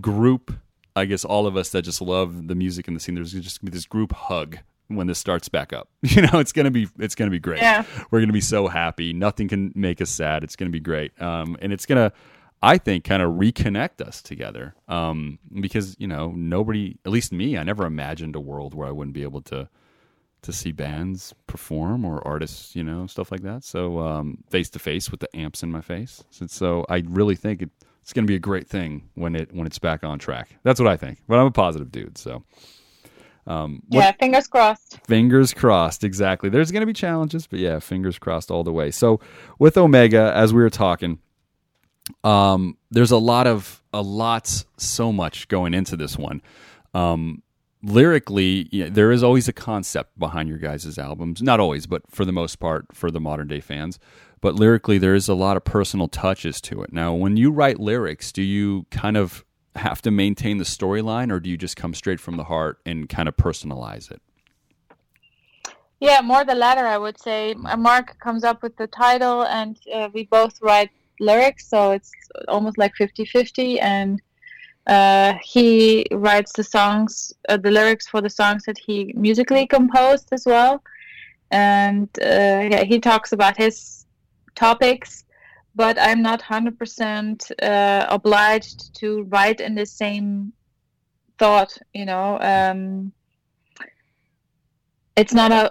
group. 0.00 0.52
I 0.94 1.06
guess 1.06 1.24
all 1.24 1.46
of 1.46 1.56
us 1.56 1.70
that 1.70 1.82
just 1.82 2.02
love 2.02 2.48
the 2.48 2.54
music 2.54 2.88
and 2.88 2.96
the 2.96 3.00
scene. 3.00 3.14
There's 3.14 3.32
just 3.32 3.60
gonna 3.62 3.70
be 3.70 3.76
this 3.76 3.86
group 3.86 4.12
hug 4.12 4.58
when 4.88 5.06
this 5.06 5.18
starts 5.18 5.48
back 5.48 5.72
up. 5.72 5.88
You 6.08 6.22
know, 6.22 6.38
it's 6.38 6.52
gonna 6.52 6.70
be 6.70 6.88
it's 6.98 7.14
gonna 7.14 7.30
be 7.30 7.38
great. 7.38 7.60
Yeah. 7.60 7.84
We're 8.10 8.20
gonna 8.20 8.32
be 8.32 8.40
so 8.40 8.66
happy. 8.66 9.12
Nothing 9.12 9.48
can 9.48 9.72
make 9.74 10.00
us 10.00 10.10
sad. 10.10 10.42
It's 10.42 10.56
gonna 10.56 10.70
be 10.70 10.80
great. 10.80 11.20
Um, 11.20 11.56
and 11.60 11.72
it's 11.72 11.86
gonna 11.86 12.12
I 12.62 12.78
think 12.78 13.04
kind 13.04 13.22
of 13.22 13.32
reconnect 13.32 14.00
us 14.00 14.20
together. 14.20 14.74
Um, 14.88 15.38
because, 15.60 15.94
you 15.98 16.08
know, 16.08 16.32
nobody 16.34 16.96
at 17.04 17.12
least 17.12 17.32
me, 17.32 17.56
I 17.56 17.62
never 17.62 17.86
imagined 17.86 18.34
a 18.36 18.40
world 18.40 18.74
where 18.74 18.88
I 18.88 18.90
wouldn't 18.90 19.14
be 19.14 19.22
able 19.22 19.42
to 19.42 19.68
to 20.40 20.52
see 20.52 20.72
bands 20.72 21.34
perform 21.46 22.04
or 22.04 22.26
artists, 22.26 22.74
you 22.76 22.84
know, 22.84 23.06
stuff 23.06 23.30
like 23.30 23.42
that. 23.42 23.64
So 23.64 24.00
um 24.00 24.38
face 24.50 24.70
to 24.70 24.78
face 24.78 25.10
with 25.10 25.20
the 25.20 25.36
amps 25.36 25.62
in 25.62 25.70
my 25.70 25.80
face. 25.82 26.24
So, 26.30 26.46
so 26.46 26.86
I 26.88 27.02
really 27.06 27.36
think 27.36 27.62
it, 27.62 27.70
it's 28.02 28.14
going 28.14 28.24
to 28.24 28.30
be 28.30 28.36
a 28.36 28.40
great 28.40 28.66
thing 28.66 29.10
when 29.16 29.34
it 29.34 29.52
when 29.52 29.66
it's 29.66 29.78
back 29.78 30.02
on 30.02 30.18
track. 30.18 30.56
That's 30.62 30.80
what 30.80 30.88
I 30.88 30.96
think. 30.96 31.18
But 31.28 31.38
I'm 31.38 31.46
a 31.46 31.50
positive 31.50 31.92
dude, 31.92 32.16
so 32.16 32.42
um, 33.48 33.82
what- 33.88 34.00
yeah, 34.00 34.12
fingers 34.12 34.46
crossed. 34.46 34.98
Fingers 35.06 35.52
crossed, 35.54 36.04
exactly. 36.04 36.50
There's 36.50 36.70
going 36.70 36.82
to 36.82 36.86
be 36.86 36.92
challenges, 36.92 37.46
but 37.46 37.58
yeah, 37.58 37.78
fingers 37.80 38.18
crossed 38.18 38.50
all 38.50 38.62
the 38.62 38.72
way. 38.72 38.90
So 38.90 39.20
with 39.58 39.76
Omega, 39.76 40.32
as 40.34 40.52
we 40.54 40.62
were 40.62 40.70
talking, 40.70 41.18
um, 42.24 42.76
there's 42.90 43.10
a 43.10 43.18
lot 43.18 43.46
of 43.46 43.82
a 43.92 44.02
lot, 44.02 44.64
so 44.76 45.12
much 45.12 45.48
going 45.48 45.74
into 45.74 45.96
this 45.96 46.16
one. 46.18 46.42
Um, 46.94 47.42
lyrically, 47.82 48.68
know, 48.84 48.90
there 48.90 49.10
is 49.12 49.22
always 49.22 49.48
a 49.48 49.52
concept 49.52 50.18
behind 50.18 50.48
your 50.48 50.58
guys' 50.58 50.98
albums. 50.98 51.42
Not 51.42 51.60
always, 51.60 51.86
but 51.86 52.02
for 52.10 52.24
the 52.24 52.32
most 52.32 52.56
part, 52.56 52.86
for 52.94 53.10
the 53.10 53.20
modern 53.20 53.48
day 53.48 53.60
fans. 53.60 53.98
But 54.40 54.54
lyrically, 54.54 54.98
there 54.98 55.14
is 55.14 55.28
a 55.28 55.34
lot 55.34 55.56
of 55.56 55.64
personal 55.64 56.06
touches 56.08 56.60
to 56.62 56.82
it. 56.82 56.92
Now, 56.92 57.12
when 57.12 57.36
you 57.36 57.50
write 57.50 57.80
lyrics, 57.80 58.30
do 58.30 58.42
you 58.42 58.86
kind 58.90 59.16
of 59.16 59.44
have 59.78 60.02
to 60.02 60.10
maintain 60.10 60.58
the 60.58 60.64
storyline, 60.64 61.32
or 61.32 61.40
do 61.40 61.48
you 61.48 61.56
just 61.56 61.76
come 61.76 61.94
straight 61.94 62.20
from 62.20 62.36
the 62.36 62.44
heart 62.44 62.78
and 62.84 63.08
kind 63.08 63.28
of 63.28 63.36
personalize 63.36 64.10
it? 64.10 64.20
Yeah, 66.00 66.20
more 66.20 66.44
the 66.44 66.54
latter, 66.54 66.86
I 66.86 66.98
would 66.98 67.18
say. 67.18 67.54
Mark 67.54 68.18
comes 68.20 68.44
up 68.44 68.62
with 68.62 68.76
the 68.76 68.86
title, 68.86 69.42
and 69.44 69.78
uh, 69.92 70.08
we 70.12 70.26
both 70.26 70.60
write 70.62 70.90
lyrics, 71.18 71.68
so 71.68 71.90
it's 71.90 72.12
almost 72.46 72.78
like 72.78 72.94
50 72.94 73.24
50. 73.24 73.80
And 73.80 74.22
uh, 74.86 75.34
he 75.42 76.06
writes 76.12 76.52
the 76.52 76.62
songs, 76.64 77.32
uh, 77.48 77.56
the 77.56 77.70
lyrics 77.70 78.06
for 78.06 78.20
the 78.20 78.30
songs 78.30 78.64
that 78.64 78.78
he 78.78 79.12
musically 79.16 79.66
composed 79.66 80.28
as 80.32 80.46
well. 80.46 80.82
And 81.50 82.08
uh, 82.22 82.68
yeah, 82.70 82.84
he 82.84 83.00
talks 83.00 83.32
about 83.32 83.56
his 83.56 84.06
topics, 84.54 85.24
but 85.78 85.96
I'm 85.96 86.22
not 86.22 86.42
100% 86.42 87.52
uh, 87.62 88.06
obliged 88.10 88.96
to 88.96 89.22
write 89.30 89.60
in 89.60 89.76
the 89.76 89.86
same 89.86 90.52
thought, 91.38 91.78
you 91.94 92.04
know. 92.04 92.36
Um, 92.40 93.12
it's 95.16 95.32
not 95.32 95.52
a 95.52 95.70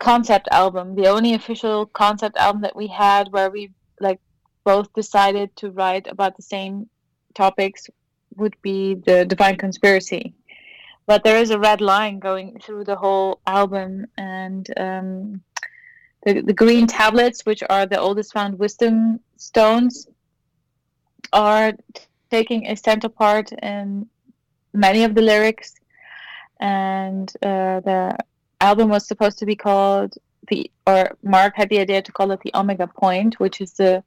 concept 0.00 0.48
album. 0.50 0.96
The 0.96 1.06
only 1.06 1.34
official 1.34 1.86
concept 1.86 2.36
album 2.36 2.62
that 2.62 2.74
we 2.74 2.88
had 2.88 3.30
where 3.30 3.48
we 3.48 3.70
like 4.00 4.20
both 4.64 4.92
decided 4.94 5.54
to 5.58 5.70
write 5.70 6.08
about 6.08 6.36
the 6.36 6.42
same 6.42 6.90
topics 7.32 7.88
would 8.34 8.56
be 8.62 8.94
the 8.94 9.24
Divine 9.24 9.58
Conspiracy. 9.58 10.34
But 11.06 11.22
there 11.22 11.38
is 11.38 11.50
a 11.50 11.58
red 11.60 11.80
line 11.80 12.18
going 12.18 12.58
through 12.58 12.82
the 12.82 12.96
whole 12.96 13.38
album, 13.46 14.06
and 14.18 14.66
um, 14.76 15.40
the, 16.26 16.42
the 16.42 16.52
green 16.52 16.86
tablets, 16.88 17.46
which 17.46 17.62
are 17.70 17.86
the 17.86 17.98
oldest 17.98 18.32
found 18.32 18.58
wisdom 18.58 19.20
stones, 19.36 20.08
are 21.32 21.72
taking 22.30 22.66
a 22.66 22.76
central 22.76 23.12
part 23.12 23.52
in 23.52 24.06
many 24.74 25.04
of 25.04 25.14
the 25.14 25.22
lyrics. 25.22 25.74
And 26.58 27.30
uh, 27.42 27.80
the 27.80 28.16
album 28.60 28.88
was 28.88 29.06
supposed 29.06 29.38
to 29.38 29.46
be 29.46 29.54
called 29.54 30.14
the, 30.48 30.70
or 30.86 31.16
Mark 31.22 31.54
had 31.56 31.68
the 31.68 31.78
idea 31.78 32.02
to 32.02 32.12
call 32.12 32.32
it 32.32 32.40
the 32.40 32.54
Omega 32.54 32.88
Point, 32.88 33.38
which 33.38 33.60
is 33.60 33.74
the 33.74 34.02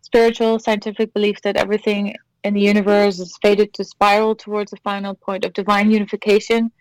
spiritual 0.00 0.58
scientific 0.58 1.12
belief 1.12 1.42
that 1.42 1.56
everything 1.56 2.16
in 2.44 2.54
the 2.54 2.60
universe 2.60 3.18
is 3.18 3.38
fated 3.42 3.74
to 3.74 3.84
spiral 3.84 4.34
towards 4.34 4.72
a 4.72 4.76
final 4.78 5.14
point 5.14 5.44
of 5.44 5.52
divine 5.52 5.90
unification. 5.90 6.72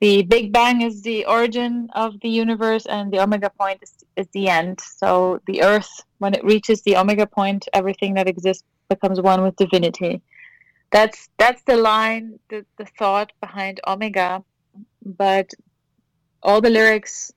The 0.00 0.22
Big 0.22 0.52
Bang 0.52 0.82
is 0.82 1.02
the 1.02 1.24
origin 1.24 1.88
of 1.94 2.20
the 2.20 2.28
universe, 2.28 2.84
and 2.86 3.10
the 3.10 3.20
Omega 3.22 3.50
Point 3.58 3.80
is, 3.82 3.94
is 4.16 4.26
the 4.32 4.48
end. 4.48 4.80
So, 4.80 5.40
the 5.46 5.62
Earth, 5.62 5.90
when 6.18 6.34
it 6.34 6.44
reaches 6.44 6.82
the 6.82 6.96
Omega 6.96 7.26
Point, 7.26 7.66
everything 7.72 8.14
that 8.14 8.28
exists 8.28 8.64
becomes 8.90 9.20
one 9.20 9.42
with 9.42 9.56
divinity. 9.56 10.22
That's 10.92 11.28
that's 11.38 11.62
the 11.62 11.76
line, 11.76 12.38
the, 12.50 12.64
the 12.78 12.86
thought 12.98 13.32
behind 13.40 13.80
Omega. 13.86 14.44
But 15.04 15.52
all 16.42 16.60
the 16.60 16.70
lyrics, 16.70 17.32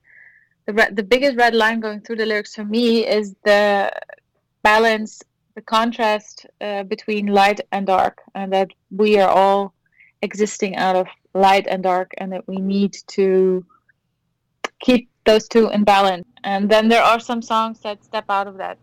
the 0.66 0.74
re- 0.74 0.92
the 0.92 1.02
biggest 1.02 1.36
red 1.36 1.54
line 1.54 1.80
going 1.80 2.00
through 2.02 2.16
the 2.16 2.26
lyrics 2.26 2.54
for 2.54 2.64
me 2.64 3.06
is 3.06 3.34
the 3.44 3.90
balance 4.62 5.22
the 5.54 5.62
contrast 5.62 6.46
uh, 6.60 6.82
between 6.84 7.26
light 7.26 7.60
and 7.72 7.86
dark, 7.86 8.20
and 8.34 8.52
that 8.52 8.70
we 8.90 9.18
are 9.18 9.28
all 9.28 9.74
existing 10.22 10.76
out 10.76 10.96
of 10.96 11.06
light 11.34 11.66
and 11.68 11.82
dark, 11.82 12.12
and 12.18 12.32
that 12.32 12.46
we 12.46 12.56
need 12.56 12.96
to 13.08 13.64
keep 14.80 15.10
those 15.24 15.48
two 15.48 15.70
in 15.70 15.84
balance. 15.84 16.26
And 16.44 16.70
then 16.70 16.88
there 16.88 17.02
are 17.02 17.20
some 17.20 17.42
songs 17.42 17.80
that 17.80 18.02
step 18.04 18.24
out 18.28 18.46
of 18.46 18.56
that, 18.58 18.78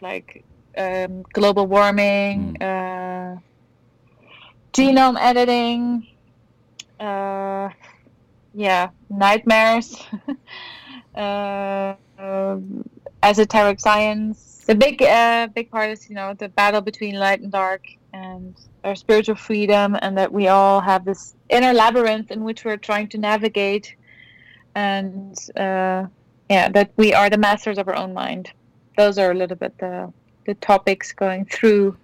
like 0.00 0.44
um, 0.76 1.22
global 1.32 1.66
warming, 1.66 2.60
uh, 2.62 3.36
genome 4.72 5.18
editing, 5.20 6.06
uh, 7.00 7.68
yeah, 8.54 8.90
nightmares, 9.10 10.02
uh, 11.14 11.94
esoteric 13.22 13.80
science 13.80 14.52
the 14.66 14.74
big 14.74 15.02
uh, 15.02 15.48
big 15.54 15.70
part 15.70 15.90
is 15.90 16.08
you 16.08 16.14
know 16.14 16.34
the 16.34 16.48
battle 16.48 16.80
between 16.80 17.14
light 17.16 17.40
and 17.40 17.52
dark 17.52 17.84
and 18.12 18.54
our 18.84 18.94
spiritual 18.94 19.36
freedom 19.36 19.96
and 20.00 20.16
that 20.18 20.32
we 20.32 20.48
all 20.48 20.80
have 20.80 21.04
this 21.04 21.34
inner 21.48 21.72
labyrinth 21.72 22.30
in 22.30 22.44
which 22.44 22.64
we're 22.64 22.76
trying 22.76 23.08
to 23.08 23.18
navigate. 23.18 23.94
And 24.74 25.36
uh, 25.56 26.06
yeah 26.52 26.68
that 26.68 26.92
we 26.96 27.14
are 27.14 27.30
the 27.30 27.38
masters 27.38 27.78
of 27.78 27.88
our 27.88 27.96
own 27.96 28.12
mind. 28.12 28.52
Those 28.96 29.18
are 29.18 29.30
a 29.30 29.34
little 29.34 29.56
bit 29.56 29.76
the 29.78 30.12
the 30.46 30.54
topics 30.54 31.12
going 31.12 31.44
through 31.46 31.96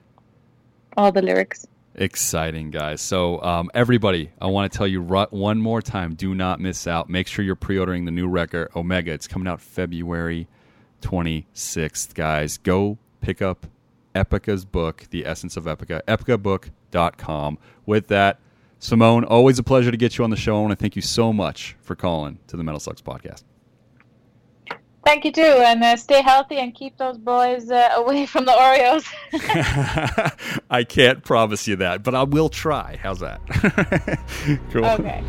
all 0.96 1.12
the 1.12 1.22
lyrics. 1.22 1.66
Exciting 1.94 2.70
guys. 2.70 3.00
So 3.00 3.42
um, 3.42 3.70
everybody 3.74 4.30
i 4.40 4.46
want 4.46 4.70
to 4.70 4.78
tell 4.78 4.86
you 4.86 5.02
one 5.02 5.58
more 5.58 5.82
time 5.82 6.14
do 6.14 6.34
not 6.34 6.60
miss 6.60 6.86
out. 6.86 7.08
Make 7.08 7.26
sure 7.26 7.44
you're 7.44 7.56
pre-ordering 7.56 8.04
the 8.04 8.10
new 8.10 8.28
record 8.28 8.70
omega. 8.76 9.12
It's 9.12 9.28
coming 9.28 9.48
out 9.48 9.60
february 9.60 10.46
26th, 11.02 12.14
guys. 12.14 12.58
Go 12.58 12.98
pick 13.20 13.42
up 13.42 13.66
Epica's 14.14 14.64
book, 14.64 15.06
The 15.10 15.26
Essence 15.26 15.56
of 15.56 15.64
Epica, 15.64 16.02
epicabook.com. 16.06 17.58
With 17.86 18.08
that, 18.08 18.40
Simone, 18.78 19.24
always 19.24 19.58
a 19.58 19.62
pleasure 19.62 19.90
to 19.90 19.96
get 19.96 20.18
you 20.18 20.24
on 20.24 20.30
the 20.30 20.36
show. 20.36 20.56
I 20.56 20.60
want 20.60 20.72
to 20.72 20.76
thank 20.76 20.96
you 20.96 21.02
so 21.02 21.32
much 21.32 21.76
for 21.80 21.94
calling 21.94 22.38
to 22.48 22.56
the 22.56 22.62
MetalSucks 22.62 23.02
podcast. 23.02 23.42
Thank 25.04 25.24
you 25.24 25.32
too, 25.32 25.40
and 25.40 25.82
uh, 25.82 25.96
stay 25.96 26.20
healthy 26.20 26.58
and 26.58 26.74
keep 26.74 26.98
those 26.98 27.16
boys 27.16 27.70
uh, 27.70 27.92
away 27.96 28.26
from 28.26 28.44
the 28.44 28.52
Oreos. 28.52 29.06
I 30.70 30.84
can't 30.84 31.24
promise 31.24 31.66
you 31.66 31.76
that, 31.76 32.02
but 32.02 32.14
I 32.14 32.24
will 32.24 32.50
try. 32.50 32.98
How's 33.02 33.20
that? 33.20 33.40
cool. 34.70 34.84
Okay. 34.84 35.24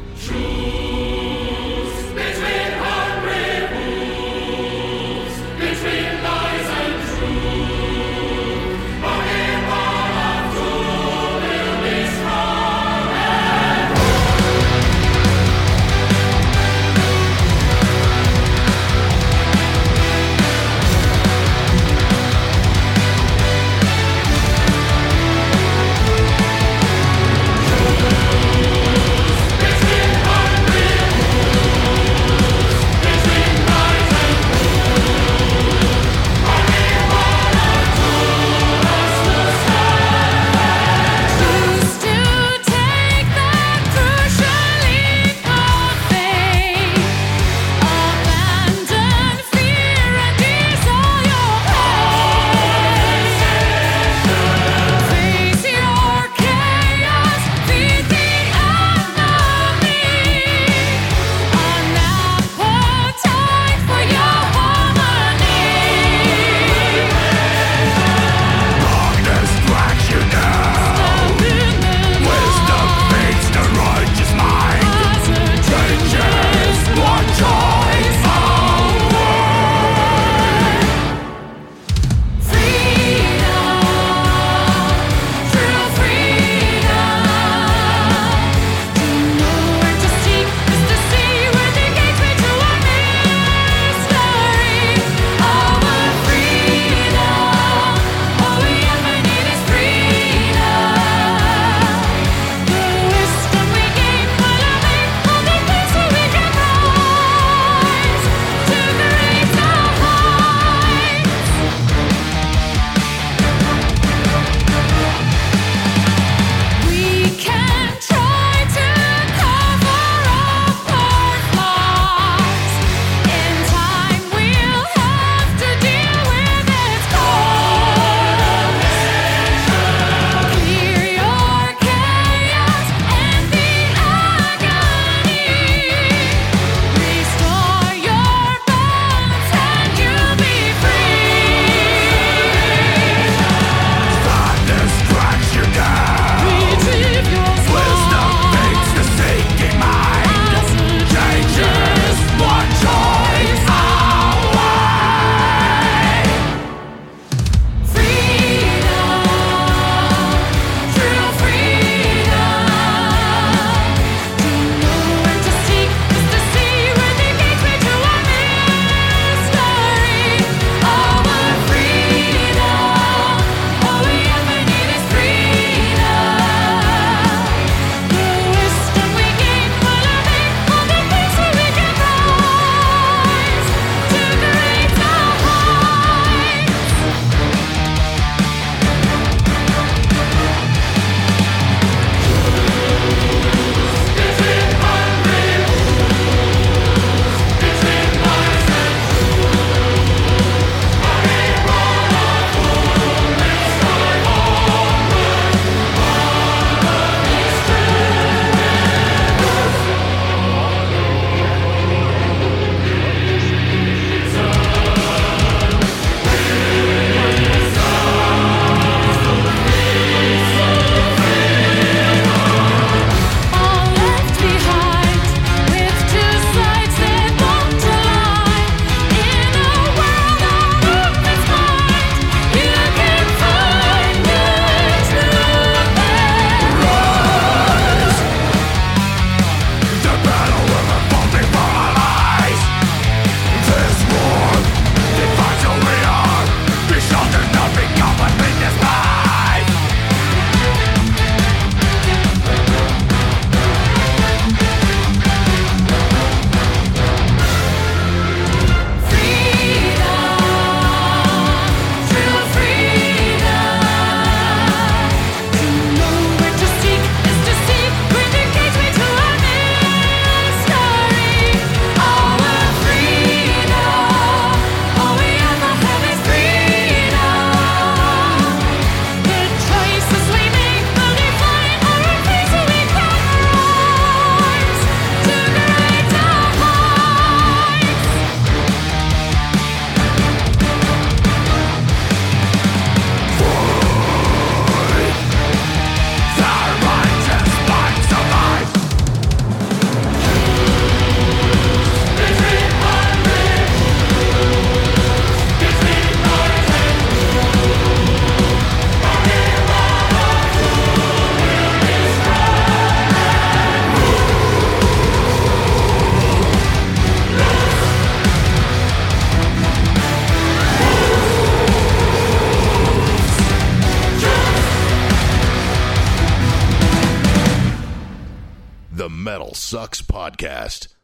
Sucks 329.69 330.01
Podcast. 330.01 330.98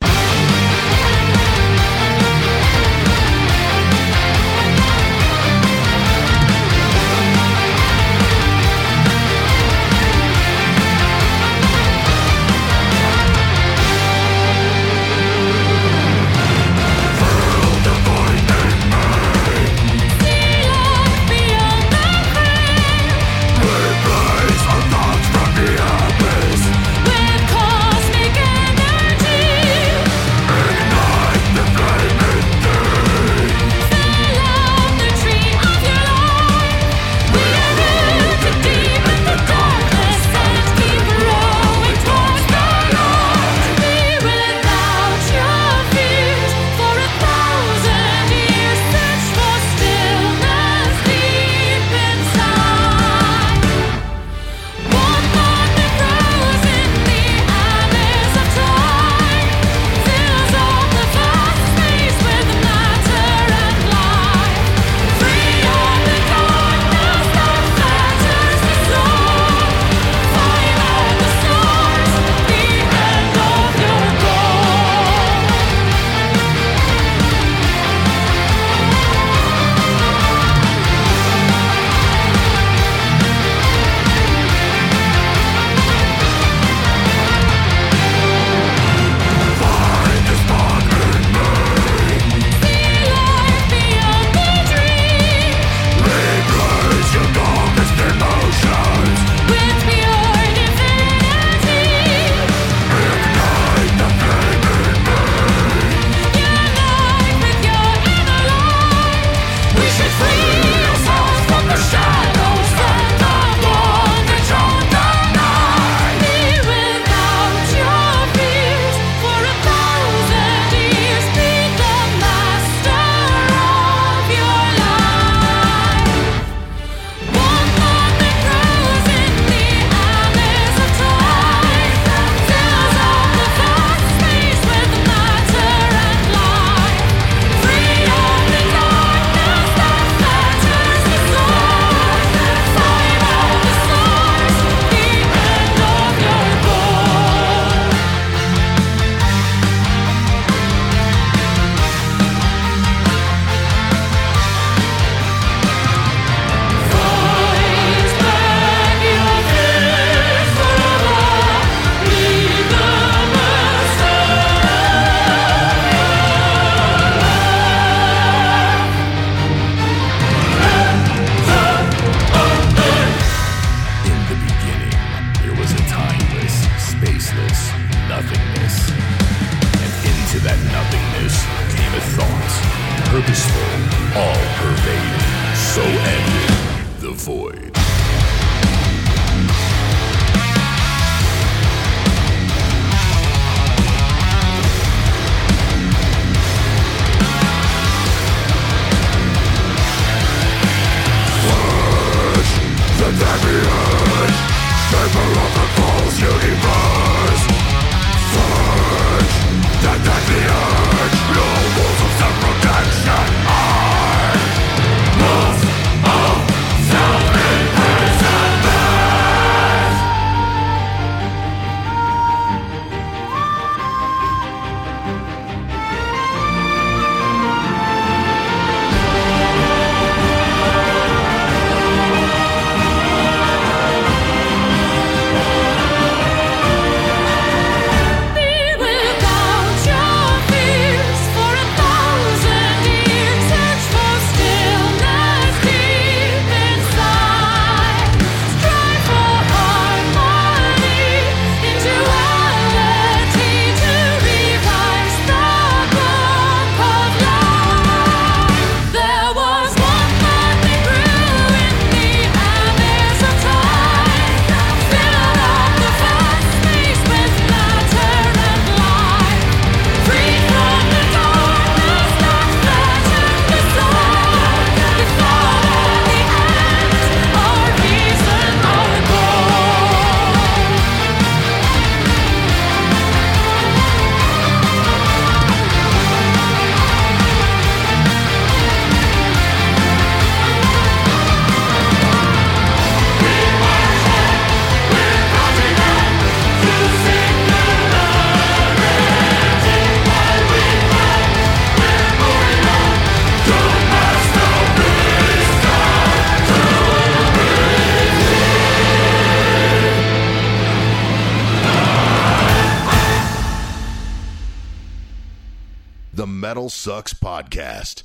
the 316.15 316.25
MetalSucks 316.25 317.13
Podcast. 317.13 318.03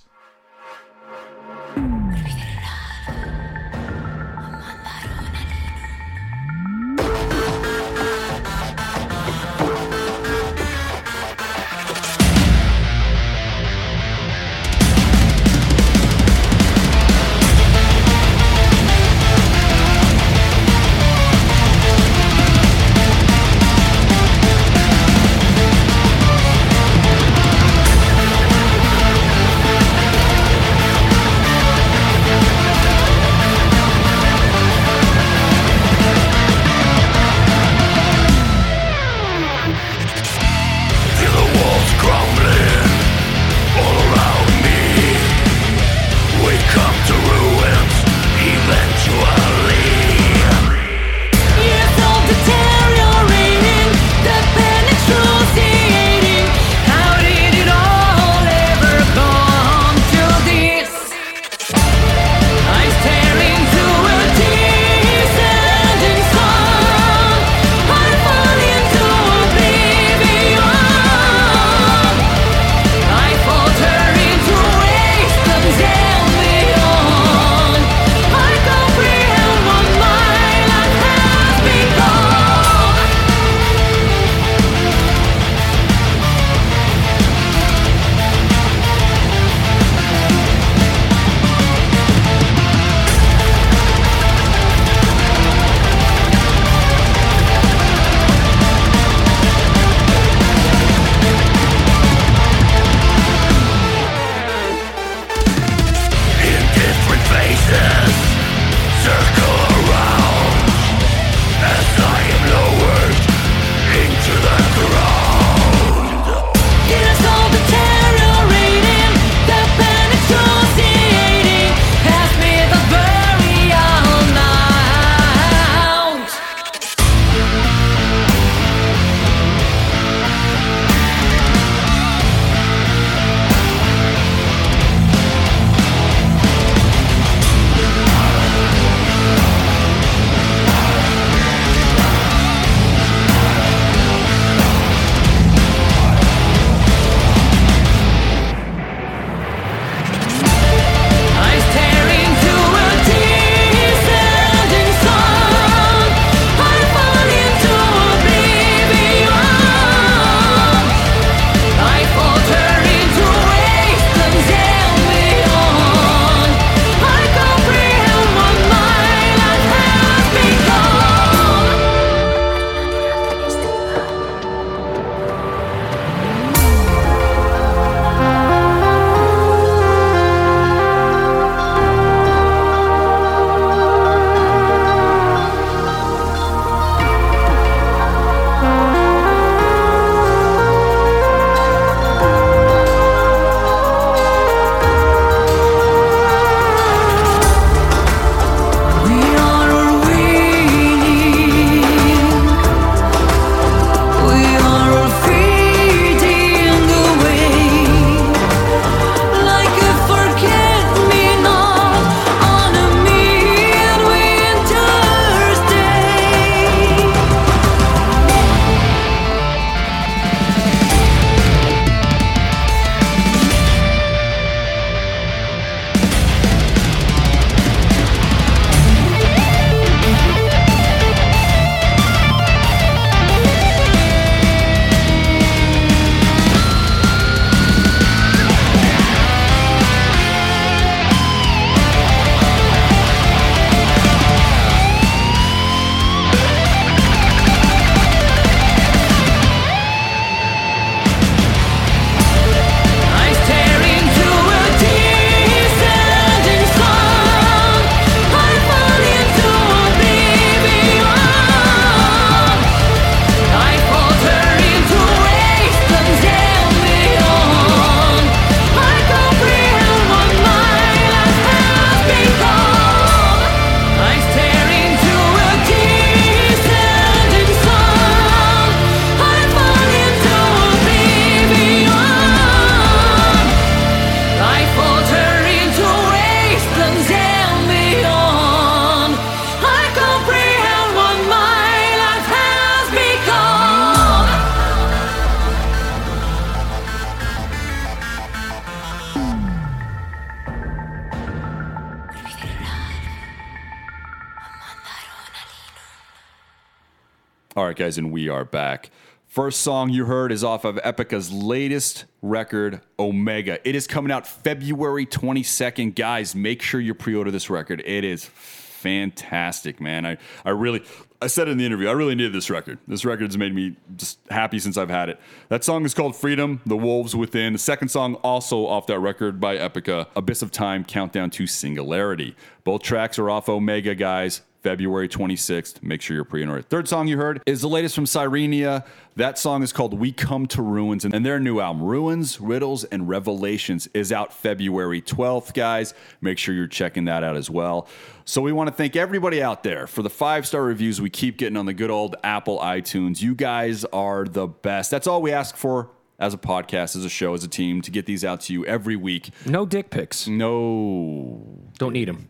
All 307.56 307.64
right, 307.64 307.74
guys, 307.74 307.98
and 307.98 308.12
we 308.12 308.28
are 308.28 308.44
back. 308.44 308.90
First 309.26 309.62
song 309.62 309.90
you 309.90 310.04
heard 310.04 310.30
is 310.30 310.44
off 310.44 310.64
of 310.64 310.76
Epica's 310.84 311.32
latest 311.32 312.04
record, 312.22 312.80
Omega. 312.96 313.58
It 313.68 313.74
is 313.74 313.88
coming 313.88 314.12
out 314.12 314.24
February 314.24 315.04
22nd. 315.04 315.96
Guys, 315.96 316.36
make 316.36 316.62
sure 316.62 316.80
you 316.80 316.94
pre 316.94 317.16
order 317.16 317.32
this 317.32 317.50
record. 317.50 317.82
It 317.84 318.04
is 318.04 318.24
fantastic, 318.24 319.80
man. 319.80 320.06
I, 320.06 320.16
I 320.44 320.50
really, 320.50 320.84
I 321.20 321.26
said 321.26 321.48
in 321.48 321.58
the 321.58 321.66
interview, 321.66 321.88
I 321.88 321.92
really 321.92 322.14
needed 322.14 322.32
this 322.32 322.50
record. 322.50 322.78
This 322.86 323.04
record's 323.04 323.36
made 323.36 323.52
me 323.52 323.74
just 323.96 324.20
happy 324.30 324.60
since 324.60 324.76
I've 324.76 324.88
had 324.88 325.08
it. 325.08 325.18
That 325.48 325.64
song 325.64 325.84
is 325.84 325.92
called 325.92 326.14
Freedom, 326.14 326.60
The 326.66 326.76
Wolves 326.76 327.16
Within. 327.16 327.54
The 327.54 327.58
second 327.58 327.88
song, 327.88 328.14
also 328.16 328.64
off 328.64 328.86
that 328.86 329.00
record 329.00 329.40
by 329.40 329.56
Epica, 329.56 330.06
Abyss 330.14 330.42
of 330.42 330.52
Time, 330.52 330.84
Countdown 330.84 331.30
to 331.30 331.48
Singularity. 331.48 332.36
Both 332.62 332.82
tracks 332.82 333.18
are 333.18 333.28
off 333.28 333.48
Omega, 333.48 333.96
guys. 333.96 334.42
February 334.62 335.08
26th. 335.08 335.82
Make 335.82 336.02
sure 336.02 336.14
you're 336.14 336.24
pre 336.24 336.44
ordered. 336.46 336.68
Third 336.68 336.88
song 336.88 337.08
you 337.08 337.16
heard 337.16 337.42
is 337.46 337.60
the 337.60 337.68
latest 337.68 337.94
from 337.94 338.06
Sirenia. 338.06 338.84
That 339.16 339.38
song 339.38 339.62
is 339.62 339.72
called 339.72 339.94
We 339.98 340.12
Come 340.12 340.46
to 340.48 340.62
Ruins, 340.62 341.04
and 341.04 341.26
their 341.26 341.40
new 341.40 341.60
album, 341.60 341.82
Ruins, 341.82 342.40
Riddles, 342.40 342.84
and 342.84 343.08
Revelations, 343.08 343.88
is 343.92 344.12
out 344.12 344.32
February 344.32 345.02
12th, 345.02 345.52
guys. 345.52 345.94
Make 346.20 346.38
sure 346.38 346.54
you're 346.54 346.66
checking 346.66 347.04
that 347.06 347.22
out 347.24 347.36
as 347.36 347.50
well. 347.50 347.88
So, 348.24 348.40
we 348.40 348.52
want 348.52 348.68
to 348.68 348.74
thank 348.74 348.96
everybody 348.96 349.42
out 349.42 349.62
there 349.62 349.86
for 349.86 350.02
the 350.02 350.10
five 350.10 350.46
star 350.46 350.62
reviews 350.62 351.00
we 351.00 351.10
keep 351.10 351.36
getting 351.36 351.56
on 351.56 351.66
the 351.66 351.74
good 351.74 351.90
old 351.90 352.16
Apple 352.22 352.58
iTunes. 352.60 353.20
You 353.20 353.34
guys 353.34 353.84
are 353.86 354.24
the 354.24 354.46
best. 354.46 354.90
That's 354.90 355.06
all 355.06 355.20
we 355.20 355.32
ask 355.32 355.56
for 355.56 355.90
as 356.18 356.34
a 356.34 356.38
podcast, 356.38 356.96
as 356.96 357.04
a 357.04 357.08
show, 357.08 357.34
as 357.34 357.42
a 357.42 357.48
team, 357.48 357.80
to 357.82 357.90
get 357.90 358.06
these 358.06 358.24
out 358.24 358.42
to 358.42 358.52
you 358.52 358.64
every 358.66 358.96
week. 358.96 359.30
No 359.46 359.66
dick 359.66 359.90
pics. 359.90 360.28
No 360.28 361.58
Don't 361.78 361.92
need 361.92 362.08
them. 362.08 362.29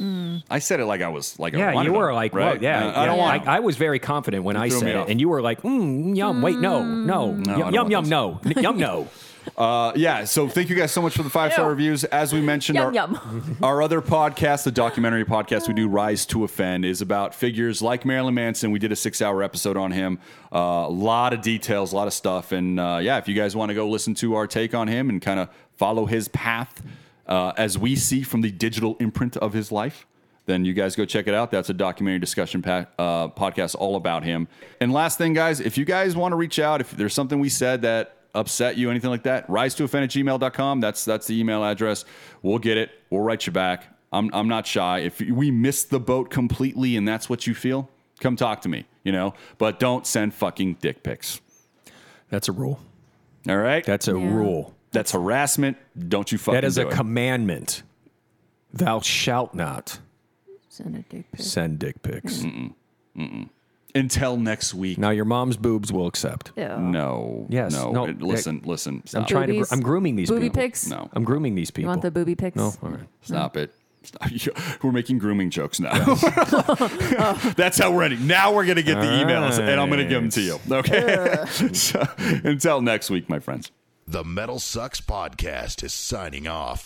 I 0.00 0.58
said 0.58 0.80
it 0.80 0.86
like 0.86 1.02
I 1.02 1.08
was 1.08 1.38
like 1.38 1.54
I 1.54 1.58
Yeah, 1.58 1.82
you 1.82 1.92
were 1.92 2.06
them, 2.06 2.14
like, 2.16 2.34
right? 2.34 2.54
well, 2.54 2.62
yeah. 2.62 2.88
I, 2.88 3.02
I 3.02 3.06
don't 3.06 3.16
yeah. 3.16 3.22
want. 3.22 3.48
I, 3.48 3.56
I 3.56 3.60
was 3.60 3.76
very 3.76 3.98
confident 3.98 4.44
when 4.44 4.56
I 4.56 4.68
said 4.68 4.96
it, 4.96 5.08
and 5.08 5.20
you 5.20 5.28
were 5.28 5.40
like, 5.42 5.62
mm, 5.62 6.16
yum. 6.16 6.42
Wait, 6.42 6.58
no, 6.58 6.82
no, 6.82 7.30
I 7.30 7.34
don't 7.34 7.46
yum, 7.46 7.74
yum, 7.74 7.74
want 7.74 7.90
yum, 7.90 8.08
no, 8.08 8.40
yum, 8.60 8.78
no. 8.78 9.08
Uh, 9.56 9.92
yeah, 9.94 10.24
so 10.24 10.48
thank 10.48 10.68
you 10.70 10.76
guys 10.76 10.90
so 10.90 11.02
much 11.02 11.14
for 11.14 11.22
the 11.22 11.30
five 11.30 11.52
star 11.52 11.68
reviews. 11.68 12.04
As 12.04 12.32
we 12.32 12.40
mentioned, 12.40 12.76
Yum 12.76 12.86
our, 12.86 12.92
yum. 12.94 13.56
our 13.62 13.82
other 13.82 14.00
podcast, 14.00 14.64
the 14.64 14.72
documentary 14.72 15.24
podcast 15.24 15.68
we 15.68 15.74
do, 15.74 15.86
Rise 15.86 16.26
to 16.26 16.44
Offend, 16.44 16.84
is 16.84 17.00
about 17.00 17.34
figures 17.34 17.82
like 17.82 18.04
Marilyn 18.04 18.34
Manson. 18.34 18.70
We 18.70 18.78
did 18.78 18.90
a 18.90 18.96
six 18.96 19.20
hour 19.22 19.42
episode 19.42 19.76
on 19.76 19.92
him. 19.92 20.18
Uh, 20.52 20.58
a 20.58 20.88
lot 20.88 21.32
of 21.32 21.42
details, 21.42 21.92
a 21.92 21.96
lot 21.96 22.06
of 22.06 22.14
stuff. 22.14 22.52
And 22.52 22.80
uh, 22.80 23.00
yeah, 23.02 23.18
if 23.18 23.28
you 23.28 23.34
guys 23.34 23.54
want 23.54 23.68
to 23.70 23.74
go 23.74 23.88
listen 23.88 24.14
to 24.14 24.34
our 24.34 24.46
take 24.46 24.74
on 24.74 24.88
him 24.88 25.08
and 25.08 25.20
kind 25.20 25.38
of 25.38 25.50
follow 25.76 26.06
his 26.06 26.28
path 26.28 26.82
uh, 27.26 27.52
as 27.56 27.78
we 27.78 27.96
see 27.96 28.22
from 28.22 28.40
the 28.42 28.50
digital 28.50 28.96
imprint 29.00 29.36
of 29.38 29.52
his 29.52 29.70
life, 29.72 30.06
then 30.46 30.64
you 30.64 30.74
guys 30.74 30.94
go 30.94 31.04
check 31.06 31.26
it 31.26 31.32
out. 31.34 31.50
That's 31.50 31.70
a 31.70 31.74
documentary 31.74 32.18
discussion 32.18 32.60
pa- 32.60 32.86
uh, 32.98 33.28
podcast 33.28 33.74
all 33.78 33.96
about 33.96 34.24
him. 34.24 34.46
And 34.80 34.92
last 34.92 35.16
thing, 35.16 35.32
guys, 35.32 35.58
if 35.60 35.78
you 35.78 35.84
guys 35.86 36.14
want 36.16 36.32
to 36.32 36.36
reach 36.36 36.58
out, 36.58 36.80
if 36.82 36.90
there's 36.90 37.14
something 37.14 37.40
we 37.40 37.48
said 37.48 37.80
that 37.82 38.16
upset 38.34 38.76
you, 38.76 38.90
anything 38.90 39.08
like 39.10 39.22
that, 39.22 39.48
rise 39.48 39.74
to 39.76 39.84
offend 39.84 40.04
at 40.04 40.10
gmail.com. 40.10 40.80
That's, 40.80 41.04
that's 41.04 41.26
the 41.26 41.38
email 41.40 41.64
address. 41.64 42.04
We'll 42.42 42.58
get 42.58 42.76
it. 42.76 42.90
We'll 43.08 43.22
write 43.22 43.46
you 43.46 43.52
back. 43.52 43.86
I'm, 44.12 44.28
I'm 44.34 44.48
not 44.48 44.66
shy. 44.66 44.98
If 44.98 45.20
we 45.20 45.50
missed 45.50 45.88
the 45.90 45.98
boat 46.00 46.28
completely 46.30 46.96
and 46.96 47.08
that's 47.08 47.30
what 47.30 47.46
you 47.46 47.54
feel, 47.54 47.88
come 48.20 48.36
talk 48.36 48.60
to 48.62 48.68
me, 48.68 48.84
you 49.02 49.12
know, 49.12 49.32
but 49.56 49.80
don't 49.80 50.06
send 50.06 50.34
fucking 50.34 50.74
dick 50.82 51.02
pics. 51.02 51.40
That's 52.28 52.48
a 52.48 52.52
rule. 52.52 52.80
All 53.48 53.56
right. 53.56 53.84
That's 53.84 54.08
a 54.08 54.12
Yeah. 54.18 54.30
rule. 54.34 54.73
That's 54.94 55.12
harassment. 55.12 55.76
Don't 56.08 56.32
you 56.32 56.38
fucking 56.38 56.54
That 56.54 56.64
is 56.64 56.76
do 56.76 56.82
a 56.82 56.86
it. 56.88 56.92
commandment. 56.94 57.82
Thou 58.72 59.00
shalt 59.00 59.54
not 59.54 59.98
Send 60.68 60.96
a 60.96 61.02
dick 61.02 61.30
pic. 61.30 61.40
send 61.42 61.78
dick 61.78 62.02
pics. 62.02 62.44
Until 63.96 64.36
next 64.36 64.74
week. 64.74 64.98
Now 64.98 65.10
your 65.10 65.24
mom's 65.24 65.56
boobs 65.56 65.92
will 65.92 66.08
accept. 66.08 66.50
Ew. 66.56 66.66
No. 66.78 67.46
Yes, 67.48 67.72
No. 67.72 67.92
no, 67.92 68.04
It- 68.06 68.20
listen, 68.20 68.60
listen. 68.64 68.94
I'm 68.96 69.06
Stop. 69.06 69.28
trying 69.28 69.46
to. 69.48 69.52
Boobies? 69.52 69.68
Gr- 69.68 69.74
I'm 69.74 69.80
grooming 69.82 70.16
these 70.16 70.28
Booby 70.30 70.46
people. 70.46 70.62
pics? 70.62 70.88
No. 70.88 71.08
I'm 71.12 71.22
grooming 71.22 71.54
these 71.54 71.70
people. 71.70 71.82
You 71.84 71.88
want 71.90 72.02
the 72.02 72.10
booby 72.10 72.34
pics? 72.34 72.56
No, 72.56 72.72
all 72.82 72.88
right. 72.90 73.00
Stop 73.22 73.56
it. 73.56 73.72
Stop. 74.02 74.28
We're 74.82 74.90
making 74.90 75.18
grooming 75.18 75.50
jokes 75.50 75.78
now. 75.78 75.92
That's 77.56 77.78
how 77.78 77.90
we're 77.92 78.02
ending. 78.02 78.26
Now 78.26 78.52
we're 78.52 78.64
going 78.66 78.76
to 78.76 78.82
get 78.82 79.00
the 79.00 79.06
emails 79.06 79.58
and 79.58 79.80
I'm 79.80 79.88
going 79.88 80.02
to 80.02 80.08
give 80.08 80.20
them 80.20 80.30
to 80.30 80.40
you. 80.42 80.58
Okay? 80.70 81.44
so, 81.72 82.04
until 82.18 82.82
next 82.82 83.08
week, 83.10 83.28
my 83.30 83.38
friends. 83.38 83.70
The 84.06 84.22
MetalSucks 84.22 85.00
Podcast 85.00 85.82
is 85.82 85.94
signing 85.94 86.46
off. 86.46 86.82